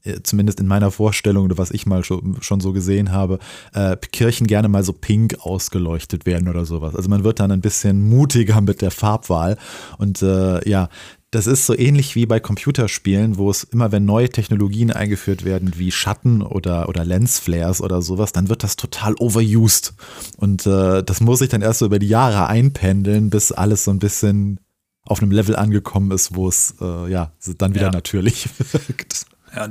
äh, 0.03 0.21
zumindest 0.23 0.59
in 0.59 0.67
meiner 0.67 0.91
Vorstellung 0.91 1.45
oder 1.45 1.57
was 1.57 1.71
ich 1.71 1.85
mal 1.85 2.03
schon, 2.03 2.37
schon 2.41 2.59
so 2.59 2.73
gesehen 2.73 3.11
habe, 3.11 3.39
äh, 3.73 3.95
Kirchen 4.11 4.47
gerne 4.47 4.67
mal 4.67 4.83
so 4.83 4.93
pink 4.93 5.37
ausgeleuchtet 5.39 6.25
werden 6.25 6.49
oder 6.49 6.65
sowas. 6.65 6.95
Also 6.95 7.09
man 7.09 7.23
wird 7.23 7.39
dann 7.39 7.51
ein 7.51 7.61
bisschen 7.61 8.09
mutiger 8.09 8.59
mit 8.59 8.81
der 8.81 8.91
Farbwahl 8.91 9.57
und 9.97 10.21
äh, 10.21 10.67
ja, 10.69 10.89
das 11.31 11.45
ist 11.45 11.65
so 11.67 11.77
ähnlich 11.77 12.15
wie 12.15 12.25
bei 12.25 12.39
Computerspielen, 12.39 13.37
wo 13.37 13.51
es 13.51 13.63
immer, 13.63 13.91
wenn 13.91 14.05
neue 14.05 14.29
Technologien 14.29 14.91
eingeführt 14.91 15.45
werden, 15.45 15.73
wie 15.77 15.91
Schatten 15.91 16.41
oder, 16.41 16.89
oder 16.89 17.05
Lensflares 17.05 17.81
oder 17.81 18.01
sowas, 18.01 18.31
dann 18.31 18.49
wird 18.49 18.63
das 18.63 18.75
total 18.75 19.13
overused. 19.19 19.93
Und 20.37 20.65
äh, 20.65 21.03
das 21.03 21.21
muss 21.21 21.39
sich 21.39 21.49
dann 21.49 21.61
erst 21.61 21.79
so 21.79 21.85
über 21.85 21.99
die 21.99 22.07
Jahre 22.07 22.47
einpendeln, 22.47 23.29
bis 23.29 23.51
alles 23.51 23.83
so 23.83 23.91
ein 23.91 23.99
bisschen 23.99 24.59
auf 25.03 25.21
einem 25.21 25.31
Level 25.31 25.55
angekommen 25.55 26.11
ist, 26.11 26.35
wo 26.35 26.47
es 26.47 26.75
äh, 26.81 27.11
ja 27.11 27.31
dann 27.57 27.75
wieder 27.75 27.87
ja. 27.87 27.91
natürlich 27.91 28.49
wirkt. 28.71 29.25
Ja, 29.55 29.67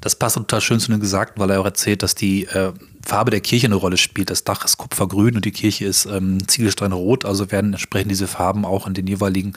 das 0.00 0.16
passt 0.16 0.36
total 0.36 0.60
schön 0.60 0.80
zu 0.80 0.90
dem 0.90 1.00
Gesagten, 1.00 1.40
weil 1.40 1.50
er 1.50 1.60
auch 1.60 1.66
erzählt, 1.66 2.02
dass 2.02 2.14
die 2.14 2.44
äh, 2.44 2.72
Farbe 3.04 3.30
der 3.30 3.40
Kirche 3.40 3.66
eine 3.66 3.74
Rolle 3.74 3.96
spielt. 3.96 4.30
Das 4.30 4.44
Dach 4.44 4.64
ist 4.64 4.78
kupfergrün 4.78 5.36
und 5.36 5.44
die 5.44 5.50
Kirche 5.50 5.84
ist 5.84 6.06
ähm, 6.06 6.46
Ziegelsteinrot, 6.46 7.24
also 7.24 7.50
werden 7.50 7.72
entsprechend 7.72 8.10
diese 8.10 8.26
Farben 8.26 8.64
auch 8.64 8.86
in 8.86 8.94
den 8.94 9.06
jeweiligen 9.06 9.54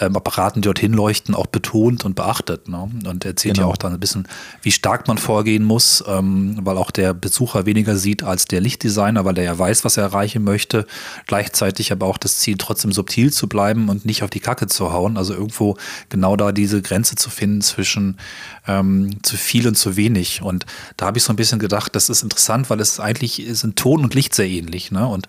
ähm, 0.00 0.16
Apparaten, 0.16 0.62
die 0.62 0.66
dorthin 0.66 0.92
leuchten, 0.92 1.34
auch 1.34 1.46
betont 1.46 2.04
und 2.04 2.14
beachtet. 2.14 2.68
Ne? 2.68 2.90
Und 3.08 3.24
er 3.24 3.30
erzählt 3.30 3.54
genau. 3.54 3.68
ja 3.68 3.72
auch 3.72 3.76
dann 3.76 3.92
ein 3.92 4.00
bisschen, 4.00 4.28
wie 4.62 4.72
stark 4.72 5.08
man 5.08 5.18
vorgehen 5.18 5.64
muss, 5.64 6.04
ähm, 6.06 6.58
weil 6.62 6.76
auch 6.76 6.90
der 6.90 7.14
Besucher 7.14 7.66
weniger 7.66 7.96
sieht 7.96 8.22
als 8.22 8.46
der 8.46 8.60
Lichtdesigner, 8.60 9.24
weil 9.24 9.38
er 9.38 9.44
ja 9.44 9.58
weiß, 9.58 9.84
was 9.84 9.96
er 9.96 10.04
erreichen 10.04 10.44
möchte. 10.44 10.86
Gleichzeitig 11.26 11.92
aber 11.92 12.06
auch 12.06 12.18
das 12.18 12.38
Ziel, 12.38 12.56
trotzdem 12.58 12.92
subtil 12.92 13.32
zu 13.32 13.48
bleiben 13.48 13.88
und 13.88 14.04
nicht 14.04 14.22
auf 14.22 14.30
die 14.30 14.40
Kacke 14.40 14.66
zu 14.66 14.92
hauen. 14.92 15.16
Also 15.16 15.34
irgendwo 15.34 15.76
genau 16.08 16.36
da 16.36 16.52
diese 16.52 16.82
Grenze 16.82 17.16
zu 17.16 17.30
finden 17.30 17.62
zwischen 17.62 18.18
ähm, 18.66 19.22
zu 19.22 19.36
viel 19.36 19.68
und 19.68 19.76
zu 19.76 19.96
wenig. 19.96 20.42
Und 20.42 20.66
da 20.96 21.06
habe 21.06 21.18
ich 21.18 21.24
so 21.24 21.32
ein 21.32 21.36
bisschen 21.36 21.58
gedacht, 21.58 21.94
das 21.94 22.08
ist 22.08 22.22
interessant, 22.22 22.70
weil 22.70 22.80
es 22.80 23.00
eigentlich 23.00 23.44
sind 23.50 23.76
Ton 23.76 24.02
und 24.02 24.14
Licht 24.14 24.34
sehr 24.34 24.48
ähnlich. 24.48 24.90
Ne? 24.90 25.06
Und 25.06 25.28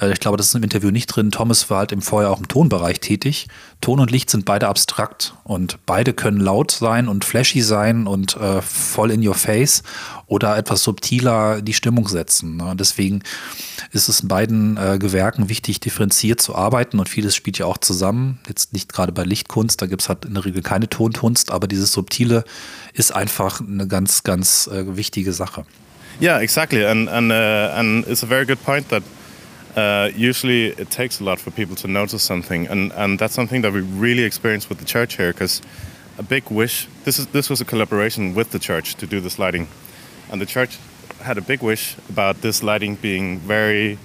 äh, 0.00 0.12
ich 0.12 0.20
glaube, 0.20 0.36
das 0.36 0.46
ist 0.46 0.54
im 0.54 0.62
Interview 0.62 0.90
nicht 0.90 1.06
drin. 1.06 1.30
Thomas 1.30 1.70
war 1.70 1.78
halt 1.78 1.92
im 1.92 2.02
Vorjahr 2.02 2.32
auch 2.32 2.40
im 2.40 2.48
Tonbereich 2.48 3.00
tätig. 3.00 3.48
Ton 3.80 4.00
und 4.00 4.10
Licht 4.10 4.30
sind 4.30 4.44
beide 4.44 4.68
abstrakt 4.68 5.34
und 5.44 5.78
beide 5.86 6.12
können 6.12 6.40
laut 6.40 6.70
sein 6.70 7.08
und 7.08 7.24
flashy 7.24 7.62
sein 7.62 8.06
und 8.06 8.36
äh, 8.36 8.62
voll 8.62 9.10
in 9.10 9.26
your 9.26 9.34
face 9.34 9.82
oder 10.32 10.56
etwas 10.56 10.82
subtiler 10.82 11.60
die 11.60 11.74
Stimmung 11.74 12.08
setzen. 12.08 12.56
Ne? 12.56 12.74
Deswegen 12.74 13.22
ist 13.92 14.08
es 14.08 14.20
in 14.20 14.28
beiden 14.28 14.78
äh, 14.78 14.96
Gewerken 14.98 15.50
wichtig, 15.50 15.78
differenziert 15.78 16.40
zu 16.40 16.56
arbeiten 16.56 16.98
und 16.98 17.08
vieles 17.08 17.36
spielt 17.36 17.58
ja 17.58 17.66
auch 17.66 17.76
zusammen. 17.76 18.40
Jetzt 18.48 18.72
nicht 18.72 18.90
gerade 18.90 19.12
bei 19.12 19.24
Lichtkunst, 19.24 19.82
da 19.82 19.86
gibt 19.86 20.00
es 20.00 20.08
halt 20.08 20.24
in 20.24 20.32
der 20.32 20.46
Regel 20.46 20.62
keine 20.62 20.88
Tonkunst, 20.88 21.50
aber 21.50 21.66
dieses 21.66 21.92
Subtile 21.92 22.44
ist 22.94 23.14
einfach 23.14 23.60
eine 23.60 23.86
ganz, 23.86 24.22
ganz 24.22 24.68
äh, 24.68 24.96
wichtige 24.96 25.34
Sache. 25.34 25.66
Yeah, 26.20 26.40
exactly, 26.40 26.84
and 26.84 27.08
and 27.08 27.30
uh, 27.30 27.78
and 27.78 28.06
it's 28.06 28.22
a 28.22 28.26
very 28.26 28.46
good 28.46 28.62
point 28.64 28.86
that 28.90 29.02
uh, 29.76 30.10
usually 30.16 30.68
it 30.78 30.90
takes 30.90 31.20
a 31.20 31.24
lot 31.24 31.40
for 31.40 31.50
people 31.50 31.74
to 31.74 31.88
notice 31.88 32.24
something, 32.24 32.68
and, 32.68 32.92
and 32.92 33.18
that's 33.18 33.34
something 33.34 33.62
that 33.62 33.72
we 33.72 33.80
really 33.98 34.24
experience 34.24 34.68
with 34.68 34.78
the 34.78 34.84
church 34.84 35.16
here. 35.16 35.32
Because 35.32 35.62
a 36.18 36.22
big 36.22 36.50
wish. 36.50 36.86
This 37.04 37.18
is 37.18 37.26
this 37.28 37.48
was 37.48 37.60
a 37.60 37.64
collaboration 37.64 38.34
with 38.34 38.50
the 38.50 38.58
church 38.58 38.94
to 38.96 39.06
do 39.06 39.20
this 39.20 39.38
lighting, 39.38 39.66
and 40.32 40.40
the 40.40 40.46
church 40.46 40.78
had 41.20 41.38
a 41.38 41.40
big 41.40 41.62
wish 41.62 41.96
about 42.08 42.40
this 42.40 42.62
lighting 42.62 42.96
being 42.96 43.38
very 43.38 43.98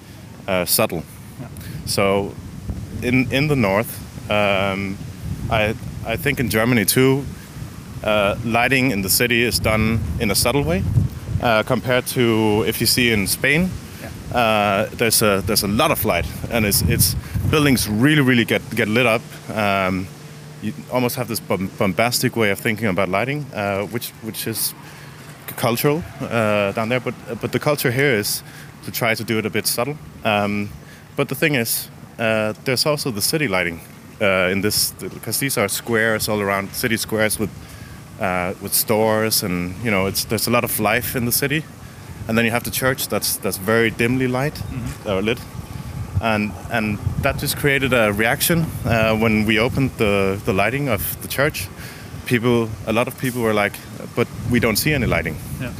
uh, 0.46 0.64
subtle. 0.64 1.02
Yeah. 1.40 1.48
So, 1.86 2.34
in 3.02 3.32
in 3.32 3.48
the 3.48 3.56
north, 3.56 3.90
um, 4.30 4.96
I 5.50 5.74
I 6.06 6.16
think 6.16 6.38
in 6.38 6.48
Germany 6.50 6.84
too, 6.84 7.24
uh, 8.04 8.36
lighting 8.44 8.92
in 8.92 9.02
the 9.02 9.10
city 9.10 9.42
is 9.42 9.58
done 9.58 9.98
in 10.20 10.30
a 10.30 10.34
subtle 10.34 10.62
way, 10.62 10.84
uh, 11.42 11.62
compared 11.62 12.06
to 12.14 12.64
if 12.66 12.80
you 12.80 12.86
see 12.86 13.12
in 13.12 13.26
Spain 13.26 13.70
uh, 14.32 14.86
there's 14.96 15.22
a 15.22 15.42
there's 15.46 15.62
a 15.62 15.68
lot 15.68 15.90
of 15.90 16.04
light, 16.04 16.26
and 16.50 16.66
it's 16.66 16.82
it's 16.82 17.14
buildings 17.50 17.88
really 17.88 18.20
really 18.20 18.44
get 18.44 18.62
get 18.76 18.88
lit 18.88 19.06
up. 19.06 19.22
Um, 19.54 20.06
you 20.62 20.72
almost 20.92 21.16
have 21.16 21.28
this 21.28 21.40
bombastic 21.40 22.36
way 22.36 22.50
of 22.50 22.58
thinking 22.58 22.88
about 22.88 23.08
lighting, 23.08 23.46
uh, 23.54 23.86
which 23.86 24.10
which 24.22 24.46
is 24.46 24.74
cultural 25.56 26.02
uh, 26.20 26.72
down 26.72 26.88
there. 26.88 27.00
But 27.00 27.14
but 27.40 27.52
the 27.52 27.58
culture 27.58 27.90
here 27.90 28.18
is 28.18 28.42
to 28.84 28.90
try 28.90 29.14
to 29.14 29.24
do 29.24 29.38
it 29.38 29.46
a 29.46 29.50
bit 29.50 29.66
subtle. 29.66 29.96
Um, 30.24 30.68
but 31.16 31.28
the 31.28 31.34
thing 31.34 31.54
is, 31.54 31.90
uh, 32.18 32.52
there's 32.64 32.86
also 32.86 33.10
the 33.10 33.22
city 33.22 33.48
lighting 33.48 33.80
uh, 34.20 34.52
in 34.52 34.60
this 34.60 34.92
because 34.92 35.38
these 35.38 35.58
are 35.60 35.68
squares 35.68 36.28
all 36.28 36.40
around 36.40 36.72
city 36.72 36.96
squares 36.96 37.38
with 37.38 37.50
uh, 38.20 38.54
with 38.60 38.72
stores 38.74 39.42
and 39.42 39.74
you 39.84 39.90
know 39.90 40.06
it's 40.06 40.24
there's 40.24 40.48
a 40.48 40.50
lot 40.50 40.64
of 40.64 40.80
life 40.80 41.18
in 41.18 41.24
the 41.24 41.32
city 41.32 41.62
and 42.28 42.36
then 42.36 42.44
you 42.44 42.50
have 42.50 42.62
the 42.62 42.70
church 42.70 43.08
that's 43.08 43.36
that's 43.38 43.56
very 43.56 43.90
dimly 43.90 44.28
light 44.28 44.54
mm-hmm. 44.54 45.08
uh, 45.08 45.20
lit, 45.20 45.40
and 46.20 46.52
and 46.70 46.98
that 47.22 47.38
just 47.38 47.56
created 47.56 47.92
a 47.92 48.12
reaction 48.12 48.66
uh, 48.84 49.16
when 49.16 49.46
we 49.46 49.58
opened 49.58 49.90
the 49.96 50.38
the 50.44 50.52
lighting 50.52 50.88
of 50.88 51.20
the 51.22 51.28
church. 51.28 51.68
People, 52.26 52.68
a 52.86 52.92
lot 52.92 53.08
of 53.08 53.18
people 53.18 53.40
were 53.40 53.54
like, 53.54 53.72
"But 54.14 54.28
we 54.50 54.60
don't 54.60 54.76
see 54.76 54.92
any 54.92 55.06
lighting," 55.06 55.36
yeah. 55.60 55.72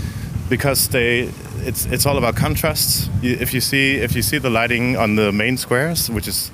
because 0.48 0.88
they 0.88 1.30
it's 1.66 1.86
it's 1.86 2.06
all 2.06 2.18
about 2.18 2.36
contrasts. 2.36 3.08
If 3.22 3.52
you 3.52 3.60
see 3.60 3.96
if 3.96 4.14
you 4.14 4.22
see 4.22 4.38
the 4.38 4.50
lighting 4.50 4.96
on 4.96 5.16
the 5.16 5.32
main 5.32 5.56
squares, 5.56 6.10
which 6.10 6.28
is 6.28 6.50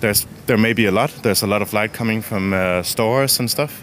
there's 0.00 0.26
there 0.46 0.58
may 0.58 0.72
be 0.72 0.86
a 0.86 0.92
lot. 0.92 1.10
There's 1.22 1.42
a 1.42 1.46
lot 1.46 1.62
of 1.62 1.72
light 1.72 1.92
coming 1.92 2.22
from 2.22 2.52
uh, 2.52 2.82
stores 2.82 3.40
and 3.40 3.50
stuff. 3.50 3.82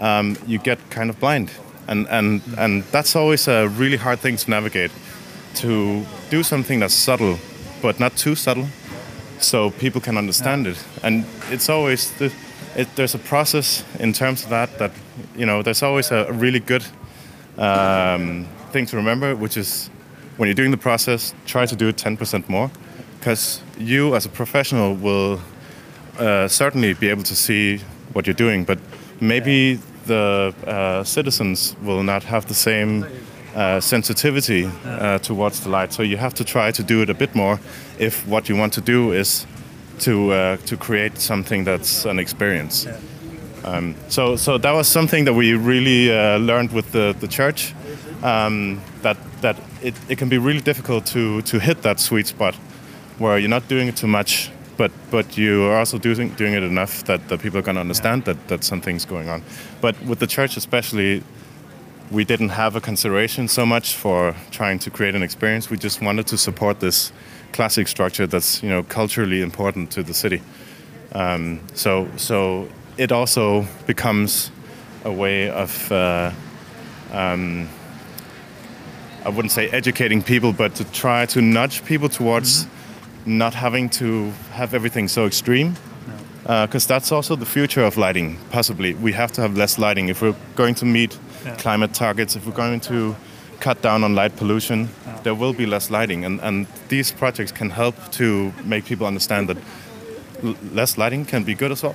Um, 0.00 0.36
you 0.46 0.58
get 0.58 0.78
kind 0.90 1.10
of 1.10 1.18
blind 1.18 1.50
and 1.88 2.06
and 2.08 2.42
and 2.56 2.84
that's 2.92 3.16
always 3.16 3.48
a 3.48 3.68
really 3.68 3.96
hard 3.96 4.20
thing 4.20 4.36
to 4.36 4.50
navigate. 4.50 4.92
To 5.54 6.04
do 6.30 6.42
something 6.42 6.78
that's 6.80 6.94
subtle, 6.94 7.38
but 7.82 7.98
not 7.98 8.16
too 8.16 8.34
subtle, 8.34 8.68
so 9.40 9.70
people 9.70 10.00
can 10.00 10.16
understand 10.16 10.66
yeah. 10.66 10.72
it. 10.72 10.84
And 11.02 11.24
it's 11.50 11.68
always 11.68 12.12
the, 12.18 12.32
it, 12.76 12.88
there's 12.94 13.14
a 13.14 13.18
process 13.18 13.82
in 13.98 14.12
terms 14.12 14.44
of 14.44 14.50
that 14.50 14.78
that 14.78 14.92
you 15.36 15.46
know 15.46 15.62
there's 15.62 15.82
always 15.82 16.12
a, 16.12 16.32
really 16.32 16.60
good 16.60 16.84
um, 17.58 18.46
thing 18.70 18.86
to 18.86 18.96
remember, 18.96 19.34
which 19.34 19.56
is 19.56 19.90
when 20.36 20.46
you're 20.46 20.54
doing 20.54 20.70
the 20.70 20.76
process, 20.76 21.34
try 21.46 21.66
to 21.66 21.76
do 21.76 21.88
it 21.88 21.96
10% 21.96 22.48
more, 22.48 22.70
because 23.18 23.60
you 23.78 24.14
as 24.14 24.26
a 24.26 24.28
professional 24.28 24.94
will 24.94 25.40
uh, 26.18 26.48
certainly 26.48 26.94
be 26.94 27.08
able 27.08 27.24
to 27.24 27.34
see 27.36 27.78
what 28.12 28.26
you're 28.26 28.34
doing, 28.34 28.64
but 28.64 28.78
maybe 29.20 29.78
the 30.06 30.54
uh, 30.66 31.04
citizens 31.04 31.76
will 31.82 32.02
not 32.02 32.24
have 32.24 32.46
the 32.46 32.54
same 32.54 33.04
uh, 33.54 33.80
sensitivity 33.80 34.70
uh, 34.84 35.18
towards 35.18 35.60
the 35.60 35.68
light. 35.68 35.92
So 35.92 36.02
you 36.02 36.16
have 36.16 36.34
to 36.34 36.44
try 36.44 36.70
to 36.70 36.82
do 36.82 37.02
it 37.02 37.10
a 37.10 37.14
bit 37.14 37.34
more 37.34 37.60
if 37.98 38.26
what 38.26 38.48
you 38.48 38.56
want 38.56 38.72
to 38.74 38.80
do 38.80 39.12
is 39.12 39.46
to 40.00 40.32
uh, 40.32 40.56
to 40.66 40.76
create 40.76 41.18
something 41.18 41.64
that's 41.64 42.04
an 42.04 42.18
experience. 42.18 42.86
Um, 43.68 43.94
so 44.08 44.36
so 44.36 44.58
that 44.58 44.72
was 44.72 44.88
something 44.88 45.24
that 45.24 45.34
we 45.34 45.54
really 45.54 46.10
uh, 46.10 46.38
learned 46.38 46.72
with 46.72 46.92
the 46.92 47.14
the 47.20 47.28
church. 47.28 47.74
Um, 48.22 48.80
that 49.02 49.16
that 49.42 49.56
it, 49.82 49.94
it 50.08 50.18
can 50.18 50.28
be 50.28 50.38
really 50.38 50.60
difficult 50.60 51.06
to 51.06 51.42
to 51.42 51.58
hit 51.58 51.82
that 51.82 52.00
sweet 52.00 52.26
spot 52.26 52.54
where 53.18 53.38
you're 53.38 53.48
not 53.48 53.68
doing 53.68 53.88
it 53.88 53.96
too 53.96 54.08
much 54.08 54.50
but 54.78 54.92
but 55.10 55.36
you 55.36 55.64
are 55.64 55.78
also 55.78 55.98
doing 55.98 56.30
doing 56.36 56.54
it 56.54 56.62
enough 56.62 57.04
that, 57.04 57.28
that 57.28 57.40
people 57.40 57.58
are 57.58 57.62
going 57.62 57.74
to 57.74 57.80
understand 57.80 58.22
yeah. 58.22 58.32
that, 58.32 58.48
that 58.48 58.64
something's 58.64 59.04
going 59.04 59.28
on. 59.28 59.42
But 59.82 60.00
with 60.02 60.20
the 60.20 60.26
church 60.26 60.56
especially, 60.56 61.22
we 62.10 62.24
didn't 62.24 62.50
have 62.50 62.76
a 62.76 62.80
consideration 62.80 63.48
so 63.48 63.66
much 63.66 63.94
for 63.94 64.34
trying 64.50 64.78
to 64.78 64.90
create 64.90 65.14
an 65.14 65.22
experience. 65.22 65.68
We 65.68 65.76
just 65.76 66.00
wanted 66.00 66.26
to 66.28 66.38
support 66.38 66.80
this 66.80 67.12
classic 67.52 67.88
structure 67.88 68.26
that's 68.26 68.62
you 68.62 68.70
know 68.70 68.82
culturally 68.84 69.42
important 69.42 69.90
to 69.90 70.02
the 70.02 70.14
city. 70.14 70.40
Um, 71.12 71.60
so 71.74 72.08
so 72.16 72.68
it 72.98 73.12
also 73.12 73.66
becomes 73.86 74.50
a 75.04 75.12
way 75.12 75.48
of 75.48 75.90
uh, 75.90 76.32
um, 77.12 77.68
I 79.24 79.30
wouldn't 79.30 79.52
say 79.52 79.68
educating 79.70 80.22
people, 80.22 80.52
but 80.52 80.74
to 80.74 80.84
try 80.84 81.26
to 81.26 81.40
nudge 81.40 81.84
people 81.84 82.08
towards 82.08 82.66
not 83.24 83.54
having 83.54 83.88
to 83.90 84.30
have 84.52 84.74
everything 84.74 85.08
so 85.08 85.26
extreme. 85.26 85.76
Because 86.42 86.86
that's 86.86 87.12
also 87.12 87.36
the 87.36 87.44
future 87.44 87.82
of 87.82 87.98
lighting, 87.98 88.38
possibly. 88.50 88.94
We 88.94 89.12
have 89.12 89.32
to 89.32 89.42
have 89.42 89.54
less 89.54 89.78
lighting. 89.78 90.08
If 90.08 90.22
we're 90.22 90.36
going 90.54 90.74
to 90.76 90.86
meet 90.86 91.18
climate 91.58 91.92
targets, 91.92 92.36
if 92.36 92.46
we're 92.46 92.52
going 92.54 92.80
to 92.80 93.14
cut 93.60 93.82
down 93.82 94.02
on 94.02 94.14
light 94.14 94.34
pollution, 94.36 94.88
there 95.24 95.34
will 95.34 95.52
be 95.52 95.66
less 95.66 95.90
lighting. 95.90 96.24
And, 96.24 96.40
and 96.40 96.66
these 96.88 97.12
projects 97.12 97.52
can 97.52 97.68
help 97.68 97.94
to 98.12 98.52
make 98.64 98.86
people 98.86 99.06
understand 99.06 99.50
that 99.50 99.58
l- 100.42 100.56
less 100.72 100.96
lighting 100.96 101.26
can 101.26 101.44
be 101.44 101.54
good 101.54 101.70
as 101.70 101.82
well. 101.82 101.94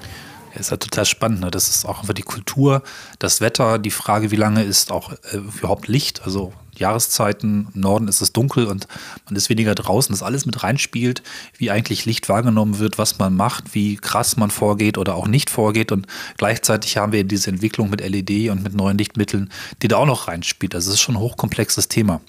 Ja, 0.53 0.59
ist 0.59 0.71
ja 0.71 0.77
total 0.77 1.05
spannend. 1.05 1.41
Ne? 1.41 1.51
Das 1.51 1.69
ist 1.69 1.85
auch 1.85 2.01
einfach 2.01 2.13
die 2.13 2.21
Kultur, 2.21 2.83
das 3.19 3.41
Wetter, 3.41 3.79
die 3.79 3.91
Frage, 3.91 4.31
wie 4.31 4.35
lange 4.35 4.63
ist 4.63 4.91
auch 4.91 5.11
äh, 5.31 5.37
überhaupt 5.37 5.87
Licht. 5.87 6.21
Also 6.23 6.53
Jahreszeiten, 6.75 7.67
im 7.73 7.81
Norden 7.81 8.07
ist 8.07 8.21
es 8.21 8.33
dunkel 8.33 8.65
und 8.65 8.87
man 9.25 9.35
ist 9.35 9.49
weniger 9.49 9.75
draußen, 9.75 10.13
das 10.13 10.23
alles 10.23 10.45
mit 10.45 10.63
reinspielt, 10.63 11.21
wie 11.57 11.71
eigentlich 11.71 12.05
Licht 12.05 12.29
wahrgenommen 12.29 12.79
wird, 12.79 12.97
was 12.97 13.19
man 13.19 13.35
macht, 13.35 13.75
wie 13.75 13.95
krass 13.95 14.37
man 14.37 14.49
vorgeht 14.49 14.97
oder 14.97 15.15
auch 15.15 15.27
nicht 15.27 15.49
vorgeht. 15.49 15.91
Und 15.91 16.07
gleichzeitig 16.37 16.97
haben 16.97 17.11
wir 17.11 17.23
diese 17.23 17.49
Entwicklung 17.49 17.89
mit 17.89 18.01
LED 18.01 18.49
und 18.49 18.63
mit 18.63 18.73
neuen 18.73 18.97
Lichtmitteln, 18.97 19.51
die 19.81 19.87
da 19.87 19.97
auch 19.97 20.05
noch 20.05 20.27
reinspielt. 20.27 20.73
Also 20.75 20.89
es 20.89 20.95
ist 20.95 21.01
schon 21.01 21.15
ein 21.15 21.21
hochkomplexes 21.21 21.87
Thema. 21.87 22.21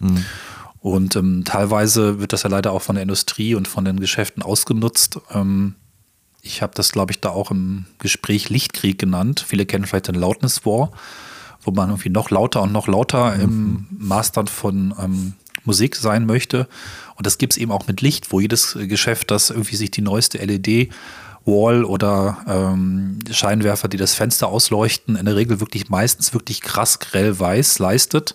Und 0.80 1.16
ähm, 1.16 1.44
teilweise 1.44 2.20
wird 2.20 2.34
das 2.34 2.42
ja 2.42 2.50
leider 2.50 2.72
auch 2.72 2.82
von 2.82 2.96
der 2.96 3.02
Industrie 3.02 3.54
und 3.54 3.66
von 3.66 3.86
den 3.86 4.00
Geschäften 4.00 4.42
ausgenutzt. 4.42 5.18
Ähm, 5.32 5.74
ich 6.44 6.62
habe 6.62 6.72
das, 6.74 6.92
glaube 6.92 7.10
ich, 7.12 7.20
da 7.20 7.30
auch 7.30 7.50
im 7.50 7.86
Gespräch 7.98 8.50
Lichtkrieg 8.50 8.98
genannt. 8.98 9.44
Viele 9.46 9.66
kennen 9.66 9.86
vielleicht 9.86 10.08
den 10.08 10.14
Loudness 10.14 10.64
War, 10.66 10.92
wo 11.62 11.70
man 11.70 11.88
irgendwie 11.88 12.10
noch 12.10 12.30
lauter 12.30 12.62
und 12.62 12.72
noch 12.72 12.86
lauter 12.86 13.34
im 13.34 13.86
Mastern 13.90 14.46
von 14.46 14.94
ähm, 15.02 15.32
Musik 15.64 15.96
sein 15.96 16.26
möchte. 16.26 16.68
Und 17.16 17.26
das 17.26 17.38
gibt 17.38 17.54
es 17.54 17.56
eben 17.56 17.72
auch 17.72 17.86
mit 17.86 18.02
Licht, 18.02 18.30
wo 18.30 18.40
jedes 18.40 18.76
Geschäft, 18.78 19.30
das 19.30 19.50
irgendwie 19.50 19.76
sich 19.76 19.90
die 19.90 20.02
neueste 20.02 20.38
LED 20.38 20.92
Wall 21.46 21.84
oder 21.84 22.38
ähm, 22.46 23.18
Scheinwerfer, 23.30 23.88
die 23.88 23.96
das 23.96 24.14
Fenster 24.14 24.48
ausleuchten, 24.48 25.16
in 25.16 25.24
der 25.24 25.36
Regel 25.36 25.60
wirklich 25.60 25.88
meistens 25.88 26.34
wirklich 26.34 26.60
krass 26.60 26.98
grell 26.98 27.38
weiß 27.38 27.78
leistet, 27.78 28.34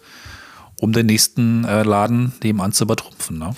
um 0.79 0.93
den 0.93 1.07
nächsten 1.07 1.63
äh, 1.65 1.83
Laden 1.83 2.33
nebenan 2.43 2.71
zu 2.71 2.85
übertrumpfen. 2.85 3.37
Ne? 3.37 3.55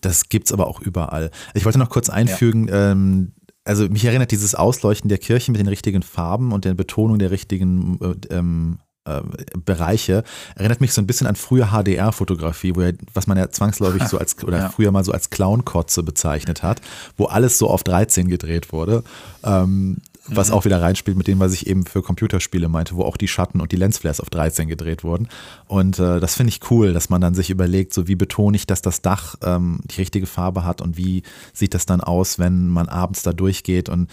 Das 0.00 0.28
gibt's 0.28 0.52
aber 0.52 0.66
auch 0.66 0.80
überall. 0.80 1.30
Ich 1.54 1.64
wollte 1.64 1.78
noch 1.78 1.90
kurz 1.90 2.10
einfügen, 2.10 2.68
ähm, 2.72 3.32
also 3.64 3.88
mich 3.88 4.04
erinnert 4.04 4.30
dieses 4.30 4.54
Ausleuchten 4.54 5.08
der 5.08 5.18
Kirche 5.18 5.52
mit 5.52 5.60
den 5.60 5.68
richtigen 5.68 6.02
Farben 6.02 6.52
und 6.52 6.64
der 6.64 6.74
Betonung 6.74 7.18
der 7.18 7.30
richtigen 7.30 7.98
äh, 8.00 8.34
ähm, 8.34 8.78
äh, 9.04 9.20
Bereiche 9.64 10.22
erinnert 10.54 10.80
mich 10.80 10.92
so 10.92 11.00
ein 11.00 11.06
bisschen 11.06 11.26
an 11.26 11.34
frühe 11.36 11.66
HDR-Fotografie, 11.72 12.74
wo 12.76 12.82
ja, 12.82 12.92
was 13.14 13.26
man 13.26 13.36
ja 13.38 13.50
zwangsläufig 13.50 14.04
so 14.04 14.18
als 14.18 14.36
oder 14.44 14.58
Ja. 14.58 14.68
früher 14.68 14.92
mal 14.92 15.04
so 15.04 15.12
als 15.12 15.30
Clown-Kotze 15.30 16.02
bezeichnet 16.02 16.62
hat, 16.62 16.80
wo 17.16 17.24
alles 17.26 17.58
so 17.58 17.68
auf 17.68 17.82
13 17.82 18.28
gedreht 18.28 18.72
wurde. 18.72 19.02
Ähm, 19.44 19.98
was 20.26 20.48
Mhm. 20.48 20.54
auch 20.54 20.64
wieder 20.64 20.80
reinspielt 20.80 21.16
mit 21.16 21.26
dem, 21.26 21.40
was 21.40 21.52
ich 21.52 21.66
eben 21.66 21.84
für 21.84 22.02
Computerspiele 22.02 22.68
meinte, 22.68 22.94
wo 22.94 23.02
auch 23.02 23.16
die 23.16 23.28
Schatten 23.28 23.60
und 23.60 23.72
die 23.72 23.76
Lensflares 23.76 24.20
auf 24.20 24.30
13 24.30 24.68
gedreht 24.68 25.04
wurden. 25.04 25.28
Und 25.66 25.98
äh, 25.98 26.20
das 26.20 26.34
finde 26.36 26.50
ich 26.50 26.70
cool, 26.70 26.92
dass 26.92 27.10
man 27.10 27.20
dann 27.20 27.34
sich 27.34 27.50
überlegt, 27.50 27.92
so 27.92 28.06
wie 28.08 28.14
betone 28.14 28.56
ich, 28.56 28.66
dass 28.66 28.82
das 28.82 29.02
Dach 29.02 29.34
ähm, 29.42 29.80
die 29.84 29.96
richtige 29.96 30.26
Farbe 30.26 30.64
hat 30.64 30.80
und 30.80 30.96
wie 30.96 31.22
sieht 31.52 31.74
das 31.74 31.86
dann 31.86 32.00
aus, 32.00 32.38
wenn 32.38 32.68
man 32.68 32.88
abends 32.88 33.22
da 33.22 33.32
durchgeht 33.32 33.88
und 33.88 34.10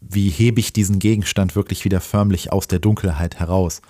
wie 0.00 0.28
hebe 0.28 0.60
ich 0.60 0.72
diesen 0.72 0.98
Gegenstand 0.98 1.56
wirklich 1.56 1.84
wieder 1.84 2.00
förmlich 2.00 2.52
aus 2.52 2.68
der 2.68 2.78
Dunkelheit 2.78 3.36
heraus. 3.36 3.82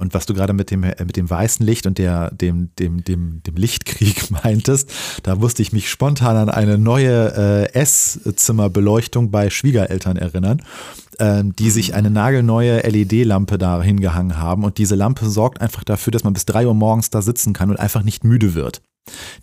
Und 0.00 0.14
was 0.14 0.24
du 0.24 0.32
gerade 0.32 0.54
mit 0.54 0.70
dem, 0.70 0.82
äh, 0.82 1.04
mit 1.04 1.16
dem 1.16 1.28
weißen 1.28 1.64
Licht 1.64 1.86
und 1.86 1.98
der, 1.98 2.30
dem, 2.30 2.70
dem, 2.78 3.04
dem, 3.04 3.42
dem 3.42 3.54
Lichtkrieg 3.56 4.30
meintest, 4.44 4.90
da 5.22 5.36
musste 5.36 5.60
ich 5.60 5.72
mich 5.72 5.90
spontan 5.90 6.36
an 6.36 6.48
eine 6.48 6.78
neue 6.78 7.34
äh, 7.36 7.74
Esszimmerbeleuchtung 7.74 9.30
bei 9.30 9.50
Schwiegereltern 9.50 10.16
erinnern, 10.16 10.62
ähm, 11.18 11.54
die 11.54 11.70
sich 11.70 11.92
eine 11.92 12.10
nagelneue 12.10 12.80
LED-Lampe 12.80 13.58
da 13.58 13.82
hingehangen 13.82 14.38
haben. 14.38 14.64
Und 14.64 14.78
diese 14.78 14.94
Lampe 14.94 15.28
sorgt 15.28 15.60
einfach 15.60 15.84
dafür, 15.84 16.12
dass 16.12 16.24
man 16.24 16.32
bis 16.32 16.46
drei 16.46 16.66
Uhr 16.66 16.74
morgens 16.74 17.10
da 17.10 17.20
sitzen 17.20 17.52
kann 17.52 17.68
und 17.68 17.78
einfach 17.78 18.02
nicht 18.02 18.24
müde 18.24 18.54
wird. 18.54 18.80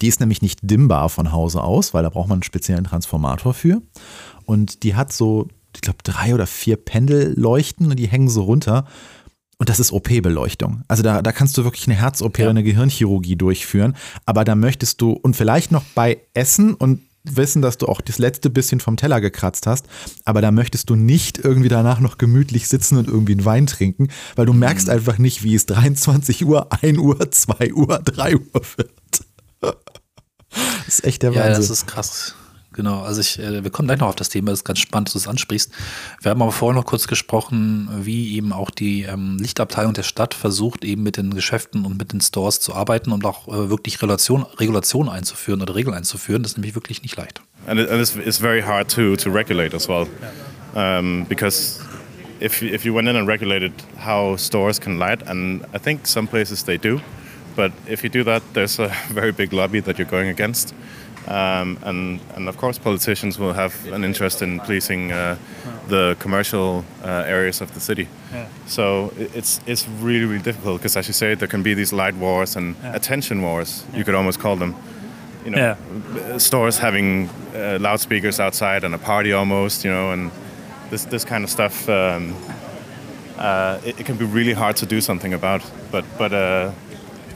Die 0.01 0.07
ist 0.07 0.19
nämlich 0.19 0.41
nicht 0.41 0.59
dimmbar 0.63 1.09
von 1.09 1.31
Hause 1.31 1.61
aus, 1.61 1.93
weil 1.93 2.03
da 2.03 2.09
braucht 2.09 2.29
man 2.29 2.37
einen 2.37 2.43
speziellen 2.43 2.85
Transformator 2.85 3.53
für. 3.53 3.81
Und 4.45 4.83
die 4.83 4.95
hat 4.95 5.13
so, 5.13 5.47
ich 5.75 5.81
glaube, 5.81 5.99
drei 6.03 6.33
oder 6.33 6.47
vier 6.47 6.75
Pendelleuchten 6.77 7.87
und 7.89 7.97
die 7.97 8.07
hängen 8.07 8.29
so 8.29 8.43
runter. 8.43 8.85
Und 9.59 9.69
das 9.69 9.79
ist 9.79 9.91
OP-Beleuchtung. 9.91 10.83
Also 10.87 11.01
da, 11.01 11.21
da 11.21 11.31
kannst 11.31 11.57
du 11.57 11.63
wirklich 11.63 11.87
eine 11.87 11.95
Herz-OP 11.95 12.37
oder 12.39 12.51
eine 12.51 12.63
Gehirnchirurgie 12.63 13.35
durchführen. 13.35 13.95
Aber 14.25 14.43
da 14.45 14.55
möchtest 14.55 15.01
du, 15.01 15.11
und 15.13 15.35
vielleicht 15.35 15.71
noch 15.71 15.83
bei 15.95 16.19
Essen 16.33 16.75
und 16.75 17.01
wissen, 17.23 17.61
dass 17.61 17.77
du 17.77 17.87
auch 17.87 17.99
das 18.01 18.19
letzte 18.19 18.49
bisschen 18.49 18.79
vom 18.79 18.95
Teller 18.97 19.19
gekratzt 19.19 19.67
hast, 19.67 19.87
aber 20.23 20.41
da 20.41 20.51
möchtest 20.51 20.89
du 20.89 20.95
nicht 20.95 21.37
irgendwie 21.39 21.67
danach 21.67 21.99
noch 21.99 22.17
gemütlich 22.17 22.69
sitzen 22.69 22.97
und 22.97 23.07
irgendwie 23.07 23.33
einen 23.33 23.43
Wein 23.43 23.67
trinken, 23.67 24.07
weil 24.35 24.45
du 24.45 24.53
merkst 24.53 24.89
einfach 24.89 25.17
nicht, 25.17 25.43
wie 25.43 25.53
es 25.53 25.65
23 25.65 26.45
Uhr, 26.45 26.71
1 26.81 26.97
Uhr, 26.99 27.29
2 27.29 27.73
Uhr, 27.73 27.99
3 27.99 28.35
Uhr 28.37 28.61
wird. 28.77 28.91
Das 30.85 30.99
ist 30.99 31.03
echt 31.03 31.23
der 31.23 31.33
Ja, 31.33 31.41
Wahnsinn. 31.41 31.61
das 31.61 31.69
ist 31.69 31.85
krass. 31.87 32.33
Genau, 32.77 33.01
also 33.01 33.19
ich, 33.19 33.37
äh, 33.39 33.63
wir 33.63 33.71
kommen 33.71 33.87
gleich 33.87 33.99
noch 33.99 34.07
auf 34.07 34.15
das 34.15 34.29
Thema, 34.29 34.51
das 34.51 34.59
ist 34.59 34.65
ganz 34.65 34.79
spannend, 34.79 35.09
dass 35.09 35.13
du 35.13 35.19
es 35.19 35.27
ansprichst. 35.27 35.71
Wir 36.21 36.31
haben 36.31 36.41
aber 36.41 36.53
vorher 36.53 36.79
noch 36.79 36.85
kurz 36.85 37.07
gesprochen, 37.07 37.89
wie 37.91 38.37
eben 38.37 38.53
auch 38.53 38.69
die 38.69 39.01
ähm, 39.01 39.37
Lichtabteilung 39.37 39.93
der 39.93 40.03
Stadt 40.03 40.33
versucht, 40.33 40.85
eben 40.85 41.03
mit 41.03 41.17
den 41.17 41.33
Geschäften 41.33 41.85
und 41.85 41.97
mit 41.97 42.13
den 42.13 42.21
Stores 42.21 42.61
zu 42.61 42.73
arbeiten 42.73 43.11
und 43.11 43.25
auch 43.25 43.49
äh, 43.49 43.69
wirklich 43.69 44.01
Relation, 44.01 44.43
Regulation 44.59 45.09
einzuführen 45.09 45.61
oder 45.61 45.75
Regeln 45.75 45.93
einzuführen. 45.95 46.43
Das 46.43 46.53
ist 46.53 46.57
nämlich 46.57 46.75
wirklich 46.75 47.01
nicht 47.01 47.17
leicht. 47.17 47.41
and, 47.67 47.79
it, 47.79 47.89
and 47.89 48.01
it's, 48.01 48.15
it's 48.15 48.37
very 48.37 48.61
hard 48.61 48.89
to, 48.89 49.15
to 49.17 49.29
regulate 49.29 49.73
as 49.73 49.87
well 49.87 50.07
um, 50.75 51.25
because 51.25 51.81
if, 52.39 52.63
if 52.63 52.85
you 52.85 52.93
went 52.93 53.07
in 53.07 53.15
and 53.15 53.27
regulated 53.27 53.73
how 53.97 54.35
stores 54.35 54.79
can 54.79 54.97
light 54.97 55.21
and 55.27 55.65
i 55.73 55.77
think 55.77 56.07
some 56.07 56.27
places 56.27 56.63
they 56.63 56.77
do 56.77 57.01
but 57.55 57.71
if 57.87 58.03
you 58.03 58.09
do 58.09 58.23
that 58.23 58.41
there's 58.53 58.79
a 58.79 58.87
very 59.09 59.31
big 59.31 59.53
lobby 59.53 59.79
that 59.79 59.97
you're 59.97 60.07
going 60.09 60.29
against 60.29 60.73
um, 61.27 61.77
and, 61.83 62.19
and 62.35 62.47
of 62.49 62.57
course 62.57 62.77
politicians 62.79 63.37
will 63.39 63.53
have 63.53 63.73
an 63.93 64.03
interest 64.03 64.41
in 64.41 64.59
policing 64.59 65.11
uh, 65.11 65.35
the 65.87 66.15
commercial 66.19 66.83
uh, 67.03 67.23
areas 67.27 67.61
of 67.61 67.73
the 67.73 67.79
city. 67.79 68.07
So 68.65 69.11
it's, 69.17 69.59
it's 69.65 69.87
really 70.01 70.25
really 70.25 70.43
difficult 70.43 70.81
because 70.81 70.97
as 70.97 71.07
you 71.07 71.13
say 71.13 71.35
there 71.35 71.47
can 71.47 71.63
be 71.63 71.73
these 71.73 71.93
light 71.93 72.15
wars 72.15 72.55
and 72.55 72.75
attention 72.83 73.41
wars 73.41 73.83
you 73.93 74.03
could 74.03 74.15
almost 74.15 74.39
call 74.39 74.55
them. 74.57 74.75
You 75.45 75.51
know, 75.51 75.59
uh, 76.33 76.39
stores 76.39 76.77
having 76.79 77.29
uh, 77.55 77.77
loudspeakers 77.79 78.39
outside 78.39 78.83
and 78.83 78.93
a 78.93 78.97
party 78.97 79.31
almost, 79.31 79.85
you 79.85 79.91
know, 79.91 80.11
and 80.11 80.31
this 80.89 81.05
this 81.05 81.23
kind 81.25 81.43
of 81.43 81.49
stuff. 81.49 81.87
Um, 81.87 82.35
uh, 83.37 83.79
it, 83.85 83.99
it 83.99 84.05
can 84.05 84.17
be 84.17 84.25
really 84.25 84.53
hard 84.53 84.75
to 84.77 84.85
do 84.85 84.99
something 84.99 85.33
about, 85.33 85.61
but 85.91 86.03
but 86.17 86.33
uh, 86.33 86.71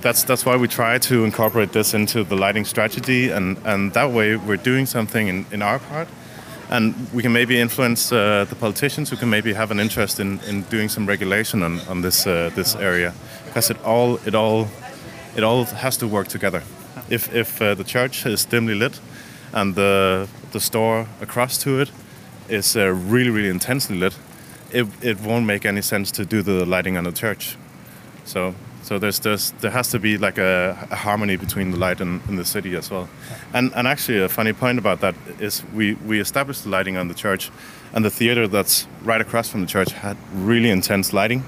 that's 0.02 0.24
that's 0.24 0.46
why 0.46 0.56
we 0.56 0.68
try 0.68 1.00
to 1.00 1.24
incorporate 1.24 1.72
this 1.72 1.94
into 1.94 2.24
the 2.24 2.36
lighting 2.36 2.66
strategy, 2.66 3.30
and 3.32 3.58
and 3.66 3.94
that 3.94 4.12
way 4.12 4.36
we're 4.36 4.64
doing 4.64 4.88
something 4.88 5.28
in, 5.28 5.46
in 5.52 5.62
our 5.62 5.80
part, 5.80 6.08
and 6.70 6.94
we 7.14 7.22
can 7.22 7.32
maybe 7.32 7.60
influence 7.60 8.12
uh, 8.12 8.46
the 8.50 8.56
politicians 8.56 9.10
who 9.10 9.18
can 9.18 9.30
maybe 9.30 9.54
have 9.54 9.72
an 9.72 9.80
interest 9.80 10.20
in, 10.20 10.40
in 10.48 10.64
doing 10.64 10.90
some 10.90 11.06
regulation 11.06 11.64
on 11.64 11.80
on 11.90 12.02
this 12.02 12.28
uh, 12.28 12.50
this 12.56 12.76
area, 12.76 13.14
because 13.46 13.74
it 13.74 13.78
all 13.86 14.20
it 14.26 14.36
all 14.36 14.68
it 15.36 15.44
all 15.44 15.66
has 15.66 15.98
to 15.98 16.08
work 16.08 16.28
together. 16.28 16.62
If 17.10 17.34
if 17.34 17.62
uh, 17.62 17.76
the 17.76 17.84
church 17.84 18.26
is 18.26 18.46
dimly 18.46 18.76
lit, 18.76 19.00
and 19.54 19.76
the 19.76 20.28
the 20.52 20.60
store 20.60 21.06
across 21.22 21.58
to 21.64 21.82
it 21.82 21.92
is 22.50 22.76
uh, 22.76 22.94
really 23.12 23.30
really 23.30 23.50
intensely 23.50 23.98
lit, 23.98 24.18
it 24.72 24.88
it 25.02 25.22
won't 25.22 25.46
make 25.46 25.68
any 25.68 25.82
sense 25.82 26.12
to 26.12 26.26
do 26.26 26.42
the 26.42 26.66
lighting 26.66 26.98
on 26.98 27.04
the 27.04 27.12
church. 27.12 27.58
So 28.26 28.54
so 28.92 29.00
there's 29.00 29.20
there's 29.20 29.52
there 29.62 29.72
has 29.72 29.88
to 29.88 30.00
be 30.00 30.18
like 30.18 30.38
a, 30.38 30.76
a 30.92 30.96
harmony 30.96 31.38
between 31.38 31.72
the 31.72 31.78
light 31.78 32.02
and, 32.02 32.22
and 32.28 32.38
the 32.38 32.44
city 32.44 32.76
as 32.76 32.92
well. 32.92 33.08
And 33.54 33.72
and 33.74 33.88
actually 33.88 34.22
a 34.22 34.28
funny 34.28 34.52
point 34.52 34.80
about 34.80 35.00
that 35.00 35.16
is 35.40 35.64
we 35.74 35.94
we 36.06 36.20
established 36.20 36.64
the 36.64 36.70
lighting 36.70 36.98
on 36.98 37.08
the 37.08 37.14
church, 37.14 37.52
and 37.94 38.04
the 38.04 38.10
theater 38.10 38.50
that's 38.50 38.88
right 39.06 39.22
across 39.22 39.50
from 39.50 39.62
the 39.62 39.68
church 39.68 39.94
had 39.94 40.18
really 40.34 40.70
intense 40.70 41.14
lighting. 41.14 41.44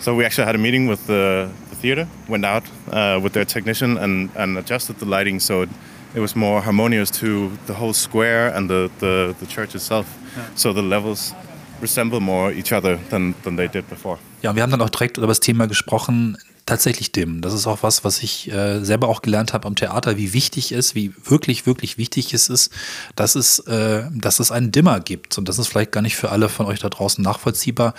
So 0.00 0.16
we 0.16 0.24
actually 0.24 0.46
had 0.46 0.56
a 0.56 0.58
meeting 0.58 0.88
with 0.88 1.06
the, 1.06 1.48
the 1.70 1.76
theater, 1.76 2.08
went 2.28 2.44
out 2.44 2.64
uh, 2.90 3.20
with 3.22 3.32
their 3.34 3.44
technician 3.44 3.96
and, 3.96 4.30
and 4.36 4.58
adjusted 4.58 4.98
the 4.98 5.06
lighting 5.06 5.40
so 5.40 5.62
it, 5.62 5.68
it 6.14 6.20
was 6.20 6.36
more 6.36 6.60
harmonious 6.60 7.10
to 7.20 7.50
the 7.66 7.74
whole 7.74 7.92
square 7.92 8.48
and 8.54 8.70
the, 8.70 8.90
the, 8.98 9.34
the 9.40 9.46
church 9.46 9.74
itself. 9.74 10.06
So 10.54 10.72
the 10.72 10.82
levels 10.82 11.34
resemble 11.82 12.20
more 12.20 12.52
each 12.52 12.72
other 12.72 12.98
than, 13.10 13.34
than 13.42 13.56
they 13.56 13.68
did 13.68 13.88
before. 13.88 14.18
Ja, 14.42 14.54
wir 14.54 14.62
haben 14.62 14.70
dann 14.70 14.82
auch 14.82 14.90
direkt 14.90 15.16
über 15.16 15.26
das 15.26 15.40
Thema 15.40 15.66
gesprochen, 15.66 16.38
tatsächlich 16.68 17.12
dimmen. 17.12 17.40
Das 17.40 17.54
ist 17.54 17.66
auch 17.66 17.82
was, 17.82 18.04
was 18.04 18.22
ich 18.22 18.52
äh, 18.52 18.84
selber 18.84 19.08
auch 19.08 19.22
gelernt 19.22 19.52
habe 19.54 19.66
am 19.66 19.74
Theater, 19.74 20.16
wie 20.16 20.34
wichtig 20.34 20.72
es, 20.72 20.94
wie 20.94 21.12
wirklich, 21.24 21.66
wirklich 21.66 21.96
wichtig 21.96 22.34
es 22.34 22.48
ist, 22.48 22.72
dass 23.16 23.34
es, 23.34 23.58
äh, 23.60 24.04
dass 24.12 24.38
es 24.38 24.52
einen 24.52 24.70
Dimmer 24.70 25.00
gibt. 25.00 25.38
Und 25.38 25.48
das 25.48 25.58
ist 25.58 25.68
vielleicht 25.68 25.92
gar 25.92 26.02
nicht 26.02 26.16
für 26.16 26.30
alle 26.30 26.48
von 26.48 26.66
euch 26.66 26.78
da 26.78 26.90
draußen 26.90 27.24
nachvollziehbar, 27.24 27.94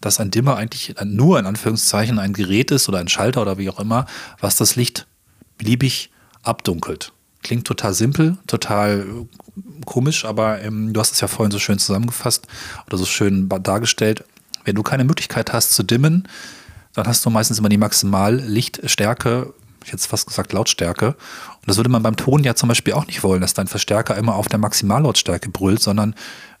dass 0.00 0.20
ein 0.20 0.30
Dimmer 0.30 0.56
eigentlich 0.56 0.94
nur 1.04 1.38
in 1.38 1.46
Anführungszeichen 1.46 2.18
ein 2.18 2.32
Gerät 2.32 2.70
ist 2.70 2.88
oder 2.88 2.98
ein 2.98 3.08
Schalter 3.08 3.40
oder 3.40 3.56
wie 3.56 3.70
auch 3.70 3.78
immer, 3.78 4.06
was 4.40 4.56
das 4.56 4.76
Licht 4.76 5.06
beliebig 5.56 6.10
abdunkelt. 6.42 7.12
Klingt 7.48 7.66
total 7.66 7.94
simpel, 7.94 8.36
total 8.46 9.06
komisch, 9.86 10.26
aber 10.26 10.60
ähm, 10.60 10.92
du 10.92 11.00
hast 11.00 11.14
es 11.14 11.22
ja 11.22 11.28
vorhin 11.28 11.50
so 11.50 11.58
schön 11.58 11.78
zusammengefasst 11.78 12.46
oder 12.86 12.98
so 12.98 13.06
schön 13.06 13.48
dargestellt. 13.48 14.22
Wenn 14.64 14.74
du 14.74 14.82
keine 14.82 15.04
Möglichkeit 15.04 15.54
hast 15.54 15.72
zu 15.72 15.82
dimmen, 15.82 16.28
dann 16.92 17.06
hast 17.06 17.24
du 17.24 17.30
meistens 17.30 17.58
immer 17.58 17.70
die 17.70 17.78
Maximallichtstärke, 17.78 19.54
ich 19.82 19.94
hätte 19.94 20.06
fast 20.06 20.26
gesagt 20.26 20.52
Lautstärke. 20.52 21.06
Und 21.06 21.64
das 21.64 21.78
würde 21.78 21.88
man 21.88 22.02
beim 22.02 22.16
Ton 22.16 22.44
ja 22.44 22.54
zum 22.54 22.68
Beispiel 22.68 22.92
auch 22.92 23.06
nicht 23.06 23.22
wollen, 23.22 23.40
dass 23.40 23.54
dein 23.54 23.66
Verstärker 23.66 24.14
immer 24.18 24.34
auf 24.34 24.48
der 24.48 24.58
Maximallautstärke 24.58 25.48
brüllt, 25.48 25.80
sondern 25.80 26.14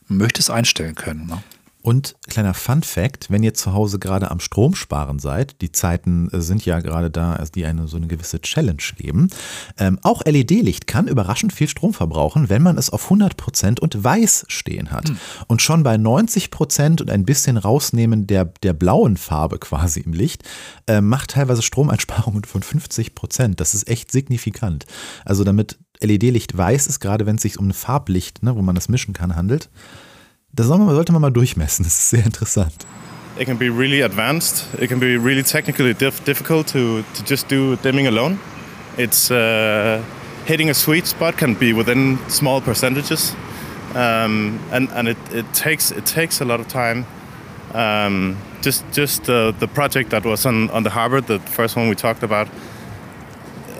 man 0.08 0.16
möchte 0.16 0.40
es 0.40 0.48
einstellen 0.48 0.94
können. 0.94 1.26
Ne? 1.26 1.42
Und 1.80 2.16
kleiner 2.28 2.54
Fun 2.54 2.82
Fact, 2.82 3.30
wenn 3.30 3.42
ihr 3.42 3.54
zu 3.54 3.72
Hause 3.72 3.98
gerade 3.98 4.30
am 4.30 4.40
Strom 4.40 4.74
sparen 4.74 5.18
seid, 5.20 5.60
die 5.62 5.70
Zeiten 5.70 6.28
äh, 6.32 6.40
sind 6.40 6.64
ja 6.64 6.80
gerade 6.80 7.10
da, 7.10 7.42
die 7.54 7.64
eine 7.64 7.86
so 7.86 7.96
eine 7.96 8.08
gewisse 8.08 8.40
Challenge 8.40 8.82
geben. 8.96 9.30
Ähm, 9.78 9.98
auch 10.02 10.22
LED-Licht 10.24 10.86
kann 10.86 11.06
überraschend 11.06 11.52
viel 11.52 11.68
Strom 11.68 11.94
verbrauchen, 11.94 12.48
wenn 12.48 12.62
man 12.62 12.78
es 12.78 12.90
auf 12.90 13.10
100% 13.10 13.80
und 13.80 14.02
weiß 14.02 14.46
stehen 14.48 14.90
hat. 14.90 15.08
Hm. 15.08 15.18
Und 15.46 15.62
schon 15.62 15.84
bei 15.84 15.94
90% 15.94 17.00
und 17.00 17.10
ein 17.10 17.24
bisschen 17.24 17.56
rausnehmen 17.56 18.26
der, 18.26 18.46
der 18.62 18.72
blauen 18.72 19.16
Farbe 19.16 19.58
quasi 19.58 20.00
im 20.00 20.12
Licht, 20.12 20.42
äh, 20.88 21.00
macht 21.00 21.30
teilweise 21.30 21.62
Stromeinsparungen 21.62 22.44
von 22.44 22.62
50%. 22.62 23.54
Das 23.54 23.74
ist 23.74 23.88
echt 23.88 24.10
signifikant. 24.10 24.84
Also 25.24 25.44
damit 25.44 25.78
LED-Licht 26.00 26.56
weiß 26.56 26.86
ist, 26.86 27.00
gerade 27.00 27.26
wenn 27.26 27.36
es 27.36 27.42
sich 27.42 27.58
um 27.58 27.68
ein 27.68 27.72
Farblicht, 27.72 28.42
ne, 28.42 28.54
wo 28.56 28.62
man 28.62 28.74
das 28.74 28.88
mischen 28.88 29.14
kann, 29.14 29.36
handelt, 29.36 29.70
Das 30.52 30.66
sollte 30.66 31.12
man 31.12 31.22
mal 31.22 31.30
durchmessen, 31.30 31.84
das 31.84 31.98
ist 31.98 32.10
sehr 32.10 32.24
interessant. 32.24 32.86
It 33.38 33.46
can 33.46 33.56
be 33.56 33.70
really 33.70 34.02
advanced. 34.02 34.66
It 34.80 34.88
can 34.88 34.98
be 34.98 35.16
really 35.16 35.44
technically 35.44 35.94
diff 35.94 36.24
difficult 36.24 36.66
to, 36.72 37.04
to 37.14 37.22
just 37.24 37.48
do 37.48 37.76
dimming 37.76 38.08
alone. 38.08 38.38
It's 38.96 39.30
uh, 39.30 40.02
hitting 40.44 40.70
a 40.70 40.74
sweet 40.74 41.06
spot 41.06 41.36
can 41.36 41.54
be 41.54 41.72
within 41.72 42.18
small 42.28 42.60
percentages, 42.60 43.36
um, 43.94 44.58
and 44.72 44.88
and 44.90 45.06
it, 45.06 45.18
it 45.32 45.46
takes 45.54 45.92
it 45.92 46.04
takes 46.04 46.40
a 46.40 46.44
lot 46.44 46.58
of 46.58 46.66
time. 46.66 47.06
Um, 47.74 48.38
just 48.60 48.84
just 48.90 49.30
uh, 49.30 49.52
the 49.60 49.68
project 49.68 50.10
that 50.10 50.24
was 50.24 50.44
on 50.44 50.68
on 50.70 50.82
the 50.82 50.90
harbor, 50.90 51.20
the 51.20 51.38
first 51.38 51.76
one 51.76 51.88
we 51.88 51.94
talked 51.94 52.24
about, 52.24 52.48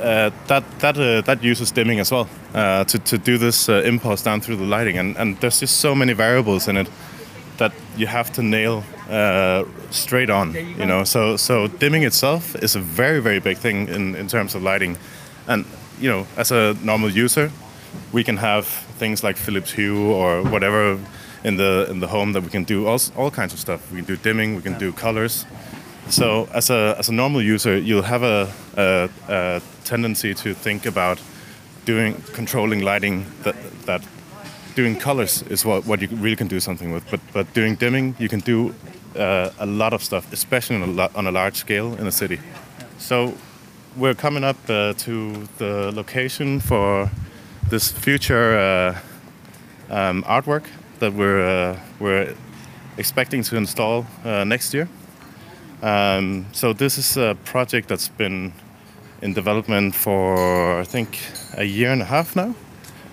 uh, 0.01 0.31
that 0.47 0.65
that 0.81 0.97
uh, 0.97 1.21
that 1.23 1.43
uses 1.43 1.73
dimming 1.73 2.01
as 2.01 2.11
well 2.11 2.29
uh, 2.55 2.85
to 2.85 2.99
to 2.99 3.19
do 3.19 3.39
this 3.39 3.69
uh, 3.69 3.83
impulse 3.85 4.23
down 4.23 4.41
through 4.41 4.57
the 4.57 4.65
lighting, 4.65 4.99
and 4.99 5.17
and 5.17 5.37
there's 5.41 5.61
just 5.61 5.81
so 5.81 5.95
many 5.95 6.15
variables 6.15 6.69
in 6.69 6.77
it 6.77 6.89
that 7.59 7.73
you 7.97 8.07
have 8.07 8.31
to 8.33 8.43
nail 8.43 8.85
uh, 9.11 9.65
straight 9.91 10.31
on. 10.31 10.55
You 10.55 10.87
know, 10.87 11.05
so 11.05 11.37
so 11.37 11.67
dimming 11.67 12.05
itself 12.05 12.55
is 12.63 12.77
a 12.77 12.81
very 12.81 13.21
very 13.21 13.41
big 13.41 13.59
thing 13.59 13.89
in 13.89 14.15
in 14.15 14.29
terms 14.29 14.55
of 14.55 14.63
lighting, 14.63 14.97
and 15.47 15.65
you 16.01 16.09
know, 16.11 16.27
as 16.37 16.53
a 16.53 16.75
normal 16.83 17.11
user, 17.11 17.51
we 18.13 18.25
can 18.25 18.37
have 18.37 18.67
things 18.99 19.23
like 19.23 19.37
Philips 19.37 19.73
Hue 19.73 20.13
or 20.13 20.43
whatever 20.43 20.99
in 21.45 21.57
the 21.57 21.87
in 21.91 22.01
the 22.01 22.09
home 22.09 22.33
that 22.33 22.43
we 22.43 22.51
can 22.51 22.65
do 22.65 22.87
all 22.87 23.01
all 23.17 23.31
kinds 23.31 23.53
of 23.53 23.59
stuff. 23.59 23.91
We 23.91 23.99
can 23.99 24.07
do 24.07 24.17
dimming, 24.17 24.57
we 24.57 24.63
can 24.63 24.79
do 24.79 24.93
colors. 24.93 25.47
So 26.11 26.49
as 26.55 26.71
a 26.71 26.95
as 26.99 27.09
a 27.09 27.13
normal 27.13 27.43
user, 27.43 27.77
you'll 27.77 28.03
have 28.03 28.23
a, 28.23 28.51
a, 28.77 29.09
a 29.29 29.61
tendency 29.85 30.35
to 30.35 30.55
think 30.55 30.87
about 30.87 31.21
doing 31.85 32.23
controlling 32.33 32.81
lighting 32.81 33.27
that 33.43 33.57
that 33.87 34.03
doing 34.75 34.97
colors 34.97 35.43
is 35.51 35.65
what, 35.65 35.87
what 35.87 36.01
you 36.01 36.09
really 36.09 36.37
can 36.37 36.49
do 36.49 36.61
something 36.61 36.93
with. 36.93 37.11
But 37.11 37.21
but 37.33 37.53
doing 37.55 37.77
dimming, 37.77 38.15
you 38.19 38.29
can 38.29 38.41
do 38.41 38.75
uh, 39.17 39.51
a 39.59 39.67
lot 39.67 39.93
of 39.93 40.03
stuff, 40.03 40.33
especially 40.33 40.77
on 40.83 40.99
a, 40.99 41.11
on 41.15 41.27
a 41.27 41.31
large 41.31 41.57
scale 41.57 41.95
in 42.01 42.07
a 42.07 42.13
city. 42.13 42.41
So 42.99 43.35
we're 43.97 44.15
coming 44.15 44.45
up 44.45 44.57
uh, 44.69 44.95
to 44.95 45.47
the 45.59 45.93
location 45.95 46.61
for 46.61 47.11
this 47.69 47.93
future 47.93 48.59
uh, 48.59 48.99
um, 49.91 50.23
artwork 50.23 50.65
that 51.01 51.13
we're 51.13 51.43
uh, 51.43 51.79
we're 52.01 52.35
expecting 52.97 53.43
to 53.45 53.57
install 53.57 54.07
uh, 54.25 54.45
next 54.45 54.73
year. 54.73 54.89
Um, 55.83 56.47
so 56.53 56.73
this 56.73 56.99
is 56.99 57.17
a 57.17 57.37
project 57.45 57.89
that's 57.89 58.09
been 58.09 58.53
in 59.23 59.33
development 59.33 59.95
for 59.95 60.81
I 60.81 60.85
think 60.85 61.19
a 61.57 61.65
year 61.65 61.93
and 61.93 62.03
a 62.03 62.05
half 62.05 62.35
now. 62.35 62.55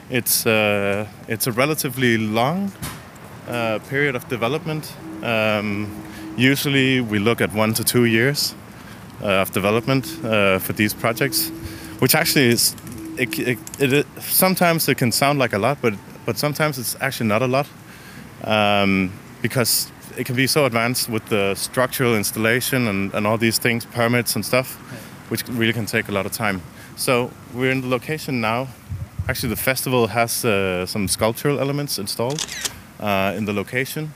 It's 0.10 0.46
uh, 0.46 1.08
it's 1.28 1.48
a 1.48 1.52
relatively 1.52 2.18
long 2.18 2.72
uh, 3.48 3.80
period 3.90 4.16
of 4.16 4.28
development. 4.30 4.94
Um, 5.24 5.88
usually 6.38 7.02
we 7.02 7.20
look 7.20 7.42
at 7.42 7.54
one 7.54 7.74
to 7.74 7.84
two 7.84 8.06
years 8.06 8.56
uh, 9.22 9.42
of 9.42 9.52
development 9.52 10.06
uh, 10.24 10.60
for 10.60 10.74
these 10.74 10.94
projects, 10.94 11.50
which 12.00 12.16
actually 12.16 12.50
is 12.50 12.76
it, 13.18 13.40
it, 13.40 13.60
it, 13.80 14.06
sometimes 14.20 14.90
it 14.90 14.98
can 14.98 15.12
sound 15.12 15.40
like 15.40 15.54
a 15.54 15.60
lot, 15.60 15.78
but 15.82 15.94
but 16.26 16.38
sometimes 16.38 16.80
it's 16.80 16.96
actually 17.00 17.28
not 17.28 17.42
a 17.42 17.48
lot 17.48 17.68
um, 18.44 19.12
because 19.42 19.92
it 20.18 20.26
can 20.26 20.36
be 20.36 20.48
so 20.48 20.66
advanced 20.66 21.10
with 21.10 21.26
the 21.30 21.56
structural 21.56 22.16
installation 22.16 22.88
and, 22.88 23.14
and 23.14 23.28
all 23.28 23.38
these 23.38 23.58
things, 23.58 23.86
permits 23.86 24.36
and 24.36 24.46
stuff, 24.46 24.76
which 25.30 25.48
really 25.50 25.74
can 25.74 25.86
take 25.86 26.08
a 26.08 26.12
lot 26.12 26.26
of 26.26 26.32
time. 26.32 26.62
So 26.96 27.32
we're 27.54 27.72
in 27.72 27.82
the 27.82 27.88
location 27.88 28.42
now. 28.42 28.68
Actually, 29.28 29.50
the 29.50 29.62
festival 29.62 30.08
has 30.08 30.46
uh, 30.46 30.86
some 30.86 31.08
sculptural 31.08 31.60
elements 31.60 31.98
installed 31.98 32.46
uh, 33.00 33.34
in 33.36 33.46
the 33.46 33.54
location, 33.54 34.14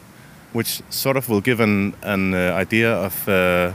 which 0.54 0.82
sort 0.90 1.18
of 1.18 1.28
will 1.30 1.42
give 1.42 1.60
an, 1.60 1.96
an 2.04 2.34
uh, 2.34 2.54
idea 2.54 2.94
of, 2.94 3.28
uh, 3.28 3.74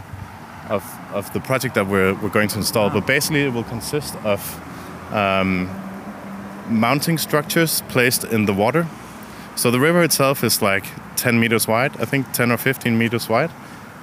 of, 0.68 0.84
of 1.12 1.32
the 1.32 1.40
project 1.40 1.74
that 1.74 1.86
we're, 1.86 2.14
we're 2.14 2.30
going 2.30 2.48
to 2.48 2.58
install. 2.58 2.88
But 2.90 3.06
basically, 3.06 3.42
it 3.42 3.52
will 3.52 3.64
consist 3.64 4.14
of 4.24 4.40
um, 5.12 5.68
mounting 6.68 7.18
structures 7.18 7.82
placed 7.88 8.24
in 8.24 8.46
the 8.46 8.54
water. 8.54 8.86
So 9.56 9.70
the 9.70 9.80
river 9.80 10.02
itself 10.02 10.42
is 10.42 10.60
like 10.60 10.84
10 11.16 11.38
meters 11.38 11.68
wide, 11.68 11.96
I 12.00 12.04
think 12.04 12.32
10 12.32 12.50
or 12.52 12.56
15 12.56 12.98
meters 12.98 13.28
wide. 13.28 13.50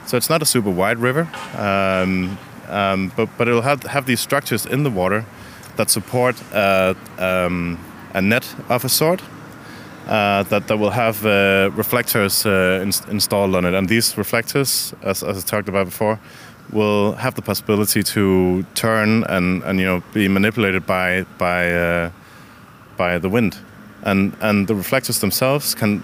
So 0.06 0.18
it's 0.18 0.30
not 0.30 0.42
a 0.42 0.46
super 0.46 0.70
wide 0.70 0.98
river, 0.98 1.28
um, 1.58 2.38
um, 2.68 3.12
but, 3.16 3.30
but 3.38 3.48
it'll 3.48 3.62
have, 3.62 3.84
have 3.84 4.06
these 4.06 4.20
structures 4.20 4.66
in 4.66 4.84
the 4.84 4.90
water 4.90 5.26
that 5.76 5.90
support 5.90 6.42
uh, 6.54 6.94
um, 7.18 7.80
a 8.14 8.22
net 8.22 8.56
of 8.70 8.84
a 8.86 8.90
sort 8.90 9.22
uh, 10.08 10.44
that, 10.44 10.68
that 10.68 10.78
will 10.78 10.90
have 10.90 11.26
uh, 11.26 11.70
reflectors 11.76 12.46
uh, 12.46 12.80
in, 12.82 12.92
installed 13.10 13.56
on 13.56 13.66
it. 13.66 13.74
And 13.74 13.88
these 13.88 14.18
reflectors, 14.18 14.94
as, 15.04 15.24
as 15.24 15.38
I 15.38 15.48
talked 15.48 15.70
about 15.70 15.86
before, 15.86 16.20
will 16.72 17.14
have 17.14 17.36
the 17.36 17.42
possibility 17.42 18.02
to 18.02 18.64
turn 18.76 19.24
and, 19.26 19.64
and 19.64 19.80
you 19.80 19.86
know 19.86 20.04
be 20.14 20.28
manipulated 20.28 20.86
by 20.86 21.24
by 21.38 21.72
uh, 21.72 22.12
by 22.98 23.18
the 23.18 23.30
wind, 23.30 23.58
and 24.04 24.36
and 24.42 24.68
the 24.68 24.76
reflectors 24.76 25.20
themselves 25.20 25.76
can 25.76 26.04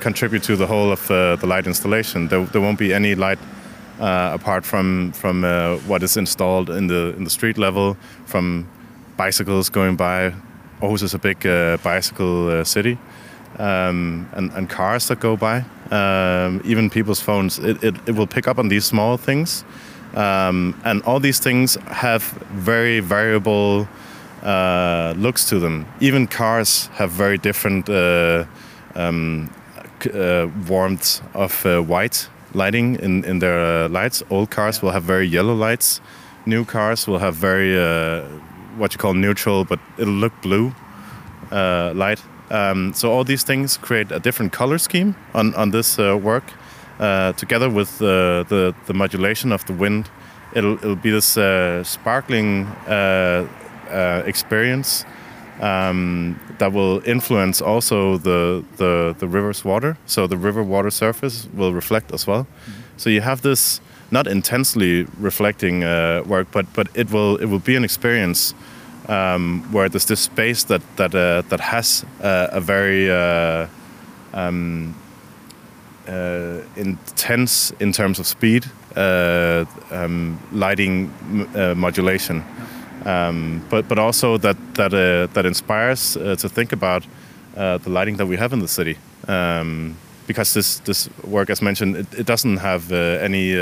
contribute 0.00 0.42
to 0.44 0.56
the 0.56 0.66
whole 0.66 0.92
of 0.92 1.10
uh, 1.10 1.36
the 1.36 1.46
light 1.46 1.66
installation. 1.66 2.28
There, 2.28 2.44
there, 2.44 2.60
won't 2.60 2.78
be 2.78 2.94
any 2.94 3.14
light 3.14 3.38
uh, 4.00 4.30
apart 4.34 4.64
from 4.64 5.12
from 5.12 5.44
uh, 5.44 5.76
what 5.88 6.02
is 6.02 6.16
installed 6.16 6.70
in 6.70 6.86
the 6.86 7.14
in 7.16 7.24
the 7.24 7.30
street 7.30 7.58
level, 7.58 7.96
from 8.26 8.66
bicycles 9.16 9.70
going 9.70 9.96
by. 9.96 10.32
Aarhus 10.80 11.02
is 11.02 11.14
a 11.14 11.18
big 11.18 11.44
uh, 11.44 11.76
bicycle 11.82 12.48
uh, 12.50 12.64
city, 12.64 12.98
um, 13.58 14.28
and, 14.34 14.52
and 14.52 14.70
cars 14.70 15.08
that 15.08 15.18
go 15.18 15.36
by. 15.36 15.64
Um, 15.90 16.60
even 16.64 16.88
people's 16.88 17.20
phones. 17.20 17.58
It, 17.58 17.82
it, 17.82 17.94
it, 18.06 18.14
will 18.14 18.28
pick 18.28 18.46
up 18.46 18.58
on 18.58 18.68
these 18.68 18.84
small 18.84 19.16
things, 19.16 19.64
um, 20.14 20.80
and 20.84 21.02
all 21.02 21.18
these 21.18 21.40
things 21.40 21.74
have 21.86 22.22
very 22.52 23.00
variable 23.00 23.88
uh, 24.42 25.14
looks 25.16 25.48
to 25.48 25.58
them. 25.58 25.86
Even 26.00 26.26
cars 26.26 26.88
have 26.94 27.10
very 27.10 27.38
different 27.38 27.88
um, 28.94 29.50
uh, 30.14 30.46
warmth 30.68 31.20
of 31.34 31.66
uh, 31.66 31.80
white 31.80 32.28
lighting 32.54 32.96
in, 32.96 33.24
in 33.24 33.38
their 33.40 33.84
uh, 33.84 33.88
lights. 33.88 34.22
Old 34.30 34.50
cars 34.50 34.80
will 34.82 34.90
have 34.90 35.02
very 35.02 35.26
yellow 35.26 35.54
lights. 35.54 36.00
New 36.46 36.64
cars 36.64 37.06
will 37.06 37.18
have 37.18 37.34
very 37.34 37.76
what 38.76 38.94
you 38.94 38.98
call 38.98 39.12
neutral, 39.12 39.64
but 39.64 39.80
it'll 39.98 40.14
look 40.14 40.32
blue 40.40 40.72
light. 41.50 42.22
Um, 42.50 42.94
so 42.94 43.12
all 43.12 43.24
these 43.24 43.42
things 43.42 43.76
create 43.76 44.10
a 44.10 44.18
different 44.18 44.52
color 44.52 44.78
scheme 44.78 45.14
on, 45.34 45.54
on 45.54 45.70
this 45.70 45.98
uh, 45.98 46.16
work. 46.16 46.44
Uh, 46.98 47.32
together 47.34 47.70
with 47.70 48.00
uh, 48.02 48.42
the, 48.44 48.74
the 48.86 48.94
modulation 48.94 49.52
of 49.52 49.64
the 49.66 49.72
wind, 49.72 50.10
it'll, 50.54 50.74
it'll 50.78 50.96
be 50.96 51.10
this 51.10 51.38
sparkling 51.86 52.66
experience 54.26 55.04
um, 55.60 56.38
that 56.58 56.72
will 56.72 57.02
influence 57.04 57.60
also 57.60 58.18
the, 58.18 58.64
the, 58.76 59.14
the 59.18 59.26
river's 59.26 59.64
water. 59.64 59.96
So 60.06 60.26
the 60.26 60.36
river 60.36 60.62
water 60.62 60.90
surface 60.90 61.48
will 61.54 61.72
reflect 61.72 62.12
as 62.12 62.26
well. 62.26 62.40
Mm 62.40 62.46
-hmm. 62.46 62.98
So 62.98 63.10
you 63.10 63.22
have 63.22 63.40
this 63.42 63.80
not 64.10 64.26
intensely 64.26 65.06
reflecting 65.20 65.84
uh, 65.84 66.22
work, 66.26 66.50
but 66.50 66.66
but 66.74 66.88
it 66.94 67.10
will 67.10 67.36
it 67.36 67.48
will 67.48 67.62
be 67.64 67.76
an 67.76 67.84
experience 67.84 68.54
um, 69.08 69.64
where 69.72 69.88
there's 69.88 70.06
this 70.06 70.20
space 70.20 70.66
that 70.66 70.82
that 70.96 71.14
uh, 71.14 71.42
that 71.48 71.60
has 71.60 72.04
uh, 72.22 72.48
a 72.50 72.60
very 72.60 73.10
uh, 73.10 73.66
um, 74.34 74.94
uh, 76.08 76.60
intense 76.76 77.74
in 77.80 77.92
terms 77.92 78.18
of 78.18 78.26
speed 78.26 78.64
uh, 78.96 79.64
um, 79.90 80.38
lighting 80.52 81.10
uh, 81.54 81.74
modulation, 81.76 82.42
um, 83.04 83.62
but 83.70 83.88
but 83.88 83.98
also 83.98 84.38
that 84.38 84.56
that 84.74 84.92
uh, 84.92 85.32
that 85.32 85.46
inspires 85.46 86.16
uh, 86.16 86.36
to 86.36 86.48
think 86.48 86.72
about 86.72 87.06
uh, 87.56 87.78
the 87.78 87.90
lighting 87.90 88.16
that 88.16 88.26
we 88.26 88.36
have 88.36 88.52
in 88.52 88.60
the 88.60 88.68
city. 88.68 88.96
Um, 89.26 89.96
because 90.26 90.52
this 90.52 90.80
this 90.80 91.08
work, 91.24 91.50
as 91.50 91.62
mentioned, 91.62 91.96
it, 91.96 92.20
it 92.20 92.26
doesn't 92.26 92.58
have 92.58 92.92
any 92.92 93.52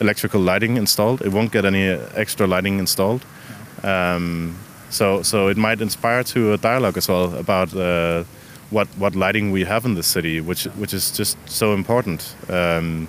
electrical 0.00 0.40
lighting 0.40 0.76
installed. 0.76 1.20
It 1.22 1.32
won't 1.32 1.52
get 1.52 1.64
any 1.64 1.88
extra 2.14 2.46
lighting 2.46 2.78
installed. 2.78 3.24
Um, 3.82 4.56
so 4.90 5.22
so 5.22 5.48
it 5.48 5.56
might 5.56 5.80
inspire 5.80 6.24
to 6.24 6.52
a 6.52 6.56
dialogue 6.56 6.96
as 6.96 7.08
well 7.08 7.34
about 7.36 7.74
uh, 7.74 8.24
what 8.70 8.88
what 8.98 9.14
lighting 9.14 9.52
we 9.52 9.64
have 9.64 9.84
in 9.84 9.94
the 9.94 10.02
city, 10.02 10.40
which 10.40 10.64
which 10.78 10.94
is 10.94 11.10
just 11.10 11.36
so 11.46 11.74
important. 11.74 12.34
Um, 12.48 13.08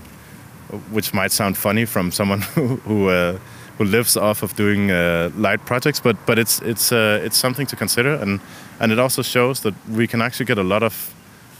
which 0.91 1.13
might 1.13 1.31
sound 1.31 1.57
funny 1.57 1.85
from 1.85 2.11
someone 2.11 2.41
who 2.55 2.75
who, 2.77 3.09
uh, 3.09 3.37
who 3.81 3.89
lives 3.89 4.17
off 4.17 4.43
of 4.43 4.55
doing 4.55 4.91
uh, 4.91 5.29
light 5.35 5.65
projects, 5.65 5.99
but 5.99 6.15
but 6.25 6.37
it's 6.37 6.61
it's 6.61 6.91
uh, 6.91 7.25
it's 7.25 7.37
something 7.37 7.67
to 7.67 7.75
consider, 7.75 8.13
and 8.21 8.39
and 8.79 8.91
it 8.91 8.99
also 8.99 9.23
shows 9.23 9.59
that 9.61 9.73
we 9.89 10.07
can 10.07 10.21
actually 10.21 10.45
get 10.45 10.57
a 10.57 10.63
lot 10.63 10.83
of 10.83 11.13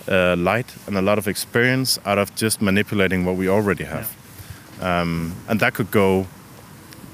uh, 0.08 0.36
light 0.38 0.76
and 0.88 0.98
a 0.98 1.02
lot 1.02 1.18
of 1.18 1.28
experience 1.28 2.00
out 2.06 2.18
of 2.18 2.30
just 2.42 2.62
manipulating 2.62 3.26
what 3.26 3.38
we 3.38 3.50
already 3.50 3.86
have, 3.86 4.08
um, 4.82 5.34
and 5.48 5.60
that 5.60 5.74
could 5.74 5.92
go 5.92 6.26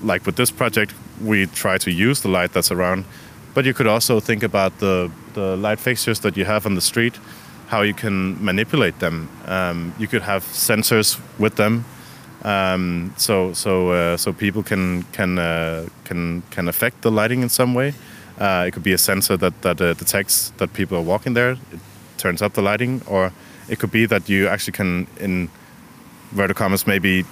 like 0.04 0.26
with 0.26 0.36
this 0.36 0.52
project, 0.52 0.94
we 1.26 1.48
try 1.48 1.78
to 1.78 1.90
use 1.90 2.22
the 2.22 2.30
light 2.30 2.54
that's 2.54 2.72
around, 2.72 3.06
but 3.54 3.66
you 3.66 3.74
could 3.74 3.88
also 3.88 4.20
think 4.20 4.44
about 4.44 4.72
the 4.80 5.10
the 5.34 5.56
light 5.56 5.80
fixtures 5.80 6.20
that 6.20 6.38
you 6.38 6.46
have 6.46 6.66
on 6.66 6.76
the 6.76 6.82
street 6.82 7.20
how 7.68 7.84
you 7.84 7.94
can 7.94 8.44
manipulate 8.44 9.00
them. 9.00 9.28
Um, 9.46 9.94
you 10.00 10.08
could 10.08 10.22
have 10.22 10.44
sensors 10.44 11.20
with 11.38 11.56
them, 11.56 11.84
um, 12.48 13.14
so 13.18 13.54
so 13.54 13.92
uh, 13.92 14.18
so 14.18 14.32
people 14.32 14.64
can 14.64 15.04
can 15.12 15.38
uh, 15.38 15.88
can 16.06 16.44
can 16.50 16.68
affect 16.68 17.02
the 17.02 17.12
lighting 17.12 17.42
in 17.44 17.50
some 17.50 17.74
way. 17.74 17.94
Uh, 18.40 18.66
it 18.68 18.72
could 18.72 18.84
be 18.84 18.94
a 18.94 18.98
sensor 18.98 19.38
that 19.38 19.62
that 19.62 19.82
uh, 19.82 19.94
detects 19.94 20.54
that 20.58 20.72
people 20.74 20.98
are 20.98 21.06
walking 21.06 21.34
there, 21.34 21.52
it 21.52 21.80
turns 22.18 22.42
up 22.42 22.54
the 22.54 22.62
lighting, 22.62 23.02
or 23.08 23.32
it 23.70 23.80
could 23.80 23.92
be 23.92 24.06
that 24.06 24.30
you 24.30 24.48
actually 24.48 24.74
can, 24.78 25.08
in 25.20 25.50
vertical 26.32 26.66
commas, 26.66 26.88
maybe 26.88 27.26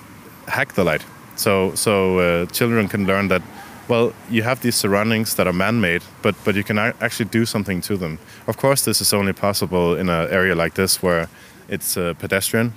hack 0.48 0.74
the 0.74 0.84
light. 0.84 1.06
So 1.36 1.76
so 1.76 2.20
uh, 2.20 2.46
children 2.48 2.88
can 2.88 3.06
learn 3.06 3.28
that 3.30 3.42
well, 3.88 4.14
you 4.32 4.44
have 4.44 4.62
these 4.62 4.76
surroundings 4.76 5.36
that 5.36 5.48
are 5.48 5.54
man-made, 5.54 6.02
but 6.22 6.36
but 6.44 6.56
you 6.56 6.64
can 6.64 6.78
actually 6.78 7.30
do 7.32 7.46
something 7.46 7.82
to 7.82 7.98
them. 7.98 8.18
Of 8.48 8.58
course, 8.58 8.84
this 8.84 9.02
is 9.02 9.14
only 9.14 9.34
possible 9.34 9.96
in 9.96 10.10
an 10.10 10.30
area 10.30 10.56
like 10.56 10.74
this 10.74 11.04
where 11.04 11.28
it's 11.70 11.98
uh, 11.98 12.14
pedestrian. 12.20 12.74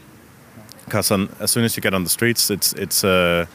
Because 0.89 1.12
as 1.41 1.51
soon 1.51 1.64
as 1.64 1.76
you 1.76 1.82
get 1.82 1.95
on 1.95 2.05
the 2.05 2.11
streets, 2.11 2.51
it's 2.51 2.72
it's 2.72 3.05
uh, 3.05 3.47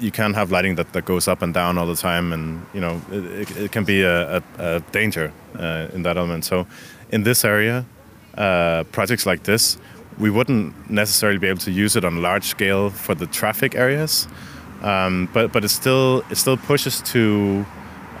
you 0.00 0.10
can't 0.10 0.34
have 0.34 0.50
lighting 0.50 0.76
that, 0.76 0.92
that 0.92 1.04
goes 1.04 1.28
up 1.28 1.42
and 1.42 1.52
down 1.52 1.78
all 1.78 1.86
the 1.86 1.96
time, 1.96 2.32
and 2.32 2.64
you 2.72 2.80
know 2.80 3.00
it, 3.10 3.24
it, 3.24 3.56
it 3.56 3.72
can 3.72 3.84
be 3.84 4.02
a, 4.02 4.36
a, 4.36 4.42
a 4.58 4.80
danger 4.92 5.32
uh, 5.58 5.88
in 5.94 6.02
that 6.02 6.16
element. 6.16 6.44
So, 6.44 6.66
in 7.10 7.24
this 7.24 7.44
area, 7.44 7.84
uh, 8.38 8.84
projects 8.92 9.26
like 9.26 9.42
this, 9.42 9.78
we 10.18 10.30
wouldn't 10.30 10.72
necessarily 10.90 11.38
be 11.38 11.48
able 11.48 11.60
to 11.60 11.70
use 11.70 11.96
it 11.96 12.04
on 12.04 12.22
large 12.22 12.44
scale 12.44 12.90
for 12.90 13.14
the 13.14 13.26
traffic 13.26 13.74
areas 13.74 14.28
um, 14.84 15.28
but 15.32 15.50
but 15.50 15.64
it 15.64 15.70
still 15.70 16.22
it 16.30 16.36
still 16.36 16.56
pushes 16.56 17.00
to 17.02 17.64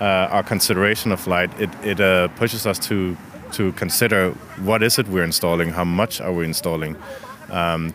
uh, 0.00 0.28
our 0.32 0.42
consideration 0.42 1.12
of 1.12 1.26
light. 1.26 1.50
It 1.60 1.70
it 1.84 2.00
uh, 2.00 2.28
pushes 2.28 2.66
us 2.66 2.78
to 2.88 3.16
to 3.52 3.72
consider 3.72 4.30
what 4.64 4.82
is 4.82 4.98
it 4.98 5.06
we're 5.08 5.24
installing, 5.24 5.70
how 5.70 5.84
much 5.84 6.20
are 6.20 6.32
we 6.32 6.44
installing. 6.44 6.96
Um, 7.50 7.94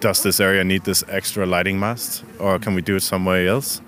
does 0.00 0.22
this 0.22 0.40
area 0.40 0.64
need 0.64 0.84
this 0.84 1.04
extra 1.08 1.46
lighting 1.46 1.78
mast, 1.78 2.24
or 2.38 2.58
can 2.58 2.74
we 2.74 2.82
do 2.82 2.96
it 2.96 3.02
somewhere 3.02 3.46
else? 3.46 3.80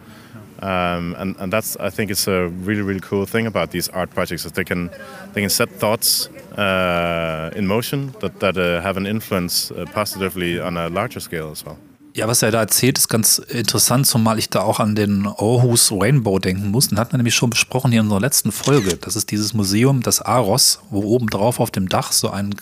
Um, 0.63 1.17
and, 1.19 1.37
and 1.41 1.53
that's 1.53 1.77
I 1.81 1.91
think 1.91 2.11
it's 2.11 2.29
a 2.29 2.49
really 2.49 2.83
really 2.83 3.01
cool 3.01 3.27
thing 3.27 3.49
about 3.49 3.73
these 3.73 3.89
art 3.89 4.11
projects 4.15 4.45
that 4.45 4.55
they 4.55 4.65
can 4.65 4.91
they 5.33 5.41
can 5.41 5.51
set 5.51 5.69
thoughts 5.81 6.29
uh, 6.57 7.51
in 7.57 7.67
motion 7.67 8.15
that 8.21 8.39
that 8.39 8.57
uh, 8.57 8.81
have 8.81 8.97
an 8.97 9.07
influence 9.07 9.73
uh, 9.73 9.87
positively 9.93 10.61
on 10.61 10.77
a 10.77 10.89
larger 10.89 11.21
scale 11.21 11.51
as 11.51 11.65
well. 11.67 11.79
Ja, 12.15 12.29
was 12.29 12.43
er 12.43 12.51
da 12.51 12.61
erzählt, 12.61 12.99
ist 12.99 13.09
ganz 13.09 13.39
interessant, 13.39 14.07
zumal 14.07 14.39
ich 14.39 14.51
da 14.51 14.61
auch 14.61 14.81
an 14.81 14.95
den 14.95 15.27
Aarhus 15.27 15.91
Rainbow 15.91 16.39
denken 16.39 16.71
muss. 16.71 16.89
Den 16.89 16.99
hatten 16.99 17.13
wir 17.13 17.17
nämlich 17.17 17.35
schon 17.35 17.49
besprochen 17.49 17.91
hier 17.91 18.01
in 18.01 18.07
unserer 18.07 18.21
letzten 18.21 18.53
Folge. 18.53 18.99
Das 18.99 19.17
ist 19.17 19.31
dieses 19.31 19.55
Museum, 19.55 20.03
das 20.03 20.21
Aros, 20.21 20.81
wo 20.91 21.01
oben 21.01 21.29
drauf 21.29 21.59
auf 21.59 21.71
dem 21.71 21.89
Dach 21.89 22.13
so 22.13 22.29
ein, 22.29 22.55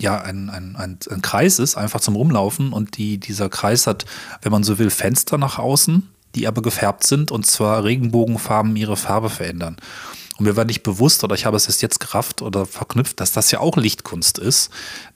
ja, 0.00 0.20
ein, 0.20 0.50
ein, 0.50 0.76
ein, 0.76 0.98
ein 1.10 1.22
Kreis 1.22 1.58
ist, 1.58 1.76
einfach 1.76 2.00
zum 2.00 2.16
Rumlaufen. 2.16 2.72
Und 2.72 2.96
die, 2.96 3.18
dieser 3.18 3.48
Kreis 3.48 3.86
hat, 3.86 4.04
wenn 4.42 4.52
man 4.52 4.64
so 4.64 4.78
will, 4.78 4.90
Fenster 4.90 5.38
nach 5.38 5.58
außen, 5.58 6.08
die 6.34 6.46
aber 6.46 6.62
gefärbt 6.62 7.04
sind 7.04 7.30
und 7.30 7.46
zwar 7.46 7.84
Regenbogenfarben 7.84 8.76
ihre 8.76 8.96
Farbe 8.96 9.30
verändern. 9.30 9.76
Und 10.38 10.46
mir 10.46 10.56
war 10.56 10.64
nicht 10.64 10.82
bewusst, 10.82 11.22
oder 11.22 11.34
ich 11.34 11.44
habe 11.44 11.56
es 11.56 11.66
erst 11.66 11.82
jetzt 11.82 12.00
gerafft 12.00 12.40
oder 12.40 12.64
verknüpft, 12.64 13.20
dass 13.20 13.32
das 13.32 13.50
ja 13.50 13.60
auch 13.60 13.76
Lichtkunst 13.76 14.38
ist. 14.38 14.70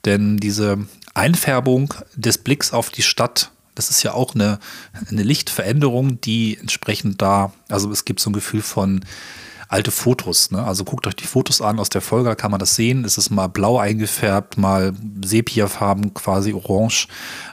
Denn 0.05 0.37
diese 0.37 0.87
Einfärbung 1.15 1.95
des 2.15 2.39
Blicks 2.39 2.73
auf 2.73 2.91
die 2.91 3.03
Stadt 3.03 3.51
das 3.75 3.91
ist 3.91 4.03
ja 4.03 4.15
auch 4.15 4.35
eine, 4.35 4.59
eine 5.11 5.23
Lichtveränderung, 5.23 6.21
die 6.21 6.57
entsprechend 6.59 7.21
da, 7.21 7.53
also 7.69 7.91
es 7.91 8.05
gibt 8.05 8.21
so 8.21 8.31
ein 8.31 8.35
Gefühl 8.35 8.63
von 8.63 9.05
alte 9.69 9.91
Fotos. 9.91 10.51
Ne? 10.51 10.63
Also 10.63 10.85
guckt 10.85 11.07
euch 11.07 11.17
die 11.17 11.27
Fotos 11.27 11.61
an 11.61 11.79
aus 11.79 11.89
der 11.89 12.01
Folge, 12.01 12.29
da 12.29 12.35
kann 12.35 12.51
man 12.51 12.61
das 12.61 12.75
sehen. 12.75 13.05
Es 13.05 13.19
ist 13.19 13.31
mal 13.31 13.49
blau 13.49 13.79
eingefärbt, 13.79 14.59
mal 14.59 14.93
Sepiafarben, 15.25 16.15
quasi 16.15 16.53
orange, 16.53 17.09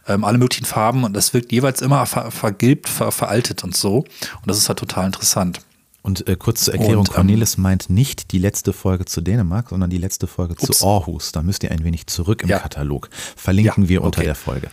ähm, 0.08 0.24
alle 0.24 0.38
möglichen 0.38 0.66
Farben 0.66 1.04
und 1.04 1.14
das 1.14 1.34
wirkt 1.34 1.52
jeweils 1.52 1.82
immer 1.82 2.06
ver 2.06 2.32
vergilbt, 2.32 2.90
ver 2.90 3.12
veraltet 3.12 3.64
und 3.64 3.76
so. 3.76 3.98
Und 3.98 4.48
das 4.48 4.58
ist 4.58 4.70
halt 4.70 4.80
total 4.80 5.06
interessant. 5.06 5.62
Und 6.04 6.28
äh, 6.28 6.36
kurz 6.36 6.66
zur 6.66 6.74
Erklärung, 6.74 7.02
und, 7.02 7.10
ähm, 7.10 7.16
Cornelis 7.16 7.58
meint 7.58 7.90
nicht 7.90 8.32
die 8.32 8.40
letzte 8.40 8.74
Folge 8.74 9.06
zu 9.06 9.22
Dänemark, 9.22 9.70
sondern 9.70 9.90
die 9.90 10.00
letzte 10.00 10.26
Folge 10.28 10.56
ups. 10.60 10.80
zu 10.80 10.88
Aarhus. 10.88 11.32
Da 11.32 11.44
müsst 11.44 11.64
ihr 11.64 11.72
ein 11.72 11.84
wenig 11.84 12.08
zurück 12.08 12.42
im 12.42 12.50
ja. 12.50 12.60
Katalog. 12.60 13.10
Verlinken 13.36 13.84
ja, 13.84 13.90
wir 13.90 14.02
unter 14.02 14.20
okay. 14.20 14.26
der 14.26 14.36
Folge. 14.36 14.72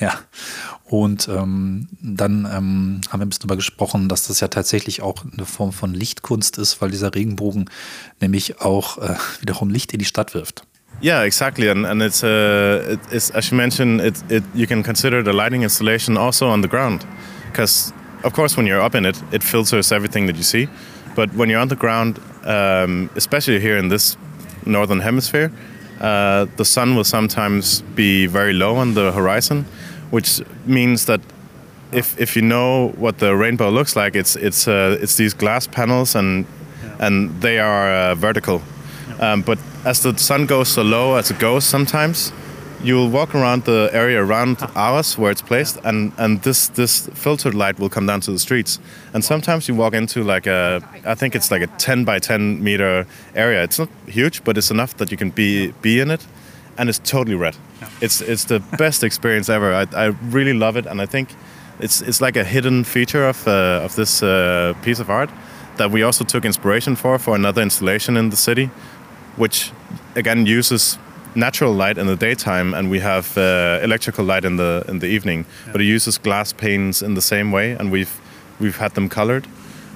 Ja, 0.00 0.18
und 0.84 1.28
ähm, 1.28 1.88
dann 2.02 2.46
ähm, 2.46 3.00
haben 3.08 3.20
wir 3.20 3.26
ein 3.26 3.28
bisschen 3.28 3.42
darüber 3.42 3.56
gesprochen, 3.56 4.08
dass 4.08 4.26
das 4.26 4.40
ja 4.40 4.48
tatsächlich 4.48 5.02
auch 5.02 5.24
eine 5.24 5.46
Form 5.46 5.72
von 5.72 5.94
Lichtkunst 5.94 6.58
ist, 6.58 6.80
weil 6.80 6.90
dieser 6.90 7.14
Regenbogen 7.14 7.70
nämlich 8.20 8.60
auch 8.60 8.98
äh, 8.98 9.14
wiederum 9.40 9.70
Licht 9.70 9.92
in 9.92 10.00
die 10.00 10.04
Stadt 10.04 10.34
wirft. 10.34 10.64
Yeah, 11.02 11.24
exactly, 11.24 11.68
and 11.68 11.86
and 11.86 12.02
it's 12.02 12.22
uh, 12.22 12.92
it, 12.92 13.00
it's 13.10 13.30
as 13.32 13.50
you 13.50 13.56
mentioned, 13.56 14.00
it, 14.00 14.14
it 14.28 14.44
you 14.54 14.66
can 14.66 14.82
consider 14.82 15.24
the 15.24 15.32
lighting 15.32 15.62
installation 15.62 16.16
also 16.16 16.48
on 16.48 16.62
the 16.62 16.68
ground, 16.68 17.04
because 17.50 17.92
of 18.22 18.32
course 18.32 18.56
when 18.56 18.66
you're 18.66 18.84
up 18.84 18.94
in 18.94 19.04
it, 19.04 19.16
it 19.32 19.42
filters 19.42 19.92
everything 19.92 20.26
that 20.26 20.36
you 20.36 20.44
see, 20.44 20.68
but 21.16 21.28
when 21.34 21.50
you're 21.50 21.60
on 21.60 21.68
the 21.68 21.76
ground, 21.76 22.20
um, 22.44 23.10
especially 23.16 23.60
here 23.60 23.76
in 23.76 23.88
this 23.88 24.16
northern 24.66 25.00
hemisphere, 25.00 25.50
uh, 26.00 26.46
the 26.56 26.64
sun 26.64 26.96
will 26.96 27.04
sometimes 27.04 27.82
be 27.94 28.26
very 28.26 28.52
low 28.52 28.76
on 28.76 28.94
the 28.94 29.12
horizon, 29.12 29.64
which 30.10 30.40
means 30.66 31.06
that 31.06 31.20
if 31.92 32.18
if 32.18 32.36
you 32.36 32.42
know 32.42 32.92
what 32.96 33.18
the 33.18 33.34
rainbow 33.36 33.70
looks 33.70 33.96
like, 33.96 34.14
it's 34.14 34.36
it's 34.36 34.68
uh, 34.68 34.98
it's 35.00 35.16
these 35.16 35.34
glass 35.34 35.66
panels 35.66 36.14
and 36.14 36.46
yeah. 36.82 37.06
and 37.06 37.40
they 37.40 37.58
are 37.58 37.90
uh, 37.92 38.14
vertical. 38.14 38.60
Yeah. 39.08 39.32
Um, 39.32 39.42
but 39.42 39.58
as 39.84 40.00
the 40.00 40.16
sun 40.18 40.46
goes 40.46 40.68
so 40.68 40.82
low 40.82 41.16
as 41.16 41.30
it 41.30 41.38
goes, 41.38 41.64
sometimes 41.64 42.32
you'll 42.84 43.10
walk 43.10 43.34
around 43.34 43.64
the 43.64 43.90
area 43.92 44.22
around 44.22 44.58
ARoS 44.76 45.18
where 45.18 45.32
it's 45.32 45.42
placed, 45.42 45.78
and 45.84 46.12
and 46.18 46.42
this 46.42 46.68
this 46.68 47.08
filtered 47.14 47.54
light 47.54 47.78
will 47.78 47.88
come 47.88 48.06
down 48.06 48.20
to 48.20 48.30
the 48.30 48.38
streets. 48.38 48.78
And 49.12 49.24
sometimes 49.24 49.68
you 49.68 49.74
walk 49.74 49.94
into 49.94 50.22
like 50.22 50.46
a 50.46 50.80
I 51.04 51.14
think 51.14 51.34
it's 51.34 51.50
like 51.50 51.62
a 51.62 51.66
10 51.78 52.04
by 52.04 52.18
10 52.18 52.62
meter 52.62 53.06
area. 53.34 53.62
It's 53.62 53.78
not 53.78 53.88
huge, 54.06 54.44
but 54.44 54.56
it's 54.56 54.70
enough 54.70 54.96
that 54.96 55.10
you 55.10 55.16
can 55.16 55.30
be 55.30 55.72
be 55.82 56.00
in 56.00 56.10
it 56.10 56.26
and 56.78 56.88
it's 56.88 56.98
totally 56.98 57.36
red. 57.36 57.56
Yeah. 57.80 57.88
It's 58.00 58.20
it's 58.20 58.44
the 58.44 58.60
best 58.78 59.02
experience 59.02 59.48
ever. 59.48 59.72
I, 59.74 59.86
I 59.92 60.06
really 60.30 60.54
love 60.54 60.76
it, 60.76 60.86
and 60.86 61.00
I 61.00 61.06
think 61.06 61.28
it's 61.80 62.02
it's 62.02 62.20
like 62.20 62.36
a 62.36 62.44
hidden 62.44 62.84
feature 62.84 63.28
of 63.28 63.46
uh, 63.46 63.84
of 63.84 63.94
this 63.94 64.22
uh, 64.22 64.74
piece 64.82 65.00
of 65.00 65.10
art 65.10 65.30
that 65.76 65.90
we 65.90 66.02
also 66.02 66.24
took 66.24 66.44
inspiration 66.44 66.96
for 66.96 67.18
for 67.18 67.34
another 67.34 67.62
installation 67.62 68.16
in 68.16 68.30
the 68.30 68.36
city, 68.36 68.70
which 69.36 69.72
again 70.16 70.46
uses 70.46 70.98
natural 71.34 71.72
light 71.72 71.98
in 71.98 72.06
the 72.06 72.16
daytime, 72.16 72.74
and 72.74 72.90
we 72.90 73.00
have 73.00 73.36
uh, 73.36 73.80
electrical 73.82 74.24
light 74.24 74.44
in 74.44 74.56
the 74.56 74.84
in 74.88 74.98
the 74.98 75.06
evening. 75.06 75.44
Yeah. 75.66 75.72
But 75.72 75.80
it 75.80 75.86
uses 75.86 76.18
glass 76.18 76.52
panes 76.52 77.02
in 77.02 77.14
the 77.14 77.22
same 77.22 77.50
way, 77.52 77.72
and 77.72 77.90
we've 77.92 78.20
we've 78.60 78.76
had 78.76 78.94
them 78.94 79.08
colored, 79.08 79.46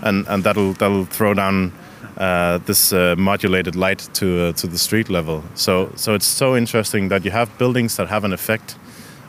and 0.02 0.26
and 0.28 0.44
that'll 0.44 0.72
that'll 0.74 1.06
throw 1.06 1.34
down 1.34 1.72
uh, 2.18 2.58
this 2.66 2.92
uh, 2.92 3.14
modulated 3.16 3.76
light 3.76 4.08
to 4.14 4.26
uh, 4.26 4.52
to 4.52 4.66
the 4.66 4.78
street 4.78 5.08
level. 5.08 5.42
So 5.54 5.90
so 5.94 6.14
it's 6.14 6.26
so 6.26 6.56
interesting 6.56 7.08
that 7.08 7.24
you 7.24 7.30
have 7.30 7.50
buildings 7.58 7.96
that 7.96 8.08
have 8.08 8.24
an 8.24 8.32
effect 8.32 8.76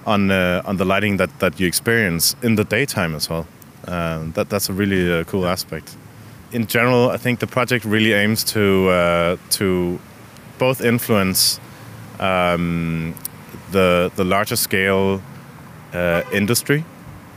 on 0.06 0.32
uh, 0.32 0.62
on 0.66 0.78
the 0.78 0.86
lighting 0.86 1.18
that, 1.18 1.30
that 1.40 1.60
you 1.60 1.68
experience 1.68 2.36
in 2.42 2.56
the 2.56 2.64
daytime 2.64 3.16
as 3.16 3.30
well. 3.30 3.46
Uh, 3.88 4.26
that 4.34 4.50
that's 4.50 4.70
a 4.70 4.74
really 4.74 5.12
uh, 5.12 5.24
cool 5.24 5.46
aspect. 5.46 5.96
In 6.52 6.66
general, 6.66 7.12
I 7.12 7.18
think 7.18 7.40
the 7.40 7.48
project 7.48 7.86
really 7.86 8.14
aims 8.14 8.44
to 8.46 8.90
uh, 8.90 9.38
to 9.52 10.00
both 10.58 10.82
influence 10.82 11.60
um, 12.20 13.14
the 13.72 14.12
the 14.16 14.24
larger 14.24 14.56
scale 14.56 15.22
uh, 15.94 16.24
industry, 16.32 16.84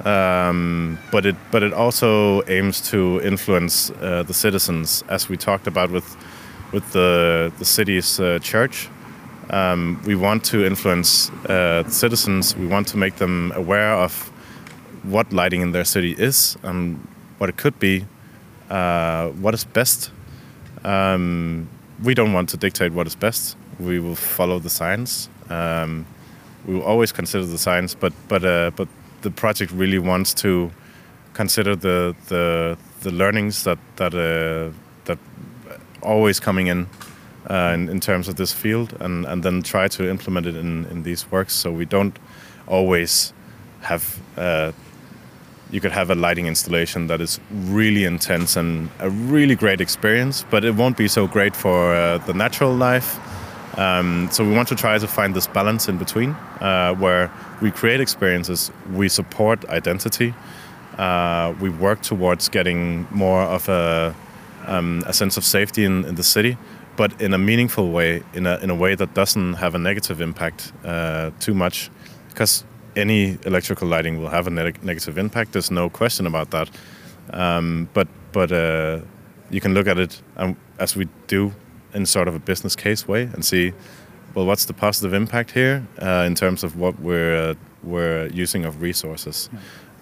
um, 0.05 0.99
but 1.11 1.27
it 1.27 1.37
but 1.51 1.63
it 1.63 1.73
also 1.73 2.43
aims 2.49 2.81
to 2.91 3.21
influence 3.23 3.91
uh, 3.91 4.23
the 4.23 4.35
citizens, 4.35 5.05
as 5.09 5.29
we 5.29 5.37
talked 5.37 5.67
about 5.67 5.91
with 5.91 6.17
with 6.73 6.93
the 6.93 7.53
the 7.59 7.65
city's 7.65 8.21
uh, 8.21 8.39
church. 8.41 8.89
Um, 9.51 10.01
we 10.07 10.15
want 10.15 10.45
to 10.45 10.65
influence 10.65 11.31
uh, 11.49 11.85
citizens. 11.89 12.57
We 12.57 12.67
want 12.67 12.89
to 12.89 12.97
make 12.97 13.17
them 13.17 13.53
aware 13.55 13.93
of 13.93 14.33
what 15.03 15.33
lighting 15.33 15.61
in 15.61 15.73
their 15.73 15.85
city 15.85 16.13
is 16.13 16.57
and 16.63 17.07
what 17.39 17.51
it 17.51 17.57
could 17.57 17.79
be, 17.79 18.07
uh, 18.71 19.29
what 19.31 19.53
is 19.53 19.65
best. 19.65 20.11
Um, 20.85 21.69
we 22.03 22.15
don't 22.15 22.33
want 22.33 22.49
to 22.51 22.57
dictate 22.57 22.93
what 22.93 23.07
is 23.07 23.15
best. 23.17 23.57
We 23.85 23.99
will 23.99 24.17
follow 24.17 24.59
the 24.59 24.71
science. 24.71 25.29
Um, 25.51 26.07
we 26.67 26.75
will 26.75 26.83
always 26.83 27.13
consider 27.13 27.45
the 27.45 27.59
science, 27.59 27.95
but 27.95 28.13
but 28.29 28.45
uh, 28.45 28.71
but 28.77 28.89
the 29.23 29.31
project 29.31 29.73
really 29.73 29.99
wants 29.99 30.35
to 30.35 30.71
consider 31.35 31.77
the 31.77 32.15
the 32.29 32.77
the 33.03 33.11
learnings 33.11 33.65
that 33.65 33.79
that 33.97 34.15
uh, 34.15 34.73
that 35.05 35.19
always 36.03 36.41
coming 36.41 36.69
in, 36.69 36.87
uh, 37.51 37.73
in 37.75 37.89
in 37.89 38.01
terms 38.01 38.29
of 38.29 38.37
this 38.37 38.53
field, 38.53 38.97
and 39.01 39.27
and 39.27 39.43
then 39.43 39.63
try 39.63 39.89
to 39.89 40.09
implement 40.09 40.47
it 40.47 40.57
in 40.57 40.87
in 40.91 41.03
these 41.03 41.31
works. 41.31 41.55
So 41.55 41.71
we 41.73 41.85
don't 41.85 42.19
always 42.67 43.33
have. 43.81 44.21
Uh, 44.37 44.73
you 45.73 45.81
could 45.81 45.93
have 45.93 46.11
a 46.11 46.15
lighting 46.15 46.47
installation 46.47 47.07
that 47.07 47.21
is 47.23 47.41
really 47.51 48.05
intense 48.05 48.57
and 48.57 48.91
a 48.99 49.09
really 49.09 49.55
great 49.55 49.81
experience, 49.81 50.45
but 50.51 50.65
it 50.65 50.75
won't 50.75 50.99
be 50.99 51.09
so 51.09 51.27
great 51.27 51.57
for 51.57 51.95
uh, 51.95 52.19
the 52.27 52.35
natural 52.35 52.75
life. 52.75 53.19
Um, 53.77 54.29
so 54.31 54.45
we 54.45 54.55
want 54.55 54.69
to 54.69 54.75
try 54.75 54.99
to 54.99 55.09
find 55.09 55.35
this 55.35 55.47
balance 55.47 55.89
in 55.89 55.97
between, 55.99 56.31
uh, 56.61 56.95
where 56.95 57.31
we 57.61 57.71
create 57.71 58.01
experiences, 58.01 58.71
we 58.93 59.09
support 59.09 59.65
identity, 59.67 60.35
uh, 60.99 61.55
we 61.61 61.71
work 61.71 62.03
towards 62.03 62.49
getting 62.49 63.07
more 63.11 63.43
of 63.43 63.69
a, 63.69 64.15
um, 64.67 65.03
a 65.07 65.13
sense 65.13 65.37
of 65.39 65.45
safety 65.45 65.85
in, 65.85 66.05
in, 66.05 66.17
the 66.17 66.23
city, 66.23 66.59
but 66.97 67.19
in 67.21 67.33
a 67.33 67.39
meaningful 67.39 67.91
way, 67.91 68.23
in 68.35 68.47
a, 68.47 68.59
in 68.59 68.69
a 68.69 68.75
way 68.75 68.95
that 68.95 69.15
doesn't 69.15 69.55
have 69.55 69.75
a 69.75 69.79
negative 69.79 70.21
impact 70.21 70.73
uh, 70.85 71.31
too 71.41 71.55
much, 71.55 71.91
because 72.29 72.65
any 72.95 73.39
electrical 73.47 73.89
lighting 73.89 74.21
will 74.21 74.29
have 74.29 74.47
a 74.47 74.51
neg- 74.51 74.85
negative 74.85 75.17
impact. 75.17 75.53
There's 75.53 75.71
no 75.71 75.89
question 75.89 76.27
about 76.27 76.51
that. 76.51 76.71
Um, 77.31 77.89
but 77.95 78.09
but 78.33 78.51
uh, 78.53 79.01
you 79.51 79.61
can 79.61 79.75
look 79.75 79.87
at 79.87 79.99
it 79.99 80.21
um, 80.37 80.57
as 80.79 80.97
we 80.97 81.09
do 81.27 81.53
in 81.95 82.07
sort 82.07 82.29
of 82.29 82.35
a 82.35 82.39
business 82.39 82.77
case 82.77 83.07
way 83.07 83.25
and 83.25 83.45
see, 83.45 83.73
well, 84.35 84.47
what's 84.47 84.65
the 84.65 84.73
positive 84.73 85.13
impact 85.13 85.51
here 85.51 85.87
uh, 86.01 86.25
in 86.27 86.35
terms 86.35 86.65
of 86.65 86.77
what 86.77 86.99
we're 87.01 87.51
uh, 87.51 87.55
we're 87.83 88.29
using 88.29 88.65
of 88.65 88.81
resources. 88.81 89.51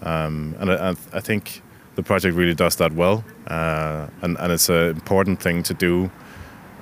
Um, 0.03 0.55
and 0.59 0.71
I, 0.71 0.95
I, 1.13 1.19
think 1.19 1.61
the 1.95 2.03
project 2.03 2.35
really 2.35 2.55
does 2.55 2.75
that 2.77 2.93
well, 2.93 3.23
uh, 3.47 4.07
and, 4.21 4.37
and 4.39 4.51
it's 4.51 4.69
an 4.69 4.89
important 4.89 5.41
thing 5.41 5.63
to 5.63 5.73
do 5.73 6.11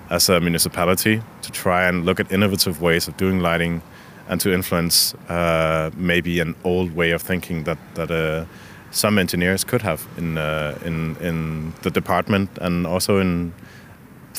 as 0.09 0.29
a 0.29 0.39
municipality 0.39 1.21
to 1.41 1.51
try 1.51 1.87
and 1.87 2.05
look 2.05 2.19
at 2.19 2.31
innovative 2.31 2.81
ways 2.81 3.07
of 3.07 3.17
doing 3.17 3.39
lighting 3.39 3.81
and 4.27 4.39
to 4.41 4.53
influence 4.53 5.13
uh, 5.27 5.89
maybe 5.95 6.39
an 6.39 6.55
old 6.63 6.95
way 6.95 7.11
of 7.11 7.21
thinking 7.21 7.63
that 7.63 7.77
that 7.95 8.11
uh, 8.11 8.45
some 8.91 9.19
engineers 9.19 9.63
could 9.63 9.81
have 9.81 10.07
in 10.17 10.37
uh, 10.37 10.77
in 10.85 11.15
in 11.17 11.73
the 11.81 11.91
department 11.91 12.49
and 12.61 12.87
also 12.87 13.19
in 13.19 13.53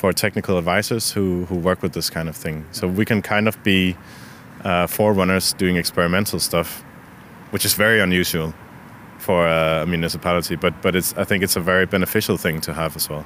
for 0.00 0.14
technical 0.14 0.56
advisors 0.56 1.12
who 1.12 1.44
who 1.44 1.56
work 1.56 1.82
with 1.82 1.92
this 1.92 2.10
kind 2.10 2.28
of 2.28 2.36
thing. 2.36 2.64
So 2.72 2.88
we 2.88 3.04
can 3.04 3.20
kind 3.20 3.46
of 3.48 3.62
be 3.62 3.94
uh, 4.64 4.86
forerunners 4.86 5.54
doing 5.58 5.76
experimental 5.76 6.40
stuff, 6.40 6.82
which 7.52 7.66
is 7.66 7.74
very 7.74 8.00
unusual 8.00 8.54
for 9.18 9.46
a 9.46 9.84
municipality. 9.86 10.56
But 10.56 10.74
but 10.82 10.94
it's 10.96 11.12
I 11.18 11.24
think 11.24 11.42
it's 11.44 11.56
a 11.56 11.60
very 11.60 11.86
beneficial 11.86 12.38
thing 12.38 12.60
to 12.62 12.72
have 12.72 12.96
as 12.96 13.10
well. 13.10 13.24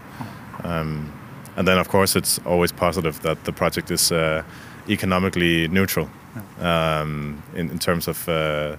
Um, 0.64 1.12
and 1.56 1.68
then 1.68 1.78
of 1.78 1.88
course 1.88 2.18
it's 2.18 2.40
always 2.44 2.72
positive 2.72 3.20
that 3.20 3.44
the 3.44 3.52
project 3.52 3.90
is 3.90 4.10
uh, 4.10 4.42
economically 4.88 5.68
neutral 5.68 6.08
um, 6.60 7.42
in, 7.54 7.70
in, 7.70 7.78
terms 7.78 8.08
of 8.08 8.28
uh, 8.28 8.76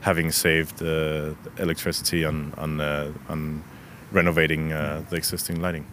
having 0.00 0.32
saved 0.32 0.82
uh, 0.82 1.32
electricity 1.56 2.26
on 2.26 2.52
on, 2.58 2.80
uh, 2.80 3.12
on 3.28 3.62
renovating 4.12 4.72
uh, 4.72 5.02
the 5.08 5.16
existing 5.16 5.62
lighting. 5.62 5.86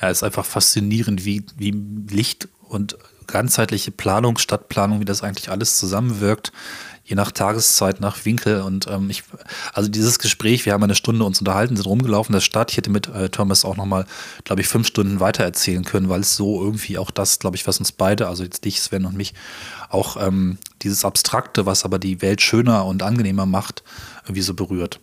Ja, 0.00 0.10
ist 0.10 0.22
einfach 0.22 0.44
faszinierend, 0.44 1.24
wie, 1.24 1.44
wie 1.56 1.70
Licht 2.10 2.48
und 2.68 2.98
ganzheitliche 3.26 3.90
Planung, 3.90 4.38
Stadtplanung, 4.38 5.00
wie 5.00 5.04
das 5.04 5.22
eigentlich 5.22 5.50
alles 5.50 5.78
zusammenwirkt 5.78 6.52
je 7.06 7.14
nach 7.14 7.30
Tageszeit, 7.30 8.00
nach 8.00 8.24
Winkel. 8.24 8.60
Und 8.62 8.88
ähm, 8.88 9.08
ich, 9.08 9.22
also 9.72 9.88
dieses 9.88 10.18
Gespräch, 10.18 10.66
wir 10.66 10.72
haben 10.72 10.82
eine 10.82 10.96
Stunde 10.96 11.24
uns 11.24 11.38
unterhalten, 11.38 11.76
sind 11.76 11.86
rumgelaufen 11.86 12.32
der 12.32 12.40
Stadt. 12.40 12.72
Ich 12.72 12.76
hätte 12.76 12.90
mit 12.90 13.06
äh, 13.08 13.28
Thomas 13.28 13.64
auch 13.64 13.76
nochmal, 13.76 14.06
glaube 14.44 14.60
ich, 14.60 14.68
fünf 14.68 14.88
Stunden 14.88 15.20
weiter 15.20 15.44
erzählen 15.44 15.84
können, 15.84 16.08
weil 16.08 16.20
es 16.20 16.34
so 16.34 16.60
irgendwie 16.60 16.98
auch 16.98 17.12
das, 17.12 17.38
glaube 17.38 17.56
ich, 17.56 17.66
was 17.66 17.78
uns 17.78 17.92
beide, 17.92 18.26
also 18.26 18.42
jetzt 18.42 18.64
dich, 18.64 18.80
Sven 18.80 19.06
und 19.06 19.16
mich, 19.16 19.34
auch 19.88 20.16
ähm, 20.20 20.58
dieses 20.82 21.04
Abstrakte, 21.04 21.64
was 21.64 21.84
aber 21.84 22.00
die 22.00 22.22
Welt 22.22 22.42
schöner 22.42 22.84
und 22.84 23.04
angenehmer 23.04 23.46
macht, 23.46 23.84
irgendwie 24.24 24.42
so 24.42 24.54
berührt. 24.54 24.98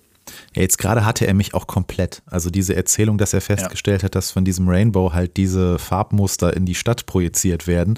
Jetzt 0.55 0.77
gerade 0.77 1.05
hatte 1.05 1.25
er 1.25 1.33
mich 1.33 1.53
auch 1.53 1.67
komplett. 1.67 2.21
Also 2.25 2.49
diese 2.49 2.75
Erzählung, 2.75 3.17
dass 3.17 3.33
er 3.33 3.41
festgestellt 3.41 4.01
ja. 4.01 4.05
hat, 4.05 4.15
dass 4.15 4.31
von 4.31 4.45
diesem 4.45 4.67
Rainbow 4.67 5.13
halt 5.13 5.37
diese 5.37 5.79
Farbmuster 5.79 6.55
in 6.55 6.65
die 6.65 6.75
Stadt 6.75 7.05
projiziert 7.05 7.67
werden 7.67 7.97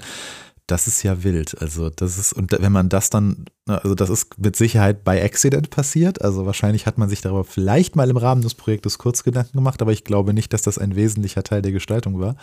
das 0.66 0.88
ist 0.88 1.02
ja 1.02 1.22
wild. 1.22 1.60
Also, 1.60 1.90
das 1.90 2.18
ist, 2.18 2.32
und 2.32 2.52
wenn 2.52 2.72
man 2.72 2.88
das 2.88 3.08
dann, 3.08 3.44
also 3.66 3.94
das 3.94 4.10
ist 4.10 4.38
mit 4.38 4.56
Sicherheit 4.56 5.04
bei 5.04 5.22
Accident 5.24 5.70
passiert. 5.70 6.22
Also 6.22 6.44
wahrscheinlich 6.44 6.86
hat 6.86 6.98
man 6.98 7.08
sich 7.08 7.20
darüber 7.20 7.44
vielleicht 7.44 7.94
mal 7.94 8.10
im 8.10 8.16
Rahmen 8.16 8.42
des 8.42 8.54
Projektes 8.54 8.98
kurz 8.98 9.22
Gedanken 9.22 9.56
gemacht, 9.56 9.80
aber 9.80 9.92
ich 9.92 10.04
glaube 10.04 10.34
nicht, 10.34 10.52
dass 10.52 10.62
das 10.62 10.78
ein 10.78 10.96
wesentlicher 10.96 11.44
Teil 11.44 11.62
der 11.62 11.72
Gestaltung 11.72 12.18
war. 12.20 12.36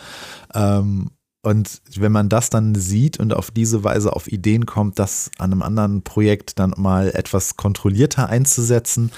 Ähm, 0.54 1.10
und 1.42 1.82
wenn 1.96 2.12
man 2.12 2.30
das 2.30 2.48
dann 2.48 2.74
sieht 2.74 3.20
und 3.20 3.34
auf 3.34 3.50
diese 3.50 3.84
Weise 3.84 4.14
auf 4.14 4.32
Ideen 4.32 4.64
kommt, 4.64 4.98
das 4.98 5.30
an 5.36 5.52
einem 5.52 5.60
anderen 5.60 6.02
Projekt 6.02 6.58
dann 6.58 6.72
mal 6.78 7.10
etwas 7.10 7.58
kontrollierter 7.58 8.30
einzusetzen, 8.30 9.12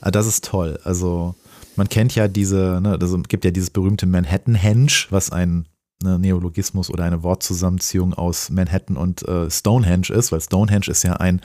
das 0.00 0.26
ist 0.26 0.44
toll. 0.44 0.78
Also 0.84 1.34
man 1.76 1.88
kennt 1.88 2.14
ja 2.14 2.28
diese, 2.28 2.80
ne, 2.82 2.98
also 3.00 3.18
gibt 3.18 3.44
ja 3.44 3.50
dieses 3.50 3.70
berühmte 3.70 4.06
Manhattan-Henge, 4.06 5.06
was 5.10 5.30
ein 5.30 5.66
ne, 6.02 6.18
Neologismus 6.18 6.90
oder 6.90 7.04
eine 7.04 7.22
Wortzusammenziehung 7.22 8.14
aus 8.14 8.50
Manhattan 8.50 8.96
und 8.96 9.26
äh, 9.28 9.50
Stonehenge 9.50 10.10
ist, 10.10 10.32
weil 10.32 10.40
Stonehenge 10.40 10.88
ist 10.88 11.02
ja 11.02 11.14
ein 11.14 11.40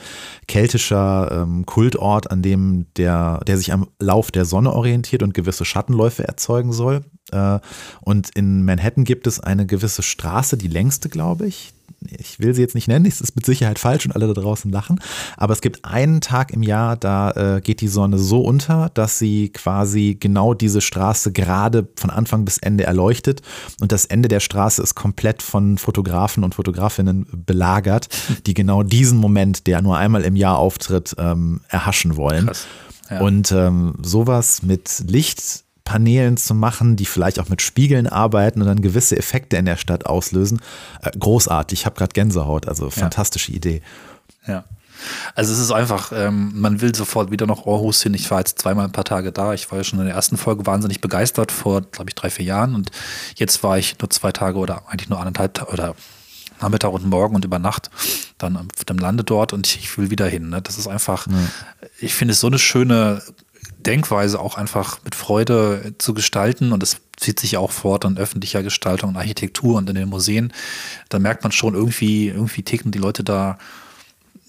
keltischer 0.46 1.42
ähm, 1.42 1.66
Kultort, 1.66 2.30
an 2.30 2.42
dem 2.42 2.86
der, 2.96 3.40
der 3.46 3.58
sich 3.58 3.72
am 3.72 3.88
Lauf 3.98 4.30
der 4.30 4.44
Sonne 4.44 4.72
orientiert 4.72 5.22
und 5.22 5.34
gewisse 5.34 5.64
Schattenläufe 5.64 6.26
erzeugen 6.26 6.72
soll. 6.72 7.04
Äh, 7.30 7.60
und 8.00 8.30
in 8.34 8.64
Manhattan 8.64 9.04
gibt 9.04 9.26
es 9.26 9.40
eine 9.40 9.66
gewisse 9.66 10.02
Straße, 10.02 10.56
die 10.56 10.68
längste, 10.68 11.08
glaube 11.08 11.46
ich, 11.46 11.74
ich 12.18 12.40
will 12.40 12.54
sie 12.54 12.62
jetzt 12.62 12.74
nicht 12.74 12.88
nennen, 12.88 13.06
es 13.06 13.20
ist 13.20 13.36
mit 13.36 13.46
Sicherheit 13.46 13.78
falsch 13.78 14.06
und 14.06 14.12
alle 14.12 14.26
da 14.26 14.40
draußen 14.40 14.70
lachen, 14.70 15.00
aber 15.36 15.52
es 15.52 15.60
gibt 15.60 15.84
einen 15.84 16.20
Tag 16.20 16.52
im 16.52 16.62
Jahr, 16.62 16.96
da 16.96 17.30
äh, 17.56 17.60
geht 17.60 17.80
die 17.80 17.88
Sonne 17.88 18.18
so 18.18 18.40
unter, 18.40 18.90
dass 18.94 19.18
sie 19.18 19.50
quasi 19.50 20.16
genau 20.18 20.54
diese 20.54 20.80
Straße 20.80 21.32
gerade 21.32 21.88
von 21.96 22.10
Anfang 22.10 22.44
bis 22.44 22.58
Ende 22.58 22.84
erleuchtet 22.84 23.42
und 23.80 23.92
das 23.92 24.04
Ende 24.04 24.28
der 24.28 24.40
Straße 24.40 24.82
ist 24.82 24.94
komplett 24.94 25.42
von 25.42 25.78
Fotografen 25.78 26.44
und 26.44 26.54
Fotografinnen 26.54 27.26
belagert, 27.32 28.08
die 28.46 28.54
genau 28.54 28.82
diesen 28.82 29.18
Moment, 29.18 29.66
der 29.66 29.82
nur 29.82 29.96
einmal 29.96 30.22
im 30.22 30.36
Jahr 30.36 30.58
auftritt, 30.58 31.14
ähm, 31.18 31.60
erhaschen 31.68 32.16
wollen. 32.16 32.46
Krass. 32.46 32.66
Ja. 33.10 33.20
Und 33.20 33.52
ähm, 33.52 33.94
sowas 34.02 34.62
mit 34.62 35.04
Licht 35.06 35.64
Paneelen 35.84 36.36
zu 36.36 36.54
machen, 36.54 36.96
die 36.96 37.06
vielleicht 37.06 37.38
auch 37.38 37.48
mit 37.48 37.62
Spiegeln 37.62 38.06
arbeiten 38.06 38.60
und 38.60 38.68
dann 38.68 38.82
gewisse 38.82 39.16
Effekte 39.16 39.56
in 39.56 39.64
der 39.64 39.76
Stadt 39.76 40.06
auslösen. 40.06 40.60
Äh, 41.02 41.10
großartig, 41.18 41.80
ich 41.80 41.86
habe 41.86 41.96
gerade 41.96 42.12
Gänsehaut, 42.12 42.68
also 42.68 42.90
fantastische 42.90 43.52
ja. 43.52 43.56
Idee. 43.56 43.82
Ja. 44.46 44.64
Also 45.34 45.52
es 45.52 45.58
ist 45.58 45.72
einfach, 45.72 46.12
ähm, 46.14 46.52
man 46.54 46.80
will 46.80 46.94
sofort 46.94 47.30
wieder 47.30 47.46
nach 47.46 47.66
Aarhus 47.66 48.02
hin. 48.02 48.14
Ich 48.14 48.30
war 48.30 48.38
jetzt 48.38 48.60
zweimal 48.60 48.84
ein 48.84 48.92
paar 48.92 49.04
Tage 49.04 49.32
da. 49.32 49.52
Ich 49.52 49.70
war 49.70 49.78
ja 49.78 49.84
schon 49.84 49.98
in 49.98 50.06
der 50.06 50.14
ersten 50.14 50.36
Folge 50.36 50.66
wahnsinnig 50.66 51.00
begeistert 51.00 51.50
vor, 51.50 51.80
glaube 51.82 52.10
ich, 52.10 52.14
drei, 52.14 52.30
vier 52.30 52.44
Jahren. 52.44 52.74
Und 52.74 52.90
jetzt 53.34 53.62
war 53.62 53.78
ich 53.78 53.98
nur 53.98 54.10
zwei 54.10 54.32
Tage 54.32 54.58
oder 54.58 54.88
eigentlich 54.88 55.08
nur 55.08 55.18
anderthalb 55.18 55.72
oder 55.72 55.94
Nachmittag 56.60 56.92
und 56.92 57.06
Morgen 57.06 57.34
und 57.34 57.44
über 57.44 57.58
Nacht 57.58 57.90
dann 58.38 58.56
auf 58.56 58.84
dem 58.84 58.98
Lande 58.98 59.24
dort 59.24 59.52
und 59.52 59.66
ich 59.66 59.98
will 59.98 60.10
wieder 60.10 60.28
hin. 60.28 60.50
Ne? 60.50 60.62
Das 60.62 60.78
ist 60.78 60.86
einfach, 60.86 61.26
ja. 61.26 61.34
ich 61.98 62.14
finde 62.14 62.32
es 62.32 62.40
so 62.40 62.46
eine 62.46 62.58
schöne 62.58 63.22
Denkweise 63.82 64.40
auch 64.40 64.56
einfach 64.56 65.00
mit 65.04 65.14
Freude 65.14 65.94
zu 65.98 66.14
gestalten 66.14 66.72
und 66.72 66.82
das 66.82 66.98
zieht 67.16 67.38
sich 67.40 67.52
ja 67.52 67.58
auch 67.58 67.70
fort 67.72 68.04
in 68.04 68.16
öffentlicher 68.18 68.62
Gestaltung 68.62 69.10
und 69.10 69.16
Architektur 69.16 69.76
und 69.76 69.88
in 69.88 69.94
den 69.94 70.08
Museen. 70.08 70.52
Da 71.08 71.18
merkt 71.18 71.42
man 71.44 71.52
schon 71.52 71.74
irgendwie, 71.74 72.28
irgendwie 72.28 72.62
ticken 72.62 72.90
die 72.90 72.98
Leute 72.98 73.22
da 73.24 73.58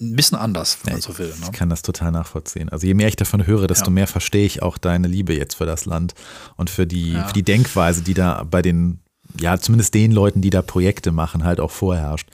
ein 0.00 0.16
bisschen 0.16 0.36
anders, 0.38 0.78
wenn 0.82 0.94
man 0.94 1.02
so 1.02 1.16
will. 1.18 1.28
Ne? 1.28 1.34
Ich 1.44 1.52
kann 1.52 1.68
das 1.68 1.82
total 1.82 2.10
nachvollziehen. 2.10 2.68
Also 2.68 2.86
je 2.86 2.94
mehr 2.94 3.06
ich 3.08 3.16
davon 3.16 3.46
höre, 3.46 3.66
desto 3.68 3.86
Ja. 3.86 3.90
mehr 3.90 4.06
verstehe 4.08 4.44
ich 4.44 4.60
auch 4.62 4.76
deine 4.76 5.06
Liebe 5.06 5.34
jetzt 5.36 5.54
für 5.54 5.66
das 5.66 5.84
Land 5.86 6.14
und 6.56 6.68
für 6.68 6.86
die, 6.86 7.12
Ja. 7.12 7.28
für 7.28 7.32
die 7.32 7.44
Denkweise, 7.44 8.02
die 8.02 8.14
da 8.14 8.42
bei 8.42 8.60
den, 8.60 8.98
ja, 9.40 9.58
zumindest 9.58 9.94
den 9.94 10.12
Leuten, 10.12 10.40
die 10.40 10.50
da 10.50 10.62
Projekte 10.62 11.10
machen, 11.12 11.44
halt 11.44 11.58
auch 11.60 11.70
vorherrscht. 11.70 12.28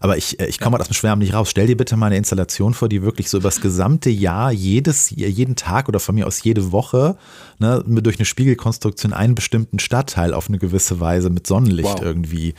Aber 0.00 0.16
ich, 0.16 0.38
äh, 0.40 0.46
ich 0.46 0.60
komme 0.60 0.78
aus 0.78 0.86
dem 0.88 0.94
Schwärmen 0.94 1.20
nicht 1.20 1.34
raus. 1.34 1.50
Stell 1.50 1.66
dir 1.66 1.76
bitte 1.76 1.96
mal 1.96 2.06
eine 2.06 2.16
Installation 2.16 2.74
vor, 2.74 2.88
die 2.88 3.02
wirklich 3.02 3.28
so 3.30 3.38
über 3.38 3.48
das 3.48 3.60
gesamte 3.60 4.10
Jahr, 4.10 4.52
jedes, 4.52 5.10
jeden 5.10 5.56
Tag 5.56 5.88
oder 5.88 5.98
von 6.00 6.14
mir 6.14 6.26
aus 6.26 6.42
jede 6.44 6.70
Woche, 6.72 7.16
ne, 7.58 7.82
mit- 7.86 8.06
durch 8.06 8.18
eine 8.18 8.26
Spiegelkonstruktion 8.26 9.12
einen 9.12 9.34
bestimmten 9.34 9.78
Stadtteil 9.78 10.32
auf 10.34 10.48
eine 10.48 10.58
gewisse 10.58 11.00
Weise 11.00 11.30
mit 11.30 11.46
Sonnenlicht 11.46 11.88
Wow. 11.94 12.02
irgendwie. 12.02 12.54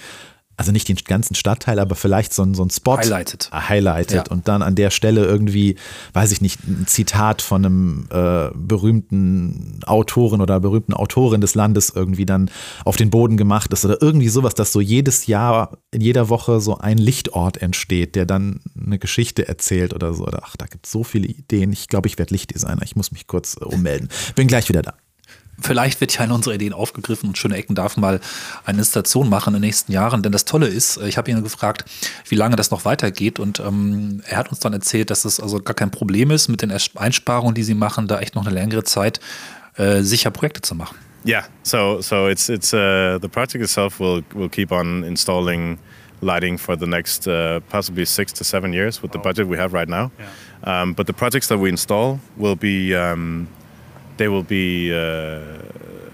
Also 0.58 0.72
nicht 0.72 0.88
den 0.88 0.96
ganzen 0.96 1.36
Stadtteil, 1.36 1.80
aber 1.80 1.96
vielleicht 1.96 2.34
so 2.34 2.44
ein, 2.44 2.54
so 2.54 2.64
ein 2.64 2.70
Spot. 2.70 2.98
Highlighted. 2.98 3.50
Ah, 3.52 3.68
highlighted 3.70 4.28
Ja. 4.28 4.32
und 4.32 4.48
dann 4.48 4.62
an 4.62 4.76
der 4.76 4.90
Stelle 4.90 5.26
irgendwie, 5.26 5.76
weiß 6.14 6.32
ich 6.32 6.42
nicht, 6.42 6.66
ein 6.68 6.88
Zitat 6.88 7.42
von 7.42 7.66
einem 7.66 8.08
äh, 8.10 8.50
berühmten 8.56 9.80
Autoren 9.86 10.42
oder 10.42 10.60
berühmten 10.60 10.94
Autorin 10.94 11.42
des 11.42 11.56
Landes 11.56 11.92
irgendwie 11.94 12.26
dann 12.26 12.50
auf 12.86 12.96
den 12.96 13.10
Boden 13.10 13.38
gemacht 13.38 13.74
ist 13.74 13.84
oder 13.86 14.02
irgendwie 14.02 14.30
sowas, 14.30 14.54
dass 14.54 14.72
so 14.72 14.82
jedes 14.82 15.28
Jahr 15.28 15.78
in 15.92 16.02
jeder 16.02 16.30
Woche 16.30 16.60
so 16.62 16.78
ein 16.78 16.98
Lichtort 16.98 17.62
entsteht, 17.62 18.16
der 18.16 18.26
dann 18.26 18.62
eine 18.82 19.00
Geschichte 19.00 19.48
erzählt 19.48 19.94
oder 19.94 20.14
so. 20.14 20.26
Ach, 20.42 20.56
da 20.58 20.66
gibt 20.66 20.86
es 20.86 20.92
so 20.92 21.04
viele 21.04 21.28
Ideen. 21.28 21.72
Ich 21.74 21.88
glaube, 21.88 22.08
ich 22.08 22.18
werde 22.18 22.34
Lichtdesigner. 22.34 22.82
Ich 22.84 22.96
muss 22.96 23.12
mich 23.12 23.28
kurz 23.28 23.58
äh, 23.60 23.66
ummelden. 23.66 24.10
Bin 24.36 24.48
gleich 24.48 24.70
wieder 24.70 24.82
da. 24.82 24.94
Vielleicht 25.62 26.02
wird 26.02 26.14
ja 26.14 26.22
eine 26.22 26.34
unserer 26.34 26.56
Ideen 26.56 26.74
aufgegriffen 26.74 27.30
und 27.30 27.38
Schöne 27.38 27.56
Ecken 27.56 27.76
darf 27.76 27.98
mal 27.98 28.20
eine 28.66 28.80
Installation 28.80 29.30
machen 29.30 29.54
in 29.54 29.62
den 29.62 29.68
nächsten 29.68 29.92
Jahren. 29.92 30.22
Denn 30.22 30.32
das 30.32 30.46
Tolle 30.46 30.68
ist, 30.68 30.98
äh, 30.98 31.08
ich 31.08 31.18
habe 31.18 31.32
ihn 31.32 31.44
gefragt, 31.44 31.86
wie 32.28 32.36
lange 32.36 32.56
das 32.56 32.72
noch 32.72 32.86
weitergeht. 32.86 33.40
Und 33.40 33.60
ähm, 33.60 34.22
er 34.28 34.38
hat 34.38 34.50
uns 34.50 34.60
dann 34.60 34.74
erzählt, 34.74 35.10
dass 35.10 35.26
es 35.26 35.40
also 35.40 35.60
gar 35.60 35.74
kein 35.74 35.92
Problem 35.92 36.32
ist, 36.32 36.50
mit 36.50 36.62
den 36.62 36.72
Einsparungen, 36.96 37.56
die 37.56 37.64
sie 37.64 37.76
machen, 37.76 38.08
da 38.08 38.20
echt 38.20 38.36
noch 38.36 38.46
eine 38.46 38.54
längere 38.54 38.84
Zeit 38.84 39.20
äh, 39.78 40.02
sicher 40.02 40.32
Projekte 40.32 40.62
zu 40.62 40.76
machen. 40.76 40.98
Yeah, 41.28 41.44
so 41.64 42.02
so 42.02 42.28
it's 42.28 42.50
it's 42.50 42.72
uh, 42.72 43.18
the 43.20 43.28
project 43.28 43.64
itself 43.64 44.00
will 44.00 44.24
will 44.36 44.48
keep 44.48 44.72
on 44.72 45.04
installing 45.04 45.80
lighting 46.22 46.58
for 46.58 46.78
the 46.78 46.86
next 46.86 47.28
uh, 47.28 47.62
possibly 47.70 48.06
six 48.06 48.32
to 48.34 48.44
seven 48.44 48.74
years 48.74 49.02
with 49.02 49.12
the 49.12 49.18
budget 49.18 49.48
we 49.48 49.58
have 49.58 49.74
right 49.74 49.90
now. 49.90 50.12
Um, 50.64 50.94
but 50.94 51.08
the 51.08 51.14
projects 51.14 51.48
that 51.48 51.58
we 51.58 51.70
install 51.70 52.20
will 52.38 52.56
be 52.56 52.96
um, 52.96 53.48
they 54.18 54.28
will 54.28 54.44
be 54.44 54.94
uh, 54.94 55.62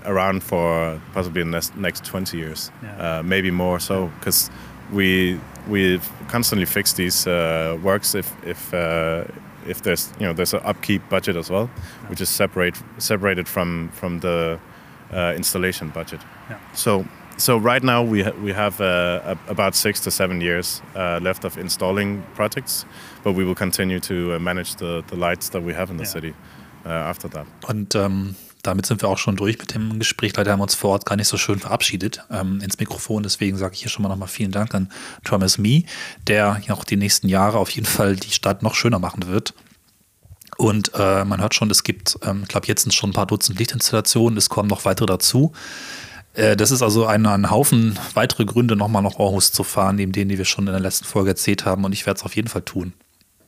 around 0.05 0.43
for 0.43 0.99
possibly 1.13 1.43
the 1.43 1.49
next, 1.49 1.75
next 1.77 2.05
20 2.05 2.37
years, 2.37 2.71
uh, 2.97 3.21
maybe 3.23 3.51
more 3.51 3.79
so, 3.79 4.07
because 4.19 4.49
we 4.91 5.39
we 5.67 5.99
constantly 6.27 6.65
fix 6.65 6.93
these 6.93 7.27
uh, 7.27 7.77
works 7.83 8.15
if 8.15 8.33
if 8.45 8.73
uh, 8.73 9.23
if 9.67 9.81
there's 9.81 10.11
you 10.19 10.25
know 10.25 10.33
there's 10.33 10.53
an 10.53 10.61
upkeep 10.63 11.01
budget 11.09 11.35
as 11.35 11.49
well, 11.49 11.67
which 12.09 12.21
is 12.21 12.29
separate 12.29 12.75
separated 12.97 13.47
from 13.47 13.89
from 13.93 14.19
the 14.19 14.59
uh, 15.13 15.33
installation 15.35 15.89
budget. 15.89 16.21
Yeah. 16.49 16.57
So 16.73 17.05
so 17.37 17.57
right 17.57 17.83
now 17.83 18.03
we 18.03 18.23
ha- 18.23 18.33
we 18.43 18.53
have 18.53 18.81
uh, 18.81 19.35
about 19.47 19.75
six 19.75 19.99
to 20.01 20.11
seven 20.11 20.41
years 20.41 20.81
uh, 20.95 21.19
left 21.21 21.45
of 21.45 21.57
installing 21.57 22.23
projects, 22.35 22.85
but 23.23 23.33
we 23.33 23.43
will 23.43 23.55
continue 23.55 23.99
to 23.99 24.33
uh, 24.35 24.39
manage 24.39 24.75
the, 24.75 25.03
the 25.07 25.15
lights 25.15 25.49
that 25.49 25.63
we 25.63 25.73
have 25.73 25.89
in 25.91 25.97
the 25.97 26.05
city 26.05 26.33
uh, 26.85 26.89
after 26.89 27.29
that. 27.29 27.45
Und 27.67 27.95
ähm, 27.95 28.35
damit 28.63 28.85
sind 28.85 29.01
wir 29.01 29.09
auch 29.09 29.17
schon 29.17 29.35
durch 29.35 29.57
mit 29.57 29.73
dem 29.73 29.99
Gespräch. 29.99 30.35
Leider 30.35 30.51
haben 30.51 30.59
wir 30.59 30.63
uns 30.63 30.75
vor 30.75 30.91
Ort 30.91 31.05
gar 31.05 31.15
nicht 31.15 31.27
so 31.27 31.37
schön 31.37 31.59
verabschiedet 31.59 32.23
ähm, 32.29 32.61
ins 32.61 32.79
Mikrofon. 32.79 33.23
Deswegen 33.23 33.57
sage 33.57 33.73
ich 33.73 33.81
hier 33.81 33.89
schon 33.89 34.03
mal 34.03 34.09
nochmal 34.09 34.27
vielen 34.27 34.51
Dank 34.51 34.75
an 34.75 34.91
Thomas 35.23 35.57
Mee, 35.57 35.85
der 36.27 36.61
auch 36.69 36.83
die 36.83 36.97
nächsten 36.97 37.27
Jahre 37.27 37.57
auf 37.57 37.69
jeden 37.71 37.87
Fall 37.87 38.15
die 38.15 38.31
Stadt 38.31 38.61
noch 38.61 38.75
schöner 38.75 38.99
machen 38.99 39.27
wird. 39.27 39.53
Und 40.57 40.91
äh, 40.93 41.25
man 41.25 41.41
hört 41.41 41.55
schon, 41.55 41.71
es 41.71 41.83
gibt, 41.83 42.19
ähm, 42.23 42.41
ich 42.43 42.49
glaube, 42.49 42.67
jetzt 42.67 42.83
sind 42.83 42.91
schon 42.93 43.09
ein 43.09 43.13
paar 43.13 43.25
Dutzend 43.25 43.57
Lichtinstallationen, 43.57 44.37
es 44.37 44.49
kommen 44.49 44.69
noch 44.69 44.85
weitere 44.85 45.07
dazu. 45.07 45.53
Äh, 46.33 46.55
das 46.55 46.69
ist 46.71 46.83
also 46.83 47.07
ein, 47.07 47.25
ein 47.25 47.49
Haufen 47.49 47.97
weitere 48.13 48.45
Gründe, 48.45 48.75
nochmal 48.75 49.01
nach 49.01 49.17
Aarhus 49.17 49.51
zu 49.51 49.63
fahren, 49.63 49.95
neben 49.95 50.11
denen, 50.11 50.29
die 50.29 50.37
wir 50.37 50.45
schon 50.45 50.67
in 50.67 50.73
der 50.73 50.81
letzten 50.81 51.05
Folge 51.05 51.31
erzählt 51.31 51.65
haben. 51.65 51.83
Und 51.83 51.93
ich 51.93 52.05
werde 52.05 52.19
es 52.19 52.23
auf 52.23 52.35
jeden 52.35 52.47
Fall 52.47 52.61
tun. 52.61 52.93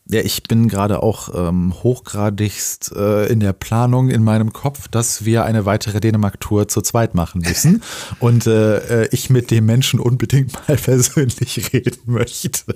Ja, 0.06 0.20
ich 0.20 0.44
bin 0.44 0.68
gerade 0.68 1.02
auch 1.02 1.30
ähm, 1.34 1.74
hochgradigst 1.82 2.92
äh, 2.96 3.28
in 3.28 3.40
der 3.40 3.54
Planung 3.54 4.10
in 4.10 4.22
meinem 4.22 4.52
Kopf, 4.52 4.90
dass 4.90 5.24
wir 5.24 5.46
eine 5.46 5.66
weitere 5.66 6.02
Dänemark-Tour 6.02 6.68
zu 6.68 6.82
zweit 6.82 7.16
machen 7.16 7.42
müssen 7.42 7.82
und 8.20 8.46
äh, 8.46 9.04
äh, 9.04 9.10
ich 9.12 9.30
mit 9.30 9.50
dem 9.50 9.66
Menschen 9.66 10.02
unbedingt 10.02 10.54
mal 10.54 10.76
persönlich 10.84 11.72
reden 11.72 12.02
möchte. 12.06 12.76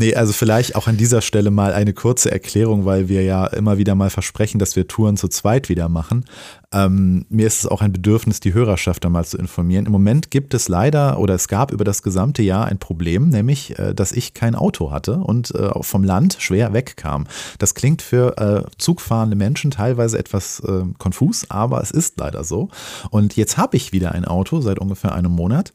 Nee, 0.00 0.14
also 0.14 0.32
vielleicht 0.32 0.76
auch 0.76 0.86
an 0.86 0.96
dieser 0.96 1.22
Stelle 1.22 1.50
mal 1.50 1.72
eine 1.72 1.92
kurze 1.92 2.30
Erklärung, 2.30 2.84
weil 2.84 3.08
wir 3.08 3.24
ja 3.24 3.48
immer 3.48 3.78
wieder 3.78 3.96
mal 3.96 4.10
versprechen, 4.10 4.60
dass 4.60 4.76
wir 4.76 4.86
Touren 4.86 5.16
zu 5.16 5.26
zweit 5.26 5.68
wieder 5.68 5.88
machen. 5.88 6.24
Ähm, 6.70 7.26
mir 7.30 7.48
ist 7.48 7.58
es 7.58 7.66
auch 7.66 7.82
ein 7.82 7.92
Bedürfnis, 7.92 8.38
die 8.38 8.54
Hörerschaft 8.54 9.04
da 9.04 9.08
mal 9.08 9.24
zu 9.24 9.38
informieren. 9.38 9.86
Im 9.86 9.92
Moment 9.92 10.30
gibt 10.30 10.54
es 10.54 10.68
leider 10.68 11.18
oder 11.18 11.34
es 11.34 11.48
gab 11.48 11.72
über 11.72 11.82
das 11.82 12.04
gesamte 12.04 12.42
Jahr 12.42 12.66
ein 12.66 12.78
Problem, 12.78 13.30
nämlich, 13.30 13.76
äh, 13.76 13.92
dass 13.92 14.12
ich 14.12 14.34
kein 14.34 14.54
Auto 14.54 14.92
hatte 14.92 15.14
und 15.14 15.52
äh, 15.56 15.70
vom 15.80 16.04
Land 16.04 16.36
schwer 16.38 16.72
wegkam. 16.72 17.26
Das 17.58 17.74
klingt 17.74 18.00
für 18.00 18.38
äh, 18.38 18.70
zugfahrende 18.78 19.34
Menschen 19.34 19.72
teilweise 19.72 20.16
etwas 20.16 20.60
äh, 20.60 20.84
konfus, 20.98 21.46
aber 21.48 21.82
es 21.82 21.90
ist 21.90 22.20
leider 22.20 22.44
so. 22.44 22.68
Und 23.10 23.34
jetzt 23.34 23.56
habe 23.56 23.76
ich 23.76 23.92
wieder 23.92 24.12
ein 24.12 24.26
Auto 24.26 24.60
seit 24.60 24.78
ungefähr 24.78 25.12
einem 25.12 25.32
Monat, 25.32 25.72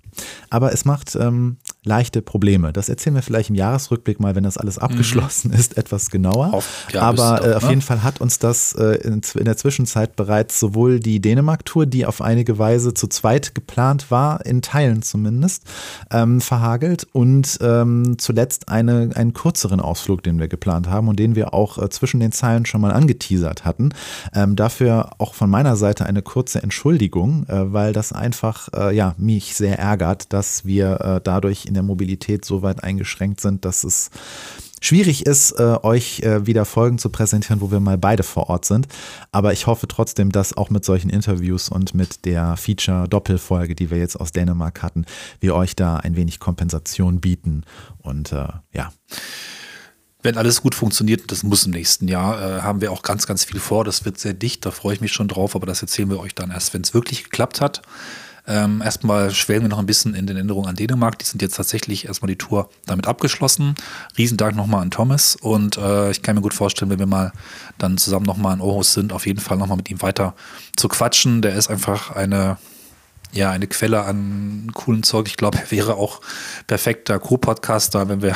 aber 0.49 0.71
es 0.71 0.85
macht 0.85 1.17
ähm, 1.17 1.57
leichte 1.83 2.21
Probleme. 2.21 2.71
Das 2.71 2.89
erzählen 2.89 3.15
wir 3.15 3.21
vielleicht 3.21 3.49
im 3.49 3.55
Jahresrückblick 3.55 4.19
mal, 4.19 4.35
wenn 4.35 4.43
das 4.43 4.57
alles 4.57 4.77
abgeschlossen 4.77 5.51
ist, 5.51 5.77
etwas 5.77 6.09
genauer. 6.09 6.53
Auf- 6.53 6.87
ja, 6.91 7.01
aber 7.01 7.41
äh, 7.43 7.49
doch, 7.49 7.57
auf 7.57 7.63
ne? 7.63 7.69
jeden 7.69 7.81
Fall 7.81 8.03
hat 8.03 8.21
uns 8.21 8.39
das 8.39 8.73
äh, 8.73 8.95
in, 9.03 9.21
in 9.35 9.45
der 9.45 9.57
Zwischenzeit 9.57 10.15
bereits 10.15 10.59
sowohl 10.59 10.99
die 10.99 11.19
Dänemark-Tour, 11.19 11.85
die 11.85 12.05
auf 12.05 12.21
einige 12.21 12.57
Weise 12.57 12.93
zu 12.93 13.07
zweit 13.07 13.53
geplant 13.53 14.11
war, 14.11 14.45
in 14.45 14.61
Teilen 14.61 15.01
zumindest, 15.01 15.63
ähm, 16.11 16.39
verhagelt 16.39 17.07
und 17.11 17.59
ähm, 17.61 18.17
zuletzt 18.17 18.69
eine, 18.69 19.09
einen 19.15 19.33
kürzeren 19.33 19.79
Ausflug, 19.79 20.23
den 20.23 20.39
wir 20.39 20.47
geplant 20.47 20.89
haben 20.89 21.07
und 21.09 21.19
den 21.19 21.35
wir 21.35 21.53
auch 21.53 21.77
äh, 21.77 21.89
zwischen 21.89 22.19
den 22.19 22.31
Zeilen 22.31 22.65
schon 22.65 22.81
mal 22.81 22.91
angeteasert 22.91 23.65
hatten. 23.65 23.89
Ähm, 24.33 24.55
dafür 24.55 25.11
auch 25.17 25.33
von 25.33 25.49
meiner 25.49 25.75
Seite 25.75 26.05
eine 26.05 26.21
kurze 26.21 26.63
Entschuldigung, 26.63 27.45
äh, 27.47 27.73
weil 27.73 27.91
das 27.91 28.13
einfach 28.13 28.69
äh, 28.73 28.95
ja, 28.95 29.15
mich 29.17 29.55
sehr 29.55 29.79
ärgert, 29.79 30.31
dass 30.31 30.65
wir 30.65 31.01
äh, 31.01 31.21
dadurch 31.21 31.65
in 31.65 31.72
der 31.73 31.83
Mobilität 31.83 32.45
so 32.45 32.61
weit 32.61 32.83
eingeschränkt 32.83 33.41
sind, 33.41 33.65
dass 33.65 33.83
es 33.83 34.09
schwierig 34.81 35.25
ist, 35.25 35.53
äh, 35.53 35.77
euch 35.81 36.19
äh, 36.21 36.45
wieder 36.45 36.65
Folgen 36.65 36.97
zu 36.97 37.09
präsentieren, 37.09 37.61
wo 37.61 37.71
wir 37.71 37.79
mal 37.79 37.97
beide 37.97 38.23
vor 38.23 38.49
Ort 38.49 38.65
sind. 38.65 38.87
Aber 39.31 39.53
ich 39.53 39.65
hoffe 39.65 39.87
trotzdem, 39.87 40.31
dass 40.31 40.55
auch 40.57 40.69
mit 40.69 40.83
solchen 40.83 41.09
Interviews 41.09 41.69
und 41.69 41.95
mit 41.95 42.25
der 42.25 42.57
Feature-Doppelfolge, 42.57 43.75
die 43.75 43.89
wir 43.89 43.97
jetzt 43.97 44.19
aus 44.19 44.33
Dänemark 44.33 44.83
hatten, 44.83 45.05
wir 45.39 45.55
euch 45.55 45.75
da 45.75 45.97
ein 45.97 46.15
wenig 46.17 46.39
Kompensation 46.39 47.21
bieten. 47.21 47.63
Und 47.99 48.33
äh, 48.33 48.47
ja, 48.73 48.91
Wenn 50.21 50.37
alles 50.37 50.61
gut 50.61 50.73
funktioniert, 50.73 51.31
das 51.31 51.43
muss 51.43 51.65
im 51.65 51.71
nächsten 51.71 52.07
Jahr, 52.07 52.41
äh, 52.41 52.61
haben 52.61 52.79
wir 52.79 52.93
auch 52.93 53.01
ganz, 53.01 53.27
ganz 53.27 53.43
viel 53.43 53.59
vor. 53.59 53.83
Das 53.83 54.05
wird 54.05 54.17
sehr 54.17 54.33
dicht, 54.33 54.65
da 54.65 54.71
freue 54.71 54.95
ich 54.95 55.01
mich 55.01 55.11
schon 55.11 55.27
drauf, 55.27 55.53
aber 55.53 55.65
das 55.65 55.81
erzählen 55.81 56.09
wir 56.09 56.19
euch 56.19 56.33
dann 56.33 56.49
erst, 56.49 56.73
wenn 56.73 56.81
es 56.81 56.93
wirklich 56.93 57.25
geklappt 57.25 57.59
hat. 57.59 57.81
Ähm, 58.45 58.81
erstmal 58.81 59.31
schwellen 59.31 59.61
wir 59.61 59.69
noch 59.69 59.79
ein 59.79 59.85
bisschen 59.85 60.15
in 60.15 60.27
den 60.27 60.35
Änderungen 60.35 60.67
an 60.67 60.75
Dänemark. 60.75 61.17
Die 61.19 61.25
sind 61.25 61.41
jetzt 61.41 61.55
tatsächlich 61.55 62.05
erstmal 62.07 62.27
die 62.27 62.37
Tour 62.37 62.69
damit 62.85 63.07
abgeschlossen. 63.07 63.75
Riesendank 64.17 64.55
nochmal 64.55 64.81
an 64.81 64.91
Thomas. 64.91 65.35
Und 65.35 65.77
äh, 65.77 66.11
ich 66.11 66.21
kann 66.21 66.35
mir 66.35 66.41
gut 66.41 66.53
vorstellen, 66.53 66.91
wenn 66.91 66.99
wir 66.99 67.05
mal 67.05 67.31
dann 67.77 67.97
zusammen 67.97 68.25
nochmal 68.25 68.55
in 68.55 68.61
Aarhus 68.61 68.93
sind, 68.93 69.13
auf 69.13 69.25
jeden 69.25 69.39
Fall 69.39 69.57
nochmal 69.57 69.77
mit 69.77 69.89
ihm 69.89 70.01
weiter 70.01 70.35
zu 70.75 70.89
quatschen. 70.89 71.41
Der 71.41 71.55
ist 71.55 71.69
einfach 71.69 72.11
eine, 72.11 72.57
ja, 73.31 73.51
eine 73.51 73.67
Quelle 73.67 74.03
an 74.03 74.71
coolen 74.73 75.03
Zeug. 75.03 75.27
Ich 75.27 75.37
glaube, 75.37 75.59
er 75.59 75.71
wäre 75.71 75.95
auch 75.95 76.19
perfekter 76.67 77.19
Co-Podcaster, 77.19 78.09
wenn 78.09 78.21
wir 78.21 78.35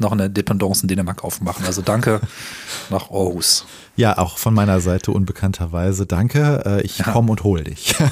noch 0.00 0.12
eine 0.12 0.30
Dependance 0.30 0.82
in 0.82 0.88
Dänemark 0.88 1.24
aufmachen. 1.24 1.64
Also 1.66 1.82
danke 1.82 2.20
nach 2.90 3.10
Aarhus. 3.10 3.66
ja, 3.96 4.16
auch 4.18 4.38
von 4.38 4.54
meiner 4.54 4.80
Seite 4.80 5.10
unbekannterweise. 5.12 6.06
Danke, 6.06 6.62
äh, 6.64 6.82
ich 6.82 6.98
Ja. 6.98 7.12
komme 7.12 7.30
und 7.32 7.44
hol 7.44 7.64
dich. 7.64 7.94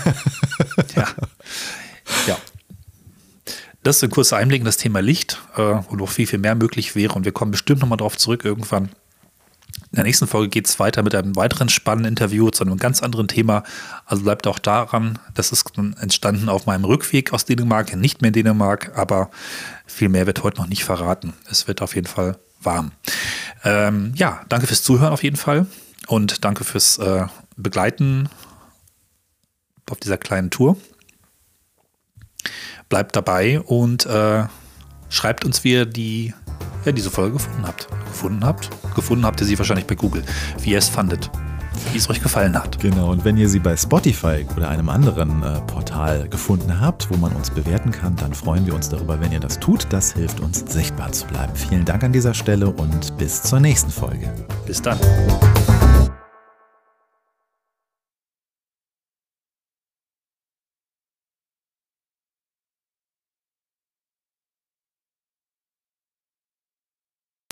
Ja. 0.94 1.06
ja. 2.26 2.36
Das 3.82 3.96
ist 3.96 4.04
ein 4.04 4.10
kurzer 4.10 4.36
Einblick 4.36 4.60
in 4.60 4.64
das 4.64 4.76
Thema 4.78 5.00
Licht, 5.00 5.40
äh, 5.56 5.60
wo 5.88 5.94
noch 5.96 6.08
viel, 6.08 6.26
viel 6.26 6.38
mehr 6.40 6.54
möglich 6.54 6.94
wäre. 6.96 7.14
Und 7.14 7.24
wir 7.24 7.32
kommen 7.32 7.52
bestimmt 7.52 7.80
nochmal 7.80 7.98
darauf 7.98 8.16
zurück 8.16 8.44
irgendwann. 8.44 8.90
In 9.92 9.96
der 9.96 10.04
nächsten 10.04 10.26
Folge 10.26 10.48
geht 10.48 10.66
es 10.66 10.78
weiter 10.80 11.02
mit 11.02 11.14
einem 11.14 11.36
weiteren 11.36 11.68
spannenden 11.68 12.10
Interview 12.12 12.50
zu 12.50 12.64
einem 12.64 12.76
ganz 12.78 13.02
anderen 13.02 13.28
Thema. 13.28 13.62
Also 14.04 14.24
bleibt 14.24 14.46
auch 14.46 14.58
daran, 14.58 15.18
das 15.34 15.52
ist 15.52 15.72
entstanden 16.00 16.48
auf 16.48 16.66
meinem 16.66 16.84
Rückweg 16.84 17.32
aus 17.32 17.44
Dänemark, 17.44 17.94
nicht 17.94 18.20
mehr 18.22 18.28
in 18.28 18.34
Dänemark, 18.34 18.92
aber 18.96 19.30
viel 19.86 20.08
mehr 20.08 20.26
wird 20.26 20.42
heute 20.42 20.58
noch 20.60 20.68
nicht 20.68 20.84
verraten. 20.84 21.34
Es 21.50 21.68
wird 21.68 21.82
auf 21.82 21.94
jeden 21.94 22.06
Fall 22.06 22.38
warm. 22.60 22.92
Ähm, 23.64 24.12
ja, 24.16 24.42
danke 24.48 24.66
fürs 24.66 24.82
Zuhören 24.82 25.12
auf 25.12 25.22
jeden 25.22 25.36
Fall. 25.36 25.66
und 26.06 26.44
danke 26.44 26.64
fürs 26.64 26.98
äh, 26.98 27.26
Begleiten 27.56 28.28
auf 29.90 29.98
dieser 29.98 30.18
kleinen 30.18 30.50
Tour. 30.50 30.76
Bleibt 32.88 33.16
dabei 33.16 33.60
und 33.60 34.06
äh, 34.06 34.44
schreibt 35.08 35.44
uns, 35.44 35.64
wie 35.64 35.72
ihr 35.72 35.86
die, 35.86 36.34
ja, 36.84 36.92
diese 36.92 37.10
Folge 37.10 37.34
gefunden 37.34 37.66
habt. 37.66 37.88
Gefunden 38.06 38.44
habt? 38.44 38.70
Gefunden 38.94 39.24
habt 39.24 39.40
ihr 39.40 39.46
sie 39.46 39.58
wahrscheinlich 39.58 39.86
bei 39.86 39.96
Google. 39.96 40.24
Wie 40.60 40.70
ihr 40.70 40.78
es 40.78 40.88
fandet. 40.88 41.30
Wie 41.92 41.98
es 41.98 42.08
euch 42.10 42.22
gefallen 42.22 42.56
hat. 42.56 42.78
Genau, 42.80 43.10
und 43.10 43.24
wenn 43.24 43.36
ihr 43.36 43.48
sie 43.48 43.58
bei 43.58 43.76
Spotify 43.76 44.46
oder 44.56 44.68
einem 44.68 44.88
anderen 44.88 45.42
äh, 45.42 45.60
Portal 45.66 46.28
gefunden 46.28 46.80
habt, 46.80 47.10
wo 47.10 47.16
man 47.16 47.32
uns 47.32 47.50
bewerten 47.50 47.90
kann, 47.90 48.16
dann 48.16 48.34
freuen 48.34 48.66
wir 48.66 48.74
uns 48.74 48.88
darüber, 48.88 49.20
wenn 49.20 49.32
ihr 49.32 49.40
das 49.40 49.60
tut. 49.60 49.86
Das 49.90 50.12
hilft 50.12 50.40
uns, 50.40 50.64
sichtbar 50.68 51.12
zu 51.12 51.26
bleiben. 51.26 51.52
Vielen 51.54 51.84
Dank 51.84 52.04
an 52.04 52.12
dieser 52.12 52.34
Stelle 52.34 52.70
und 52.70 53.16
bis 53.18 53.42
zur 53.42 53.60
nächsten 53.60 53.90
Folge. 53.90 54.32
Bis 54.66 54.82
dann. 54.82 54.98